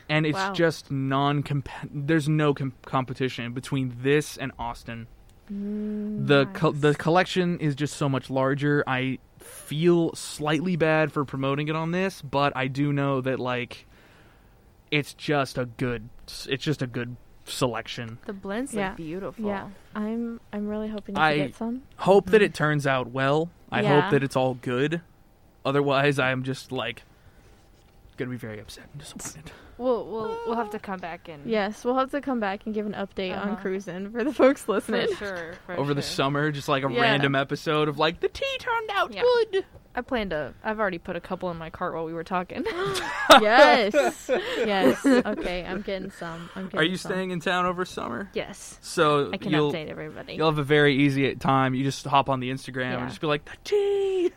And 0.08 0.24
it's 0.24 0.36
Wow. 0.38 0.52
just 0.54 0.90
non 0.90 1.44
there's 1.92 2.26
no 2.28 2.54
com- 2.54 2.72
competition 2.86 3.52
between 3.52 3.94
this 4.00 4.38
and 4.38 4.52
Austin. 4.58 5.06
Mm, 5.52 6.26
The 6.26 6.46
co- 6.54 6.72
the 6.72 6.94
collection 6.94 7.58
is 7.60 7.74
just 7.74 7.96
so 7.96 8.08
much 8.08 8.30
larger. 8.30 8.82
I 8.86 9.18
feel 9.48 10.14
slightly 10.14 10.76
bad 10.76 11.12
for 11.12 11.24
promoting 11.24 11.68
it 11.68 11.76
on 11.76 11.90
this, 11.90 12.22
but 12.22 12.56
I 12.56 12.68
do 12.68 12.92
know 12.92 13.20
that 13.20 13.38
like 13.40 13.86
it's 14.90 15.14
just 15.14 15.58
a 15.58 15.66
good 15.66 16.08
it's 16.46 16.64
just 16.64 16.82
a 16.82 16.86
good 16.86 17.16
selection. 17.44 18.18
The 18.26 18.32
blends 18.32 18.74
Yeah. 18.74 18.88
look 18.88 18.96
beautiful. 18.96 19.46
Yeah, 19.46 19.68
I'm 19.94 20.40
I'm 20.52 20.68
really 20.68 20.88
hoping 20.88 21.14
to 21.14 21.20
I- 21.20 21.36
get 21.36 21.54
some. 21.56 21.82
Hope 21.96 22.30
that 22.30 22.42
it 22.42 22.52
mm. 22.52 22.56
turns 22.56 22.86
out 22.86 23.10
well. 23.10 23.50
I 23.70 23.82
Yeah. 23.82 24.00
hope 24.00 24.10
that 24.12 24.22
it's 24.22 24.36
all 24.36 24.54
good. 24.54 25.00
Otherwise, 25.64 26.18
I'm 26.18 26.42
just 26.42 26.72
like 26.72 27.02
gonna 28.18 28.30
be 28.30 28.36
very 28.36 28.60
upset 28.60 28.84
and 28.92 29.00
disappointed. 29.00 29.50
We'll 29.78 30.04
we'll 30.10 30.38
we'll 30.46 30.56
have 30.56 30.70
to 30.70 30.78
come 30.78 30.98
back 30.98 31.28
and 31.28 31.48
Yes, 31.48 31.84
we'll 31.84 31.96
have 31.96 32.10
to 32.10 32.20
come 32.20 32.40
back 32.40 32.66
and 32.66 32.74
give 32.74 32.84
an 32.84 32.92
update 32.92 33.32
on 33.32 33.50
Uh-huh. 33.50 33.62
cruising 33.62 34.10
for 34.10 34.24
the 34.24 34.32
folks 34.32 34.62
for 34.62 34.72
listening. 34.72 35.14
sure. 35.16 35.54
For 35.66 35.76
Over 35.78 35.94
the 35.94 36.02
sure. 36.02 36.10
summer, 36.10 36.50
just 36.50 36.68
like 36.68 36.84
a 36.84 36.90
Yeah. 36.92 37.00
random 37.00 37.34
episode 37.34 37.88
of 37.88 37.98
like 37.98 38.20
the 38.20 38.28
tea 38.28 38.56
turned 38.58 38.90
out 38.90 39.14
Yeah. 39.14 39.22
good. 39.22 39.64
I 39.98 40.00
plan 40.00 40.30
to. 40.30 40.54
I've 40.62 40.78
already 40.78 40.98
put 40.98 41.16
a 41.16 41.20
couple 41.20 41.50
in 41.50 41.56
my 41.56 41.70
cart 41.70 41.92
while 41.92 42.04
we 42.04 42.12
were 42.12 42.22
talking. 42.22 42.64
yes, 43.40 44.30
yes. 44.58 45.04
Okay, 45.04 45.64
I'm 45.64 45.82
getting 45.82 46.12
some. 46.12 46.48
I'm 46.54 46.66
getting 46.66 46.78
Are 46.78 46.84
you 46.84 46.96
some. 46.96 47.10
staying 47.10 47.30
in 47.32 47.40
town 47.40 47.66
over 47.66 47.84
summer? 47.84 48.30
yes, 48.32 48.78
So 48.80 49.30
I 49.32 49.38
can 49.38 49.50
you'll 49.50 49.72
update 49.72 49.88
everybody. 49.88 50.34
you'll 50.34 50.48
have 50.50 50.58
a 50.58 50.62
very 50.62 50.94
easy 50.94 51.34
time. 51.34 51.74
You 51.74 51.82
just 51.82 52.04
hop 52.06 52.28
on 52.28 52.38
the 52.38 52.50
Instagram 52.50 52.92
Yeah. 52.92 53.00
and 53.00 53.08
just 53.08 53.20
be 53.20 53.26
like, 53.26 53.44
the 53.44 53.56
tea, 53.64 54.30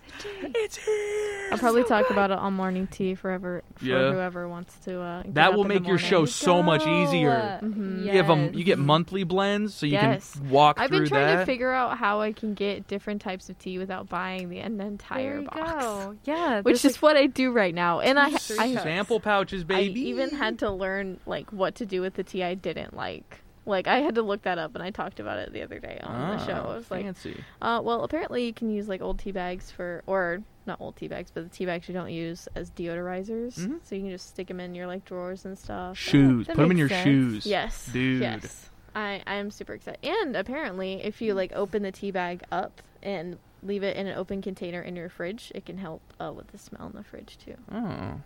it's 0.55 0.77
here. 0.77 1.49
I'll 1.51 1.57
probably 1.57 1.83
talk 1.83 2.09
about 2.09 2.31
it 2.31 2.37
on 2.39 2.53
morning 2.53 2.87
tea 2.87 3.13
forever 3.13 3.61
for 3.75 3.85
Yeah. 3.85 4.13
whoever 4.13 4.47
wants 4.47 4.73
to. 4.85 4.99
Uh, 5.01 5.21
get 5.23 5.33
That 5.35 5.49
up 5.49 5.55
will 5.55 5.63
in 5.63 5.67
the 5.67 5.73
make 5.81 5.87
your 5.87 5.97
show 5.99 6.19
morning. 6.19 6.31
so 6.31 6.63
much 6.63 6.87
easier. 6.87 7.59
Mhm. 7.61 8.05
You 8.05 8.11
have 8.23 8.29
a, 8.29 8.49
you 8.57 8.63
get 8.63 8.79
monthly 8.79 9.23
blends, 9.25 9.75
so 9.75 9.85
you 9.85 9.91
Yes. 9.93 10.33
can 10.39 10.49
walk 10.49 10.79
I've 10.79 10.89
through 10.89 10.99
been 11.01 11.09
trying 11.09 11.25
that. 11.27 11.39
to 11.41 11.45
figure 11.45 11.71
out 11.71 11.97
how 11.97 12.21
I 12.21 12.31
can 12.31 12.53
get 12.55 12.87
different 12.87 13.21
types 13.21 13.49
of 13.49 13.59
tea 13.59 13.77
without 13.77 14.07
buying 14.09 14.49
the 14.49 14.59
an 14.59 14.79
entire 14.81 15.33
there 15.33 15.41
you 15.41 15.47
box. 15.51 15.83
go. 15.83 16.15
Yeah, 16.23 16.61
Which 16.61 16.81
there's 16.81 16.95
is 16.95 17.01
what 17.01 17.17
I 17.17 17.27
do 17.27 17.51
right 17.51 17.73
now, 17.75 17.99
and 17.99 18.17
I, 18.19 18.31
Three 18.31 18.57
I. 18.59 18.75
Sample 18.75 19.19
pouches, 19.19 19.63
baby. 19.63 19.81
I 19.81 19.87
baby. 19.89 20.01
even 20.09 20.29
had 20.31 20.59
to 20.59 20.69
learn 20.71 21.19
like 21.25 21.51
what 21.51 21.75
to 21.75 21.85
do 21.85 22.01
with 22.01 22.13
the 22.15 22.23
tea 22.23 22.43
I 22.43 22.55
didn't 22.55 22.95
like. 22.95 23.39
Like 23.65 23.85
I 23.87 23.99
had 23.99 24.15
to 24.15 24.23
look 24.23 24.41
that 24.43 24.57
up, 24.57 24.73
and 24.73 24.83
I 24.83 24.89
talked 24.89 25.19
about 25.19 25.37
it 25.37 25.53
the 25.53 25.61
other 25.61 25.77
day 25.79 25.99
on 26.03 26.37
the 26.37 26.45
show. 26.45 26.53
I 26.53 26.59
Oh, 26.71 26.75
was 26.77 26.89
like, 26.89 27.03
fancy. 27.05 27.43
uh, 27.61 27.79
well, 27.83 28.03
apparently 28.03 28.45
you 28.45 28.53
can 28.53 28.71
use 28.71 28.87
like 28.87 29.01
old 29.01 29.19
tea 29.19 29.31
bags 29.31 29.69
for, 29.69 30.01
or 30.07 30.41
not 30.65 30.81
old 30.81 30.95
tea 30.95 31.07
bags, 31.07 31.29
but 31.31 31.43
the 31.43 31.49
tea 31.55 31.65
bags 31.67 31.87
you 31.87 31.93
don't 31.93 32.09
use 32.11 32.47
as 32.55 32.71
deodorizers. 32.71 33.59
Mhm. 33.59 33.79
So 33.83 33.93
you 33.95 34.01
can 34.01 34.09
just 34.11 34.27
stick 34.29 34.47
them 34.47 34.59
in 34.59 34.73
your 34.73 34.87
like 34.87 35.05
drawers 35.05 35.45
and 35.45 35.57
stuff. 35.57 35.95
shoes. 35.97 36.47
that 36.47 36.55
Put 36.55 36.63
them 36.63 36.71
in 36.71 36.77
your 36.77 36.89
sense. 36.89 37.03
shoes. 37.03 37.45
Yes, 37.45 37.87
Dude. 37.93 38.21
Yes, 38.21 38.69
I 38.95 39.21
I 39.27 39.35
am 39.35 39.51
super 39.51 39.73
excited. 39.73 40.03
And 40.03 40.35
apparently, 40.35 40.93
if 41.03 41.21
you 41.21 41.35
like 41.35 41.51
open 41.53 41.83
the 41.83 41.91
tea 41.91 42.09
bag 42.11 42.41
up 42.51 42.81
and 43.03 43.37
leave 43.63 43.83
it 43.83 43.95
in 43.95 44.07
an 44.07 44.17
open 44.17 44.41
container 44.41 44.81
in 44.81 44.95
your 44.95 45.09
fridge, 45.09 45.51
it 45.53 45.65
can 45.65 45.77
help 45.77 46.01
uh, 46.19 46.31
with 46.33 46.47
the 46.47 46.57
smell 46.57 46.87
in 46.87 46.93
the 46.93 47.03
fridge 47.03 47.37
too. 47.43 47.55
Oh. 47.71 47.77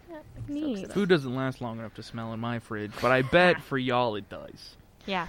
Yeah, 0.09 0.17
Neat. 0.47 0.63
soaks 0.77 0.79
it 0.79 0.85
up. 0.85 0.91
Food 0.93 1.09
doesn't 1.09 1.35
last 1.35 1.61
long 1.61 1.79
enough 1.79 1.93
to 1.95 2.03
smell 2.03 2.33
in 2.33 2.39
my 2.39 2.59
fridge, 2.59 2.91
but 3.01 3.11
I 3.11 3.21
bet 3.21 3.61
for 3.69 3.77
y'all 3.77 4.15
it 4.15 4.29
does. 4.29 4.75
yeah. 5.05 5.27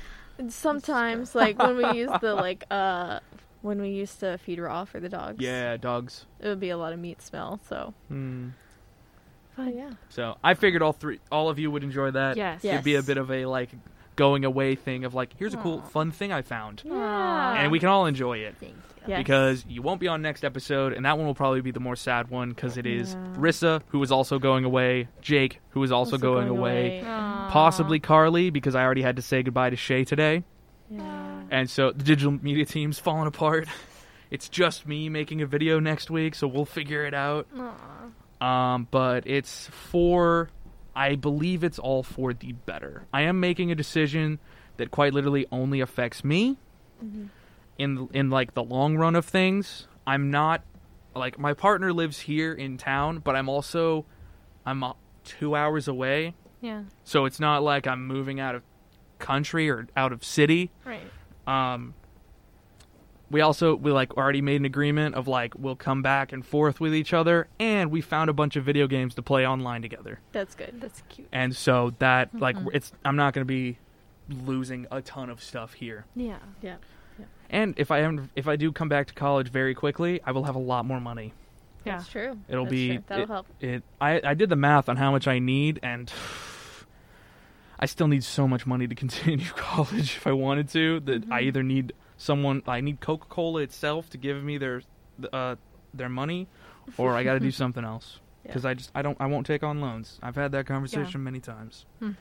Sometimes, 0.48 1.34
like 1.34 1.59
when 1.59 1.76
we 1.78 1.90
use 1.98 2.11
the 2.20 2.34
like 2.34 2.64
uh 2.70 3.20
when 3.62 3.80
we 3.80 3.88
used 3.88 4.20
to 4.20 4.36
feed 4.38 4.59
raw 4.59 4.84
for 4.84 5.00
the 5.00 5.09
dogs. 5.09 5.38
Yeah, 5.42 5.76
dogs. 5.78 6.26
it 6.40 6.46
would 6.46 6.61
be 6.61 6.68
a 6.70 6.76
lot 6.76 6.92
of 6.92 6.98
meat 6.98 7.20
smell. 7.22 7.59
So, 7.68 7.94
Hmm. 8.09 8.48
but 9.57 9.74
yeah, 9.74 9.92
So 10.11 10.36
I 10.44 10.52
figured 10.54 10.82
all 10.82 10.92
three, 10.92 11.20
all 11.32 11.48
of 11.48 11.59
you 11.59 11.70
would 11.70 11.82
enjoy 11.82 12.11
that. 12.12 12.36
Yes. 12.36 12.62
Yeah. 12.62 12.74
It'd 12.74 12.84
be 12.84 12.96
a 12.96 13.02
bit 13.02 13.16
of 13.16 13.30
a 13.30 13.46
like 13.46 13.70
going 14.14 14.44
away 14.44 14.74
thing 14.76 15.04
of 15.04 15.14
like, 15.14 15.30
here's 15.38 15.54
a 15.54 15.57
cool, 15.57 15.78
Aw. 15.84 15.88
fun 15.88 16.11
thing 16.12 16.32
I 16.32 16.42
found, 16.42 16.82
yeah, 16.84 17.54
and 17.62 17.72
we 17.72 17.78
can 17.78 17.88
all 17.88 18.07
enjoy 18.07 18.38
it. 18.38 18.54
Thank 18.61 18.72
you. 18.74 18.78
Yes. 19.09 19.18
Because 19.18 19.64
you 19.68 19.82
won't 19.82 20.00
be 20.00 20.09
on 20.09 20.22
next 20.22 20.44
episode, 20.44 20.92
and 20.92 21.04
that 21.04 21.16
one 21.18 21.26
will 21.26 21.34
probably 21.34 21.61
be 21.61 21.70
the 21.70 21.80
more 21.80 21.96
sad 21.96 22.28
one 22.30 22.50
because 22.50 22.76
it 22.76 22.86
is 22.86 23.14
Yeah. 23.14 23.34
Rissa, 23.36 23.82
who 23.88 24.02
is 24.02 24.11
also 24.11 24.38
going 24.38 24.64
away, 24.64 25.09
Jake, 25.20 25.61
who 25.70 25.82
is 25.82 25.92
also, 25.92 26.18
going, 26.18 26.48
away, 26.48 27.02
Aw. 27.07 27.50
possibly 27.50 28.00
Carly, 28.00 28.50
because 28.50 28.74
I 28.74 28.82
already 28.82 29.02
had 29.02 29.16
to 29.16 29.22
say 29.22 29.42
goodbye 29.42 29.70
to 29.70 29.76
Shay 29.76 30.04
today. 30.04 30.44
Yeah. 30.90 31.42
And 31.50 31.68
so 31.70 31.92
the 31.92 32.02
digital 32.04 32.32
media 32.32 32.64
team's 32.64 32.98
falling 32.98 33.26
apart. 33.26 33.68
It's 34.28 34.48
just 34.48 34.88
me 34.88 35.09
making 35.09 35.40
a 35.40 35.46
video 35.46 35.78
next 35.78 36.11
week, 36.11 36.34
so 36.34 36.48
we'll 36.48 36.64
figure 36.64 37.04
it 37.07 37.14
out. 37.14 37.46
Um, 38.40 38.88
but 38.90 39.24
it's 39.24 39.68
for, 39.68 40.50
I 40.96 41.14
believe 41.14 41.62
it's 41.62 41.78
all 41.78 42.02
for 42.02 42.34
the 42.34 42.50
better. 42.50 43.07
I 43.12 43.22
am 43.22 43.38
making 43.38 43.70
a 43.70 43.76
decision 43.76 44.40
that 44.78 44.90
quite 44.90 45.14
literally 45.14 45.46
only 45.52 45.80
affects 45.80 46.24
me. 46.24 46.59
Mhm. 47.04 47.28
In 47.79 48.09
in 48.14 48.31
like 48.31 48.55
the 48.55 48.62
long 48.64 48.97
run 48.97 49.14
of 49.16 49.24
things, 49.27 49.87
I'm 50.07 50.31
not 50.31 50.62
like 51.14 51.39
my 51.39 51.53
partner 51.55 51.93
lives 51.93 52.20
here 52.20 52.53
in 52.53 52.79
town, 52.79 53.18
but 53.18 53.37
I'm 53.37 53.49
also 53.49 54.07
I'm 54.64 54.83
uh, 54.83 54.93
two 55.24 55.55
hours 55.55 55.87
away, 55.89 56.35
Yeah. 56.61 56.85
so 57.05 57.24
it's 57.27 57.39
not 57.41 57.62
like 57.62 57.87
I'm 57.87 58.07
moving 58.07 58.41
out 58.41 58.55
of 58.55 58.62
country 59.18 59.68
or 59.70 59.89
out 59.97 60.12
of 60.12 60.24
city. 60.24 60.70
Right. 60.85 61.03
Um, 61.47 61.95
we 63.31 63.41
also 63.41 63.74
we 63.74 63.91
like 63.93 64.16
already 64.16 64.41
made 64.41 64.57
an 64.61 64.64
agreement 64.64 65.14
of 65.16 65.27
like 65.29 65.55
we'll 65.59 65.77
come 65.77 66.01
back 66.03 66.33
and 66.33 66.45
forth 66.47 66.81
with 66.81 66.95
each 66.95 67.12
other, 67.12 67.49
and 67.59 67.91
we 67.91 68.01
found 68.01 68.31
a 68.31 68.33
bunch 68.33 68.57
of 68.57 68.64
video 68.64 68.87
games 68.87 69.14
to 69.16 69.22
play 69.22 69.47
online 69.47 69.83
together. 69.83 70.20
That's 70.33 70.55
good. 70.55 70.81
That's 70.81 71.03
cute. 71.09 71.29
And 71.33 71.55
so 71.55 71.93
that 71.99 72.35
like 72.39 72.57
Mhm. 72.57 72.68
it's 72.72 72.93
I'm 73.05 73.16
not 73.16 73.35
gonna 73.35 73.45
be 73.45 73.79
losing 74.29 74.87
a 74.91 75.03
ton 75.03 75.29
of 75.31 75.43
stuff 75.43 75.74
here. 75.74 76.05
Yeah. 76.14 76.39
Yeah. 76.62 76.77
And 77.48 77.74
if 77.78 77.90
I 77.90 78.00
am 78.00 78.28
if 78.34 78.48
I 78.48 78.56
do 78.56 78.72
come 78.72 78.88
back 78.88 79.06
to 79.08 79.14
college 79.14 79.48
very 79.50 79.74
quickly, 79.74 80.20
I 80.24 80.32
will 80.32 80.44
have 80.44 80.56
a 80.56 80.60
lot 80.60 80.84
more 80.84 81.00
money. 81.00 81.32
Yeah. 81.84 81.98
That's 81.98 82.08
true. 82.08 82.36
It'll 82.48 82.64
That's 82.64 82.70
be 82.72 82.88
true. 82.96 83.04
that'll 83.06 83.22
it- 83.24 83.28
help. 83.28 83.46
It 83.60 83.82
I 84.00 84.20
I 84.24 84.34
did 84.34 84.48
the 84.48 84.56
math 84.56 84.88
on 84.88 84.96
how 84.96 85.12
much 85.12 85.28
I 85.28 85.38
need, 85.38 85.78
and 85.82 86.12
I 87.78 87.86
still 87.86 88.08
need 88.08 88.24
so 88.24 88.48
much 88.48 88.66
money 88.66 88.86
to 88.88 88.94
continue 89.04 89.46
college 89.54 90.16
if 90.16 90.26
I 90.26 90.32
wanted 90.32 90.68
to. 90.70 91.00
That 91.00 91.24
I 91.30 91.42
Mhm. 91.42 91.46
either 91.46 91.62
need 91.62 91.92
someone, 92.16 92.62
I 92.66 92.80
need 92.80 93.00
Coca 93.00 93.26
Cola 93.28 93.60
itself 93.62 94.10
to 94.10 94.18
give 94.18 94.42
me 94.42 94.58
their 94.58 94.82
uh 95.32 95.56
their 95.94 96.08
money, 96.08 96.48
or 96.98 97.14
I 97.14 97.22
got 97.22 97.34
to 97.34 97.40
do 97.40 97.50
something 97.62 97.84
else 97.84 98.18
Yeah. 98.44 98.48
because 98.48 98.64
I 98.64 98.74
just 98.74 98.90
I 98.94 99.02
don't 99.02 99.16
I 99.20 99.26
won't 99.26 99.46
take 99.46 99.62
on 99.62 99.80
loans. 99.80 100.18
I've 100.22 100.36
had 100.36 100.52
that 100.52 100.66
conversation 100.66 101.22
many 101.22 101.38
times. 101.40 101.84
Mhm. 102.02 102.16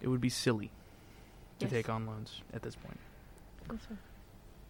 It 0.00 0.08
would 0.08 0.20
be 0.20 0.30
silly 0.30 0.70
to 1.58 1.66
Yes. 1.66 1.72
take 1.72 1.88
on 1.90 2.06
loans 2.06 2.40
at 2.54 2.62
this 2.62 2.74
point. 2.76 2.98
That's 3.70 3.86
fine. 3.86 3.98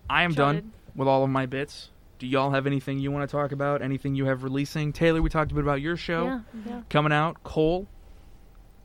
I 0.08 0.22
am 0.24 0.32
done 0.32 0.72
with 0.94 1.08
all 1.08 1.22
of 1.24 1.30
my 1.30 1.46
bits. 1.46 1.90
Do 2.18 2.26
y'all 2.26 2.50
have 2.50 2.66
anything 2.66 2.98
you 2.98 3.10
want 3.10 3.28
to 3.28 3.32
talk 3.32 3.52
about? 3.52 3.80
Anything 3.80 4.14
you 4.14 4.26
have 4.26 4.42
releasing? 4.42 4.92
Taylor, 4.92 5.22
we 5.22 5.30
talked 5.30 5.52
a 5.52 5.54
bit 5.54 5.62
about 5.64 5.80
your 5.80 5.96
show 5.96 6.24
Yeah, 6.24 6.40
yeah. 6.66 6.82
coming 6.90 7.12
out. 7.12 7.42
Cole, 7.44 7.86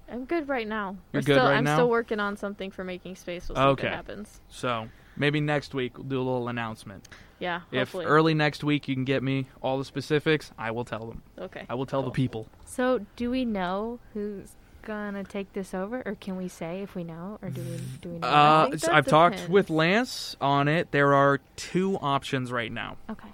I'm 0.09 0.25
good 0.25 0.47
right 0.47 0.67
now. 0.67 0.91
You're 1.11 1.19
We're 1.21 1.25
good 1.25 1.33
still, 1.35 1.45
right 1.45 1.57
I'm 1.57 1.63
now? 1.63 1.75
still 1.75 1.89
working 1.89 2.19
on 2.19 2.37
something 2.37 2.71
for 2.71 2.83
making 2.83 3.15
space. 3.15 3.49
We'll 3.49 3.55
see 3.57 3.61
Okay. 3.61 3.87
what 3.87 3.95
happens. 3.95 4.39
So 4.49 4.87
maybe 5.17 5.41
next 5.41 5.73
week 5.73 5.97
we'll 5.97 6.07
do 6.07 6.17
a 6.17 6.23
little 6.23 6.47
announcement. 6.47 7.09
Yeah, 7.39 7.61
If 7.71 7.89
hopefully. 7.91 8.05
early 8.05 8.33
next 8.33 8.63
week 8.63 8.87
you 8.87 8.95
can 8.95 9.03
get 9.03 9.21
me 9.23 9.47
all 9.61 9.77
the 9.77 9.83
specifics, 9.85 10.51
I 10.57 10.71
will 10.71 10.85
tell 10.85 11.05
them. 11.07 11.21
okay. 11.37 11.65
I 11.67 11.73
will 11.75 11.85
tell 11.85 12.03
the 12.03 12.11
people. 12.11 12.47
So, 12.63 13.05
do 13.17 13.29
we 13.31 13.43
know 13.43 13.99
who's 14.13 14.55
gonna 14.85 15.23
take 15.23 15.51
this 15.53 15.73
over, 15.73 16.01
or 16.05 16.15
can 16.15 16.37
we 16.37 16.47
say 16.47 16.81
if 16.81 16.95
we 16.95 17.03
know, 17.03 17.37
or 17.41 17.49
do 17.49 17.61
we 17.61 17.77
do 18.01 18.09
we 18.09 18.19
know? 18.19 18.27
Uh, 18.27 18.69
think 18.69 18.79
so 18.79 18.87
that 18.87 18.95
I've 18.95 19.05
talked 19.07 19.49
with 19.49 19.69
Lance 19.69 20.35
on 20.39 20.67
it. 20.69 20.91
There 20.91 21.13
are 21.13 21.39
two 21.57 21.97
options 21.97 22.51
right 22.51 22.71
now. 22.71 22.95
okay. 23.09 23.29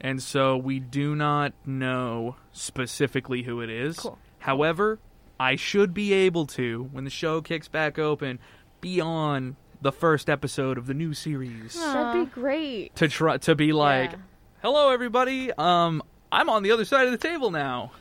And 0.00 0.22
so 0.22 0.58
we 0.58 0.80
do 0.80 1.16
not 1.16 1.54
know 1.64 2.36
specifically 2.52 3.42
who 3.44 3.62
it 3.62 3.70
is. 3.70 3.96
Cool. 4.00 4.18
However, 4.40 4.98
I 5.40 5.56
should 5.56 5.94
be 5.94 6.12
able 6.12 6.44
to, 6.48 6.90
when 6.92 7.04
the 7.04 7.10
show 7.10 7.40
kicks 7.40 7.68
back 7.68 7.98
open, 7.98 8.38
be 8.82 9.00
on 9.00 9.56
the 9.80 9.92
first 9.92 10.28
episode 10.28 10.76
of 10.76 10.86
the 10.86 10.92
new 10.94 11.14
series. 11.14 11.74
That'd 11.74 12.26
be 12.26 12.30
great. 12.34 12.94
To 12.96 13.08
try 13.08 13.38
to 13.38 13.54
be 13.54 13.72
like, 13.72 14.10
Yeah. 14.12 14.18
hello 14.62 14.90
everybody 14.90 15.52
um 15.58 16.02
i'm 16.32 16.48
on 16.50 16.62
the 16.62 16.70
other 16.70 16.84
side 16.86 17.04
of 17.06 17.12
the 17.12 17.18
table 17.18 17.50
now 17.50 17.92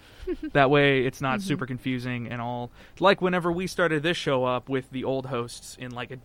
that 0.53 0.69
way 0.69 1.05
it's 1.05 1.21
not 1.21 1.39
Mm-hmm. 1.39 1.47
super 1.47 1.65
confusing 1.65 2.27
and 2.27 2.41
all 2.41 2.71
like 2.99 3.21
whenever 3.21 3.51
we 3.51 3.67
started 3.67 4.03
this 4.03 4.17
show 4.17 4.43
up 4.45 4.69
with 4.69 4.89
the 4.91 5.03
old 5.03 5.25
hosts 5.25 5.75
in 5.79 5.91
like 5.91 6.11
a 6.11 6.17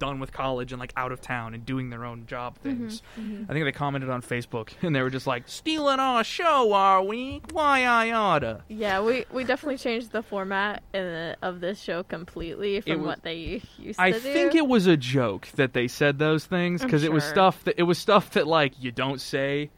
done 0.00 0.18
with 0.18 0.32
college 0.32 0.72
and 0.72 0.80
like 0.80 0.92
out 0.96 1.12
of 1.12 1.20
town 1.20 1.54
and 1.54 1.64
doing 1.64 1.88
their 1.88 2.04
own 2.04 2.26
job 2.26 2.58
Mm-hmm. 2.64 2.88
things 2.88 3.02
i 3.48 3.52
think 3.52 3.64
they 3.64 3.70
commented 3.72 4.10
on 4.10 4.22
facebook 4.22 4.70
and 4.82 4.94
they 4.94 5.00
were 5.02 5.08
just 5.08 5.26
like 5.26 5.44
stealing 5.46 6.00
our 6.00 6.24
show 6.24 6.72
are 6.72 7.00
we 7.02 7.40
why 7.52 7.84
i 7.84 8.10
oughta 8.10 8.62
Yeah, 8.68 9.00
we, 9.02 9.24
we 9.32 9.44
definitely 9.44 9.78
changed 9.78 10.10
the 10.10 10.22
format 10.22 10.82
in 10.92 11.04
the, 11.04 11.36
of 11.42 11.60
this 11.60 11.80
show 11.80 12.02
completely 12.02 12.80
from 12.80 12.98
was- 12.98 13.06
what 13.06 13.22
they 13.22 13.62
used 13.78 13.98
I 14.00 14.10
to 14.10 14.20
do. 14.20 14.28
I 14.28 14.32
think 14.32 14.54
it 14.56 14.66
was 14.66 14.86
a 14.88 14.96
joke 14.96 15.46
that 15.54 15.72
they 15.74 15.86
said 15.86 16.18
those 16.18 16.44
things 16.44 16.82
because 16.82 17.04
it 17.04 17.12
was 17.12 17.22
stuff 17.24 17.62
that 17.64 17.76
it 17.78 17.84
was 17.84 17.96
stuff 17.96 18.32
that 18.32 18.46
like 18.48 18.72
you 18.82 18.90
don't 18.90 19.20
say. 19.20 19.70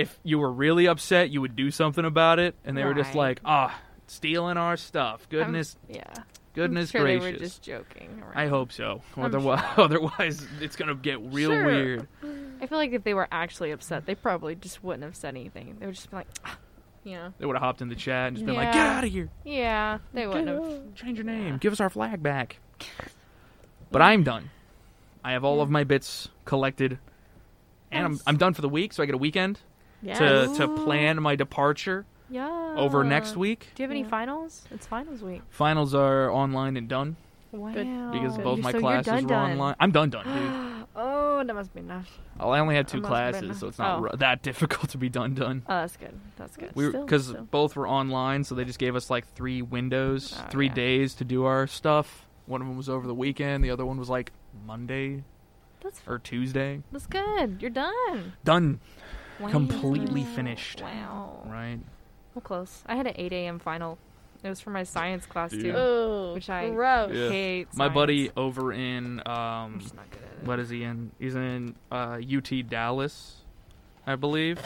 If 0.00 0.18
you 0.22 0.38
were 0.38 0.50
really 0.52 0.86
upset, 0.86 1.30
you 1.30 1.40
would 1.40 1.56
do 1.56 1.70
something 1.70 2.04
about 2.04 2.38
it, 2.38 2.54
and 2.64 2.76
they 2.76 2.84
were 2.84 2.94
just 2.94 3.10
Right. 3.10 3.16
like, 3.16 3.40
"Ah, 3.44 3.78
stealing 4.06 4.56
our 4.56 4.76
stuff." 4.76 5.28
Goodness, 5.28 5.76
Yeah. 5.88 6.02
goodness 6.54 6.88
I'm 6.94 6.98
sure 6.98 7.02
gracious. 7.02 7.24
They 7.24 7.32
were 7.32 7.38
just 7.38 7.62
joking. 7.62 8.22
Around. 8.22 8.32
I 8.38 8.46
hope 8.48 8.72
so. 8.72 9.02
I'm 9.16 9.24
Otherwise, 9.24 9.64
otherwise, 9.76 10.46
it's 10.60 10.76
gonna 10.76 10.94
get 10.94 11.20
real 11.20 11.50
Sure. 11.50 11.64
weird. 11.66 12.08
I 12.60 12.66
feel 12.66 12.78
like 12.78 12.92
if 12.92 13.04
they 13.04 13.14
were 13.14 13.28
actually 13.32 13.70
upset, 13.70 14.06
they 14.06 14.14
probably 14.14 14.54
just 14.54 14.82
wouldn't 14.84 15.02
have 15.04 15.16
said 15.16 15.28
anything. 15.34 15.76
They 15.78 15.86
would 15.86 15.94
just 15.94 16.10
be 16.10 16.16
like, 16.16 16.28
"Ah," 16.44 16.56
you 17.04 17.12
know, 17.16 17.32
They 17.38 17.46
would 17.46 17.56
have 17.56 17.62
hopped 17.62 17.82
in 17.82 17.88
the 17.88 17.94
chat 17.94 18.28
and 18.28 18.36
just 18.36 18.46
been 18.46 18.54
like, 18.56 18.66
Yeah. 18.66 18.72
"Get 18.72 18.86
out 18.86 19.04
of 19.04 19.10
here! 19.10 19.28
yeah, 19.44 19.98
they 20.12 20.26
wouldn't 20.26 20.48
have. 20.48 20.94
Change 20.94 21.18
your 21.18 21.24
name. 21.26 21.58
Give 21.58 21.72
us 21.72 21.80
our 21.80 21.90
flag 21.90 22.22
back." 22.22 22.58
But 23.90 24.02
I'm 24.02 24.22
done. 24.22 24.50
I 25.24 25.32
have 25.32 25.42
all 25.44 25.60
of 25.60 25.68
my 25.68 25.82
bits 25.84 26.28
collected, 26.44 26.98
and 27.90 28.04
I'm 28.06 28.12
Nice. 28.12 28.22
I'm 28.26 28.36
done 28.36 28.54
for 28.54 28.62
the 28.62 28.68
week. 28.68 28.92
So 28.92 29.02
I 29.02 29.06
get 29.06 29.14
a 29.16 29.18
weekend 29.18 29.58
Yes. 30.02 30.18
to 30.18 30.54
to 30.58 30.68
plan 30.84 31.22
my 31.22 31.36
departure 31.36 32.06
Yeah. 32.30 32.74
over 32.76 33.04
next 33.04 33.36
week. 33.36 33.68
Do 33.74 33.82
you 33.82 33.84
have 33.84 33.90
any 33.90 34.02
Yeah. 34.02 34.08
finals? 34.08 34.66
It's 34.70 34.86
finals 34.86 35.22
week. 35.22 35.42
Finals 35.50 35.94
are 35.94 36.30
online 36.30 36.76
and 36.76 36.88
done 36.88 37.16
Wow. 37.52 37.72
because 38.12 38.36
Good. 38.36 38.44
both 38.44 38.60
my 38.60 38.70
so 38.70 38.78
you're 38.78 38.80
classes 38.80 39.06
done, 39.12 39.22
were 39.24 39.28
done. 39.28 39.50
online. 39.52 39.74
I'm 39.80 39.90
done, 39.90 40.10
done, 40.10 40.24
dude. 40.24 40.86
oh, 40.96 41.42
that 41.44 41.52
must 41.54 41.74
be 41.74 41.80
enough. 41.80 42.18
Well, 42.38 42.52
I 42.52 42.60
only 42.60 42.76
had 42.76 42.86
two 42.88 43.00
That 43.00 43.08
must 43.10 43.12
have 43.12 43.32
been- 43.32 43.40
classes, 43.42 43.60
so 43.60 43.66
it's 43.68 43.78
not 43.78 43.98
oh. 43.98 44.02
r- 44.10 44.16
that 44.16 44.42
difficult 44.50 44.90
to 44.90 44.98
be 44.98 45.08
done, 45.08 45.34
done. 45.34 45.62
Oh, 45.68 45.80
that's 45.80 45.96
good. 45.96 46.18
That's 46.36 46.56
good. 46.56 46.70
We 46.74 46.90
because 46.92 47.32
both 47.32 47.74
were 47.76 47.88
online, 47.88 48.44
so 48.44 48.54
they 48.54 48.64
just 48.64 48.78
gave 48.78 48.94
us 48.94 49.10
like 49.10 49.26
three 49.34 49.60
windows, 49.62 50.34
Oh, 50.38 50.46
three 50.50 50.68
yeah. 50.68 50.74
days 50.74 51.14
to 51.16 51.24
do 51.24 51.44
our 51.44 51.66
stuff. 51.66 52.26
One 52.46 52.60
of 52.62 52.68
them 52.68 52.76
was 52.76 52.88
over 52.88 53.06
the 53.06 53.14
weekend. 53.14 53.64
The 53.64 53.70
other 53.70 53.84
one 53.84 53.98
was 53.98 54.08
like 54.08 54.32
Monday 54.66 55.24
That's 55.82 56.00
or 56.06 56.18
Tuesday. 56.18 56.82
that's 56.92 57.06
good. 57.06 57.58
You're 57.60 57.70
done. 57.70 58.34
Done, 58.44 58.80
Wow. 59.40 59.48
completely 59.48 60.24
finished. 60.24 60.82
Wow. 60.82 61.42
Right? 61.46 61.78
Well, 62.34 62.42
close. 62.42 62.82
I 62.86 62.94
had 62.96 63.06
an 63.06 63.14
8 63.16 63.32
a.m. 63.32 63.58
final. 63.58 63.98
It 64.42 64.48
was 64.48 64.60
for 64.60 64.70
my 64.70 64.84
science 64.84 65.26
class 65.26 65.50
too. 65.50 65.72
Oh, 65.76 66.34
Which 66.34 66.48
I- 66.48 66.70
gross. 66.70 67.12
Yeah. 67.14 67.28
Hate 67.28 67.68
My 67.74 67.84
science. 67.86 67.94
buddy 67.94 68.30
over 68.36 68.72
in 68.72 69.20
um, 69.26 69.80
just 69.80 69.94
not 69.94 70.10
good 70.10 70.22
at 70.22 70.28
it. 70.42 70.46
what 70.46 70.58
is 70.58 70.70
he 70.70 70.82
in? 70.82 71.10
He's 71.18 71.34
in 71.34 71.74
uh, 71.92 72.18
UT 72.20 72.50
Dallas, 72.68 73.36
I 74.06 74.16
believe, 74.16 74.58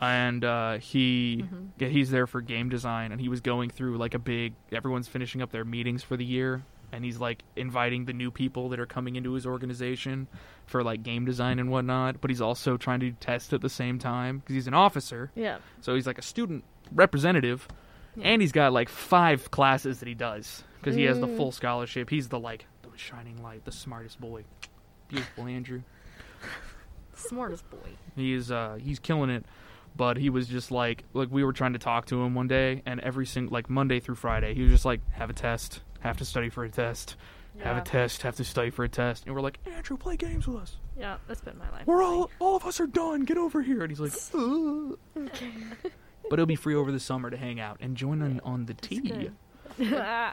and 0.00 0.44
uh, 0.44 0.78
he 0.78 1.44
Mhm. 1.50 1.68
yeah, 1.78 1.88
he's 1.88 2.10
there 2.10 2.26
for 2.26 2.40
game 2.40 2.68
design, 2.68 3.10
and 3.12 3.20
he 3.20 3.28
was 3.28 3.40
going 3.40 3.70
through 3.70 3.96
like 3.98 4.14
a 4.14 4.18
big. 4.20 4.54
Everyone's 4.70 5.08
finishing 5.08 5.42
up 5.42 5.50
their 5.50 5.64
meetings 5.64 6.02
for 6.04 6.16
the 6.16 6.24
year, 6.24 6.62
and 6.96 7.04
he's 7.04 7.20
like 7.20 7.44
inviting 7.54 8.06
the 8.06 8.12
new 8.14 8.30
people 8.30 8.70
that 8.70 8.80
are 8.80 8.86
coming 8.86 9.14
into 9.16 9.34
his 9.34 9.46
organization 9.46 10.26
for 10.66 10.82
like 10.82 11.02
game 11.02 11.24
design 11.26 11.58
and 11.58 11.70
whatnot. 11.70 12.20
But 12.22 12.30
he's 12.30 12.40
also 12.40 12.76
trying 12.78 13.00
to 13.00 13.12
test 13.12 13.52
at 13.52 13.60
the 13.60 13.68
same 13.68 13.98
time 13.98 14.38
because 14.38 14.54
he's 14.54 14.66
an 14.66 14.74
officer, 14.74 15.30
Yeah. 15.34 15.58
so 15.82 15.94
he's 15.94 16.06
like 16.06 16.18
a 16.18 16.22
student 16.22 16.64
representative, 16.90 17.68
Yeah. 18.16 18.24
and 18.28 18.40
he's 18.42 18.52
got 18.52 18.72
like 18.72 18.88
five 18.88 19.50
classes 19.50 20.00
that 20.00 20.08
he 20.08 20.14
does 20.14 20.64
because 20.80 20.96
he 20.96 21.04
has 21.04 21.20
the 21.20 21.28
Mm. 21.28 21.36
full 21.36 21.52
scholarship. 21.52 22.08
He's 22.10 22.28
the 22.30 22.40
like 22.40 22.66
the 22.82 22.88
shining 22.96 23.42
light, 23.42 23.64
the 23.66 23.72
smartest 23.72 24.18
boy. 24.20 24.44
Beautiful 25.08 25.46
Andrew. 25.46 25.82
Smartest 27.14 27.68
boy. 27.70 27.90
He's 28.14 28.50
uh 28.50 28.78
he's 28.80 28.98
killing 28.98 29.30
it. 29.30 29.44
But 29.96 30.18
he 30.18 30.28
was 30.28 30.46
just 30.48 30.70
like 30.70 31.04
like 31.14 31.28
we 31.30 31.42
were 31.44 31.52
trying 31.54 31.72
to 31.72 31.78
talk 31.78 32.06
to 32.06 32.22
him 32.22 32.34
one 32.34 32.48
day 32.48 32.82
and 32.84 33.00
every 33.00 33.24
single 33.26 33.52
like 33.54 33.70
Monday 33.70 34.00
through 34.00 34.16
Friday, 34.16 34.54
he 34.54 34.62
was 34.62 34.70
just 34.70 34.84
like, 34.84 35.00
have 35.12 35.30
a 35.30 35.32
test, 35.32 35.80
have 36.00 36.16
to 36.18 36.24
study 36.24 36.48
for 36.48 36.64
a 36.64 36.68
test. 36.68 37.16
Have 37.60 37.76
a 37.76 37.78
Yeah. 37.78 37.84
test, 37.84 38.22
have 38.22 38.36
to 38.36 38.44
study 38.44 38.68
for 38.70 38.84
a 38.84 38.88
test. 38.88 39.24
And 39.26 39.34
we're 39.34 39.40
like, 39.40 39.58
Andrew, 39.66 39.96
play 39.96 40.16
games 40.16 40.46
with 40.46 40.56
us. 40.62 40.76
Yeah, 40.98 41.16
that's 41.26 41.40
been 41.40 41.56
my 41.58 41.70
life. 41.70 41.86
We're 41.86 42.02
all 42.02 42.30
all 42.38 42.56
of 42.56 42.66
us 42.66 42.80
are 42.80 42.86
done. 42.86 43.24
Get 43.24 43.38
over 43.38 43.62
here. 43.62 43.82
And 43.82 43.90
he's 43.90 44.00
like, 44.00 44.12
"Ugh." 44.34 44.98
but 46.28 46.34
it'll 46.34 46.46
be 46.46 46.56
free 46.56 46.74
over 46.74 46.90
the 46.92 47.00
summer 47.00 47.30
to 47.30 47.36
hang 47.36 47.60
out 47.60 47.78
and 47.80 47.96
join 47.96 48.20
in 48.20 48.40
on 48.40 48.66
the 48.66 48.74
tea. 48.74 49.00
good. 49.00 49.32
Uh, 49.78 50.32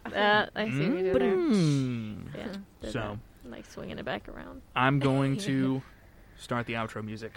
I 0.55 0.70
see 0.70 0.89
what 0.89 0.97
you 0.99 1.03
did 1.03 1.16
there. 1.16 1.36
Mm. 1.36 2.18
Yeah. 2.38 2.47
did 2.82 2.91
So 2.93 3.18
that. 3.43 3.49
like 3.51 3.66
swinging 3.66 3.99
it 3.99 4.05
back 4.05 4.30
around. 4.30 4.61
I'm 4.76 4.99
going 4.99 5.36
to 5.39 5.82
start 6.38 6.66
the 6.66 6.74
outro 6.74 7.03
music. 7.03 7.34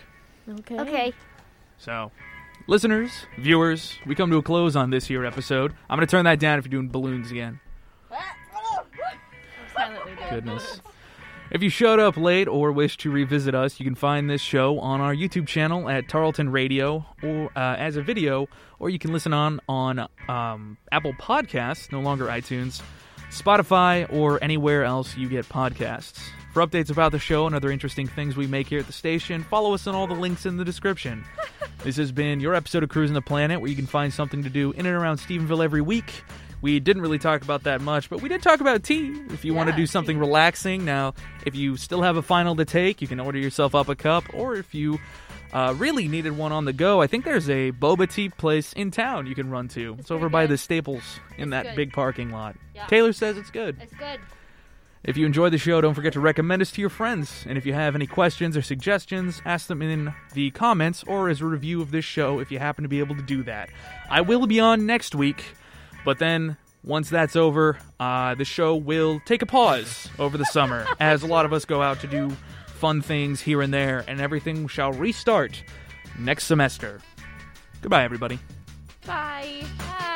Okay. 0.49 0.79
Okay. 0.79 1.13
So, 1.79 2.13
listeners, 2.69 3.11
viewers, 3.39 3.99
we 4.07 4.15
come 4.15 4.31
to 4.31 4.37
a 4.37 4.43
close 4.43 4.77
on 4.77 4.91
this 4.91 5.07
here 5.07 5.25
episode. 5.25 5.73
I'm 5.91 5.97
going 5.97 6.07
to 6.07 6.11
turn 6.11 6.27
that 6.27 6.39
down 6.39 6.59
if 6.61 6.67
you're 6.67 6.71
doing 6.81 6.89
balloons 6.91 7.31
again. 7.33 7.59
Goodness. 10.31 10.81
If 11.51 11.63
you 11.63 11.71
showed 11.71 12.01
up 12.01 12.17
late 12.17 12.49
or 12.49 12.73
wish 12.73 12.97
to 12.99 13.11
revisit 13.11 13.55
us, 13.55 13.79
you 13.79 13.87
can 13.87 13.95
find 13.95 14.29
this 14.29 14.41
show 14.41 14.81
on 14.81 15.01
our 15.01 15.15
YouTube 15.15 15.47
channel 15.47 15.89
at 15.89 16.09
Tarleton 16.09 16.51
Radio 16.51 17.07
or 17.23 17.51
uh, 17.55 17.77
as 17.77 17.97
a 17.97 18.03
video, 18.03 18.49
or 18.81 18.91
you 18.91 18.99
can 18.99 19.13
listen 19.13 19.33
on 19.33 19.61
on 19.69 20.09
um, 20.29 20.77
Apple 20.91 21.13
Podcasts, 21.15 21.93
no 21.93 22.01
longer 22.01 22.27
iTunes, 22.27 22.83
Spotify, 23.31 24.13
or 24.13 24.43
anywhere 24.43 24.83
else 24.83 25.17
you 25.17 25.29
get 25.29 25.49
podcasts. 25.49 26.19
For 26.53 26.67
updates 26.67 26.91
about 26.91 27.13
the 27.13 27.19
show 27.19 27.47
and 27.47 27.55
other 27.55 27.71
interesting 27.71 28.09
things 28.09 28.37
we 28.37 28.47
make 28.47 28.67
here 28.67 28.81
at 28.81 28.87
the 28.87 28.93
station, 28.93 29.45
follow 29.45 29.75
us 29.75 29.87
on 29.87 29.95
all 29.95 30.07
the 30.07 30.15
links 30.15 30.47
in 30.47 30.57
the 30.57 30.65
description. 30.65 31.25
This 31.85 31.97
has 31.99 32.11
been 32.11 32.41
your 32.41 32.55
episode 32.55 32.83
of 32.83 32.89
Cruising 32.89 33.15
the 33.15 33.23
Planet, 33.23 33.61
where 33.61 33.71
you 33.71 33.77
can 33.77 33.87
find 33.87 34.13
something 34.13 34.43
to 34.43 34.49
do 34.49 34.73
in 34.73 34.87
and 34.87 34.97
around 34.97 35.19
Stephenville 35.19 35.63
every 35.63 35.83
week. 35.83 36.25
We 36.63 36.81
didn't 36.81 37.03
really 37.03 37.19
talk 37.19 37.43
about 37.43 37.65
that 37.65 37.81
much, 37.81 38.09
but 38.09 38.23
we 38.23 38.29
did 38.29 38.43
talk 38.43 38.61
about 38.61 38.83
tea. 38.83 39.15
If 39.31 39.45
you 39.45 39.55
want 39.55 39.71
to 39.71 39.77
do 39.77 39.87
something 39.87 40.19
relaxing, 40.19 40.85
now, 40.85 41.15
if 41.45 41.55
you 41.55 41.77
still 41.77 42.03
have 42.03 42.17
a 42.17 42.23
final 42.23 42.57
to 42.57 42.65
take, 42.65 43.01
you 43.03 43.09
can 43.09 43.21
order 43.21 43.39
yourself 43.39 43.75
up 43.75 43.89
a 43.89 43.95
cup, 43.95 44.25
or 44.33 44.57
if 44.57 44.75
you 44.75 44.99
uh, 45.53 45.75
really 45.77 46.09
needed 46.09 46.37
one 46.37 46.53
on 46.53 46.65
the 46.65 46.73
go, 46.73 47.01
I 47.01 47.07
think 47.07 47.25
there's 47.25 47.49
a 47.49 47.73
boba 47.73 48.11
tea 48.11 48.31
place 48.31 48.73
in 48.73 48.91
town 48.91 49.27
you 49.27 49.35
can 49.35 49.51
run 49.51 49.69
to. 49.69 49.97
It's, 49.99 50.11
over 50.11 50.29
by 50.29 50.45
good. 50.45 50.53
the 50.53 50.59
Staples 50.59 51.21
in 51.37 51.45
It's 51.45 51.51
that 51.51 51.63
good. 51.67 51.77
big 51.77 51.93
parking 51.93 52.31
lot. 52.31 52.57
Yeah. 52.75 52.87
Taylor 52.87 53.13
says 53.13 53.37
it's 53.37 53.51
good. 53.51 53.79
It's 53.81 53.95
good. 53.95 54.19
If 55.05 55.17
you 55.17 55.25
enjoy 55.25 55.51
the 55.51 55.59
show, 55.59 55.81
don't 55.81 55.95
forget 55.95 56.15
to 56.15 56.21
recommend 56.21 56.63
us 56.63 56.73
to 56.73 56.81
your 56.81 56.91
friends. 56.91 57.45
And 57.49 57.57
if 57.57 57.65
you 57.65 57.75
have 57.75 57.95
any 57.95 58.09
questions 58.09 58.57
or 58.57 58.63
suggestions, 58.63 59.41
ask 59.45 59.69
them 59.69 59.81
in 59.81 60.13
the 60.35 60.51
comments 60.51 61.05
or 61.07 61.29
as 61.29 61.41
a 61.41 61.45
review 61.45 61.81
of 61.81 61.93
this 61.93 62.05
show 62.05 62.41
if 62.41 62.51
you 62.51 62.59
happen 62.59 62.83
to 62.83 62.89
be 62.89 62.99
able 62.99 63.15
to 63.15 63.23
do 63.23 63.45
that. 63.45 63.69
I 64.11 64.23
will 64.23 64.49
be 64.49 64.59
on 64.59 64.85
next 64.85 65.15
week, 65.15 65.45
but 66.07 66.21
then 66.21 66.57
once 66.85 67.11
that's 67.11 67.35
over, 67.35 67.77
uh, 67.99 68.37
the 68.37 68.45
show 68.45 68.77
will 68.77 69.21
take 69.27 69.43
a 69.43 69.47
pause 69.47 70.09
over 70.21 70.39
the 70.39 70.45
summer 70.45 70.87
as 71.01 71.25
a 71.25 71.27
lot 71.27 71.45
of 71.45 71.53
us 71.53 71.65
go 71.65 71.83
out 71.83 72.01
to 72.01 72.07
do 72.07 72.31
fun 72.69 73.03
things 73.03 73.41
here 73.41 73.61
and 73.61 73.75
there, 73.75 74.05
and 74.07 74.21
everything 74.21 74.69
shall 74.69 74.93
restart 74.93 75.63
next 76.19 76.45
semester. 76.45 77.01
Goodbye, 77.83 78.05
everybody. 78.05 78.39
Bye. 79.05 79.65
Bye. 79.79 80.16